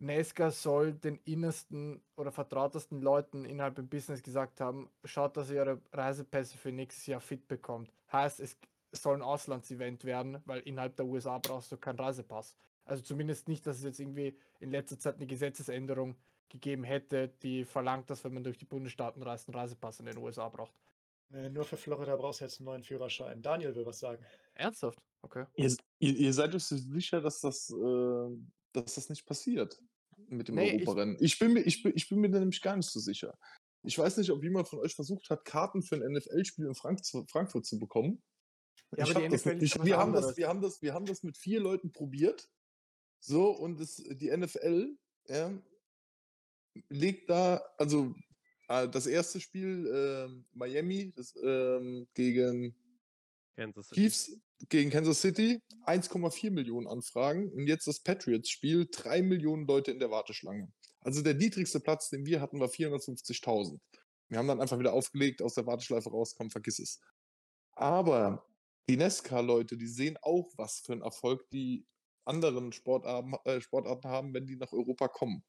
Nesca 0.00 0.50
soll 0.50 0.94
den 0.94 1.16
innersten 1.26 2.02
oder 2.16 2.32
vertrautesten 2.32 3.02
Leuten 3.02 3.44
innerhalb 3.44 3.78
im 3.78 3.88
Business 3.88 4.22
gesagt 4.22 4.60
haben, 4.60 4.88
schaut, 5.04 5.36
dass 5.36 5.50
ihr 5.50 5.60
eure 5.60 5.80
Reisepässe 5.92 6.56
für 6.56 6.72
nächstes 6.72 7.06
Jahr 7.06 7.20
fit 7.20 7.46
bekommt. 7.46 7.92
Heißt, 8.10 8.40
es 8.40 8.56
soll 8.92 9.16
ein 9.16 9.22
Auslandsevent 9.22 10.04
werden, 10.04 10.38
weil 10.46 10.60
innerhalb 10.60 10.96
der 10.96 11.04
USA 11.04 11.38
brauchst 11.38 11.70
du 11.70 11.76
keinen 11.76 11.98
Reisepass. 11.98 12.56
Also 12.86 13.02
zumindest 13.02 13.46
nicht, 13.46 13.66
dass 13.66 13.76
es 13.76 13.84
jetzt 13.84 14.00
irgendwie 14.00 14.36
in 14.58 14.70
letzter 14.70 14.98
Zeit 14.98 15.16
eine 15.16 15.26
Gesetzesänderung 15.26 16.16
gegeben 16.48 16.82
hätte, 16.82 17.28
die 17.42 17.64
verlangt, 17.66 18.08
dass 18.08 18.24
wenn 18.24 18.32
man 18.32 18.42
durch 18.42 18.56
die 18.56 18.64
Bundesstaaten 18.64 19.22
reist, 19.22 19.48
einen 19.48 19.54
Reisepass 19.54 20.00
in 20.00 20.06
den 20.06 20.16
USA 20.16 20.48
braucht. 20.48 20.74
Äh, 21.30 21.50
nur 21.50 21.64
für 21.64 21.76
Florida 21.76 22.16
brauchst 22.16 22.40
du 22.40 22.46
jetzt 22.46 22.58
einen 22.58 22.64
neuen 22.64 22.82
Führerschein. 22.82 23.42
Daniel 23.42 23.74
will 23.74 23.84
was 23.84 24.00
sagen. 24.00 24.24
Ernsthaft? 24.54 24.98
Okay. 25.20 25.44
Ihr, 25.54 25.76
ihr, 25.98 26.16
ihr 26.16 26.32
seid 26.32 26.54
euch 26.54 26.64
sicher, 26.64 27.20
dass 27.20 27.42
das, 27.42 27.70
äh, 27.70 28.28
dass 28.72 28.94
das 28.94 29.10
nicht 29.10 29.26
passiert 29.26 29.80
mit 30.30 30.48
dem 30.48 30.54
Nee, 30.56 30.70
ich- 30.76 30.86
Europarennen? 30.86 31.16
Ich, 31.20 31.38
bin 31.38 31.52
mir, 31.52 31.60
ich, 31.60 31.82
bin, 31.82 31.92
ich 31.94 32.08
bin 32.08 32.20
mir 32.20 32.30
da 32.30 32.38
nämlich 32.38 32.60
gar 32.62 32.76
nicht 32.76 32.90
so 32.90 33.00
sicher. 33.00 33.38
Ich 33.82 33.98
weiß 33.98 34.18
nicht, 34.18 34.30
ob 34.30 34.42
jemand 34.42 34.68
von 34.68 34.78
euch 34.80 34.94
versucht 34.94 35.30
hat, 35.30 35.44
Karten 35.44 35.82
für 35.82 35.96
ein 35.96 36.12
NFL-Spiel 36.12 36.66
in 36.66 36.74
Frank 36.74 37.00
Frankfurt 37.30 37.64
zu 37.66 37.78
bekommen. 37.78 38.22
Ja, 38.96 39.04
ich 39.04 39.10
aber 39.16 39.24
hab 39.24 39.30
das 39.30 39.46
Ich, 39.46 39.82
wir, 39.84 39.96
haben 39.96 40.12
das, 40.12 40.36
wir, 40.36 40.48
haben 40.48 40.60
das, 40.60 40.82
wir 40.82 40.92
haben 40.94 41.06
das 41.06 41.22
mit 41.22 41.36
vier 41.38 41.60
Leuten 41.60 41.92
probiert. 41.92 42.48
So, 43.20 43.50
und 43.50 43.78
das, 43.80 43.96
die 43.96 44.34
NFL 44.36 44.96
ja, 45.28 45.52
legt 46.88 47.30
da, 47.30 47.62
also 47.78 48.14
äh, 48.68 48.88
das 48.88 49.06
erste 49.06 49.40
Spiel 49.40 49.86
ähm, 49.92 50.46
Miami 50.52 51.12
das, 51.14 51.34
ähm, 51.42 52.08
gegen 52.14 52.74
Kansas 53.56 53.88
City. 53.88 54.00
Chiefs 54.00 54.40
gegen 54.68 54.90
Kansas 54.90 55.20
City 55.20 55.60
1,4 55.86 56.50
Millionen 56.50 56.86
Anfragen 56.86 57.50
und 57.50 57.66
jetzt 57.66 57.86
das 57.86 58.00
Patriots-Spiel 58.00 58.88
3 58.90 59.22
Millionen 59.22 59.66
Leute 59.66 59.90
in 59.90 59.98
der 59.98 60.10
Warteschlange. 60.10 60.70
Also 61.00 61.22
der 61.22 61.34
niedrigste 61.34 61.80
Platz, 61.80 62.10
den 62.10 62.26
wir 62.26 62.40
hatten, 62.40 62.60
war 62.60 62.68
450.000. 62.68 63.80
Wir 64.28 64.38
haben 64.38 64.48
dann 64.48 64.60
einfach 64.60 64.78
wieder 64.78 64.92
aufgelegt, 64.92 65.42
aus 65.42 65.54
der 65.54 65.66
Warteschleife 65.66 66.10
rauskommen, 66.10 66.50
vergiss 66.50 66.78
es. 66.78 67.00
Aber 67.72 68.46
die 68.88 68.96
Nesca-Leute, 68.96 69.76
die 69.76 69.88
sehen 69.88 70.18
auch, 70.22 70.50
was 70.56 70.80
für 70.80 70.92
einen 70.92 71.02
Erfolg 71.02 71.48
die 71.50 71.86
anderen 72.24 72.72
Sportarten, 72.72 73.34
äh, 73.44 73.60
Sportarten 73.60 74.08
haben, 74.08 74.34
wenn 74.34 74.46
die 74.46 74.56
nach 74.56 74.72
Europa 74.72 75.08
kommen. 75.08 75.42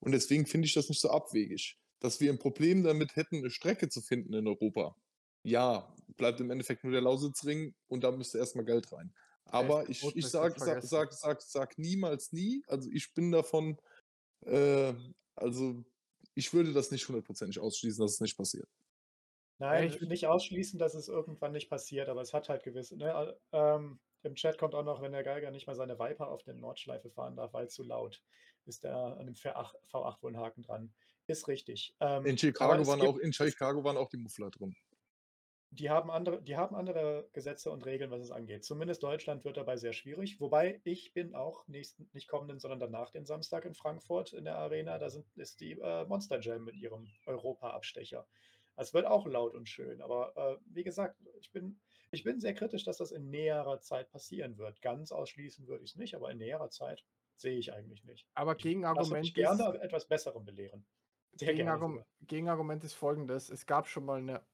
Und 0.00 0.12
deswegen 0.12 0.46
finde 0.46 0.66
ich 0.66 0.74
das 0.74 0.88
nicht 0.88 1.00
so 1.00 1.10
abwegig. 1.10 1.78
Dass 2.00 2.20
wir 2.20 2.32
ein 2.32 2.38
Problem 2.38 2.82
damit 2.82 3.16
hätten, 3.16 3.38
eine 3.38 3.50
Strecke 3.50 3.88
zu 3.88 4.00
finden 4.00 4.32
in 4.34 4.46
Europa. 4.46 4.96
Ja, 5.44 5.94
bleibt 6.16 6.40
im 6.40 6.50
Endeffekt 6.50 6.84
nur 6.84 6.92
der 6.92 7.02
Lausitzring 7.02 7.74
und 7.88 8.04
da 8.04 8.10
müsste 8.10 8.38
erstmal 8.38 8.64
Geld 8.64 8.90
rein. 8.92 9.12
Aber 9.46 9.88
ich, 9.88 10.02
ich 10.16 10.26
sag, 10.26 10.58
sag, 10.58 10.82
sag, 10.82 11.12
sag, 11.12 11.42
sag 11.42 11.78
niemals 11.78 12.32
nie. 12.32 12.62
Also 12.68 12.88
ich 12.90 13.12
bin 13.12 13.32
davon, 13.32 13.76
äh, 14.46 14.94
also 15.34 15.84
ich 16.34 16.52
würde 16.54 16.72
das 16.72 16.90
nicht 16.90 17.06
hundertprozentig 17.08 17.58
ausschließen, 17.58 18.02
dass 18.04 18.12
es 18.14 18.20
nicht 18.20 18.36
passiert. 18.36 18.68
Nein, 19.58 19.88
ich 19.88 19.96
würd- 19.96 20.08
nicht 20.08 20.26
ausschließen, 20.26 20.78
dass 20.78 20.94
es 20.94 21.08
irgendwann 21.08 21.52
nicht 21.52 21.68
passiert, 21.68 22.08
aber 22.08 22.22
es 22.22 22.32
hat 22.32 22.48
halt 22.48 22.62
gewisse. 22.64 22.96
Ne? 22.96 23.36
Ähm, 23.52 24.00
Im 24.22 24.34
Chat 24.34 24.58
kommt 24.58 24.74
auch 24.74 24.84
noch, 24.84 25.02
wenn 25.02 25.12
der 25.12 25.22
Geiger 25.24 25.50
nicht 25.50 25.66
mal 25.66 25.74
seine 25.76 25.98
Viper 25.98 26.28
auf 26.28 26.42
der 26.44 26.54
Nordschleife 26.54 27.10
fahren 27.10 27.36
darf, 27.36 27.52
weil 27.52 27.68
zu 27.68 27.82
laut 27.82 28.22
ist, 28.64 28.84
da 28.84 29.14
an 29.14 29.26
dem 29.26 29.34
V8, 29.34 29.74
V8 29.90 30.22
wohl 30.22 30.32
ein 30.32 30.40
Haken 30.40 30.62
dran. 30.62 30.94
Ist 31.26 31.46
richtig. 31.48 31.94
Ähm, 32.00 32.24
In 32.26 32.38
Chicago, 32.38 32.86
waren 32.86 33.00
gibt- 33.00 33.12
auch, 33.12 33.18
in 33.18 33.32
Chicago 33.32 33.84
waren 33.84 33.96
auch 33.96 34.08
die 34.08 34.16
Muffler 34.16 34.50
drin. 34.50 34.74
Die 35.74 35.88
haben 35.88 36.10
andere, 36.10 36.42
die 36.42 36.56
haben 36.56 36.76
andere 36.76 37.30
Gesetze 37.32 37.70
und 37.70 37.86
Regeln, 37.86 38.10
was 38.10 38.20
es 38.20 38.30
angeht. 38.30 38.62
Zumindest 38.62 39.02
Deutschland 39.02 39.44
wird 39.46 39.56
dabei 39.56 39.78
sehr 39.78 39.94
schwierig. 39.94 40.38
Wobei 40.38 40.82
ich 40.84 41.14
bin 41.14 41.34
auch 41.34 41.66
nächsten, 41.66 42.10
nicht 42.12 42.28
kommenden, 42.28 42.58
sondern 42.58 42.78
danach 42.78 43.10
den 43.10 43.24
Samstag 43.24 43.64
in 43.64 43.74
Frankfurt 43.74 44.34
in 44.34 44.44
der 44.44 44.58
Arena. 44.58 44.98
Da 44.98 45.08
sind, 45.08 45.26
ist 45.36 45.60
die 45.60 45.72
äh, 45.72 46.04
Monster 46.04 46.40
Jam 46.40 46.64
mit 46.64 46.76
ihrem 46.76 47.08
Europa-Abstecher. 47.24 48.26
Es 48.76 48.92
wird 48.92 49.06
auch 49.06 49.26
laut 49.26 49.54
und 49.54 49.66
schön. 49.66 50.02
Aber 50.02 50.36
äh, 50.36 50.56
wie 50.66 50.84
gesagt, 50.84 51.18
ich 51.40 51.50
bin, 51.52 51.80
ich 52.10 52.22
bin 52.22 52.38
sehr 52.38 52.52
kritisch, 52.52 52.84
dass 52.84 52.98
das 52.98 53.10
in 53.10 53.30
näherer 53.30 53.80
Zeit 53.80 54.10
passieren 54.10 54.58
wird. 54.58 54.82
Ganz 54.82 55.10
ausschließen 55.10 55.66
würde 55.68 55.84
ich 55.84 55.92
es 55.92 55.96
nicht, 55.96 56.14
aber 56.14 56.30
in 56.30 56.38
näherer 56.38 56.68
Zeit 56.68 57.02
sehe 57.36 57.58
ich 57.58 57.72
eigentlich 57.72 58.04
nicht. 58.04 58.28
Aber 58.34 58.52
Lass 58.52 58.62
mich 58.62 58.64
Gegenargument 58.64 59.24
ist, 59.24 59.34
gerne 59.34 59.80
etwas 59.80 60.06
Besserem 60.06 60.44
belehren. 60.44 60.84
Gegenargument 62.26 62.84
ist 62.84 62.92
folgendes: 62.92 63.48
Es 63.48 63.64
gab 63.64 63.88
schon 63.88 64.04
mal 64.04 64.18
eine 64.18 64.44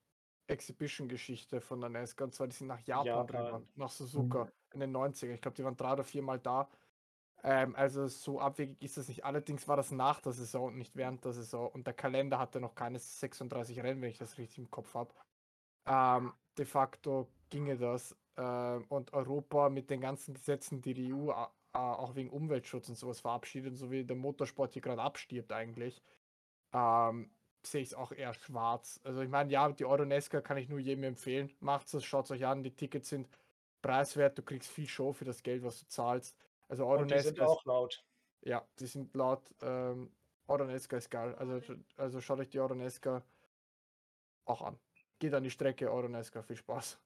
Exhibition-Geschichte 0.48 1.60
von 1.60 1.80
der 1.80 1.90
Nesca, 1.90 2.24
und 2.24 2.34
zwar 2.34 2.46
die 2.48 2.56
sind 2.56 2.66
nach 2.66 2.80
Japan, 2.80 3.06
Japan. 3.06 3.46
rüber, 3.46 3.62
nach 3.76 3.90
Suzuka 3.90 4.48
in 4.72 4.80
den 4.80 4.96
90er. 4.96 5.32
Ich 5.32 5.40
glaube, 5.40 5.56
die 5.56 5.64
waren 5.64 5.76
drei 5.76 5.92
oder 5.92 6.04
viermal 6.04 6.38
da. 6.38 6.68
Ähm, 7.44 7.76
also 7.76 8.08
so 8.08 8.40
abwegig 8.40 8.82
ist 8.82 8.96
das 8.96 9.08
nicht. 9.08 9.24
Allerdings 9.24 9.68
war 9.68 9.76
das 9.76 9.90
nach 9.92 10.20
der 10.20 10.32
Saison 10.32 10.68
und 10.68 10.78
nicht 10.78 10.96
während 10.96 11.24
der 11.24 11.32
Saison. 11.32 11.70
Und 11.70 11.86
der 11.86 11.94
Kalender 11.94 12.38
hatte 12.38 12.60
noch 12.60 12.74
keine 12.74 12.98
36 12.98 13.80
Rennen, 13.82 14.02
wenn 14.02 14.10
ich 14.10 14.18
das 14.18 14.38
richtig 14.38 14.58
im 14.58 14.70
Kopf 14.70 14.94
habe. 14.94 15.14
Ähm, 15.86 16.32
de 16.56 16.66
facto 16.66 17.28
ginge 17.50 17.76
das. 17.76 18.16
Ähm, 18.36 18.84
und 18.88 19.12
Europa 19.12 19.68
mit 19.68 19.90
den 19.90 20.00
ganzen 20.00 20.34
Gesetzen, 20.34 20.82
die 20.82 20.94
die 20.94 21.12
EU 21.12 21.32
auch 21.72 22.14
wegen 22.14 22.30
Umweltschutz 22.30 22.88
und 22.88 22.96
sowas 22.96 23.20
verabschiedet, 23.20 23.76
so 23.76 23.90
wie 23.90 24.04
der 24.04 24.16
Motorsport 24.16 24.72
hier 24.72 24.82
gerade 24.82 25.02
abstirbt 25.02 25.52
eigentlich, 25.52 26.02
ähm, 26.72 27.30
sehe 27.62 27.82
ich 27.82 27.88
es 27.88 27.94
auch 27.94 28.12
eher 28.12 28.34
schwarz. 28.34 29.00
Also 29.04 29.20
ich 29.22 29.28
meine, 29.28 29.50
ja, 29.52 29.68
die 29.70 29.84
Euronesca 29.84 30.40
kann 30.40 30.56
ich 30.58 30.68
nur 30.68 30.78
jedem 30.78 31.04
empfehlen. 31.04 31.50
Macht 31.60 31.92
es, 31.92 32.04
schaut 32.04 32.26
es 32.26 32.30
euch 32.30 32.46
an. 32.46 32.62
Die 32.62 32.74
Tickets 32.74 33.08
sind 33.08 33.28
preiswert. 33.82 34.38
Du 34.38 34.42
kriegst 34.42 34.70
viel 34.70 34.88
Show 34.88 35.12
für 35.12 35.24
das 35.24 35.42
Geld, 35.42 35.62
was 35.62 35.80
du 35.80 35.86
zahlst. 35.88 36.36
Also 36.68 36.86
Und 36.94 37.10
die 37.10 37.18
sind 37.18 37.38
Euronesca 37.40 37.46
auch 37.46 37.64
laut. 37.64 38.04
ja, 38.42 38.66
die 38.78 38.86
sind 38.86 39.14
laut. 39.14 39.54
Ähm, 39.62 40.12
Euronesca 40.46 40.96
ist 40.96 41.10
geil. 41.10 41.34
Also, 41.36 41.60
also 41.96 42.20
schaut 42.20 42.40
euch 42.40 42.48
die 42.50 42.60
Euronesca 42.60 43.22
auch 44.44 44.62
an. 44.62 44.78
Geht 45.18 45.34
an 45.34 45.44
die 45.44 45.50
Strecke 45.50 45.90
Euronesca. 45.90 46.42
Viel 46.42 46.56
Spaß. 46.56 46.98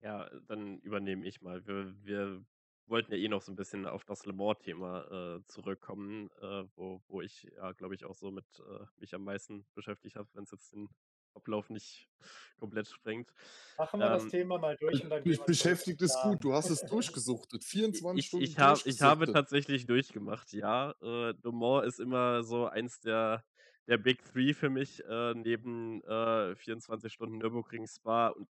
Ja, 0.00 0.28
dann 0.48 0.78
übernehme 0.80 1.24
ich 1.26 1.40
mal. 1.42 1.64
Wir, 1.66 1.94
wir 2.04 2.44
wollten 2.92 3.12
ja 3.12 3.18
eh 3.18 3.28
noch 3.28 3.42
so 3.42 3.50
ein 3.52 3.56
bisschen 3.56 3.86
auf 3.86 4.04
das 4.04 4.24
Le 4.26 4.32
Mans-Thema 4.32 5.38
äh, 5.40 5.44
zurückkommen, 5.46 6.30
äh, 6.40 6.64
wo, 6.76 7.02
wo 7.08 7.20
ich 7.22 7.50
ja, 7.56 7.72
glaube 7.72 7.96
ich, 7.96 8.04
auch 8.04 8.14
so 8.14 8.30
mit 8.30 8.46
äh, 8.60 8.84
mich 8.98 9.14
am 9.14 9.24
meisten 9.24 9.66
beschäftigt 9.74 10.16
habe, 10.16 10.28
wenn 10.34 10.44
es 10.44 10.52
jetzt 10.52 10.72
den 10.72 10.88
Ablauf 11.34 11.70
nicht 11.70 12.08
komplett 12.58 12.88
sprengt. 12.88 13.32
Machen 13.78 14.00
wir 14.00 14.10
das 14.10 14.22
Ähm, 14.24 14.30
Thema 14.30 14.58
mal 14.58 14.76
durch 14.76 15.02
und 15.02 15.10
dann 15.10 15.24
Mich 15.24 15.38
wir 15.38 15.44
beschäftigt 15.46 16.00
zum 16.00 16.22
gut, 16.22 16.44
du 16.44 16.52
hast 16.52 16.70
es 16.70 16.80
durchgesuchtet. 16.86 17.64
24 17.64 18.18
Ich, 18.20 18.26
Stunden 18.26 18.44
ich, 18.44 18.58
hab, 18.58 18.86
ich 18.86 19.00
habe 19.00 19.32
tatsächlich 19.32 19.86
durchgemacht, 19.86 20.52
ja. 20.52 20.92
Äh, 21.02 21.32
Le 21.42 21.52
Mans 21.52 21.86
ist 21.86 22.00
immer 22.00 22.44
so 22.44 22.66
eins 22.66 23.00
der, 23.00 23.44
der 23.88 23.98
Big 23.98 24.22
Three 24.24 24.54
für 24.54 24.70
mich, 24.70 25.02
äh, 25.04 25.34
neben 25.34 26.02
äh, 26.04 26.54
24 26.54 27.12
Stunden 27.12 27.38
Nürburgring 27.38 27.86
Spa 27.86 28.28
und 28.28 28.48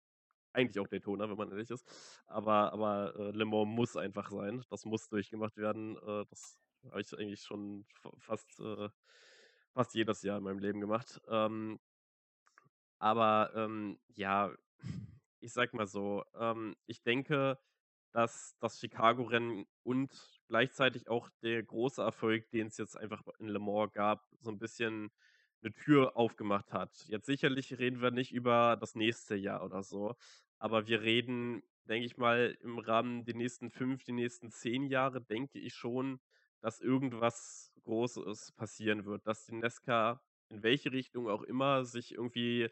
eigentlich 0.53 0.80
auch 0.80 0.88
Daytona, 0.88 1.30
wenn 1.30 1.38
man 1.38 1.52
ehrlich 1.52 1.69
ist. 1.69 1.86
Aber, 2.28 2.73
aber 2.73 3.14
äh, 3.18 3.32
Le 3.32 3.45
Mans 3.45 3.68
muss 3.68 3.98
einfach 3.98 4.32
sein. 4.32 4.64
Das 4.69 4.86
muss 4.86 5.10
durchgemacht 5.10 5.57
werden. 5.57 5.98
Äh, 5.98 6.26
das 6.30 6.60
habe 6.90 7.02
ich 7.02 7.14
eigentlich 7.18 7.41
schon 7.41 7.86
fa- 8.02 8.11
fast, 8.18 8.60
äh, 8.60 8.90
fast 9.73 9.94
jedes 9.95 10.22
Jahr 10.23 10.38
in 10.38 10.44
meinem 10.44 10.60
Leben 10.60 10.82
gemacht. 10.82 11.22
Ähm, 11.28 11.80
aber 12.99 13.52
ähm, 13.56 13.99
ja, 14.10 14.52
ich 15.40 15.53
sag 15.53 15.73
mal 15.73 15.88
so, 15.88 16.23
ähm, 16.36 16.76
ich 16.86 17.03
denke, 17.03 17.60
dass 18.11 18.56
das 18.60 18.80
Chicago-Rennen 18.80 19.65
und 19.84 20.11
gleichzeitig 20.48 21.07
auch 21.10 21.30
der 21.41 21.64
große 21.64 22.02
Erfolg, 22.02 22.49
den 22.52 22.68
es 22.68 22.78
jetzt 22.78 22.98
einfach 22.98 23.23
in 23.40 23.48
Le 23.48 23.60
Mans 23.60 23.91
gab, 23.94 24.28
so 24.41 24.52
ein 24.52 24.60
bisschen 24.60 25.11
eine 25.63 25.73
Tür 25.73 26.17
aufgemacht 26.17 26.73
hat. 26.73 27.05
Jetzt 27.07 27.25
sicherlich 27.25 27.77
reden 27.77 28.01
wir 28.01 28.11
nicht 28.11 28.33
über 28.33 28.77
das 28.79 28.95
nächste 28.95 29.35
Jahr 29.35 29.63
oder 29.63 29.83
so, 29.83 30.15
aber 30.57 30.88
wir 30.88 31.01
reden, 31.01 31.63
denke 31.85 32.05
ich 32.05 32.17
mal, 32.17 32.57
im 32.61 32.79
Rahmen 32.79 33.25
der 33.25 33.35
nächsten 33.35 33.69
fünf, 33.69 34.03
die 34.03 34.11
nächsten 34.11 34.51
zehn 34.51 34.85
Jahre, 34.85 35.21
denke 35.21 35.59
ich 35.59 35.73
schon, 35.73 36.19
dass 36.61 36.79
irgendwas 36.79 37.73
Großes 37.83 38.51
passieren 38.53 39.05
wird, 39.05 39.25
dass 39.27 39.45
die 39.45 39.55
Nesca 39.55 40.21
in 40.49 40.63
welche 40.63 40.91
Richtung 40.91 41.29
auch 41.29 41.43
immer 41.43 41.85
sich 41.85 42.13
irgendwie 42.13 42.69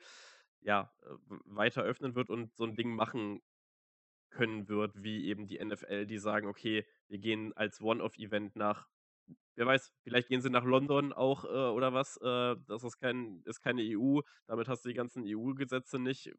ja, 0.61 0.91
äh, 1.01 1.07
weiter 1.45 1.83
öffnen 1.83 2.15
wird 2.15 2.29
und 2.29 2.53
so 2.55 2.65
ein 2.65 2.75
Ding 2.75 2.93
machen 2.93 3.41
können 4.29 4.67
wird, 4.67 5.01
wie 5.01 5.25
eben 5.25 5.47
die 5.47 5.63
NFL, 5.63 6.05
die 6.05 6.17
sagen, 6.17 6.47
okay, 6.47 6.85
wir 7.07 7.17
gehen 7.17 7.53
als 7.53 7.81
One-Off-Event 7.81 8.55
nach, 8.55 8.87
wer 9.55 9.65
weiß, 9.65 9.91
vielleicht 10.03 10.29
gehen 10.29 10.41
sie 10.41 10.49
nach 10.49 10.63
London 10.63 11.13
auch 11.13 11.45
äh, 11.45 11.47
oder 11.47 11.93
was. 11.93 12.17
Äh, 12.17 12.55
das 12.67 12.83
ist, 12.83 12.97
kein, 12.97 13.41
ist 13.45 13.61
keine 13.61 13.81
EU, 13.83 14.21
damit 14.47 14.67
hast 14.67 14.85
du 14.85 14.89
die 14.89 14.95
ganzen 14.95 15.23
EU-Gesetze 15.25 15.99
nicht. 15.99 16.31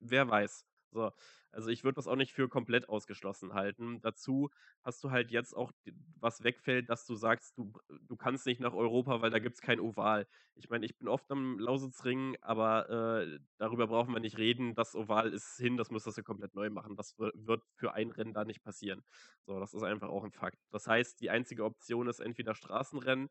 Wer 0.00 0.28
weiß. 0.28 0.64
So, 0.96 1.12
also 1.52 1.68
ich 1.68 1.84
würde 1.84 1.96
das 1.96 2.06
auch 2.06 2.16
nicht 2.16 2.32
für 2.32 2.48
komplett 2.48 2.88
ausgeschlossen 2.88 3.52
halten. 3.52 4.00
Dazu 4.00 4.48
hast 4.82 5.04
du 5.04 5.10
halt 5.10 5.30
jetzt 5.30 5.54
auch 5.54 5.72
was 6.18 6.42
wegfällt, 6.42 6.88
dass 6.88 7.04
du 7.04 7.14
sagst, 7.14 7.56
du, 7.58 7.70
du 8.00 8.16
kannst 8.16 8.46
nicht 8.46 8.60
nach 8.60 8.72
Europa, 8.72 9.20
weil 9.20 9.30
da 9.30 9.38
gibt 9.38 9.56
es 9.56 9.60
kein 9.60 9.78
Oval. 9.78 10.26
Ich 10.54 10.70
meine, 10.70 10.86
ich 10.86 10.96
bin 10.96 11.06
oft 11.06 11.30
am 11.30 11.58
Lausitzring, 11.58 12.38
aber 12.40 12.88
äh, 13.20 13.38
darüber 13.58 13.88
brauchen 13.88 14.14
wir 14.14 14.20
nicht 14.20 14.38
reden. 14.38 14.74
Das 14.74 14.94
Oval 14.94 15.34
ist 15.34 15.58
hin, 15.58 15.76
das 15.76 15.90
müsstest 15.90 16.16
du 16.16 16.22
komplett 16.22 16.54
neu 16.54 16.70
machen. 16.70 16.96
Das 16.96 17.18
wird 17.18 17.62
für 17.74 17.92
ein 17.92 18.10
Rennen 18.10 18.32
da 18.32 18.46
nicht 18.46 18.62
passieren. 18.62 19.02
So, 19.44 19.60
das 19.60 19.74
ist 19.74 19.82
einfach 19.82 20.08
auch 20.08 20.24
ein 20.24 20.32
Fakt. 20.32 20.58
Das 20.70 20.86
heißt, 20.86 21.20
die 21.20 21.28
einzige 21.28 21.64
Option 21.64 22.08
ist 22.08 22.20
entweder 22.20 22.54
Straßenrennen, 22.54 23.28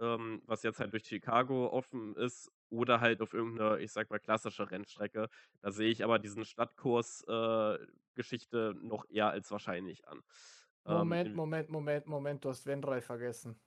ähm, 0.00 0.42
was 0.46 0.62
jetzt 0.62 0.80
halt 0.80 0.92
durch 0.92 1.06
Chicago 1.06 1.68
offen 1.68 2.14
ist, 2.16 2.50
oder 2.70 3.00
halt 3.00 3.20
auf 3.22 3.32
irgendeine, 3.32 3.80
ich 3.80 3.92
sag 3.92 4.10
mal, 4.10 4.18
klassische 4.18 4.68
Rennstrecke. 4.70 5.30
Da 5.60 5.70
sehe 5.70 5.90
ich 5.90 6.04
aber 6.04 6.18
diesen 6.18 6.44
Stadtkurs-Geschichte 6.44 8.74
äh, 8.76 8.86
noch 8.86 9.08
eher 9.08 9.30
als 9.30 9.50
wahrscheinlich 9.50 10.06
an. 10.08 10.22
Moment, 10.84 11.30
ähm, 11.30 11.36
Moment, 11.36 11.70
Moment, 11.70 12.06
Moment, 12.06 12.44
du 12.44 12.50
hast 12.50 12.66
Wendrei 12.66 13.00
vergessen. 13.00 13.58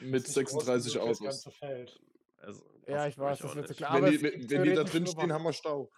Mit 0.00 0.26
36 0.26 0.98
Autos. 0.98 1.46
Also, 2.38 2.64
ja, 2.86 3.06
ich 3.06 3.18
weiß, 3.18 3.40
das 3.40 3.54
wird 3.54 3.68
so 3.68 3.74
klar. 3.74 4.00
Wenn, 4.00 4.12
die, 4.12 4.22
wenn, 4.22 4.50
wenn 4.50 4.62
die 4.62 4.72
da 4.72 4.84
drin 4.84 5.06
stehen, 5.06 5.30
haben 5.32 5.44
wir 5.44 5.52
Stau. 5.52 5.90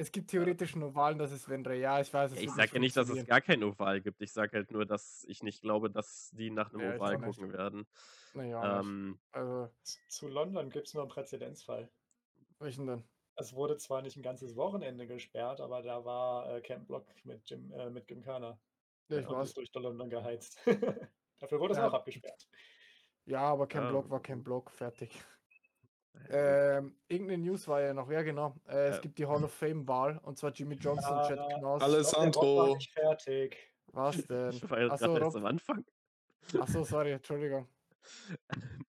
Es 0.00 0.10
gibt 0.10 0.30
theoretisch 0.30 0.72
einen 0.72 0.84
Ovalen, 0.84 1.18
das 1.18 1.30
ist 1.30 1.46
Wendre. 1.50 1.76
Ja, 1.76 2.00
ich 2.00 2.12
weiß. 2.12 2.34
Ja, 2.34 2.40
ich 2.40 2.50
sage 2.50 2.70
ja 2.72 2.78
nicht, 2.78 2.96
dass 2.96 3.10
es 3.10 3.26
gar 3.26 3.42
kein 3.42 3.62
Oval 3.62 4.00
gibt. 4.00 4.22
Ich 4.22 4.32
sage 4.32 4.56
halt 4.56 4.70
nur, 4.70 4.86
dass 4.86 5.24
ich 5.28 5.42
nicht 5.42 5.60
glaube, 5.60 5.90
dass 5.90 6.30
die 6.32 6.50
nach 6.50 6.72
einem 6.72 6.80
ja, 6.80 6.96
Oval 6.96 7.18
gucken 7.18 7.48
nicht. 7.48 7.58
werden. 7.58 7.86
Naja, 8.32 8.80
ähm, 8.80 9.20
also, 9.32 9.68
zu 10.08 10.28
London 10.28 10.70
gibt 10.70 10.86
es 10.86 10.94
nur 10.94 11.02
einen 11.02 11.10
Präzedenzfall. 11.10 11.90
Welchen 12.60 12.86
denn? 12.86 13.04
Es 13.36 13.52
wurde 13.52 13.76
zwar 13.76 14.00
nicht 14.00 14.16
ein 14.16 14.22
ganzes 14.22 14.56
Wochenende 14.56 15.06
gesperrt, 15.06 15.60
aber 15.60 15.82
da 15.82 16.02
war 16.02 16.50
äh, 16.50 16.62
Camp 16.62 16.86
Block 16.86 17.06
mit 17.24 17.42
Jim, 17.50 17.70
äh, 17.72 17.90
mit 17.90 18.08
Gymkhana. 18.08 18.58
Ja, 19.08 19.18
ich 19.18 19.28
weiß. 19.28 19.52
durch 19.52 19.70
London 19.74 20.08
geheizt. 20.08 20.58
Dafür 21.40 21.60
wurde 21.60 21.74
es 21.74 21.78
auch 21.78 21.92
abgesperrt. 21.92 22.48
Ja, 23.26 23.42
aber 23.42 23.66
Camp 23.66 23.84
ähm, 23.84 23.92
Block 23.92 24.08
war 24.08 24.22
Camp 24.22 24.44
Block, 24.44 24.70
fertig. 24.70 25.22
Ähm, 26.32 26.94
irgendeine 27.08 27.42
News 27.42 27.66
war 27.66 27.80
ja 27.80 27.92
noch, 27.92 28.10
ja 28.10 28.22
genau. 28.22 28.54
Äh, 28.68 28.88
es 28.88 28.96
ja. 28.96 29.02
gibt 29.02 29.18
die 29.18 29.26
Hall 29.26 29.42
of 29.42 29.52
Fame-Wahl 29.52 30.20
und 30.22 30.38
zwar 30.38 30.52
Jimmy 30.52 30.76
Johnson 30.76 31.10
ja, 31.10 31.22
und 31.22 31.28
Chad 31.28 31.58
Knaus. 31.58 31.82
Alessandro. 31.82 32.78
fertig. 32.92 33.56
Was 33.86 34.16
denn? 34.26 34.50
Ich 34.50 34.70
war 34.70 34.80
jetzt 34.80 34.92
Achso, 34.92 35.18
erst 35.18 35.36
am 35.36 35.46
Anfang. 35.46 35.84
Achso, 36.58 36.84
sorry, 36.84 37.12
Entschuldigung. 37.12 37.66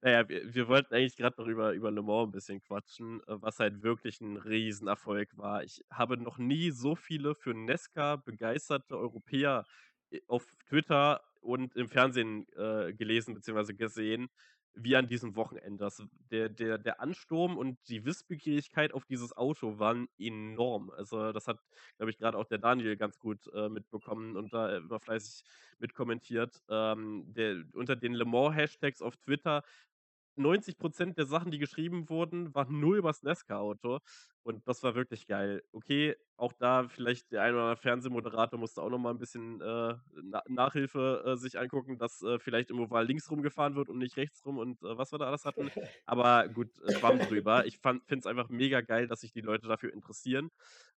naja, 0.00 0.28
wir, 0.28 0.54
wir 0.54 0.68
wollten 0.68 0.94
eigentlich 0.94 1.16
gerade 1.16 1.40
noch 1.40 1.48
über, 1.48 1.72
über 1.72 1.90
Le 1.90 2.02
Mans 2.02 2.28
ein 2.28 2.32
bisschen 2.32 2.60
quatschen, 2.60 3.20
äh, 3.22 3.40
was 3.42 3.58
halt 3.58 3.82
wirklich 3.82 4.20
ein 4.20 4.36
Riesenerfolg 4.36 5.36
war. 5.36 5.62
Ich 5.62 5.84
habe 5.90 6.16
noch 6.16 6.38
nie 6.38 6.70
so 6.70 6.94
viele 6.94 7.34
für 7.34 7.54
Nesca 7.54 8.16
begeisterte 8.16 8.96
Europäer 8.96 9.64
äh, 10.10 10.20
auf 10.26 10.46
Twitter 10.68 11.22
und 11.40 11.76
im 11.76 11.88
Fernsehen 11.88 12.46
äh, 12.56 12.92
gelesen 12.92 13.34
bzw. 13.34 13.74
gesehen, 13.74 14.28
wie 14.76 14.94
an 14.94 15.08
diesem 15.08 15.36
Wochenende. 15.36 15.84
Das, 15.84 16.02
der, 16.30 16.48
der, 16.48 16.78
der 16.78 17.00
Ansturm 17.00 17.56
und 17.56 17.78
die 17.88 18.04
Wissbegierigkeit 18.04 18.92
auf 18.92 19.04
dieses 19.06 19.36
Auto 19.36 19.78
waren 19.78 20.06
enorm. 20.18 20.90
Also 20.90 21.32
das 21.32 21.48
hat, 21.48 21.58
glaube 21.96 22.10
ich, 22.10 22.18
gerade 22.18 22.36
auch 22.36 22.44
der 22.44 22.58
Daniel 22.58 22.96
ganz 22.96 23.18
gut 23.18 23.50
äh, 23.54 23.68
mitbekommen 23.68 24.36
und 24.36 24.52
da 24.52 24.76
immer 24.76 25.00
fleißig 25.00 25.44
mitkommentiert. 25.78 26.62
Ähm, 26.68 27.24
der, 27.26 27.64
unter 27.72 27.96
den 27.96 28.12
Le 28.12 28.26
Mans-Hashtags 28.26 29.00
auf 29.00 29.16
Twitter 29.16 29.62
90% 30.36 31.16
der 31.16 31.26
Sachen, 31.26 31.50
die 31.50 31.58
geschrieben 31.58 32.08
wurden, 32.08 32.54
waren 32.54 32.80
nur 32.80 32.96
über 32.96 33.08
das 33.08 33.22
Nesca-Auto. 33.22 34.00
Und 34.42 34.66
das 34.68 34.82
war 34.82 34.94
wirklich 34.94 35.26
geil. 35.26 35.62
Okay, 35.72 36.16
auch 36.36 36.52
da 36.52 36.88
vielleicht 36.88 37.32
der 37.32 37.42
ein 37.42 37.54
oder 37.54 37.62
andere 37.62 37.76
Fernsehmoderator 37.76 38.58
musste 38.58 38.82
auch 38.82 38.90
nochmal 38.90 39.14
ein 39.14 39.18
bisschen 39.18 39.60
äh, 39.60 39.94
Na 40.22 40.42
Nachhilfe 40.48 41.24
äh, 41.26 41.36
sich 41.36 41.58
angucken, 41.58 41.98
dass 41.98 42.22
äh, 42.22 42.38
vielleicht 42.38 42.70
im 42.70 42.78
Oval 42.80 43.06
links 43.06 43.30
rumgefahren 43.30 43.74
wird 43.74 43.88
und 43.88 43.98
nicht 43.98 44.16
rechts 44.16 44.44
rum 44.44 44.58
und 44.58 44.82
äh, 44.82 44.96
was 44.96 45.12
wir 45.12 45.18
da 45.18 45.26
alles 45.26 45.44
hatten. 45.44 45.70
Aber 46.06 46.48
gut, 46.48 46.70
schwamm 46.98 47.18
drüber. 47.18 47.66
Ich 47.66 47.78
finde 47.78 48.02
es 48.10 48.26
einfach 48.26 48.48
mega 48.48 48.80
geil, 48.82 49.08
dass 49.08 49.20
sich 49.20 49.32
die 49.32 49.40
Leute 49.40 49.66
dafür 49.66 49.92
interessieren. 49.92 50.50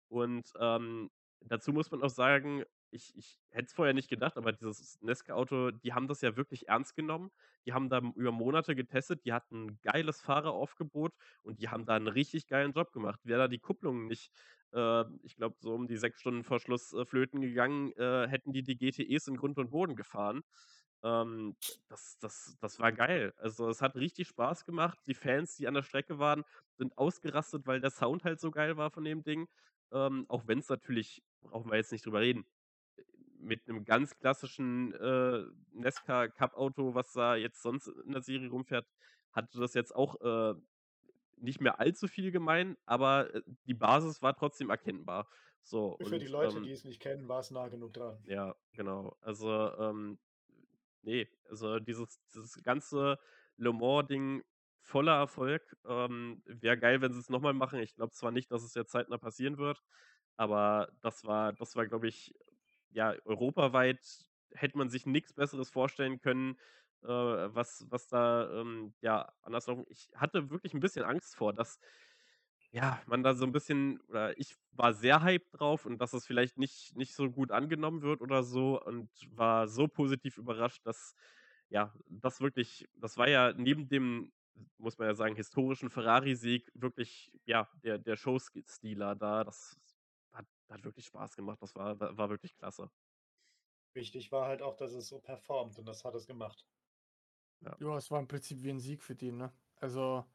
Und 0.09 0.51
ähm, 0.59 1.09
dazu 1.41 1.73
muss 1.73 1.91
man 1.91 2.03
auch 2.03 2.09
sagen, 2.09 2.63
ich, 2.91 3.15
ich 3.15 3.39
hätte 3.49 3.65
es 3.65 3.73
vorher 3.73 3.93
nicht 3.93 4.09
gedacht, 4.09 4.37
aber 4.37 4.51
dieses 4.51 4.99
Nesca-Auto, 5.01 5.71
die 5.71 5.93
haben 5.93 6.07
das 6.07 6.21
ja 6.21 6.35
wirklich 6.35 6.67
ernst 6.67 6.95
genommen. 6.95 7.31
Die 7.65 7.73
haben 7.73 7.89
da 7.89 7.99
über 8.15 8.31
Monate 8.31 8.75
getestet, 8.75 9.25
die 9.25 9.33
hatten 9.33 9.65
ein 9.67 9.79
geiles 9.81 10.21
Fahreraufgebot 10.21 11.13
und 11.43 11.59
die 11.59 11.69
haben 11.69 11.85
da 11.85 11.95
einen 11.95 12.07
richtig 12.07 12.47
geilen 12.47 12.73
Job 12.73 12.91
gemacht. 12.91 13.19
Wäre 13.23 13.41
da 13.41 13.47
die 13.47 13.59
Kupplung 13.59 14.07
nicht, 14.07 14.31
äh, 14.73 15.03
ich 15.23 15.35
glaube, 15.35 15.55
so 15.59 15.73
um 15.73 15.87
die 15.87 15.97
sechs 15.97 16.19
Stunden 16.19 16.43
vor 16.43 16.59
Schluss 16.59 16.93
äh, 16.93 17.05
flöten 17.05 17.41
gegangen, 17.41 17.91
äh, 17.93 18.27
hätten 18.27 18.53
die 18.53 18.63
die 18.63 18.77
GTEs 18.77 19.27
in 19.27 19.37
Grund 19.37 19.57
und 19.57 19.71
Boden 19.71 19.95
gefahren. 19.95 20.43
Ähm, 21.03 21.55
das, 21.87 22.17
das, 22.19 22.57
das 22.59 22.79
war 22.79 22.91
geil. 22.91 23.33
Also 23.37 23.69
es 23.69 23.81
hat 23.81 23.95
richtig 23.95 24.27
Spaß 24.27 24.65
gemacht. 24.65 24.99
Die 25.07 25.13
Fans, 25.13 25.55
die 25.55 25.67
an 25.67 25.73
der 25.73 25.83
Strecke 25.83 26.19
waren, 26.19 26.43
sind 26.77 26.97
ausgerastet, 26.97 27.67
weil 27.67 27.79
der 27.81 27.91
Sound 27.91 28.23
halt 28.23 28.39
so 28.39 28.51
geil 28.51 28.77
war 28.77 28.91
von 28.91 29.03
dem 29.03 29.23
Ding. 29.23 29.47
Ähm, 29.91 30.25
auch 30.27 30.47
wenn 30.47 30.59
es 30.59 30.69
natürlich, 30.69 31.23
brauchen 31.41 31.71
wir 31.71 31.77
jetzt 31.77 31.91
nicht 31.91 32.05
drüber 32.05 32.19
reden, 32.21 32.45
mit 33.39 33.67
einem 33.67 33.85
ganz 33.85 34.17
klassischen 34.17 34.93
äh, 34.93 35.43
Nesca 35.71 36.27
Cup 36.27 36.53
Auto, 36.55 36.93
was 36.93 37.11
da 37.13 37.35
jetzt 37.35 37.61
sonst 37.61 37.87
in 37.87 38.11
der 38.11 38.21
Serie 38.21 38.49
rumfährt, 38.49 38.87
hatte 39.31 39.59
das 39.59 39.73
jetzt 39.73 39.95
auch 39.95 40.19
äh, 40.21 40.55
nicht 41.37 41.61
mehr 41.61 41.79
allzu 41.79 42.07
viel 42.07 42.31
gemein, 42.31 42.77
aber 42.85 43.33
äh, 43.33 43.41
die 43.65 43.73
Basis 43.73 44.21
war 44.21 44.35
trotzdem 44.35 44.69
erkennbar. 44.69 45.27
So, 45.63 45.97
Für 46.01 46.13
und, 46.13 46.19
die 46.19 46.27
Leute, 46.27 46.57
ähm, 46.57 46.63
die 46.63 46.71
es 46.71 46.83
nicht 46.83 47.01
kennen, 47.01 47.27
war 47.27 47.39
es 47.39 47.51
nah 47.51 47.67
genug 47.67 47.93
dran. 47.93 48.17
Ja, 48.25 48.55
genau. 48.73 49.15
Also, 49.21 49.49
ähm, 49.77 50.19
nee, 51.01 51.27
also 51.49 51.79
dieses, 51.79 52.19
dieses 52.33 52.61
ganze 52.63 53.19
Le 53.57 53.73
Mans-Ding 53.73 54.43
voller 54.81 55.15
Erfolg. 55.15 55.77
Ähm, 55.85 56.41
Wäre 56.45 56.77
geil, 56.77 57.01
wenn 57.01 57.13
sie 57.13 57.19
es 57.19 57.29
nochmal 57.29 57.53
machen. 57.53 57.79
Ich 57.79 57.95
glaube 57.95 58.13
zwar 58.13 58.31
nicht, 58.31 58.51
dass 58.51 58.63
es 58.63 58.73
jetzt 58.73 58.91
zeitnah 58.91 59.17
passieren 59.17 59.57
wird, 59.57 59.83
aber 60.37 60.91
das 61.01 61.25
war, 61.25 61.53
das 61.53 61.75
war, 61.75 61.85
glaube 61.85 62.07
ich, 62.07 62.33
ja, 62.91 63.15
europaweit 63.25 64.25
hätte 64.53 64.77
man 64.77 64.89
sich 64.89 65.05
nichts 65.05 65.33
Besseres 65.33 65.69
vorstellen 65.69 66.19
können, 66.21 66.57
äh, 67.03 67.07
was, 67.07 67.85
was 67.89 68.07
da, 68.07 68.49
ähm, 68.61 68.93
ja, 69.01 69.31
andersrum. 69.41 69.85
Ich 69.89 70.09
hatte 70.15 70.49
wirklich 70.49 70.73
ein 70.73 70.79
bisschen 70.81 71.05
Angst 71.05 71.35
vor, 71.35 71.53
dass, 71.53 71.79
ja, 72.71 73.01
man 73.07 73.23
da 73.23 73.33
so 73.33 73.45
ein 73.45 73.51
bisschen, 73.51 73.99
oder 74.01 74.37
ich 74.39 74.55
war 74.71 74.93
sehr 74.93 75.23
hyped 75.23 75.47
drauf 75.59 75.85
und 75.85 75.99
dass 75.99 76.13
es 76.13 76.25
vielleicht 76.27 76.57
nicht, 76.57 76.95
nicht 76.95 77.15
so 77.15 77.31
gut 77.31 77.51
angenommen 77.51 78.01
wird 78.03 78.21
oder 78.21 78.43
so 78.43 78.81
und 78.81 79.09
war 79.31 79.67
so 79.67 79.87
positiv 79.87 80.37
überrascht, 80.37 80.85
dass, 80.85 81.15
ja, 81.69 81.93
das 82.07 82.41
wirklich, 82.41 82.87
das 82.95 83.17
war 83.17 83.27
ja 83.29 83.53
neben 83.53 83.89
dem, 83.89 84.31
muss 84.77 84.97
man 84.99 85.07
ja 85.07 85.15
sagen, 85.15 85.35
historischen 85.35 85.89
Ferrari-Sieg 85.89 86.69
wirklich, 86.75 87.31
ja, 87.45 87.69
der, 87.83 87.97
der 87.97 88.17
Showstealer 88.17 89.15
da. 89.15 89.43
Das 89.43 89.77
hat 90.69 90.83
wirklich 90.83 91.05
Spaß 91.05 91.35
gemacht. 91.35 91.61
Das 91.61 91.75
war, 91.75 91.99
war 91.99 92.29
wirklich 92.29 92.55
klasse. 92.55 92.89
Wichtig 93.93 94.31
war 94.31 94.47
halt 94.47 94.61
auch, 94.61 94.75
dass 94.75 94.93
es 94.93 95.07
so 95.07 95.19
performt 95.19 95.77
und 95.77 95.85
das 95.85 96.03
hat 96.05 96.15
es 96.15 96.27
gemacht. 96.27 96.65
Ja. 97.61 97.75
ja, 97.79 97.97
es 97.97 98.09
war 98.11 98.19
im 98.19 98.27
Prinzip 98.27 98.63
wie 98.63 98.69
ein 98.69 98.79
Sieg 98.79 99.03
für 99.03 99.15
die, 99.15 99.31
ne? 99.31 99.51
Also 99.75 100.25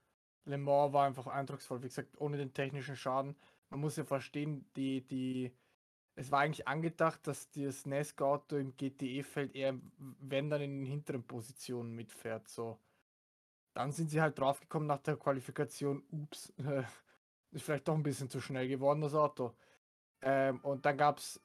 Le 0.45 0.59
Mans 0.59 0.93
war 0.93 1.07
einfach 1.07 1.27
eindrucksvoll, 1.27 1.83
wie 1.83 1.89
gesagt, 1.89 2.21
ohne 2.21 2.37
den 2.37 2.53
technischen 2.53 2.97
Schaden. 2.97 3.37
Man 3.71 3.81
muss 3.81 3.97
ja 3.97 4.05
verstehen, 4.05 4.69
die, 4.77 5.07
die, 5.07 5.53
es 6.17 6.31
war 6.31 6.41
eigentlich 6.41 6.69
angedacht, 6.69 7.27
dass 7.27 7.51
das 7.51 7.87
NASCAR-Auto 7.87 8.57
im 8.57 8.77
GTE-Feld 8.77 9.55
eher, 9.55 9.79
wenn 9.97 10.51
dann 10.51 10.61
in 10.61 10.81
den 10.81 10.87
hinteren 10.87 11.27
Positionen 11.27 11.95
mitfährt, 11.95 12.49
so. 12.49 12.79
Dann 13.73 13.91
sind 13.91 14.11
sie 14.11 14.21
halt 14.21 14.39
draufgekommen 14.39 14.87
nach 14.87 15.01
der 15.01 15.17
Qualifikation, 15.17 16.05
ups, 16.11 16.53
ist 17.51 17.65
vielleicht 17.65 17.89
doch 17.89 17.95
ein 17.95 18.03
bisschen 18.03 18.29
zu 18.29 18.41
schnell 18.41 18.69
geworden, 18.69 19.01
das 19.01 19.15
Auto. 19.15 19.57
Ähm, 20.27 20.61
und 20.63 20.87
dann 20.87 20.97
gab 20.97 21.19
es 21.19 21.39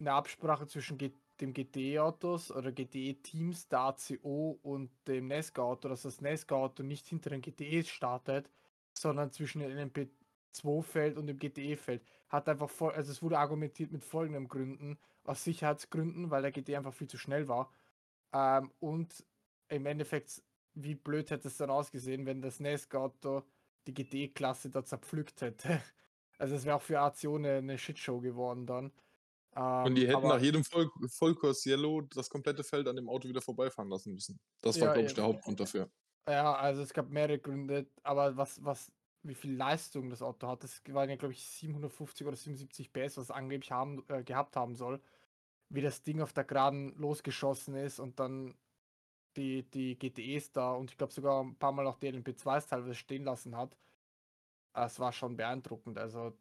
eine 0.00 0.12
Absprache 0.12 0.66
zwischen 0.66 0.98
G 0.98 1.12
dem 1.40 1.52
GTE-Autos 1.52 2.52
oder 2.52 2.70
GTE-Teams, 2.70 3.66
der 3.68 3.80
ACO 3.80 4.58
und 4.62 4.90
dem 5.08 5.26
Nesca-Auto, 5.26 5.88
dass 5.88 6.02
das 6.02 6.20
Nesca-Auto 6.20 6.84
nicht 6.84 7.08
hinter 7.08 7.30
den 7.30 7.42
GTE 7.42 7.82
startet, 7.84 8.48
sondern 8.92 9.32
zwischen 9.32 9.60
dem 9.60 9.72
LMP2-Feld 9.72 11.18
und 11.18 11.26
dem 11.26 11.38
GTE-Feld. 11.38 12.04
Hat 12.28 12.48
einfach 12.48 12.70
voll, 12.70 12.92
also 12.92 13.10
es 13.10 13.20
wurde 13.20 13.38
argumentiert 13.38 13.90
mit 13.90 14.04
folgenden 14.04 14.48
Gründen. 14.48 14.96
Aus 15.24 15.42
Sicherheitsgründen, 15.42 16.30
weil 16.30 16.42
der 16.42 16.52
GTE 16.52 16.76
einfach 16.76 16.94
viel 16.94 17.08
zu 17.08 17.18
schnell 17.18 17.48
war. 17.48 17.72
Ähm, 18.32 18.70
und 18.78 19.24
im 19.68 19.86
Endeffekt, 19.86 20.40
wie 20.74 20.94
blöd 20.94 21.30
hätte 21.30 21.48
es 21.48 21.56
dann 21.56 21.70
ausgesehen, 21.70 22.26
wenn 22.26 22.42
das 22.42 22.60
Nesca-Auto 22.60 23.42
die 23.88 23.94
GTE-Klasse 23.94 24.70
da 24.70 24.84
zerpflückt 24.84 25.40
hätte. 25.40 25.80
Also 26.38 26.54
es 26.56 26.64
wäre 26.64 26.76
auch 26.76 26.82
für 26.82 27.00
ACO 27.00 27.36
eine, 27.36 27.56
eine 27.58 27.78
Shitshow 27.78 28.20
geworden 28.20 28.66
dann. 28.66 28.92
Und 29.82 29.94
die 29.96 30.06
Ähm, 30.06 30.08
hätten 30.08 30.26
nach 30.26 30.40
jedem 30.40 30.64
Voll 30.64 30.90
Vollkurs 31.08 31.64
Yellow 31.66 32.00
das 32.02 32.28
komplette 32.30 32.64
Feld 32.64 32.88
an 32.88 32.96
dem 32.96 33.08
Auto 33.08 33.28
wieder 33.28 33.42
vorbeifahren 33.42 33.90
lassen 33.90 34.14
müssen. 34.14 34.40
Das 34.60 34.80
war, 34.80 34.88
Ja, 34.88 34.92
glaube 34.92 35.06
ich, 35.08 35.14
der 35.14 35.24
Hauptgrund 35.24 35.60
dafür. 35.60 35.90
Ja, 36.28 36.54
also 36.54 36.82
es 36.82 36.94
gab 36.94 37.10
mehrere 37.10 37.38
Gründe, 37.38 37.90
aber 38.02 38.36
was, 38.36 38.64
was, 38.64 38.90
wie 39.22 39.34
viel 39.34 39.54
Leistung 39.54 40.08
das 40.08 40.22
Auto 40.22 40.48
hat, 40.48 40.64
das 40.64 40.82
waren 40.88 41.10
ja, 41.10 41.16
glaube 41.16 41.34
ich, 41.34 41.44
750 41.46 42.26
oder 42.26 42.36
77 42.36 42.92
PS, 42.92 43.18
was 43.18 43.24
es 43.24 43.30
angeblich 43.30 43.70
haben, 43.70 44.04
äh, 44.08 44.24
gehabt 44.24 44.56
haben 44.56 44.74
soll. 44.74 45.02
Wie 45.70 45.82
das 45.82 46.02
Ding 46.02 46.20
auf 46.22 46.32
der 46.32 46.44
Geraden 46.44 46.96
losgeschossen 46.96 47.76
ist 47.76 48.00
und 48.00 48.20
dann 48.20 48.56
die, 49.36 49.68
die 49.70 49.98
GTEs 49.98 50.52
da 50.52 50.72
und 50.74 50.90
ich 50.90 50.98
glaube 50.98 51.12
sogar 51.12 51.42
ein 51.44 51.58
paar 51.58 51.72
Mal 51.72 51.86
auch 51.86 51.98
die 51.98 52.08
LMP2s 52.08 52.68
teilweise 52.68 52.94
stehen 52.94 53.24
lassen 53.24 53.56
hat. 53.56 53.76
Äh, 54.74 54.84
Es 54.86 54.98
war 54.98 55.12
schon 55.12 55.36
beeindruckend. 55.36 55.98
Also, 55.98 56.36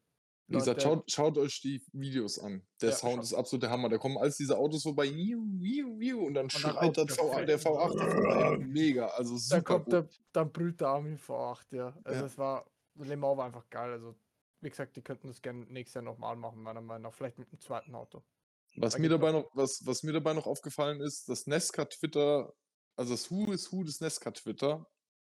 Wie 0.48 0.58
gesagt, 0.58 0.82
schaut, 0.82 1.10
schaut 1.10 1.38
euch 1.38 1.62
die 1.62 1.82
Videos 1.94 2.38
an. 2.40 2.68
Der 2.82 2.90
Ja, 2.90 2.96
Sound 2.96 3.16
schaut. 3.16 3.24
ist 3.24 3.34
absolut 3.34 3.64
der 3.64 3.70
Hammer. 3.70 3.90
Da 3.90 3.98
kommen 3.98 4.18
alles 4.18 4.38
diese 4.38 4.58
Autos 4.58 4.84
vorbei, 4.84 5.08
und 5.10 6.34
dann 6.34 6.50
schreit 6.50 6.76
kommt 6.76 6.98
der, 6.98 7.06
V8, 7.06 7.46
der 7.46 7.60
Fett- 7.60 7.72
V8 7.72 7.98
da 7.98 8.10
vorbei. 8.12 8.58
Mega, 8.58 9.08
also 9.08 9.32
dann 9.32 9.40
super 9.40 9.62
kommt 9.64 9.86
gut. 9.86 9.94
der, 9.94 10.10
dann 10.34 10.52
brüllt 10.52 10.82
der 10.82 10.88
Armin 10.90 11.18
V8, 11.18 11.76
ja. 11.76 11.98
Also 12.04 12.20
Ja. 12.20 12.26
es 12.26 12.38
war, 12.38 12.66
Le 12.96 13.16
Mans 13.18 13.38
war 13.38 13.46
einfach 13.46 13.70
geil. 13.70 13.92
Also, 13.94 14.16
wie 14.62 14.70
gesagt, 14.70 14.96
die 14.96 15.02
könnten 15.02 15.28
das 15.28 15.42
gerne 15.42 15.66
nächstes 15.66 15.96
Jahr 15.96 16.04
nochmal 16.04 16.36
machen, 16.36 16.62
meiner 16.62 16.82
Meinung 16.82 17.04
nach. 17.04 17.14
Vielleicht 17.14 17.40
mit 17.40 17.50
einem 17.50 17.60
zweiten 17.60 17.96
Auto. 17.96 18.24
Was 18.78 18.94
Da 18.94 19.00
mir, 19.00 19.10
dabei 19.10 19.32
noch, 19.32 19.50
was, 19.54 19.86
was 19.86 20.04
mir 20.04 20.14
dabei 20.14 20.34
noch 20.34 20.48
aufgefallen 20.48 21.00
ist, 21.02 21.30
das 21.30 21.46
Nesca 21.48 21.86
Twitter, 21.86 22.54
also 22.98 23.14
das 23.14 23.30
Who 23.32 23.52
is 23.52 23.72
Who 23.72 23.84
des 23.84 24.02
Nesca 24.02 24.32
Twitter, 24.32 24.86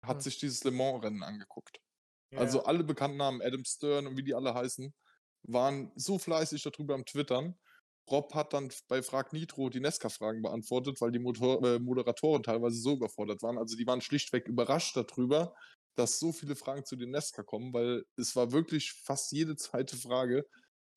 hat 0.04 0.16
Hm. 0.16 0.20
sich 0.22 0.38
dieses 0.38 0.62
Le 0.64 0.70
Mans-Rennen 0.70 1.22
angeguckt. 1.22 1.80
Also 2.36 2.64
alle 2.64 2.84
bekannten 2.84 3.16
Namen, 3.16 3.42
Adam 3.42 3.64
Stern 3.64 4.06
und 4.06 4.16
wie 4.16 4.22
die 4.22 4.34
alle 4.34 4.54
heißen, 4.54 4.94
waren 5.42 5.90
so 5.96 6.18
fleißig 6.18 6.62
darüber 6.62 6.94
am 6.94 7.04
Twittern. 7.04 7.56
Rob 8.10 8.34
hat 8.34 8.52
dann 8.52 8.70
bei 8.88 9.02
Frag 9.02 9.32
Nitro 9.32 9.68
die 9.68 9.80
Nesca-Fragen 9.80 10.42
beantwortet, 10.42 11.00
weil 11.00 11.12
die 11.12 11.18
Motor 11.18 11.64
äh, 11.64 11.78
Moderatoren 11.78 12.42
teilweise 12.42 12.76
so 12.80 12.94
überfordert 12.94 13.42
waren. 13.42 13.58
Also 13.58 13.76
die 13.76 13.86
waren 13.86 14.00
schlichtweg 14.00 14.48
überrascht 14.48 14.96
darüber, 14.96 15.54
dass 15.96 16.18
so 16.18 16.32
viele 16.32 16.56
Fragen 16.56 16.84
zu 16.84 16.96
den 16.96 17.10
Nesca 17.10 17.42
kommen, 17.42 17.72
weil 17.72 18.04
es 18.16 18.34
war 18.34 18.52
wirklich 18.52 18.92
fast 18.92 19.32
jede 19.32 19.56
zweite 19.56 19.96
Frage 19.96 20.46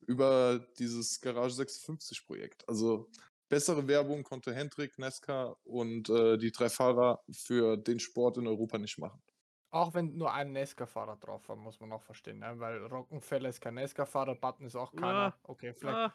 über 0.08 0.66
dieses 0.80 1.20
Garage 1.22 1.54
56 1.54 2.26
Projekt. 2.26 2.68
Also 2.68 3.10
bessere 3.50 3.88
Werbung 3.88 4.24
konnte 4.24 4.54
Hendrik, 4.54 4.98
Nesca 4.98 5.56
und 5.64 6.10
äh, 6.10 6.38
die 6.38 6.52
drei 6.52 6.70
Fahrer 6.70 7.20
für 7.32 7.78
den 7.78 8.00
Sport 8.00 8.38
in 8.38 8.48
Europa 8.48 8.78
nicht 8.78 8.98
machen. 8.98 9.22
Auch 9.74 9.96
wenn 9.96 10.16
nur 10.18 10.32
ein 10.32 10.52
Nesca-Fahrer 10.52 11.18
drauf 11.18 11.50
war, 11.50 11.56
muss 11.56 11.80
man 11.80 11.92
auch 11.94 12.04
verstehen, 12.04 12.38
ne? 12.38 12.54
weil 12.60 12.78
Rockenfeller 12.86 13.50
ist 13.50 13.60
kein 13.60 13.74
Nesca-Fahrer, 13.74 14.36
Button 14.36 14.68
ist 14.68 14.76
auch 14.76 14.92
keiner. 14.94 15.12
Ja. 15.30 15.40
Okay, 15.44 15.74
vielleicht. 15.74 15.98
Ah. 15.98 16.14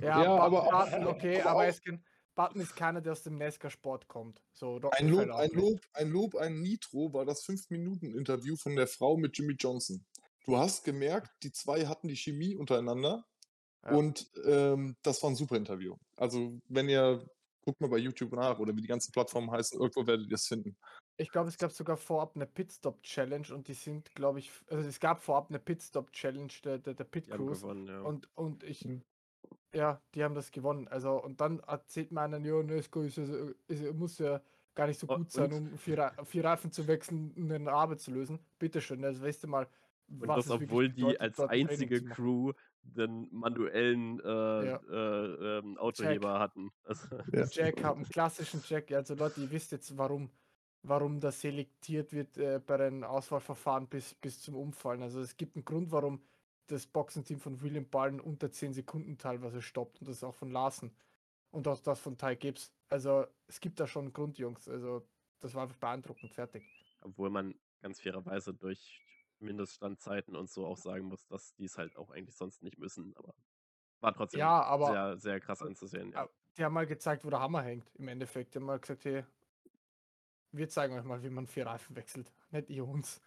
Ja, 0.00 0.22
Ja, 0.22 0.48
Button, 0.48 0.56
aber- 0.68 0.84
Button, 0.90 1.06
okay, 1.08 1.40
aber 1.42 1.50
aber, 1.50 1.66
es 1.66 1.82
kann, 1.82 2.04
Button 2.36 2.60
ist 2.60 2.76
keiner, 2.76 3.00
der 3.00 3.12
aus 3.12 3.24
dem 3.24 3.36
Nesca-Sport 3.36 4.06
kommt. 4.06 4.40
So, 4.52 4.80
Ein 4.92 5.08
Lob, 5.08 5.28
ein. 5.30 5.50
Lob, 5.50 5.80
ein 5.92 6.08
Lob, 6.10 6.34
ein 6.36 6.60
Nitro 6.62 7.12
war 7.12 7.24
das 7.24 7.44
5-Minuten-Interview 7.44 8.54
von 8.54 8.76
der 8.76 8.86
Frau 8.86 9.16
mit 9.16 9.36
Jimmy 9.36 9.54
Johnson. 9.58 10.04
Du 10.44 10.56
hast 10.56 10.84
gemerkt, 10.84 11.32
die 11.42 11.50
zwei 11.50 11.86
hatten 11.86 12.06
die 12.06 12.16
Chemie 12.16 12.54
untereinander 12.54 13.24
Ja. 13.84 13.90
und 13.96 14.30
ähm, 14.46 14.96
das 15.02 15.20
war 15.20 15.30
ein 15.30 15.36
super 15.36 15.56
Interview. 15.56 15.96
Also, 16.16 16.60
wenn 16.68 16.88
ihr, 16.88 17.26
guckt 17.62 17.80
mal 17.80 17.90
bei 17.90 17.98
YouTube 17.98 18.32
nach 18.34 18.58
oder 18.60 18.76
wie 18.76 18.82
die 18.82 18.86
ganzen 18.88 19.10
Plattformen 19.10 19.50
heißen, 19.50 19.80
irgendwo 19.80 20.06
werdet 20.06 20.28
ihr 20.28 20.34
es 20.36 20.46
finden. 20.46 20.76
Ich 21.16 21.30
glaube, 21.30 21.48
es 21.48 21.58
gab 21.58 21.70
sogar 21.72 21.96
vorab 21.96 22.34
eine 22.34 22.46
Pitstop-Challenge 22.46 23.54
und 23.54 23.68
die 23.68 23.74
sind, 23.74 24.14
glaube 24.14 24.40
ich, 24.40 24.50
also 24.68 24.88
es 24.88 24.98
gab 24.98 25.22
vorab 25.22 25.48
eine 25.48 25.60
Pitstop-Challenge 25.60 26.52
der, 26.64 26.78
der, 26.78 26.94
der 26.94 27.04
Pit 27.04 27.26
Die 27.26 27.32
haben 27.32 27.46
Crews 27.46 27.60
gewonnen, 27.62 27.86
ja. 27.86 28.00
und, 28.00 28.28
und 28.36 28.64
ich, 28.64 28.84
Mhm. 28.84 29.02
ja, 29.74 30.02
die 30.14 30.24
haben 30.24 30.34
das 30.34 30.50
gewonnen. 30.50 30.88
Also, 30.88 31.22
und 31.22 31.40
dann 31.40 31.60
erzählt 31.60 32.10
mir 32.12 32.22
einer, 32.22 32.38
ja, 32.38 32.62
Nesco 32.62 33.02
ist, 33.02 33.18
ist, 33.18 33.94
muss 33.94 34.18
ja 34.18 34.42
gar 34.74 34.86
nicht 34.88 34.98
so 35.00 35.08
Oh, 35.08 35.16
gut 35.18 35.30
sein, 35.30 35.52
um 35.52 35.78
vier, 35.78 36.12
vier 36.24 36.44
Reifen 36.44 36.72
zu 36.72 36.86
wechseln, 36.88 37.32
um 37.36 37.50
eine 37.50 37.72
Arbeit 37.72 38.00
zu 38.00 38.10
lösen. 38.12 38.40
Bitteschön, 38.58 39.04
also 39.04 39.22
weißt 39.22 39.44
du 39.44 39.48
mal, 39.48 39.68
Und 40.18 40.28
was 40.28 40.36
das, 40.36 40.46
es 40.46 40.50
obwohl 40.50 40.88
die 40.90 41.02
bedeutet, 41.02 41.20
als 41.20 41.40
einzige. 41.40 42.04
Crew 42.04 42.52
den 42.82 43.28
manuellen 43.32 44.20
äh, 44.20 44.24
Ja. 44.66 44.76
äh, 44.90 45.58
ähm, 45.58 45.78
Autoheber 45.78 46.38
hatten. 46.38 46.70
Also, 46.84 47.08
Ja. 47.32 47.46
Jack 47.50 47.82
haben, 47.82 48.00
einen 48.02 48.08
klassischen 48.08 48.60
Jack. 48.66 48.90
Also 48.92 49.14
Leute, 49.14 49.40
ihr 49.40 49.50
wisst 49.50 49.72
jetzt, 49.72 49.96
warum, 49.96 50.30
warum 50.84 51.18
das 51.20 51.40
selektiert 51.40 52.12
wird 52.12 52.36
äh, 52.36 52.60
bei 52.64 52.76
den 52.76 53.04
Auswahlverfahren 53.04 53.86
bis, 53.88 54.14
bis 54.14 54.40
zum 54.40 54.54
Umfallen. 54.54 55.02
Also 55.02 55.20
es 55.20 55.36
gibt 55.36 55.56
einen 55.56 55.64
Grund, 55.64 55.90
warum 55.90 56.22
das 56.66 56.86
Boxenteam 56.86 57.40
von 57.40 57.60
William 57.60 57.86
Ballen 57.88 58.20
unter 58.20 58.50
10 58.50 58.72
Sekunden 58.72 59.18
teilweise 59.18 59.60
stoppt 59.60 60.00
und 60.00 60.08
das 60.08 60.22
auch 60.22 60.34
von 60.34 60.50
Larsen 60.50 60.94
und 61.50 61.66
auch 61.68 61.80
das 61.80 62.00
von 62.00 62.16
Ty 62.16 62.36
Gibbs. 62.36 62.72
Also 62.88 63.26
es 63.48 63.60
gibt 63.60 63.80
da 63.80 63.86
schon 63.86 64.04
einen 64.04 64.12
Grund, 64.12 64.38
Jungs. 64.38 64.68
Also 64.68 65.06
das 65.40 65.54
war 65.54 65.62
einfach 65.64 65.76
beeindruckend, 65.76 66.32
fertig. 66.32 66.62
obwohl 67.02 67.28
man 67.30 67.54
ganz 67.82 68.00
fairerweise 68.00 68.54
durch 68.54 69.02
Mindeststandzeiten 69.40 70.36
und 70.36 70.48
so 70.50 70.66
auch 70.66 70.78
sagen 70.78 71.04
muss, 71.06 71.26
dass 71.26 71.54
die 71.56 71.64
es 71.64 71.76
halt 71.76 71.96
auch 71.96 72.10
eigentlich 72.10 72.36
sonst 72.36 72.62
nicht 72.62 72.78
müssen. 72.78 73.14
Aber 73.16 73.34
war 74.00 74.14
trotzdem 74.14 74.40
Ja, 74.40 74.62
aber- 74.62 74.86
sehr, 74.86 75.16
sehr 75.18 75.40
krass 75.40 75.60
anzusehen. 75.62 76.12
Ja. 76.12 76.28
Die 76.56 76.64
haben 76.64 76.72
mal 76.72 76.86
gezeigt, 76.86 77.24
wo 77.24 77.30
der 77.30 77.40
Hammer 77.40 77.62
hängt, 77.62 77.90
im 77.96 78.08
Endeffekt. 78.08 78.54
Die 78.54 78.58
haben 78.58 78.66
mal 78.66 78.78
gesagt, 78.78 79.04
hey, 79.04 79.24
wir 80.56 80.68
zeigen 80.68 80.96
euch 80.98 81.04
mal, 81.04 81.22
wie 81.22 81.30
man 81.30 81.46
vier 81.46 81.66
Reifen 81.66 81.96
wechselt. 81.96 82.32
Nicht 82.50 82.70
ihr 82.70 82.86
uns. 82.86 83.20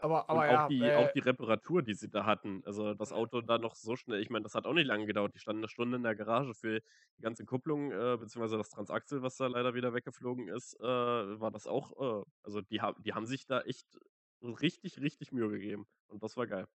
Aber, 0.00 0.28
Und 0.30 0.38
aber 0.38 0.40
auch, 0.46 0.52
ja, 0.52 0.68
die, 0.68 0.80
äh, 0.80 0.94
auch 0.94 1.10
die 1.12 1.18
Reparatur, 1.18 1.82
die 1.82 1.94
sie 1.94 2.08
da 2.08 2.24
hatten. 2.24 2.62
Also 2.64 2.94
das 2.94 3.12
Auto 3.12 3.40
da 3.40 3.58
noch 3.58 3.74
so 3.74 3.96
schnell, 3.96 4.20
ich 4.20 4.30
meine, 4.30 4.44
das 4.44 4.54
hat 4.54 4.66
auch 4.66 4.72
nicht 4.72 4.86
lange 4.86 5.06
gedauert. 5.06 5.34
Die 5.34 5.40
standen 5.40 5.60
eine 5.62 5.68
Stunde 5.68 5.96
in 5.96 6.04
der 6.04 6.14
Garage 6.14 6.54
für 6.54 6.80
die 7.18 7.22
ganze 7.22 7.44
Kupplung, 7.44 7.90
äh, 7.90 8.16
beziehungsweise 8.16 8.56
das 8.56 8.70
Transaxel, 8.70 9.22
was 9.22 9.36
da 9.36 9.48
leider 9.48 9.74
wieder 9.74 9.94
weggeflogen 9.94 10.48
ist, 10.48 10.78
äh, 10.80 10.84
war 10.84 11.50
das 11.50 11.66
auch, 11.66 12.22
äh, 12.22 12.24
also 12.44 12.60
die, 12.60 12.80
haben 12.80 13.02
die 13.02 13.12
haben 13.14 13.26
sich 13.26 13.46
da 13.46 13.60
echt 13.62 13.98
richtig, 14.42 15.00
richtig 15.00 15.32
Mühe 15.32 15.50
gegeben. 15.50 15.88
Und 16.06 16.22
das 16.22 16.36
war 16.36 16.46
geil. 16.46 16.68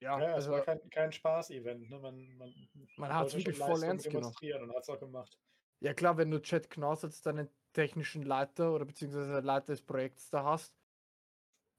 ja, 0.00 0.18
Ja, 0.20 0.30
es 0.30 0.34
also, 0.34 0.52
war 0.52 0.62
kein, 0.62 0.90
kein 0.90 1.12
Spaß-Event. 1.12 1.88
Ne? 1.88 1.98
Man, 2.00 2.36
man, 2.36 2.52
Man 2.96 3.14
hat's 3.14 3.34
wollte 3.34 3.46
wirklich 3.46 3.58
voll 3.58 3.82
ernst 3.84 4.10
genommen. 4.10 4.22
demonstrieren 4.22 4.62
und 4.64 4.74
hat 4.74 4.82
es 4.82 4.88
auch 4.88 4.98
gemacht. 4.98 5.38
Ja 5.82 5.94
klar, 5.94 6.16
wenn 6.16 6.30
du 6.30 6.40
Chad 6.40 6.70
Knaus 6.70 7.04
als 7.04 7.22
deinen 7.22 7.48
technischen 7.72 8.22
Leiter 8.22 8.72
oder 8.72 8.84
beziehungsweise 8.84 9.40
Leiter 9.40 9.72
des 9.72 9.82
Projekts 9.82 10.30
da 10.30 10.44
hast, 10.44 10.72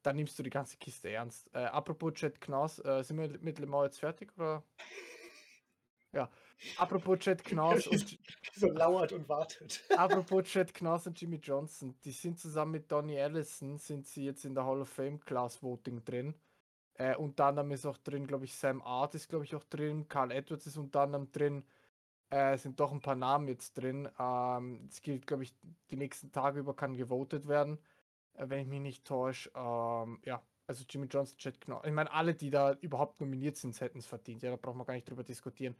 dann 0.01 0.17
nimmst 0.17 0.37
du 0.37 0.43
die 0.43 0.49
ganze 0.49 0.77
Kiste 0.77 1.09
ernst. 1.09 1.49
Äh, 1.53 1.65
apropos 1.65 2.13
Chad 2.13 2.41
Knaus, 2.41 2.79
äh, 2.79 3.03
sind 3.03 3.17
wir 3.17 3.29
mit 3.39 3.59
Le 3.59 3.65
Mans 3.65 3.85
jetzt 3.85 3.99
fertig 3.99 4.31
oder? 4.37 4.63
Ja, 6.11 6.29
apropos 6.77 7.19
Chad 7.19 7.43
Knaus 7.45 7.87
und 7.87 8.19
so 8.53 8.67
lauert 8.67 9.13
und 9.13 9.27
wartet. 9.29 9.83
Apropos 9.97 10.43
Chad 10.43 10.73
Knaus 10.73 11.07
und 11.07 11.19
Jimmy 11.19 11.37
Johnson, 11.37 11.95
die 12.03 12.11
sind 12.11 12.37
zusammen 12.37 12.73
mit 12.73 12.91
Donny 12.91 13.19
Allison, 13.19 13.77
sind 13.77 14.05
sie 14.05 14.25
jetzt 14.25 14.43
in 14.43 14.53
der 14.53 14.65
Hall 14.65 14.81
of 14.81 14.89
Fame 14.89 15.19
Class 15.21 15.63
Voting 15.63 16.03
drin. 16.03 16.35
Äh, 16.95 17.15
unter 17.15 17.45
anderem 17.45 17.71
ist 17.71 17.85
auch 17.85 17.97
drin, 17.97 18.27
glaube 18.27 18.45
ich, 18.45 18.55
Sam 18.55 18.81
Art 18.81 19.15
ist, 19.15 19.29
glaube 19.29 19.45
ich, 19.45 19.55
auch 19.55 19.63
drin, 19.63 20.07
Carl 20.09 20.31
Edwards 20.31 20.67
ist 20.67 20.77
unter 20.77 21.01
anderem 21.01 21.31
drin. 21.31 21.63
Äh, 22.33 22.57
sind 22.57 22.79
doch 22.79 22.91
ein 22.91 22.99
paar 23.01 23.15
Namen 23.15 23.47
jetzt 23.47 23.75
drin. 23.77 24.09
Ähm, 24.19 24.87
es 24.89 25.01
gilt, 25.03 25.27
glaube 25.27 25.43
ich, 25.43 25.53
die 25.91 25.97
nächsten 25.97 26.31
Tage 26.31 26.59
über 26.61 26.75
kann 26.75 26.95
gewotet 26.97 27.47
werden, 27.47 27.77
äh, 28.33 28.49
wenn 28.49 28.59
ich 28.61 28.67
mich 28.67 28.79
nicht 28.81 29.05
täusche. 29.05 29.51
Ähm, 29.55 30.19
ja, 30.25 30.41
also 30.65 30.83
Jimmy 30.89 31.05
Johnson, 31.07 31.37
Chad 31.37 31.61
Knaus. 31.61 31.85
Ich 31.85 31.91
meine, 31.93 32.11
alle, 32.11 32.33
die 32.33 32.49
da 32.49 32.73
überhaupt 32.81 33.21
nominiert 33.21 33.57
sind, 33.57 33.79
hätten 33.79 33.99
es 33.99 34.07
verdient. 34.07 34.41
Ja, 34.41 34.49
da 34.49 34.55
braucht 34.57 34.75
man 34.75 34.87
gar 34.87 34.95
nicht 34.95 35.07
drüber 35.07 35.23
diskutieren. 35.23 35.75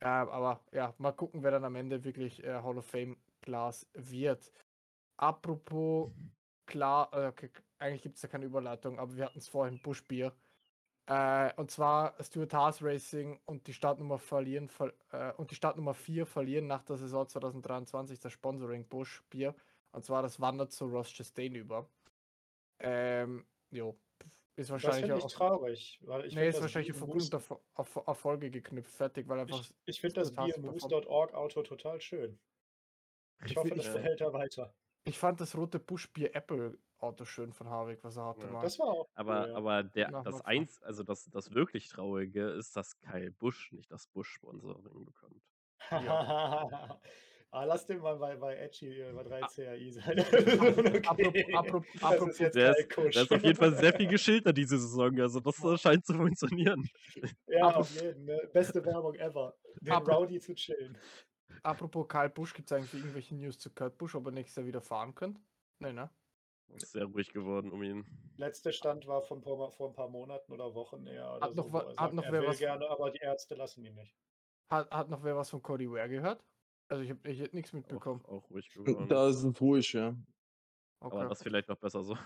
Äh, 0.00 0.06
aber 0.06 0.62
ja, 0.72 0.94
mal 0.98 1.12
gucken, 1.12 1.42
wer 1.42 1.50
dann 1.50 1.64
am 1.64 1.76
Ende 1.76 2.02
wirklich 2.04 2.42
äh, 2.44 2.62
Hall 2.62 2.78
of 2.78 2.86
Fame 2.86 3.18
Class 3.42 3.86
wird. 3.92 4.52
Apropos 5.18 6.12
klar, 6.66 7.10
äh, 7.12 7.28
okay, 7.28 7.50
eigentlich 7.78 8.02
gibt 8.02 8.16
es 8.16 8.22
da 8.22 8.28
keine 8.28 8.46
Überleitung, 8.46 8.98
aber 8.98 9.16
wir 9.16 9.26
hatten 9.26 9.38
es 9.38 9.48
vorhin 9.48 9.80
Buschbier. 9.82 10.32
Äh, 11.06 11.52
und 11.56 11.70
zwar 11.70 12.14
Stuart 12.22 12.54
Haas 12.54 12.82
Racing 12.82 13.40
und 13.46 13.66
die 13.66 13.74
Startnummer 13.74 14.18
verlieren 14.18 14.68
ver 14.68 14.94
äh, 15.12 15.32
und 15.34 15.50
die 15.50 15.54
Startnummer 15.54 15.94
4 15.94 16.24
verlieren 16.26 16.66
nach 16.66 16.82
der 16.84 16.96
Saison 16.96 17.28
2023 17.28 18.20
das 18.20 18.32
Sponsoring 18.32 18.88
Busch 18.88 19.22
Bier. 19.30 19.54
Und 19.92 20.04
zwar 20.04 20.22
das 20.22 20.40
wandert 20.40 20.72
zu 20.72 20.86
Ross 20.86 21.10
Chastain 21.12 21.54
über. 21.54 21.90
Ähm, 22.80 23.46
jo, 23.70 24.00
Ist 24.56 24.70
Das 24.70 24.72
wahrscheinlich 24.72 25.10
ich 25.18 25.24
auch. 25.24 25.30
traurig, 25.30 26.00
weil 26.04 26.26
ich 26.26 26.34
Nee, 26.34 26.48
ist 26.48 26.54
das 26.56 26.62
wahrscheinlich 26.62 26.92
auf 26.92 27.00
Moose, 27.06 27.36
Erfol- 27.36 27.60
auf 27.74 27.96
Erfolge 28.06 28.50
geknüpft, 28.50 28.90
fertig, 28.94 29.28
weil 29.28 29.40
einfach 29.40 29.60
ich, 29.60 29.74
ich 29.86 30.00
finde 30.00 30.20
das 30.20 30.32
beermoose.org 30.34 31.34
Auto 31.34 31.62
total 31.62 32.00
schön. 32.00 32.38
Ich 33.44 33.50
Ich, 33.52 33.56
hoffe, 33.56 33.74
das 33.74 33.92
behält 33.92 34.20
er 34.20 34.32
weiter. 34.32 34.74
Ich 35.04 35.18
fand 35.18 35.40
das 35.40 35.56
rote 35.56 35.78
Buschbier 35.78 36.34
Apple 36.34 36.78
Auto 36.98 37.24
schön 37.26 37.52
von 37.52 37.68
Harvig, 37.68 37.98
was 38.02 38.16
er 38.16 38.24
hatte 38.26 38.46
Ja. 38.46 38.52
mal. 38.52 38.62
Das 38.62 38.78
war 38.78 38.86
auch 38.88 39.08
Aber, 39.14 39.42
cool, 39.42 39.48
ja. 39.50 39.56
aber 39.56 39.82
der, 39.82 40.22
das 40.22 40.40
eins, 40.42 40.82
also 40.82 41.02
das, 41.02 41.26
das 41.30 41.52
wirklich 41.54 41.88
Traurige 41.88 42.48
ist, 42.48 42.74
dass 42.76 42.98
Kyle 43.00 43.30
Busch 43.30 43.72
nicht 43.72 43.90
das 43.92 44.06
Busch-Sponsoring 44.08 45.04
bekommt. 45.04 45.42
ah, 47.50 47.64
lass 47.64 47.84
den 47.86 47.98
mal 48.00 48.16
bei, 48.16 48.36
bei 48.36 48.56
Edgy 48.56 49.00
äh, 49.02 49.12
bei 49.12 49.22
3CRI 49.22 49.92
sein. 49.92 50.18
Apropos, 51.54 51.86
okay. 52.40 52.50
Der 52.54 52.78
ist, 52.78 52.90
Kusch. 52.94 53.12
der 53.14 53.22
ist 53.24 53.32
auf 53.32 53.42
jeden 53.42 53.56
Fall 53.58 53.74
sehr 53.74 53.92
viel 53.92 54.06
geschilter 54.08 54.52
diese 54.54 54.78
Saison, 54.78 55.20
also 55.20 55.40
das 55.40 55.60
scheint 55.82 56.06
zu 56.06 56.14
funktionieren. 56.14 56.88
Ja, 57.48 57.66
auf 57.76 57.90
jeden. 58.00 58.24
Ne? 58.24 58.48
Beste 58.54 58.82
Werbung 58.82 59.14
ever. 59.16 59.54
Den 59.82 59.92
Apropos- 59.92 60.20
Rowdy 60.22 60.40
zu 60.40 60.54
chillen. 60.54 60.96
Apropos 61.62 62.06
Karl 62.08 62.30
Busch, 62.30 62.54
gibt 62.54 62.70
es 62.70 62.76
eigentlich 62.76 62.94
irgendwelche 62.94 63.34
News 63.34 63.58
zu 63.58 63.70
Kurt 63.70 63.96
Busch, 63.98 64.14
ob 64.14 64.26
er 64.26 64.32
nächstes 64.32 64.56
Jahr 64.56 64.66
wieder 64.66 64.80
fahren 64.80 65.14
könnte? 65.14 65.40
Nee, 65.78 65.92
ne? 65.92 66.10
Ist 66.74 66.92
sehr 66.92 67.04
ruhig 67.04 67.32
geworden 67.32 67.70
um 67.70 67.82
ihn. 67.82 68.06
Letzter 68.36 68.72
Stand 68.72 69.06
war 69.06 69.22
von 69.22 69.42
vor, 69.42 69.70
vor 69.72 69.88
ein 69.90 69.94
paar 69.94 70.08
Monaten 70.08 70.50
oder 70.52 70.74
Wochen 70.74 71.06
eher. 71.06 71.34
Oder 71.36 71.46
Hat 71.46 71.54
noch 71.54 71.64
so, 71.66 71.72
wo 71.72 71.78
er 71.78 71.86
hat 71.88 71.94
sagt, 71.96 72.14
noch 72.14 72.24
er 72.24 72.32
wer 72.32 72.40
will 72.40 72.48
was- 72.48 72.58
gerne, 72.58 72.88
aber 72.88 73.10
die 73.10 73.18
Ärzte 73.20 73.54
lassen 73.54 73.84
ihn 73.84 73.94
nicht. 73.94 74.16
Hat, 74.70 74.90
hat 74.90 75.08
noch 75.10 75.22
wer 75.22 75.36
was 75.36 75.50
von 75.50 75.62
Cody 75.62 75.90
Ware 75.90 76.08
gehört? 76.08 76.42
Also 76.88 77.02
ich 77.02 77.10
habe 77.10 77.28
ich 77.30 77.38
hätte 77.40 77.54
nichts 77.54 77.72
mitbekommen. 77.72 78.24
Auch, 78.24 78.44
auch 78.44 78.50
ruhig 78.50 78.70
geworden. 78.72 79.08
Da 79.08 79.28
ist 79.28 79.42
es 79.44 79.60
ruhig, 79.60 79.92
ja. 79.92 80.16
Aber 81.00 81.16
Okay. 81.16 81.28
das 81.28 81.42
vielleicht 81.42 81.68
noch 81.68 81.76
besser 81.76 82.02
so. 82.02 82.14
Ja. 82.14 82.24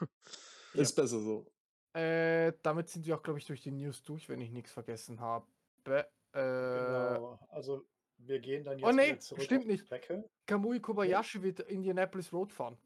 Ist 0.82 0.94
besser 0.94 1.18
so. 1.18 1.50
Äh, 1.94 2.52
damit 2.62 2.88
sind 2.88 3.06
wir 3.06 3.16
auch, 3.16 3.22
glaube 3.22 3.38
ich, 3.40 3.46
durch 3.46 3.60
die 3.62 3.72
News 3.72 4.02
durch, 4.04 4.28
wenn 4.28 4.40
ich 4.40 4.50
nichts 4.52 4.70
vergessen 4.72 5.20
habe. 5.20 5.46
Äh, 5.84 6.04
Genau. 6.32 7.38
Also 7.48 7.86
wir 8.18 8.38
gehen 8.40 8.64
dann 8.64 8.78
jetzt 8.78 8.88
Oh, 8.88 8.92
nee, 8.92 9.08
wieder 9.08 9.18
zurück 9.20 9.42
stimmt 9.44 9.60
auf 9.60 9.64
die 9.66 9.72
nicht. 9.72 9.86
Strecke. 9.86 10.24
Kamui 10.46 10.80
Kobayashi 10.80 11.42
wird 11.42 11.60
Indianapolis 11.60 12.32
Road 12.32 12.52
fahren. 12.52 12.78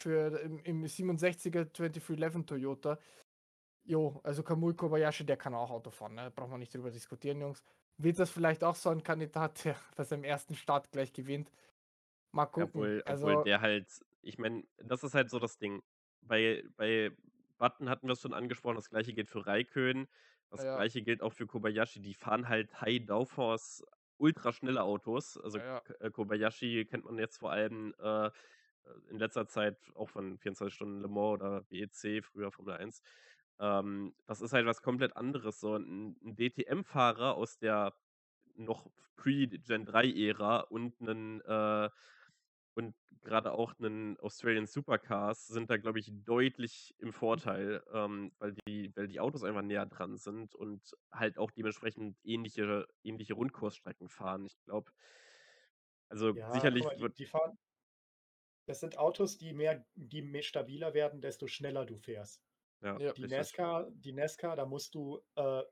Für 0.00 0.40
im, 0.40 0.58
im 0.60 0.86
67er 0.86 1.72
2311 1.72 2.46
Toyota. 2.46 2.98
Jo, 3.84 4.20
also 4.22 4.42
Kamui 4.42 4.74
Kobayashi, 4.74 5.24
der 5.24 5.36
kann 5.36 5.54
auch 5.54 5.70
Auto 5.70 5.90
fahren, 5.90 6.14
ne? 6.14 6.30
Braucht 6.30 6.50
man 6.50 6.60
nicht 6.60 6.74
drüber 6.74 6.90
diskutieren, 6.90 7.40
Jungs. 7.40 7.62
Wird 7.96 8.18
das 8.18 8.30
vielleicht 8.30 8.62
auch 8.62 8.74
so 8.76 8.90
ein 8.90 9.02
Kandidat, 9.02 9.64
der 9.64 9.76
bei 9.96 10.04
seinem 10.04 10.24
ersten 10.24 10.54
Start 10.54 10.90
gleich 10.92 11.12
gewinnt? 11.12 11.50
Mal 12.32 12.46
gucken. 12.46 12.68
Obwohl, 12.82 13.02
also, 13.06 13.28
obwohl 13.28 13.44
der 13.44 13.60
halt, 13.60 13.86
ich 14.22 14.38
meine, 14.38 14.64
das 14.76 15.02
ist 15.02 15.14
halt 15.14 15.30
so 15.30 15.38
das 15.38 15.58
Ding. 15.58 15.82
Bei, 16.20 16.62
bei 16.76 17.10
Button 17.58 17.88
hatten 17.88 18.06
wir 18.06 18.12
es 18.12 18.20
schon 18.20 18.34
angesprochen, 18.34 18.76
das 18.76 18.90
gleiche 18.90 19.14
gilt 19.14 19.28
für 19.30 19.46
Raikön, 19.46 20.06
das 20.50 20.62
Ja. 20.62 20.76
gleiche 20.76 21.02
gilt 21.02 21.22
auch 21.22 21.32
für 21.32 21.46
Kobayashi. 21.46 22.00
Die 22.00 22.14
fahren 22.14 22.48
halt 22.48 22.80
High 22.80 23.04
Downforce, 23.06 23.82
ultra 24.18 24.52
schnelle 24.52 24.82
Autos. 24.82 25.36
Also 25.38 25.58
Ja. 25.58 25.80
K- 25.80 25.94
äh, 26.00 26.10
Kobayashi 26.10 26.84
kennt 26.86 27.04
man 27.04 27.18
jetzt 27.18 27.38
vor 27.38 27.50
allem 27.52 27.94
äh, 27.98 28.30
in 29.10 29.18
letzter 29.18 29.46
Zeit 29.46 29.76
auch 29.94 30.08
von 30.08 30.38
24 30.38 30.74
Stunden 30.74 31.00
Le 31.00 31.08
Mans 31.08 31.34
oder 31.34 31.64
WEC, 31.70 32.24
früher 32.24 32.50
Formel 32.50 32.74
1. 32.76 33.02
Ähm, 33.60 34.14
das 34.26 34.40
ist 34.40 34.52
halt 34.52 34.66
was 34.66 34.82
komplett 34.82 35.16
anderes. 35.16 35.60
So 35.60 35.76
ein, 35.76 36.16
ein 36.22 36.36
DTM-Fahrer 36.36 37.34
aus 37.34 37.58
der 37.58 37.94
noch 38.54 38.90
Pre-Gen 39.16 39.84
3-Ära 39.84 40.60
und 40.60 41.00
einen 41.00 41.40
äh, 41.42 41.90
und 42.78 42.94
gerade 43.22 43.52
auch 43.52 43.74
einen 43.80 44.16
Australian 44.20 44.66
Supercars 44.66 45.48
sind 45.48 45.68
da, 45.68 45.76
glaube 45.78 45.98
ich, 45.98 46.12
deutlich 46.12 46.94
im 46.98 47.12
Vorteil, 47.12 47.82
ähm, 47.92 48.32
weil, 48.38 48.54
die, 48.68 48.92
weil 48.94 49.08
die 49.08 49.18
Autos 49.20 49.42
einfach 49.42 49.62
näher 49.62 49.84
dran 49.86 50.16
sind 50.16 50.54
und 50.54 50.94
halt 51.12 51.38
auch 51.38 51.50
dementsprechend 51.50 52.18
ähnliche, 52.22 52.86
ähnliche 53.02 53.34
Rundkursstrecken 53.34 54.08
fahren. 54.08 54.46
Ich 54.46 54.62
glaube, 54.64 54.92
also 56.08 56.34
Ja, 56.36 56.46
sicherlich 56.46 56.84
mal, 56.84 56.96
wird. 56.96 57.14
die 57.18 57.26
fahren. 57.26 57.58
Das 58.66 58.80
sind 58.80 58.98
Autos, 58.98 59.38
die 59.38 59.52
mehr, 59.52 59.86
die 59.94 60.22
mehr 60.22 60.42
stabiler 60.42 60.94
werden, 60.94 61.20
desto 61.20 61.46
schneller 61.46 61.86
du 61.86 61.96
fährst. 61.96 62.46
Ja, 62.80 62.96
Ja. 62.96 63.12
Die 63.12 63.22
richtig. 63.22 63.28
NASCAR, 63.28 63.90
die 63.92 64.12
NASCAR, 64.12 64.56
da 64.56 64.66
musst 64.66 64.94
du 64.94 65.20
äh, 65.36 65.62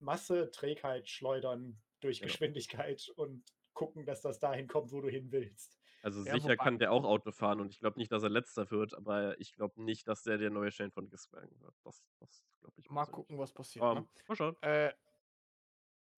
Masse, 0.00 0.50
Trägheit 0.50 1.08
schleudern 1.08 1.82
durch 2.00 2.20
Genau. 2.20 2.22
Geschwindigkeit 2.22 3.08
und 3.16 3.44
gucken, 3.74 4.04
dass 4.06 4.22
das 4.22 4.38
dahin 4.40 4.66
kommt, 4.66 4.92
wo 4.92 5.00
du 5.00 5.08
hin 5.08 5.30
willst. 5.32 5.79
Also 6.02 6.22
Ja, 6.24 6.32
sicher 6.32 6.44
wobei- 6.44 6.56
kann 6.56 6.78
der 6.78 6.92
auch 6.92 7.04
Auto 7.04 7.30
fahren 7.32 7.60
und 7.60 7.70
ich 7.70 7.78
glaube 7.78 7.98
nicht, 7.98 8.10
dass 8.10 8.22
er 8.22 8.30
letzter 8.30 8.70
wird, 8.70 8.94
aber 8.94 9.38
ich 9.38 9.52
glaube 9.54 9.82
nicht, 9.82 10.08
dass 10.08 10.22
der 10.22 10.38
der 10.38 10.50
neue 10.50 10.70
Shane 10.70 10.90
von 10.90 11.08
Gisbergen 11.10 11.60
wird. 11.60 11.74
Das, 11.84 12.02
das 12.18 12.42
glaube 12.60 12.74
ich. 12.78 12.88
mal 12.90 13.04
persönlich. 13.04 13.14
gucken, 13.16 13.38
was 13.38 13.52
passiert. 13.52 13.84
Ähm, 13.84 13.94
ne? 13.94 14.08
mal 14.28 14.36
schauen. 14.36 14.56
Äh, 14.62 14.92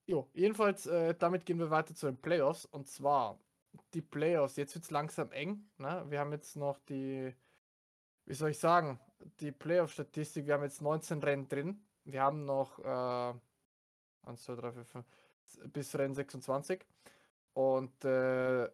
jo, 0.06 0.28
jedenfalls, 0.34 0.86
äh, 0.86 1.14
damit 1.14 1.44
gehen 1.46 1.58
wir 1.58 1.70
weiter 1.70 1.94
zu 1.94 2.06
den 2.06 2.20
Playoffs. 2.20 2.64
Und 2.66 2.86
zwar 2.88 3.38
die 3.94 4.02
Playoffs. 4.02 4.56
Jetzt 4.56 4.74
wird 4.74 4.84
es 4.84 4.90
langsam 4.90 5.32
eng. 5.32 5.68
Ne? 5.78 6.04
Wir 6.08 6.20
haben 6.20 6.32
jetzt 6.32 6.56
noch 6.56 6.78
die, 6.80 7.34
wie 8.26 8.34
soll 8.34 8.50
ich 8.50 8.58
sagen, 8.58 9.00
die 9.40 9.50
Playoff-Statistik. 9.50 10.46
Wir 10.46 10.54
haben 10.54 10.62
jetzt 10.64 10.82
19 10.82 11.22
Rennen 11.22 11.48
drin. 11.48 11.84
Wir 12.04 12.22
haben 12.22 12.44
noch 12.44 12.78
äh, 12.80 13.34
1, 14.28 14.42
2, 14.44 14.54
3, 14.56 14.72
4, 14.72 14.84
5, 14.84 15.06
bis 15.72 15.94
Rennen 15.96 16.14
26. 16.14 16.84
Und 17.54 18.04
äh, 18.04 18.68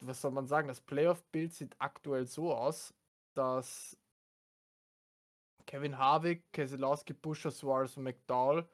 was 0.00 0.20
soll 0.20 0.30
man 0.30 0.46
sagen? 0.46 0.68
Das 0.68 0.80
Playoff-Bild 0.80 1.52
sieht 1.52 1.76
aktuell 1.78 2.26
so 2.26 2.54
aus, 2.54 2.94
dass 3.34 3.96
Kevin 5.66 5.98
Harvick, 5.98 6.50
Keselowski, 6.52 7.12
Buscher, 7.12 7.50
Suarez 7.50 7.96
und 7.96 8.04
McDowell 8.04 8.66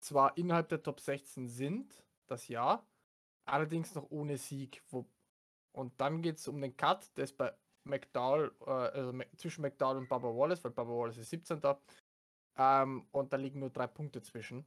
zwar 0.00 0.36
innerhalb 0.36 0.68
der 0.68 0.82
Top 0.82 1.00
16 1.00 1.48
sind, 1.48 2.04
das 2.26 2.48
Jahr, 2.48 2.84
allerdings 3.44 3.94
noch 3.94 4.10
ohne 4.10 4.36
Sieg. 4.36 4.82
Wo, 4.88 5.06
und 5.72 5.92
dann 6.00 6.22
geht 6.22 6.38
es 6.38 6.48
um 6.48 6.60
den 6.60 6.76
Cut, 6.76 7.16
der 7.16 7.24
ist 7.24 7.36
bei 7.36 7.54
McDowell, 7.84 8.52
äh, 8.66 8.70
also 8.70 9.12
zwischen 9.36 9.62
McDowell 9.62 9.98
und 9.98 10.08
Baba 10.08 10.28
Wallace, 10.28 10.64
weil 10.64 10.72
Baba 10.72 10.90
Wallace 10.90 11.18
ist 11.18 11.30
17. 11.30 11.60
Ähm, 12.58 13.06
und 13.12 13.32
da 13.32 13.36
liegen 13.36 13.60
nur 13.60 13.70
drei 13.70 13.86
Punkte 13.86 14.20
zwischen. 14.22 14.66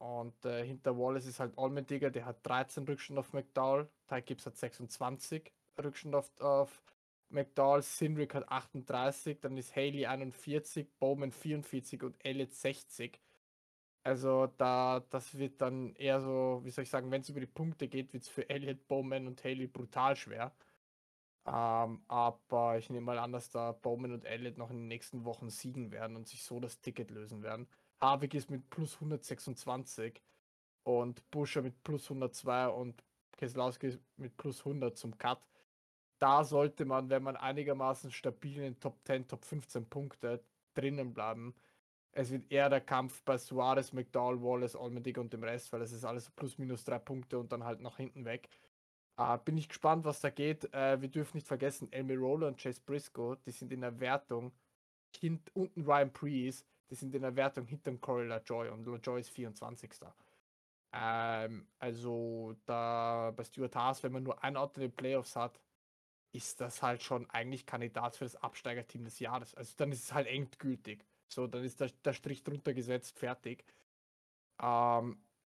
Und 0.00 0.46
äh, 0.46 0.64
hinter 0.64 0.96
Wallace 0.96 1.26
ist 1.26 1.40
halt 1.40 1.58
Allmendiger, 1.58 2.10
der 2.10 2.24
hat 2.24 2.38
13 2.46 2.84
Rückstand 2.84 3.18
auf 3.18 3.34
McDowell, 3.34 3.86
Ty 4.08 4.22
Gibbs 4.22 4.46
hat 4.46 4.56
26 4.56 5.52
Rückstand 5.78 6.14
auf, 6.14 6.32
auf 6.40 6.82
McDowell, 7.28 7.82
Sinrick 7.82 8.32
hat 8.34 8.48
38, 8.48 9.40
dann 9.40 9.58
ist 9.58 9.76
Haley 9.76 10.06
41, 10.06 10.88
Bowman 10.98 11.32
44 11.32 12.02
und 12.02 12.16
Elliott 12.24 12.54
60. 12.54 13.20
Also 14.02 14.46
da, 14.56 15.00
das 15.10 15.36
wird 15.36 15.60
dann 15.60 15.94
eher 15.96 16.22
so, 16.22 16.62
wie 16.64 16.70
soll 16.70 16.84
ich 16.84 16.90
sagen, 16.90 17.10
wenn 17.10 17.20
es 17.20 17.28
über 17.28 17.40
die 17.40 17.46
Punkte 17.46 17.86
geht, 17.86 18.14
wird 18.14 18.22
es 18.22 18.28
für 18.30 18.48
Elliott, 18.48 18.88
Bowman 18.88 19.26
und 19.26 19.44
Haley 19.44 19.66
brutal 19.66 20.16
schwer. 20.16 20.54
Ähm, 21.46 22.02
aber 22.08 22.78
ich 22.78 22.88
nehme 22.88 23.04
mal 23.04 23.18
an, 23.18 23.32
dass 23.32 23.50
da 23.50 23.72
Bowman 23.72 24.12
und 24.12 24.24
Elliott 24.24 24.56
noch 24.56 24.70
in 24.70 24.78
den 24.78 24.88
nächsten 24.88 25.26
Wochen 25.26 25.50
siegen 25.50 25.90
werden 25.92 26.16
und 26.16 26.26
sich 26.26 26.42
so 26.42 26.58
das 26.58 26.80
Ticket 26.80 27.10
lösen 27.10 27.42
werden. 27.42 27.68
Harvick 28.00 28.34
ist 28.34 28.50
mit 28.50 28.68
plus 28.70 28.94
126 28.94 30.20
und 30.84 31.30
Buscher 31.30 31.62
mit 31.62 31.82
plus 31.82 32.10
102 32.10 32.68
und 32.68 33.04
Keselowski 33.36 33.98
mit 34.16 34.36
plus 34.36 34.60
100 34.60 34.96
zum 34.96 35.16
Cut. 35.18 35.40
Da 36.18 36.44
sollte 36.44 36.84
man, 36.84 37.08
wenn 37.08 37.22
man 37.22 37.36
einigermaßen 37.36 38.10
stabil 38.10 38.56
in 38.56 38.62
den 38.62 38.80
Top 38.80 38.98
10, 39.04 39.28
Top 39.28 39.44
15 39.44 39.88
Punkte 39.88 40.42
drinnen 40.74 41.14
bleiben. 41.14 41.54
Es 42.12 42.30
wird 42.30 42.50
eher 42.50 42.68
der 42.68 42.80
Kampf 42.80 43.22
bei 43.22 43.38
Suarez, 43.38 43.92
McDowell, 43.92 44.42
Wallace, 44.42 44.76
Allmendinger 44.76 45.20
und 45.20 45.32
dem 45.32 45.44
Rest, 45.44 45.72
weil 45.72 45.82
es 45.82 45.92
ist 45.92 46.04
alles 46.04 46.30
plus 46.30 46.58
minus 46.58 46.84
drei 46.84 46.98
Punkte 46.98 47.38
und 47.38 47.52
dann 47.52 47.64
halt 47.64 47.80
nach 47.80 47.96
hinten 47.96 48.24
weg. 48.24 48.48
Äh, 49.16 49.38
bin 49.44 49.56
ich 49.56 49.68
gespannt, 49.68 50.04
was 50.04 50.20
da 50.20 50.30
geht. 50.30 50.72
Äh, 50.74 51.00
wir 51.00 51.08
dürfen 51.08 51.36
nicht 51.36 51.46
vergessen, 51.46 51.92
Elmi 51.92 52.14
Roller 52.14 52.48
und 52.48 52.60
Chase 52.60 52.80
Briscoe, 52.84 53.36
die 53.46 53.52
sind 53.52 53.72
in 53.72 53.82
der 53.82 54.00
Wertung 54.00 54.52
hint, 55.18 55.50
unten 55.54 55.82
Ryan 55.82 56.12
Preece, 56.12 56.64
die 56.90 56.94
sind 56.96 57.14
in 57.14 57.22
der 57.22 57.36
Wertung 57.36 57.66
hinterm 57.66 58.00
Corey 58.00 58.26
LaJoy 58.26 58.68
und 58.70 58.86
LaJoy 58.86 59.20
ist 59.20 59.30
24. 59.30 59.92
Ähm, 60.92 61.66
also 61.78 62.56
da 62.66 63.32
bei 63.36 63.44
Stuart 63.44 63.76
Haas, 63.76 64.02
wenn 64.02 64.12
man 64.12 64.24
nur 64.24 64.42
ein 64.42 64.56
Auto 64.56 64.80
in 64.80 64.88
den 64.88 64.96
Playoffs 64.96 65.36
hat, 65.36 65.60
ist 66.32 66.60
das 66.60 66.82
halt 66.82 67.02
schon 67.02 67.28
eigentlich 67.30 67.66
Kandidat 67.66 68.16
für 68.16 68.24
das 68.24 68.36
Absteigerteam 68.36 69.04
des 69.04 69.18
Jahres. 69.20 69.54
Also 69.54 69.74
dann 69.76 69.92
ist 69.92 70.04
es 70.04 70.14
halt 70.14 70.26
endgültig. 70.26 71.04
So, 71.28 71.46
dann 71.46 71.64
ist 71.64 71.80
der, 71.80 71.90
der 72.04 72.12
Strich 72.12 72.42
drunter 72.42 72.74
gesetzt, 72.74 73.18
fertig. 73.18 73.64
Ähm, 74.60 75.18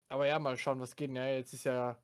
aber 0.08 0.26
ja, 0.26 0.38
mal 0.38 0.56
schauen, 0.56 0.80
was 0.80 0.96
geht. 0.96 1.12
Ja, 1.12 1.26
jetzt 1.26 1.54
ist 1.54 1.64
ja, 1.64 1.96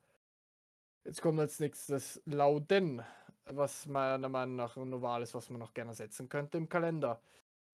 jetzt 1.03 1.21
kommt 1.21 1.39
als 1.39 1.59
nächstes 1.59 2.21
Lauden, 2.25 3.03
was 3.45 3.85
meiner 3.87 4.29
Meinung 4.29 4.55
nach 4.55 4.77
ein 4.77 4.89
Noval 4.89 5.21
ist, 5.21 5.33
was 5.33 5.49
man 5.49 5.59
noch 5.59 5.73
gerne 5.73 5.93
setzen 5.93 6.29
könnte 6.29 6.57
im 6.57 6.69
Kalender. 6.69 7.21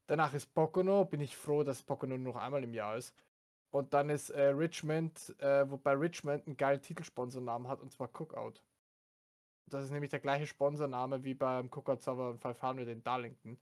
Danach 0.08 0.34
ist 0.34 0.54
Pocono, 0.54 1.06
bin 1.06 1.22
ich 1.22 1.38
froh, 1.38 1.64
dass 1.64 1.84
Pocono 1.84 2.18
nur 2.18 2.34
noch 2.34 2.42
einmal 2.42 2.64
im 2.64 2.74
Jahr 2.74 2.98
ist. 2.98 3.14
Und 3.72 3.94
dann 3.94 4.10
ist 4.10 4.30
äh, 4.30 4.50
Richmond, 4.50 5.36
äh, 5.40 5.70
wobei 5.70 5.94
Richmond 5.94 6.46
einen 6.46 6.58
geilen 6.58 6.82
Titelsponsornamen 6.82 7.68
hat, 7.68 7.82
und 7.82 7.92
zwar 7.92 8.08
Cookout. 8.10 8.62
Das 9.68 9.84
ist 9.84 9.92
nämlich 9.92 10.12
der 10.12 10.20
gleiche 10.20 10.46
Sponsorname 10.46 11.24
wie 11.24 11.34
beim 11.34 11.72
Cookout 11.72 12.02
Server 12.02 12.38
500 12.38 12.88
in 12.88 13.04
Darlington. 13.04 13.58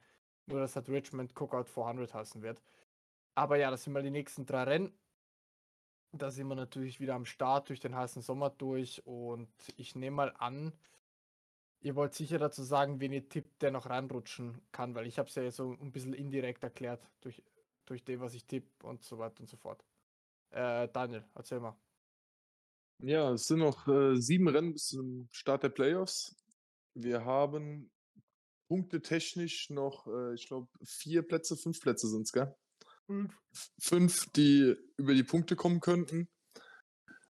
Nur, 0.48 0.60
dass 0.60 0.76
halt 0.76 0.90
Richmond 0.90 1.34
Cookout 1.36 1.66
400 1.66 2.14
heißen 2.14 2.42
wird. 2.42 2.62
Aber 3.36 3.58
ja, 3.58 3.72
das 3.72 3.84
sind 3.84 3.94
mal 3.94 4.04
die 4.04 4.12
nächsten 4.12 4.46
drei 4.46 4.64
Rennen. 4.64 4.92
Da 6.12 6.30
sind 6.30 6.48
wir 6.48 6.56
natürlich 6.56 7.00
wieder 7.00 7.16
am 7.16 7.26
Start 7.26 7.70
durch 7.70 7.80
den 7.80 7.96
heißen 7.96 8.22
Sommer 8.22 8.50
durch 8.50 9.02
und 9.06 9.48
ich 9.78 9.96
nehme 9.96 10.18
mal 10.18 10.34
an, 10.38 10.74
ihr 11.82 11.96
wollt 11.96 12.14
sicher 12.14 12.38
dazu 12.38 12.64
sagen, 12.64 13.00
wen 13.00 13.12
ihr 13.12 13.28
tippt, 13.28 13.62
der 13.62 13.72
noch 13.72 13.90
reinrutschen 13.90 14.62
kann, 14.72 14.96
weil 14.96 15.08
ich 15.08 15.18
habe 15.20 15.30
es 15.30 15.36
ja 15.36 15.50
so 15.52 15.76
ein 15.82 15.92
bisschen 15.92 16.14
indirekt 16.14 16.64
erklärt 16.64 17.02
durch, 17.22 17.44
durch 17.86 18.04
dem, 18.04 18.20
was 18.22 18.34
ich 18.34 18.46
tippe 18.46 18.88
und 18.88 19.04
so 19.04 19.18
weiter 19.18 19.42
und 19.42 19.48
so 19.48 19.58
fort. 19.58 19.84
Äh, 20.52 20.88
Daniel, 20.90 21.24
erzähl 21.34 21.60
mal. 21.60 21.76
Ja, 23.00 23.32
es 23.32 23.48
sind 23.48 23.60
noch 23.60 23.88
äh, 23.88 24.16
sieben 24.16 24.48
Rennen 24.48 24.74
bis 24.74 24.88
zum 24.88 25.28
Start 25.32 25.64
der 25.64 25.70
Playoffs. 25.70 26.36
Wir 26.94 27.26
haben 27.26 27.90
punktetechnisch 28.68 29.72
noch, 29.72 30.06
äh, 30.08 30.36
ich 30.36 30.48
glaube, 30.48 30.68
vier 30.84 31.24
Plätze, 31.24 31.58
fünf 31.58 31.82
Plätze 31.82 32.08
sind 32.08 32.24
es, 32.24 32.32
gell? 32.32 32.56
Fünf. 33.08 33.42
Fünf, 33.80 34.32
die 34.34 34.76
über 34.98 35.16
die 35.16 35.24
Punkte 35.24 35.56
kommen 35.56 35.80
könnten. 35.80 36.30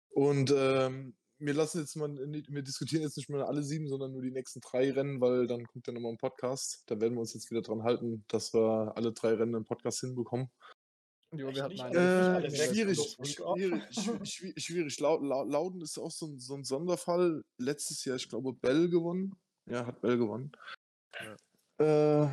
Und 0.09 0.51
ähm, 0.55 1.15
wir 1.39 1.53
lassen 1.53 1.79
jetzt 1.79 1.95
mal, 1.95 2.07
nicht- 2.09 2.51
wir 2.53 2.61
diskutieren 2.61 3.01
jetzt 3.03 3.17
nicht 3.17 3.29
mehr 3.29 3.47
alle 3.47 3.63
sieben, 3.63 3.87
sondern 3.87 4.11
nur 4.11 4.21
die 4.21 4.31
nächsten 4.31 4.59
drei 4.61 4.91
Rennen, 4.91 5.19
weil 5.21 5.47
dann 5.47 5.65
kommt 5.65 5.87
ja 5.87 5.93
nochmal 5.93 6.11
ein 6.11 6.17
Podcast. 6.17 6.83
Da 6.87 6.99
werden 6.99 7.13
wir 7.15 7.21
uns 7.21 7.33
jetzt 7.33 7.49
wieder 7.49 7.61
dran 7.61 7.83
halten, 7.83 8.23
dass 8.27 8.53
wir 8.53 8.91
alle 8.95 9.13
drei 9.13 9.33
Rennen 9.33 9.53
im 9.55 9.65
Podcast 9.65 10.01
hinbekommen. 10.01 10.49
Jo, 11.31 11.53
wir 11.53 11.61
hatten 11.63 11.73
nicht 11.73 11.83
einen. 11.83 11.95
alle- 11.97 12.47
Äh, 12.47 12.51
schwierig, 12.51 13.17
schwierig, 13.23 13.83
schwi- 13.91 14.25
schwi- 14.25 14.59
schwierig. 14.59 14.99
Lau- 14.99 15.19
Lau- 15.19 15.43
Lauden 15.45 15.81
ist 15.81 15.97
auch 15.99 16.11
so 16.11 16.25
ein, 16.25 16.39
so 16.39 16.55
ein 16.55 16.63
Sonderfall. 16.63 17.43
Letztes 17.59 18.03
Jahr, 18.05 18.15
ich 18.15 18.27
glaube, 18.27 18.53
Bell 18.53 18.89
gewonnen. 18.89 19.35
Ja, 19.69 19.85
hat 19.85 20.01
Bell 20.01 20.17
gewonnen. 20.17 20.51
Äh, 21.79 22.27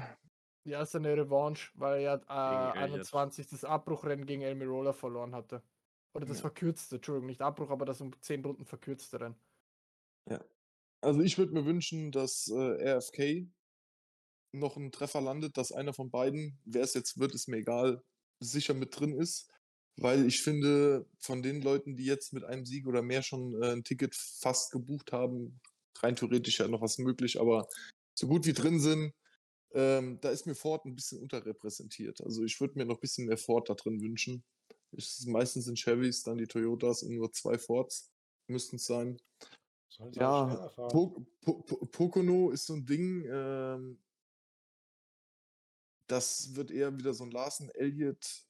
Ja, 0.65 0.83
ist 0.83 0.97
eine 0.97 1.16
Revanche, 1.16 1.70
weil 1.74 2.01
er 2.03 2.15
äh, 2.28 2.78
Elliott. 2.78 2.99
21 2.99 3.47
das 3.47 3.62
Abbruchrennen 3.65 4.27
gegen 4.27 4.43
Elmirola 4.43 4.93
verloren 4.93 5.33
hatte. 5.35 5.62
Oder 6.16 6.26
das 6.26 6.38
Ja. 6.38 6.43
verkürzte, 6.43 6.97
Entschuldigung, 6.97 7.26
nicht 7.26 7.43
Abbruch, 7.43 7.70
aber 7.70 7.84
das 7.84 8.01
um 8.01 8.10
10 8.22 8.43
Runden 8.44 8.64
verkürzte 8.64 9.20
Rennen. 9.20 9.36
also 11.02 11.20
ich 11.20 11.36
würde 11.36 11.52
mir 11.52 11.66
wünschen, 11.66 12.10
dass 12.10 12.48
äh, 12.48 12.97
RFK 12.97 13.47
noch 14.52 14.76
ein 14.76 14.90
Treffer 14.90 15.20
landet, 15.20 15.56
dass 15.56 15.72
einer 15.72 15.93
von 15.93 16.10
beiden, 16.10 16.59
wer 16.64 16.82
es 16.82 16.94
jetzt 16.94 17.18
wird, 17.18 17.34
ist 17.34 17.48
mir 17.48 17.59
egal, 17.59 18.02
sicher 18.40 18.74
mit 18.74 18.98
drin 18.98 19.12
ist. 19.12 19.51
Weil 19.98 20.26
ich 20.26 20.43
finde, 20.43 21.06
von 21.18 21.43
den 21.43 21.62
Leuten, 21.62 21.97
die 21.97 22.05
jetzt 22.05 22.32
mit 22.32 22.44
einem 22.44 22.64
Sieg 22.64 22.86
oder 22.86 23.02
mehr 23.02 23.22
schon 23.22 23.62
äh, 23.62 23.72
ein 23.72 23.84
Ticket 23.84 24.14
fast 24.14 24.72
gebucht 24.72 25.12
haben, 25.12 25.60
rein 25.98 26.16
theoretisch 26.16 26.59
ja 26.59 26.68
noch 26.68 26.80
was 26.80 26.98
möglich, 26.98 27.38
aber 27.40 27.68
so 28.18 28.26
gut 28.26 28.47
wie 28.47 28.52
drin 28.52 28.80
sind, 28.80 29.12
ähm, 29.74 30.18
da 30.20 30.30
ist 30.30 30.47
mir 30.47 30.55
Ford 30.55 30.84
ein 30.86 30.94
bisschen 30.94 31.20
unterrepräsentiert. 31.20 32.20
Also 32.22 32.43
ich 32.43 32.60
würde 32.60 32.78
mir 32.78 32.86
noch 32.86 32.97
ein 32.97 33.01
bisschen 33.01 33.26
mehr 33.26 33.38
Ford 33.38 33.68
da 33.68 33.74
drin 33.74 34.01
wünschen. 34.01 34.44
Es 34.97 35.18
ist 35.18 35.27
meistens 35.27 35.66
sind 35.66 35.78
Chevys, 35.78 36.23
dann 36.23 36.39
die 36.39 36.47
Toyotas 36.47 37.02
und 37.02 37.14
nur 37.14 37.32
zwei 37.32 37.59
Fords 37.59 38.10
müssten 38.48 38.77
es 38.77 38.86
sein. 38.86 39.20
Sollen 39.89 40.12
sie 40.12 40.20
Ja? 40.20 40.73
Po 40.89 41.27
po 41.40 41.62
po 41.62 41.86
Pocono 41.86 42.51
ist 42.51 42.66
so 42.66 42.74
ein 42.74 42.86
Ding, 42.86 43.24
ähm, 43.31 43.98
das 46.09 46.55
wird 46.55 46.70
eher 46.70 46.97
wieder 46.97 47.14
so 47.14 47.24
ein 47.24 47.31
Larsen 47.31 47.70
Elliott, 47.70 48.44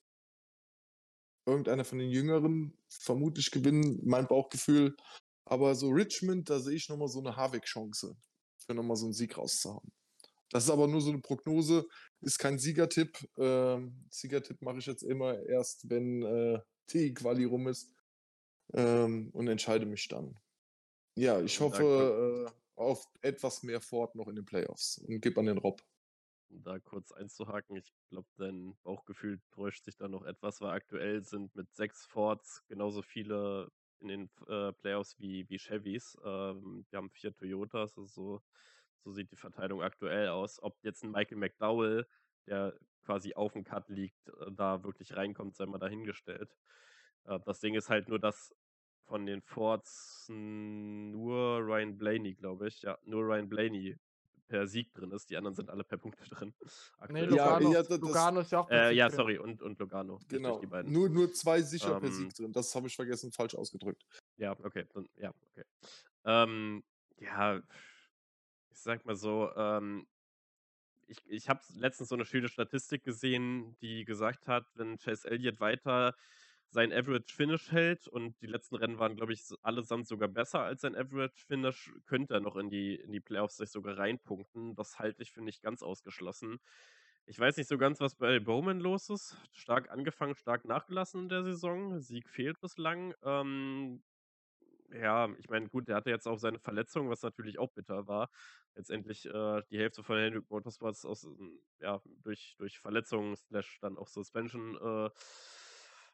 irgendeiner 1.47 1.85
von 1.85 1.99
den 1.99 2.11
Jüngeren, 2.11 2.77
vermutlich 2.89 3.51
gewinnen, 3.51 4.01
mein 4.05 4.27
Bauchgefühl. 4.27 4.97
Aber 5.45 5.75
so 5.75 5.91
Richmond, 5.91 6.51
da 6.51 6.59
sehe 6.59 6.77
ich 6.77 6.89
nochmal 6.89 7.09
so 7.09 7.21
eine 7.21 7.37
Harvick-Chance, 7.37 8.17
für 8.59 8.75
nochmal 8.75 8.97
so 8.97 9.07
einen 9.07 9.15
Sieg 9.15 9.39
rauszuhauen. 9.39 9.93
Das 10.51 10.65
ist 10.65 10.71
aber 10.71 10.89
nur 10.89 11.01
so 11.01 11.11
eine 11.11 11.21
Prognose, 11.21 11.87
ist 12.21 12.39
kein 12.39 12.59
Siegertipp. 12.59 13.19
Ähm, 13.37 14.07
Siegertipp 14.11 14.63
mache 14.63 14.79
ich 14.79 14.87
jetzt 14.87 15.03
immer 15.03 15.39
erst, 15.47 15.89
wenn 15.89 16.23
äh, 16.23 16.61
die 16.91 17.15
Quali 17.15 17.45
rum 17.45 17.69
ist 17.69 17.93
ähm, 18.73 19.31
und 19.33 19.49
entscheide 19.49 19.87
mich 19.87 20.09
dann. 20.09 20.37
Ja, 21.15 21.41
ich 21.41 21.61
hoffe 21.61 22.47
äh, 22.47 22.81
auf 22.81 23.07
etwas 23.23 23.63
mehr 23.63 23.81
Ford 23.81 24.15
noch 24.15 24.29
in 24.29 24.37
den 24.37 24.45
Playoffs 24.45 24.99
und 24.99 25.21
gib 25.21 25.39
an 25.39 25.47
den 25.47 25.59
Rob. 25.59 25.83
Um 26.49 26.63
da 26.63 26.79
kurz 26.79 27.11
einzuhaken, 27.11 27.77
ich 27.77 27.93
glaube, 28.11 28.29
dein 28.37 28.77
Bauchgefühl 28.85 29.41
täuscht 29.51 29.85
sich 29.85 29.97
da 29.97 30.09
noch 30.09 30.25
etwas, 30.25 30.61
weil 30.61 30.71
aktuell 30.71 31.25
sind 31.25 31.55
mit 31.57 31.75
sechs 31.75 32.05
Fords 32.07 32.63
genauso 32.69 33.03
viele 33.03 33.71
in 34.01 34.09
den 34.09 34.31
äh, 34.47 34.73
Playoffs 34.73 35.19
wie, 35.19 35.49
wie 35.49 35.59
Chevys. 35.59 36.17
Ähm, 36.25 36.87
wir 36.91 36.99
haben 36.99 37.11
vier 37.11 37.35
Toyotas, 37.35 37.97
also 37.97 38.07
so, 38.07 38.43
so 39.07 39.13
sieht 39.13 39.31
die 39.31 39.37
Verteilung 39.37 39.83
aktuell 39.83 40.29
aus. 40.31 40.61
Ob 40.61 40.77
jetzt 40.83 41.05
ein 41.05 41.13
Michael 41.13 41.39
McDowell, 41.39 42.09
der 42.49 42.75
quasi 43.05 43.35
auf 43.35 43.53
dem 43.53 43.63
Cut 43.63 43.89
liegt, 43.89 44.29
äh, 44.29 44.51
da 44.51 44.83
wirklich 44.83 45.15
reinkommt, 45.15 45.55
sei 45.57 45.65
mal 45.67 45.79
dahingestellt. 45.79 46.57
Äh, 47.25 47.39
das 47.47 47.61
Ding 47.61 47.75
ist 47.77 47.89
halt 47.89 48.09
nur, 48.09 48.19
dass 48.19 48.53
von 49.05 49.25
den 49.25 49.43
Fords 49.43 50.27
nur 50.29 51.59
Ryan 51.61 51.97
Blaney, 51.97 52.35
glaube 52.35 52.67
ich, 52.67 52.83
ja, 52.83 52.99
nur 53.05 53.23
Ryan 53.23 53.49
Blaney 53.49 53.97
per 54.49 54.67
Sieg 54.67 54.93
drin 54.93 55.13
ist. 55.13 55.31
Die 55.31 55.37
anderen 55.37 55.55
sind 55.55 55.71
alle 55.71 55.85
per 55.85 55.99
Punkte 55.99 56.25
drin. 56.31 56.53
Nee, 56.59 56.67
aktuell. 56.99 57.35
Ja, 57.37 57.59
Lugano, 57.59 57.73
ja, 57.73 57.83
da- 57.85 57.89
das- 57.91 58.01
Lugano 58.01 58.41
ist 58.41 58.51
ja 58.51 58.59
auch 58.59 58.71
Äh, 58.71 58.89
mit 58.89 58.97
ja, 58.99 59.07
drin. 59.09 59.17
sorry, 59.17 59.39
und, 59.39 59.63
und 59.63 59.79
Logano. 59.79 60.17
richtig, 60.17 60.31
Genau. 60.31 60.59
Die 60.59 60.67
beiden. 60.67 60.93
Nur, 60.93 61.09
nur 61.09 61.33
zwei 61.33 61.63
sicher 61.63 62.01
per 62.01 62.09
Ähm, 62.09 62.13
Sieg 62.13 62.35
drin. 62.35 62.53
Das 62.53 62.75
habe 62.75 62.89
ich 62.89 62.97
vergessen, 62.97 63.31
falsch 63.31 63.55
ausgedrückt. 63.55 64.05
Ja, 64.37 64.59
okay. 64.65 64.85
Dann, 64.93 65.09
ja, 65.15 65.33
okay. 65.53 65.65
Ähm, 66.25 66.83
ja, 67.19 67.63
ich 68.77 68.83
sag 68.83 69.07
mal 69.07 69.17
so, 69.17 69.51
ähm, 69.57 70.07
ich, 71.07 71.19
ich 71.27 71.49
habe 71.49 71.61
letztens 71.75 72.11
so 72.11 72.15
eine 72.15 72.27
schöne 72.27 72.49
Statistik 72.49 73.05
gesehen, 73.05 73.77
die 73.81 74.05
gesagt 74.05 74.47
hat, 74.47 74.67
wenn 74.75 74.99
Chase 74.99 75.31
Elliott 75.31 75.61
weiter 75.61 76.15
sein 76.69 76.93
Average 76.93 77.35
Finish 77.35 77.71
hält 77.71 78.07
und 78.07 78.41
die 78.43 78.47
letzten 78.47 78.77
Rennen 78.77 78.99
waren, 78.99 79.17
glaube 79.17 79.33
ich, 79.33 79.43
allesamt 79.63 80.07
sogar 80.09 80.29
besser 80.29 80.61
als 80.61 80.83
sein 80.83 80.95
Average 80.95 81.47
Finish, 81.47 81.93
könnte 82.05 82.35
er 82.35 82.41
noch 82.41 82.57
in 82.57 82.69
die, 82.69 82.97
in 82.97 83.13
die 83.13 83.21
Playoffs 83.21 83.57
sich 83.57 83.71
sogar 83.71 83.97
reinpunkten. 83.97 84.75
Das 84.75 84.99
halte 84.99 85.23
ich 85.23 85.33
für 85.33 85.43
nicht 85.43 85.63
ganz 85.63 85.83
ausgeschlossen. 85.83 86.59
Ich 87.25 87.39
weiß 87.39 87.57
nicht 87.57 87.69
so 87.69 87.79
ganz, 87.79 88.01
was 88.01 88.15
bei 88.15 88.41
Bowman 88.41 88.81
los 88.81 89.09
ist. 89.09 89.37
Stark 89.53 89.91
angefangen, 89.91 90.35
stark 90.35 90.67
nachgelassen 90.67 91.23
in 91.23 91.29
der 91.29 91.45
Saison. 91.45 91.99
Sieg 92.01 92.29
fehlt 92.29 92.61
bislang. 92.61 93.15
Ähm, 93.23 94.03
ja, 94.93 95.29
ich 95.39 95.49
meine, 95.49 95.69
gut, 95.69 95.89
der 95.89 95.97
hatte 95.97 96.11
jetzt 96.11 96.27
auch 96.27 96.39
seine 96.39 96.59
Verletzung, 96.59 97.09
was 97.11 97.23
natürlich 97.23 97.59
auch 97.59 97.73
bitter 97.73 98.07
war. 98.07 98.31
Letztendlich 98.75 99.27
äh, 99.27 99.63
die 99.71 99.79
Hälfte 99.79 100.03
von 100.03 100.19
Hendrick 100.19 100.51
Motorsports 100.51 101.05
aus, 101.05 101.25
ähm, 101.25 101.61
ja, 101.81 102.01
durch, 102.23 102.55
durch 102.59 102.79
Verletzungen 102.79 103.37
slash 103.37 103.79
dann 103.81 103.97
auch 103.99 104.09
Suspension 104.09 104.77
äh, 104.77 105.11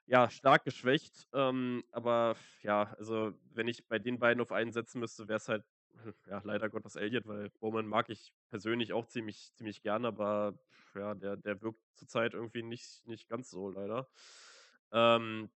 ja, 0.06 0.30
stark 0.30 0.64
geschwächt. 0.64 1.28
Ähm, 1.32 1.84
aber 1.90 2.36
ja, 2.62 2.94
also 2.98 3.32
wenn 3.52 3.68
ich 3.68 3.86
bei 3.88 3.98
den 3.98 4.18
beiden 4.18 4.40
auf 4.40 4.52
einen 4.52 4.72
setzen 4.72 5.00
müsste, 5.00 5.28
wäre 5.28 5.38
es 5.38 5.48
halt 5.48 5.64
ja, 6.26 6.40
leider 6.44 6.68
Gottes 6.68 6.96
Elliott, 6.96 7.26
weil 7.26 7.50
Bowman 7.60 7.86
mag 7.86 8.08
ich 8.08 8.32
persönlich 8.48 8.92
auch 8.92 9.06
ziemlich, 9.06 9.52
ziemlich 9.54 9.82
gern, 9.82 10.04
aber 10.04 10.58
ja, 10.94 11.14
der, 11.14 11.36
der 11.36 11.60
wirkt 11.62 11.80
zurzeit 11.94 12.34
irgendwie 12.34 12.62
nicht, 12.62 13.06
nicht 13.06 13.28
ganz 13.28 13.50
so, 13.50 13.70
leider. 13.70 14.08
Ähm, 14.90 15.50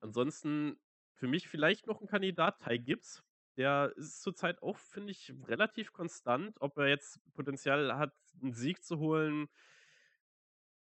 ansonsten 0.00 0.78
für 1.18 1.26
mich 1.28 1.48
vielleicht 1.48 1.86
noch 1.86 2.00
ein 2.00 2.06
Kandidat, 2.06 2.60
Ty 2.60 2.78
Gibbs. 2.78 3.22
Der 3.56 3.92
ist 3.96 4.22
zurzeit 4.22 4.62
auch, 4.62 4.78
finde 4.78 5.10
ich, 5.10 5.32
relativ 5.48 5.92
konstant. 5.92 6.56
Ob 6.60 6.78
er 6.78 6.86
jetzt 6.88 7.20
Potenzial 7.34 7.98
hat, 7.98 8.14
einen 8.40 8.52
Sieg 8.52 8.84
zu 8.84 8.98
holen, 8.98 9.48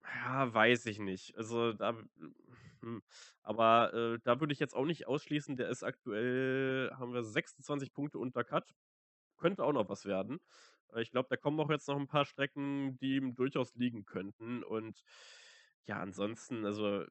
ja, 0.02 0.52
weiß 0.52 0.86
ich 0.86 0.98
nicht. 0.98 1.36
Also 1.36 1.72
da, 1.72 1.96
hm. 2.80 3.02
aber 3.42 3.94
äh, 3.94 4.18
da 4.24 4.40
würde 4.40 4.52
ich 4.52 4.58
jetzt 4.58 4.74
auch 4.74 4.84
nicht 4.84 5.06
ausschließen, 5.06 5.56
der 5.56 5.68
ist 5.68 5.82
aktuell, 5.82 6.90
haben 6.94 7.14
wir 7.14 7.22
26 7.22 7.92
Punkte 7.92 8.18
unter 8.18 8.44
Cut. 8.44 8.74
Könnte 9.38 9.64
auch 9.64 9.72
noch 9.72 9.88
was 9.88 10.04
werden. 10.06 10.40
Äh, 10.92 11.02
Ich 11.02 11.10
glaube, 11.12 11.28
da 11.30 11.36
kommen 11.36 11.60
auch 11.60 11.70
jetzt 11.70 11.88
noch 11.88 11.98
ein 11.98 12.08
paar 12.08 12.24
Strecken, 12.26 12.98
die 12.98 13.16
ihm 13.16 13.34
durchaus 13.36 13.74
liegen 13.76 14.04
könnten. 14.04 14.62
Und 14.64 15.02
ja, 15.86 15.98
ansonsten, 16.00 16.66
also 16.66 17.04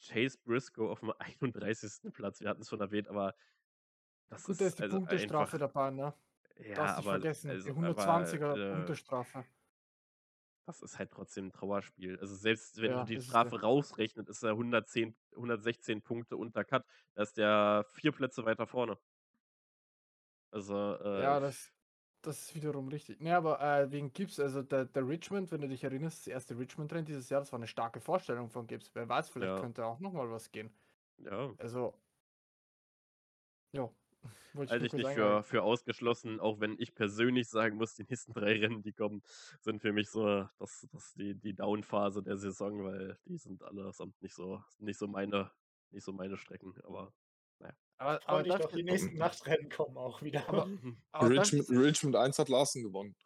Chase 0.00 0.38
Briscoe 0.44 0.88
auf 0.90 1.00
dem 1.00 1.12
31. 1.18 2.12
Platz, 2.12 2.40
wir 2.40 2.48
hatten 2.48 2.62
es 2.62 2.68
schon 2.68 2.80
erwähnt, 2.80 3.08
aber 3.08 3.34
das 4.30 4.42
Gut, 4.44 4.60
da 4.60 4.66
ist 4.66 4.74
ist 4.74 4.78
die 4.78 4.82
also 4.84 4.96
Punktestrafe 4.96 5.56
einfach, 5.56 5.58
dabei, 5.58 5.90
ne? 5.90 6.14
ja, 6.56 6.86
nicht 6.86 6.98
aber, 6.98 7.02
vergessen. 7.02 7.50
also, 7.50 7.64
die 7.64 7.70
aber 7.82 8.02
120er 8.02 8.56
äh, 8.56 8.70
Punktestrafe. 8.72 9.44
das 10.66 10.82
ist 10.82 10.98
halt 10.98 11.10
trotzdem 11.10 11.46
ein 11.46 11.52
Trauerspiel. 11.52 12.18
Also 12.20 12.34
selbst 12.36 12.80
wenn 12.80 12.92
Ja, 12.92 13.00
du 13.00 13.04
die 13.04 13.16
ist 13.16 13.26
Strafe 13.26 13.56
ja. 13.56 13.62
rausrechnet, 13.62 14.28
ist 14.28 14.42
er 14.42 14.50
110, 14.50 15.16
116 15.34 16.02
Punkte 16.02 16.36
unter 16.36 16.64
Cut. 16.64 16.84
Da 17.14 17.22
ist 17.22 17.38
der 17.38 17.84
vier 17.88 18.12
Plätze 18.12 18.44
weiter 18.44 18.66
vorne. 18.66 18.98
Also, 20.50 20.74
äh, 21.00 21.22
Ja, 21.22 21.40
das, 21.40 21.72
das 22.28 22.42
ist 22.42 22.54
wiederum 22.54 22.88
richtig. 22.88 23.20
Ne, 23.20 23.34
aber 23.36 23.60
äh, 23.60 23.90
wegen 23.90 24.12
Gibbs, 24.12 24.38
also 24.40 24.62
der, 24.62 24.84
der 24.84 25.06
Richmond, 25.08 25.50
wenn 25.52 25.60
du 25.62 25.68
dich 25.68 25.84
erinnerst, 25.84 26.20
das 26.20 26.26
erste 26.28 26.58
Richmond-Rennen 26.58 27.06
dieses 27.06 27.28
Jahr, 27.30 27.40
das 27.40 27.52
war 27.52 27.58
eine 27.58 27.66
starke 27.66 28.00
Vorstellung 28.00 28.50
von 28.50 28.66
Gibbs. 28.66 28.90
Wer 28.94 29.08
weiß, 29.08 29.30
vielleicht 29.30 29.54
Ja. 29.54 29.60
könnte 29.60 29.84
auch 29.86 29.98
nochmal 30.00 30.30
was 30.30 30.50
gehen. 30.52 30.70
ja, 31.18 31.54
Also, 31.58 31.94
ja. 33.72 33.90
Halte 34.68 34.86
ich 34.86 34.90
kurz 34.90 34.94
nicht 34.94 35.10
für, 35.10 35.42
für 35.42 35.62
ausgeschlossen, 35.62 36.40
auch 36.40 36.60
wenn 36.60 36.76
ich 36.78 36.94
persönlich 36.94 37.48
sagen 37.48 37.76
muss, 37.76 37.94
die 37.94 38.04
nächsten 38.04 38.32
drei 38.34 38.58
Rennen, 38.58 38.82
die 38.82 38.92
kommen, 38.92 39.22
sind 39.60 39.80
für 39.80 39.92
mich 39.92 40.10
so 40.10 40.48
das, 40.58 40.86
das 40.92 41.14
die, 41.14 41.34
die 41.34 41.54
Down-Phase 41.54 42.22
der 42.22 42.36
Saison, 42.36 42.84
weil 42.84 43.18
die 43.26 43.38
sind 43.38 43.62
allesamt 43.62 44.20
nicht 44.22 44.34
so, 44.34 44.62
nicht 44.78 44.98
so 44.98 45.06
meine, 45.06 45.52
nicht 45.90 46.04
so 46.04 46.12
meine 46.12 46.36
Strecken. 46.36 46.74
Aber 46.84 47.12
Aber, 47.98 48.20
Freu 48.20 48.26
aber 48.26 48.42
dich 48.44 48.54
doch, 48.54 48.72
die 48.72 48.82
nächsten 48.82 49.16
Nachtrennen 49.16 49.68
kommen 49.70 49.96
auch 49.96 50.22
wieder. 50.22 50.48
aber, 50.48 50.68
aber 51.12 51.30
Richmond, 51.30 51.68
Richmond 51.70 52.16
1 52.16 52.38
hat 52.38 52.48
Larsen 52.48 52.82
gewonnen. 52.82 53.16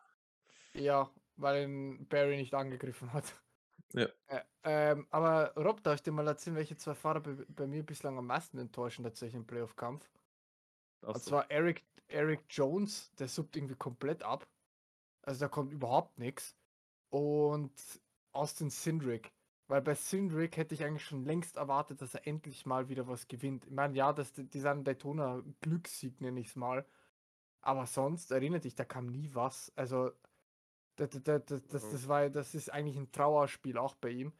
ja, 0.74 1.10
weil 1.36 1.64
ihn 1.64 2.06
Barry 2.08 2.36
nicht 2.36 2.54
angegriffen 2.54 3.12
hat. 3.12 3.34
Ja. 3.92 4.08
Äh, 4.28 4.40
ähm, 4.64 5.06
aber 5.10 5.52
Rob, 5.56 5.82
darf 5.82 5.96
ich 5.96 6.02
dir 6.02 6.12
mal 6.12 6.26
erzählen, 6.26 6.56
welche 6.56 6.76
zwei 6.76 6.94
Fahrer 6.94 7.20
bei, 7.20 7.36
bei 7.48 7.66
mir 7.66 7.82
bislang 7.82 8.16
am 8.16 8.26
meisten 8.26 8.58
enttäuschen 8.58 9.04
tatsächlich 9.04 9.34
im 9.34 9.46
Playoff-Kampf? 9.46 10.08
Und 11.02 11.22
zwar 11.22 11.50
Eric, 11.50 11.84
Eric 12.08 12.44
Jones, 12.48 13.12
der 13.18 13.28
suppt 13.28 13.56
irgendwie 13.56 13.74
komplett 13.74 14.22
ab. 14.22 14.46
Also 15.22 15.40
da 15.40 15.48
kommt 15.48 15.72
überhaupt 15.72 16.18
nichts. 16.18 16.56
Und 17.10 17.72
Austin 18.32 18.70
Sindrick. 18.70 19.32
Weil 19.72 19.80
bei 19.80 19.94
Sindrick 19.94 20.58
hätte 20.58 20.74
ich 20.74 20.84
eigentlich 20.84 21.06
schon 21.06 21.24
längst 21.24 21.56
erwartet, 21.56 22.02
dass 22.02 22.12
er 22.14 22.26
endlich 22.26 22.66
mal 22.66 22.90
wieder 22.90 23.08
was 23.08 23.26
gewinnt. 23.26 23.64
Ich 23.64 23.72
meine, 23.72 23.96
ja, 23.96 24.12
das, 24.12 24.30
dieser 24.34 24.74
Daytona 24.74 25.42
Glückssieg 25.62 26.20
nenne 26.20 26.40
ich 26.40 26.48
es 26.48 26.56
mal. 26.56 26.84
Aber 27.62 27.86
sonst, 27.86 28.32
erinnert 28.32 28.64
dich, 28.64 28.74
da 28.74 28.84
kam 28.84 29.06
nie 29.06 29.30
was. 29.32 29.72
Also, 29.74 30.10
das, 30.96 31.08
das, 31.24 31.46
das, 31.46 31.62
das, 31.70 32.06
war, 32.06 32.28
das 32.28 32.54
ist 32.54 32.70
eigentlich 32.70 32.98
ein 32.98 33.12
Trauerspiel 33.12 33.78
auch 33.78 33.94
bei 33.94 34.10
ihm. 34.10 34.34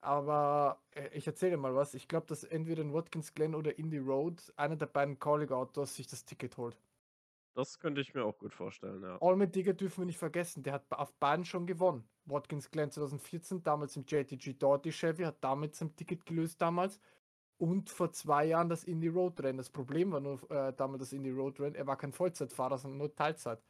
Aber 0.00 0.82
äh, 0.92 1.10
ich 1.12 1.26
erzähle 1.26 1.58
mal 1.58 1.74
was. 1.74 1.92
Ich 1.92 2.08
glaube, 2.08 2.26
dass 2.26 2.42
entweder 2.42 2.80
in 2.80 2.94
Watkins 2.94 3.34
Glen 3.34 3.54
oder 3.54 3.78
Indy 3.78 3.98
Road 3.98 4.50
einer 4.56 4.76
der 4.76 4.86
beiden 4.86 5.18
Calling 5.18 5.50
Autos 5.50 5.94
sich 5.94 6.06
das 6.06 6.24
Ticket 6.24 6.56
holt. 6.56 6.80
Das 7.52 7.80
könnte 7.80 8.00
ich 8.00 8.14
mir 8.14 8.24
auch 8.24 8.38
gut 8.38 8.54
vorstellen, 8.54 9.02
ja. 9.02 9.20
Allman 9.20 9.52
Digger 9.52 9.74
dürfen 9.74 10.02
wir 10.02 10.06
nicht 10.06 10.18
vergessen, 10.18 10.62
der 10.62 10.72
hat 10.72 10.90
auf 10.92 11.12
beiden 11.16 11.44
schon 11.44 11.66
gewonnen. 11.66 12.08
Watkins 12.30 12.70
Glen 12.70 12.90
2014, 12.90 13.62
damals 13.62 13.96
im 13.96 14.04
JTG 14.06 14.54
Doughty 14.58 14.90
Chevy, 14.90 15.24
hat 15.24 15.42
damit 15.42 15.74
sein 15.74 15.94
Ticket 15.96 16.24
gelöst 16.26 16.60
damals. 16.60 17.00
Und 17.58 17.90
vor 17.90 18.10
zwei 18.12 18.46
Jahren 18.46 18.68
das 18.68 18.84
Indy 18.84 19.08
Road 19.08 19.42
Rennen. 19.42 19.58
Das 19.58 19.68
Problem 19.68 20.12
war 20.12 20.20
nur 20.20 20.50
äh, 20.50 20.72
damals 20.72 21.00
das 21.00 21.12
Indy 21.12 21.30
Road 21.30 21.60
Rennen, 21.60 21.74
er 21.74 21.86
war 21.86 21.96
kein 21.96 22.12
Vollzeitfahrer, 22.12 22.78
sondern 22.78 22.98
nur 22.98 23.14
Teilzeit. 23.14 23.62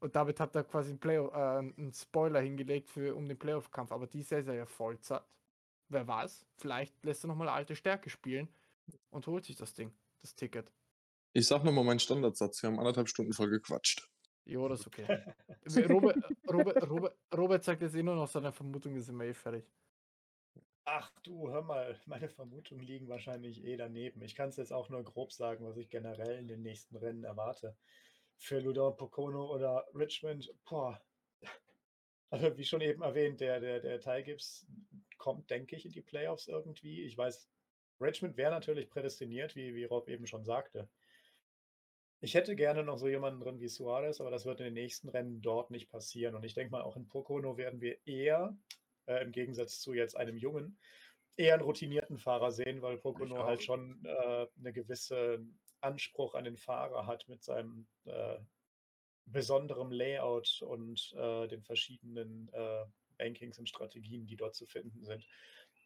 Und 0.00 0.14
damit 0.14 0.38
hat 0.38 0.54
er 0.54 0.64
quasi 0.64 0.90
einen, 0.90 1.00
Play 1.00 1.16
äh, 1.16 1.30
einen 1.32 1.92
Spoiler 1.92 2.40
hingelegt 2.40 2.90
für, 2.90 3.16
um 3.16 3.26
den 3.26 3.38
Playoff-Kampf. 3.38 3.90
Aber 3.90 4.06
dieses 4.06 4.30
ist 4.32 4.48
er 4.48 4.54
ja 4.54 4.66
Vollzeit. 4.66 5.22
Wer 5.88 6.06
weiß, 6.06 6.46
vielleicht 6.56 7.04
lässt 7.04 7.24
er 7.24 7.28
nochmal 7.28 7.48
alte 7.48 7.74
Stärke 7.76 8.10
spielen 8.10 8.48
und 9.10 9.26
holt 9.26 9.44
sich 9.44 9.56
das 9.56 9.74
Ding, 9.74 9.92
das 10.22 10.34
Ticket. 10.34 10.70
Ich 11.32 11.46
sag 11.46 11.64
nochmal 11.64 11.84
meinen 11.84 11.98
Standardsatz. 11.98 12.62
Wir 12.62 12.70
haben 12.70 12.78
anderthalb 12.78 13.08
Stunden 13.08 13.32
voll 13.32 13.50
gequatscht. 13.50 14.08
Jo, 14.46 14.68
das 14.68 14.80
ist 14.80 14.86
okay. 14.86 15.06
Wir- 15.64 15.90
Robert, 15.90 16.16
Robert, 16.52 16.90
Robert, 16.90 17.16
Robert 17.34 17.64
sagt 17.64 17.82
jetzt 17.82 17.94
eh 17.94 18.02
nur 18.02 18.14
noch 18.14 18.28
seine 18.28 18.52
Vermutung, 18.52 18.98
sind 19.00 19.16
wir 19.18 19.26
eh 19.26 19.34
fertig. 19.34 19.64
Ach 20.86 21.10
du, 21.22 21.48
hör 21.50 21.62
mal, 21.62 21.98
meine 22.04 22.28
Vermutungen 22.28 22.84
liegen 22.84 23.08
wahrscheinlich 23.08 23.64
eh 23.64 23.76
daneben. 23.78 24.20
Ich 24.20 24.34
kann 24.34 24.50
es 24.50 24.56
jetzt 24.56 24.72
auch 24.72 24.90
nur 24.90 25.02
grob 25.02 25.32
sagen, 25.32 25.64
was 25.64 25.78
ich 25.78 25.88
generell 25.88 26.38
in 26.38 26.46
den 26.46 26.60
nächsten 26.62 26.96
Rennen 26.96 27.24
erwarte. 27.24 27.74
Für 28.36 28.58
Ludor 28.60 28.94
Pocono 28.96 29.50
oder 29.50 29.86
Richmond, 29.94 30.52
boah. 30.68 31.00
Also 32.28 32.56
wie 32.58 32.64
schon 32.64 32.80
eben 32.82 33.02
erwähnt, 33.02 33.40
der, 33.40 33.60
der, 33.60 33.80
der 33.80 34.00
Ty 34.00 34.22
Gibbs 34.24 34.66
kommt, 35.16 35.48
denke 35.50 35.76
ich, 35.76 35.86
in 35.86 35.92
die 35.92 36.02
Playoffs 36.02 36.48
irgendwie. 36.48 37.02
Ich 37.04 37.16
weiß, 37.16 37.48
Richmond 38.00 38.36
wäre 38.36 38.50
natürlich 38.50 38.90
prädestiniert, 38.90 39.56
wie, 39.56 39.74
wie 39.74 39.84
Rob 39.84 40.08
eben 40.08 40.26
schon 40.26 40.44
sagte. 40.44 40.90
Ich 42.24 42.34
hätte 42.34 42.56
gerne 42.56 42.82
noch 42.84 42.96
so 42.96 43.06
jemanden 43.06 43.40
drin 43.40 43.60
wie 43.60 43.68
Suarez, 43.68 44.18
aber 44.18 44.30
das 44.30 44.46
wird 44.46 44.58
in 44.60 44.64
den 44.64 44.72
nächsten 44.72 45.10
Rennen 45.10 45.42
dort 45.42 45.70
nicht 45.70 45.90
passieren. 45.90 46.34
Und 46.34 46.42
ich 46.42 46.54
denke 46.54 46.72
mal, 46.72 46.80
auch 46.80 46.96
in 46.96 47.06
Pocono 47.06 47.58
werden 47.58 47.82
wir 47.82 47.98
eher, 48.06 48.56
äh, 49.04 49.22
im 49.22 49.30
Gegensatz 49.30 49.78
zu 49.78 49.92
jetzt 49.92 50.16
einem 50.16 50.38
Jungen, 50.38 50.78
eher 51.36 51.52
einen 51.52 51.64
routinierten 51.64 52.16
Fahrer 52.16 52.50
sehen, 52.50 52.80
weil 52.80 52.96
Pocono 52.96 53.44
halt 53.44 53.62
schon 53.62 54.02
äh, 54.06 54.46
eine 54.58 54.72
gewisse 54.72 55.44
Anspruch 55.82 56.34
an 56.34 56.44
den 56.44 56.56
Fahrer 56.56 57.06
hat 57.06 57.28
mit 57.28 57.42
seinem 57.42 57.86
äh, 58.06 58.38
besonderem 59.26 59.92
Layout 59.92 60.62
und 60.62 61.12
äh, 61.18 61.46
den 61.48 61.62
verschiedenen 61.62 62.48
äh, 62.54 62.86
Rankings 63.22 63.58
und 63.58 63.68
Strategien, 63.68 64.24
die 64.24 64.36
dort 64.36 64.54
zu 64.54 64.64
finden 64.64 65.04
sind. 65.04 65.26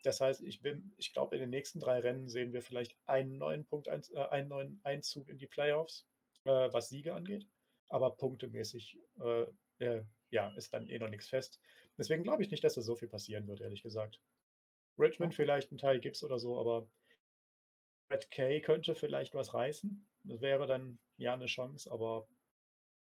Das 0.04 0.20
heißt, 0.20 0.42
ich 0.42 0.62
bin, 0.62 0.94
ich 0.98 1.12
glaube, 1.12 1.34
in 1.34 1.40
den 1.40 1.50
nächsten 1.50 1.80
drei 1.80 1.98
Rennen 1.98 2.28
sehen 2.28 2.52
wir 2.52 2.62
vielleicht 2.62 2.96
einen 3.06 3.38
neuen 3.38 3.64
Punkt, 3.64 3.88
äh, 3.88 4.00
einen 4.30 4.48
neuen 4.48 4.80
Einzug 4.84 5.28
in 5.28 5.38
die 5.38 5.48
Playoffs, 5.48 6.06
äh, 6.44 6.72
was 6.72 6.88
Siege 6.88 7.14
angeht. 7.14 7.48
Aber 7.88 8.16
punktemäßig, 8.16 8.98
äh, 9.20 9.46
äh, 9.78 10.04
ja, 10.30 10.50
ist 10.56 10.72
dann 10.74 10.88
eh 10.88 10.98
noch 10.98 11.08
nichts 11.08 11.28
fest. 11.28 11.60
Deswegen 11.96 12.22
glaube 12.22 12.42
ich 12.42 12.50
nicht, 12.50 12.64
dass 12.64 12.74
da 12.74 12.82
so 12.82 12.96
viel 12.96 13.08
passieren 13.08 13.46
wird, 13.48 13.60
ehrlich 13.60 13.82
gesagt. 13.82 14.22
Richmond 14.98 15.34
vielleicht 15.34 15.72
ein 15.72 15.78
Teil 15.78 16.00
Gibbs 16.00 16.24
oder 16.24 16.38
so, 16.38 16.58
aber 16.60 16.90
Red 18.10 18.30
Kay 18.30 18.60
könnte 18.60 18.94
vielleicht 18.94 19.34
was 19.34 19.54
reißen. 19.54 20.06
Das 20.24 20.40
wäre 20.42 20.66
dann 20.66 20.98
ja 21.16 21.32
eine 21.34 21.46
Chance, 21.46 21.90
aber 21.90 22.28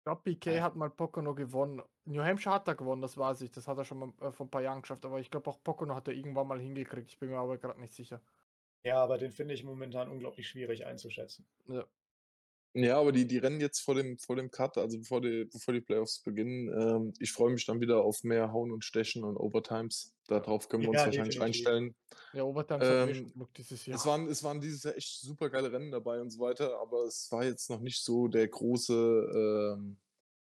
Ich 0.01 0.05
glaube, 0.05 0.23
PK 0.23 0.51
Ja. 0.51 0.63
hat 0.63 0.75
mal 0.77 0.91
Pocono 0.91 1.35
gewonnen. 1.35 1.83
New 2.05 2.23
Hampshire 2.23 2.55
hat 2.55 2.67
er 2.69 2.75
gewonnen, 2.75 3.03
das 3.03 3.17
weiß 3.17 3.41
ich. 3.43 3.51
Das 3.53 3.69
hat 3.69 3.79
er 3.79 3.85
schon 3.85 3.99
mal 3.99 4.13
äh, 4.21 4.33
vor 4.33 4.47
ein 4.47 4.51
paar 4.51 4.63
Jahren 4.63 4.83
geschafft. 4.83 5.05
Aber 5.05 5.21
ich 5.21 5.31
glaube, 5.31 5.49
auch 5.51 5.63
Pocono 5.63 5.95
hat 5.95 6.09
er 6.09 6.15
irgendwann 6.15 6.49
mal 6.49 6.61
hingekriegt. 6.61 7.11
Ich 7.11 7.19
bin 7.19 7.31
mir 7.31 7.39
aber 7.39 7.59
gerade 7.59 7.81
nicht 7.81 7.93
sicher. 7.95 8.23
ja, 8.85 9.03
aber 9.03 9.19
den 9.19 9.33
finde 9.33 9.55
ich 9.55 9.65
momentan 9.65 10.09
unglaublich 10.09 10.49
schwierig 10.49 10.87
einzuschätzen. 10.87 11.49
Ja. 11.69 11.87
Ja, 12.75 12.99
aber 12.99 13.13
die, 13.13 13.27
die 13.27 13.37
rennen 13.37 13.61
jetzt 13.61 13.81
vor 13.81 13.95
dem, 13.95 14.17
vor 14.19 14.37
dem 14.37 14.51
Cut, 14.51 14.79
also 14.79 14.99
bevor 14.99 15.21
die, 15.21 15.45
bevor 15.45 15.75
die 15.75 15.83
Playoffs 15.83 16.23
beginnen. 16.23 16.69
Ähm, 16.69 17.13
ich 17.19 17.33
freue 17.33 17.53
mich 17.53 17.67
dann 17.67 17.81
wieder 17.81 18.03
auf 18.03 18.25
mehr 18.25 18.51
Hauen 18.53 18.73
und 18.73 18.83
Stechen 18.83 19.25
und 19.25 19.37
Overtimes. 19.37 20.15
Darauf 20.27 20.69
können 20.69 20.85
wir 20.85 20.91
uns 20.91 21.01
Ja, 21.01 21.07
wahrscheinlich 21.07 21.35
definitiv. 21.35 21.67
einstellen. 21.67 21.95
Ja, 22.33 22.45
Overtime 22.45 22.81
hat 22.81 23.09
eh 23.09 23.15
Ähm, 23.15 23.33
schon 23.35 23.49
dieses 23.55 23.87
Jahr. 23.87 23.99
Es, 23.99 24.07
waren, 24.07 24.27
es 24.29 24.43
waren 24.43 24.61
dieses 24.63 24.85
Jahr 24.85 24.97
echt 24.97 25.21
super 25.21 25.51
geile 25.51 25.71
Rennen 25.71 25.91
dabei 25.91 26.21
und 26.23 26.31
so 26.31 26.41
weiter, 26.41 26.79
aber 26.81 27.05
es 27.05 27.31
war 27.31 27.45
jetzt 27.45 27.69
noch 27.69 27.81
nicht 27.81 28.03
so 28.03 28.29
der 28.29 28.49
große, 28.49 29.75
ähm, 29.75 29.99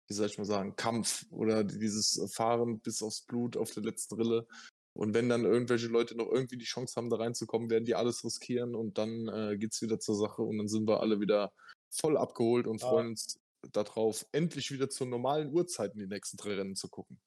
wie 0.08 0.14
soll 0.14 0.26
ich 0.26 0.38
mal 0.38 0.44
sagen, 0.44 0.74
Kampf 0.74 1.26
oder 1.30 1.64
dieses 1.64 2.18
Fahren 2.32 2.80
bis 2.80 3.02
aufs 3.02 3.26
Blut 3.26 3.58
auf 3.58 3.72
der 3.72 3.82
letzten 3.82 4.14
Rille. 4.14 4.46
Und 4.94 5.12
wenn 5.12 5.28
dann 5.28 5.44
irgendwelche 5.44 5.88
Leute 5.88 6.14
noch 6.16 6.30
irgendwie 6.30 6.56
die 6.56 6.64
Chance 6.64 6.94
haben, 6.96 7.10
da 7.10 7.16
reinzukommen, 7.16 7.68
werden 7.68 7.84
die 7.84 7.94
alles 7.94 8.24
riskieren 8.24 8.74
und 8.74 8.96
dann 8.96 9.28
äh, 9.28 9.56
geht 9.58 9.72
es 9.72 9.82
wieder 9.82 9.98
zur 10.00 10.16
Sache 10.16 10.42
und 10.42 10.56
dann 10.58 10.68
sind 10.68 10.86
wir 10.88 11.00
alle 11.00 11.20
wieder 11.20 11.52
voll 11.92 12.16
abgeholt 12.16 12.66
und 12.66 12.80
freuen 12.80 13.08
uns 13.08 13.38
darauf, 13.72 14.26
endlich 14.32 14.70
wieder 14.70 14.88
zu 14.88 15.04
normalen 15.04 15.52
Uhrzeiten 15.52 15.98
die 15.98 16.06
nächsten 16.06 16.36
drei 16.36 16.54
Rennen 16.54 16.74
zu 16.74 16.88
gucken. 16.88 17.20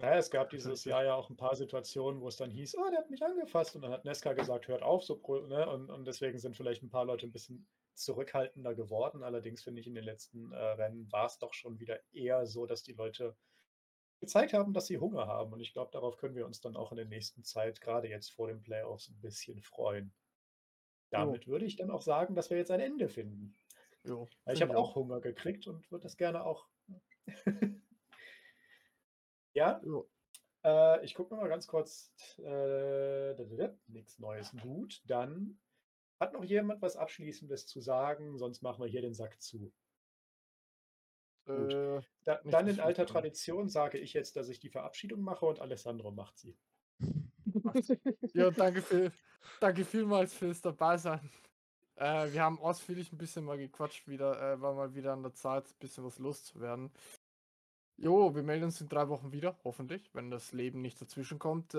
Ja, 0.00 0.16
es 0.16 0.30
gab 0.30 0.50
dieses 0.50 0.84
Jahr 0.84 1.04
ja 1.04 1.14
auch 1.14 1.30
ein 1.30 1.36
paar 1.36 1.56
Situationen, 1.56 2.20
wo 2.20 2.28
es 2.28 2.36
dann 2.36 2.50
hieß, 2.50 2.76
oh, 2.76 2.90
der 2.90 2.98
hat 2.98 3.10
mich 3.10 3.22
angefasst. 3.22 3.76
Und 3.76 3.82
dann 3.82 3.92
hat 3.92 4.04
Nesca 4.04 4.34
gesagt, 4.34 4.68
hört 4.68 4.82
auf, 4.82 5.04
so 5.04 5.20
ne? 5.48 5.68
und, 5.70 5.90
und 5.90 6.04
deswegen 6.04 6.38
sind 6.38 6.56
vielleicht 6.56 6.82
ein 6.82 6.90
paar 6.90 7.06
Leute 7.06 7.26
ein 7.26 7.32
bisschen 7.32 7.66
zurückhaltender 7.94 8.74
geworden. 8.74 9.22
Allerdings 9.22 9.62
finde 9.62 9.80
ich, 9.80 9.86
in 9.86 9.94
den 9.94 10.04
letzten 10.04 10.52
äh, 10.52 10.56
Rennen 10.56 11.10
war 11.10 11.26
es 11.26 11.38
doch 11.38 11.54
schon 11.54 11.80
wieder 11.80 11.98
eher 12.12 12.46
so, 12.46 12.66
dass 12.66 12.82
die 12.82 12.92
Leute 12.92 13.36
gezeigt 14.20 14.52
haben, 14.52 14.74
dass 14.74 14.86
sie 14.86 14.98
Hunger 14.98 15.26
haben. 15.26 15.52
Und 15.52 15.60
ich 15.60 15.72
glaube, 15.72 15.90
darauf 15.92 16.18
können 16.18 16.34
wir 16.34 16.44
uns 16.44 16.60
dann 16.60 16.76
auch 16.76 16.92
in 16.92 16.96
der 16.96 17.06
nächsten 17.06 17.42
Zeit, 17.42 17.80
gerade 17.80 18.08
jetzt 18.08 18.30
vor 18.30 18.48
den 18.48 18.62
Playoffs, 18.62 19.08
ein 19.08 19.20
bisschen 19.20 19.62
freuen. 19.62 20.14
Damit 21.10 21.46
würde 21.46 21.64
ich 21.64 21.76
dann 21.76 21.90
auch 21.90 22.02
sagen, 22.02 22.34
dass 22.34 22.50
wir 22.50 22.58
jetzt 22.58 22.70
ein 22.70 22.80
Ende 22.80 23.08
finden. 23.08 23.56
Jo, 24.06 24.28
Weil 24.44 24.54
ich 24.54 24.62
habe 24.62 24.76
auch 24.76 24.94
Hunger 24.94 25.20
gekriegt 25.20 25.66
und 25.66 25.90
würde 25.90 26.04
das 26.04 26.16
gerne 26.16 26.44
auch. 26.44 26.68
ja, 29.54 29.80
Jo. 29.84 30.08
äh, 30.64 31.04
ich 31.04 31.14
gucke 31.14 31.34
mal 31.34 31.48
ganz 31.48 31.66
kurz. 31.66 32.12
Äh, 32.38 33.34
nichts 33.88 34.18
Neues. 34.18 34.52
Gut, 34.62 35.02
dann 35.06 35.58
hat 36.20 36.32
noch 36.32 36.44
jemand 36.44 36.80
was 36.82 36.96
Abschließendes 36.96 37.66
zu 37.66 37.80
sagen, 37.80 38.38
sonst 38.38 38.62
machen 38.62 38.82
wir 38.82 38.88
hier 38.88 39.02
den 39.02 39.14
Sack 39.14 39.40
zu. 39.40 39.72
Äh, 41.46 42.00
Da, 42.24 42.40
dann 42.44 42.68
in 42.68 42.80
alter. 42.80 43.06
Tradition 43.06 43.68
sage 43.68 43.98
ich 43.98 44.12
jetzt, 44.12 44.36
dass 44.36 44.48
ich 44.48 44.58
die 44.58 44.70
Verabschiedung 44.70 45.20
mache 45.20 45.46
und 45.46 45.60
Alessandro 45.60 46.10
macht 46.10 46.38
sie. 46.38 46.56
ja, 48.34 48.50
danke, 48.50 48.82
für, 48.82 49.12
danke 49.60 49.84
vielmals 49.84 50.34
fürs 50.34 50.60
Dabeisein. 50.60 51.30
Äh, 51.96 52.32
wir 52.32 52.42
haben 52.42 52.58
ausführlich 52.60 53.12
ein 53.12 53.18
bisschen 53.18 53.44
mal 53.44 53.58
gequatscht 53.58 54.06
wieder, 54.08 54.40
äh, 54.54 54.60
war 54.60 54.74
mal 54.74 54.94
wieder 54.94 55.12
an 55.14 55.22
der 55.22 55.32
Zeit, 55.34 55.66
ein 55.68 55.78
bisschen 55.78 56.04
was 56.04 56.18
loszuwerden. 56.18 56.90
Jo, 57.98 58.34
wir 58.34 58.42
melden 58.42 58.64
uns 58.66 58.80
in 58.82 58.88
drei 58.90 59.08
Wochen 59.08 59.32
wieder, 59.32 59.56
hoffentlich, 59.64 60.10
wenn 60.14 60.30
das 60.30 60.52
Leben 60.52 60.82
nicht 60.82 61.00
dazwischen 61.00 61.38
kommt. 61.38 61.72
Äh, 61.74 61.78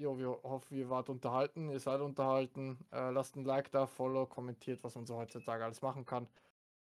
jo, 0.00 0.16
wir 0.18 0.28
hoffen, 0.44 0.76
ihr 0.76 0.88
wart 0.90 1.08
unterhalten, 1.08 1.70
ihr 1.70 1.80
seid 1.80 2.00
unterhalten. 2.00 2.78
Äh, 2.92 3.10
lasst 3.10 3.34
ein 3.36 3.44
Like 3.44 3.70
da, 3.72 3.86
Follow, 3.88 4.26
kommentiert, 4.26 4.84
was 4.84 4.94
man 4.94 5.04
so 5.06 5.16
heutzutage 5.16 5.64
alles 5.64 5.82
machen 5.82 6.06
kann. 6.06 6.28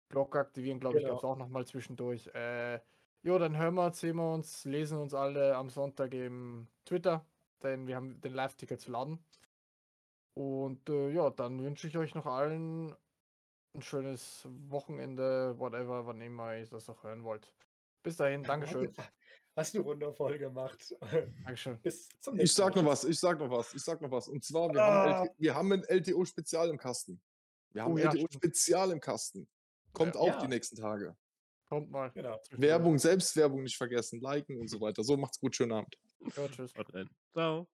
Blog 0.08 0.36
aktivieren, 0.36 0.80
glaube 0.80 0.98
ich, 0.98 1.04
Genau. 1.04 1.14
gab 1.14 1.18
es 1.18 1.24
auch 1.24 1.36
nochmal 1.36 1.66
zwischendurch. 1.66 2.28
Äh, 2.34 2.80
jo, 3.22 3.38
dann 3.38 3.56
hören 3.58 3.74
wir, 3.74 3.92
sehen 3.92 4.16
wir 4.16 4.32
uns, 4.34 4.64
lesen 4.64 4.98
uns 4.98 5.12
alle 5.14 5.56
am 5.56 5.68
Sonntag 5.70 6.14
im 6.14 6.68
Twitter, 6.86 7.26
denn 7.62 7.86
wir 7.86 7.96
haben 7.96 8.20
den 8.22 8.32
Live-Ticker 8.34 8.78
zu 8.78 8.90
laden. 8.90 9.18
Und 10.38 10.88
äh, 10.88 11.10
ja, 11.10 11.30
dann 11.30 11.60
wünsche 11.64 11.88
ich 11.88 11.98
euch 11.98 12.14
noch 12.14 12.24
allen 12.26 12.94
ein 13.74 13.82
schönes 13.82 14.46
Wochenende, 14.68 15.58
whatever, 15.58 16.06
wann 16.06 16.20
immer 16.20 16.56
ihr 16.56 16.64
das 16.64 16.88
auch 16.88 17.02
hören 17.02 17.24
wollt. 17.24 17.52
Bis 18.04 18.18
dahin, 18.18 18.44
Dankeschön. 18.44 18.94
Hast 19.56 19.74
du 19.74 19.84
wundervoll 19.84 20.38
gemacht. 20.38 20.94
Dankeschön. 21.44 21.80
Bis 21.82 22.08
zum 22.20 22.38
Ich 22.38 22.52
sag 22.54 22.76
noch 22.76 22.84
was, 22.84 23.02
ich 23.02 23.18
sag 23.18 23.40
noch 23.40 23.50
was, 23.50 23.74
ich 23.74 23.82
sag 23.82 24.00
noch 24.00 24.12
was. 24.12 24.28
Und 24.28 24.44
zwar, 24.44 24.72
wir, 24.72 24.80
haben, 24.80 25.12
Ah. 25.12 25.22
LT, 25.24 25.32
wir 25.38 25.54
haben 25.56 25.72
ein 25.72 25.82
LTO-Spezial 25.82 26.68
im 26.70 26.78
Kasten. 26.78 27.20
Wir 27.72 27.82
haben 27.82 27.94
Oh 27.94 27.98
ja, 27.98 28.12
LTO-Spezial 28.12 28.92
im 28.92 29.00
Kasten. 29.00 29.48
Kommt 29.92 30.14
Ja. 30.14 30.20
auch 30.20 30.26
Ja. 30.28 30.40
die 30.40 30.46
nächsten 30.48 30.76
Tage. 30.76 31.16
Kommt 31.68 31.90
mal. 31.90 32.12
Genau. 32.12 32.40
Werbung, 32.52 32.96
Selbstwerbung 32.96 33.64
nicht 33.64 33.76
vergessen, 33.76 34.20
liken 34.20 34.60
und 34.60 34.68
so 34.68 34.80
weiter. 34.80 35.02
So 35.02 35.16
macht's 35.16 35.40
gut, 35.40 35.56
schönen 35.56 35.72
Abend. 35.72 35.98
Ja, 36.36 36.46
tschüss. 36.46 36.72
Ciao. 37.32 37.66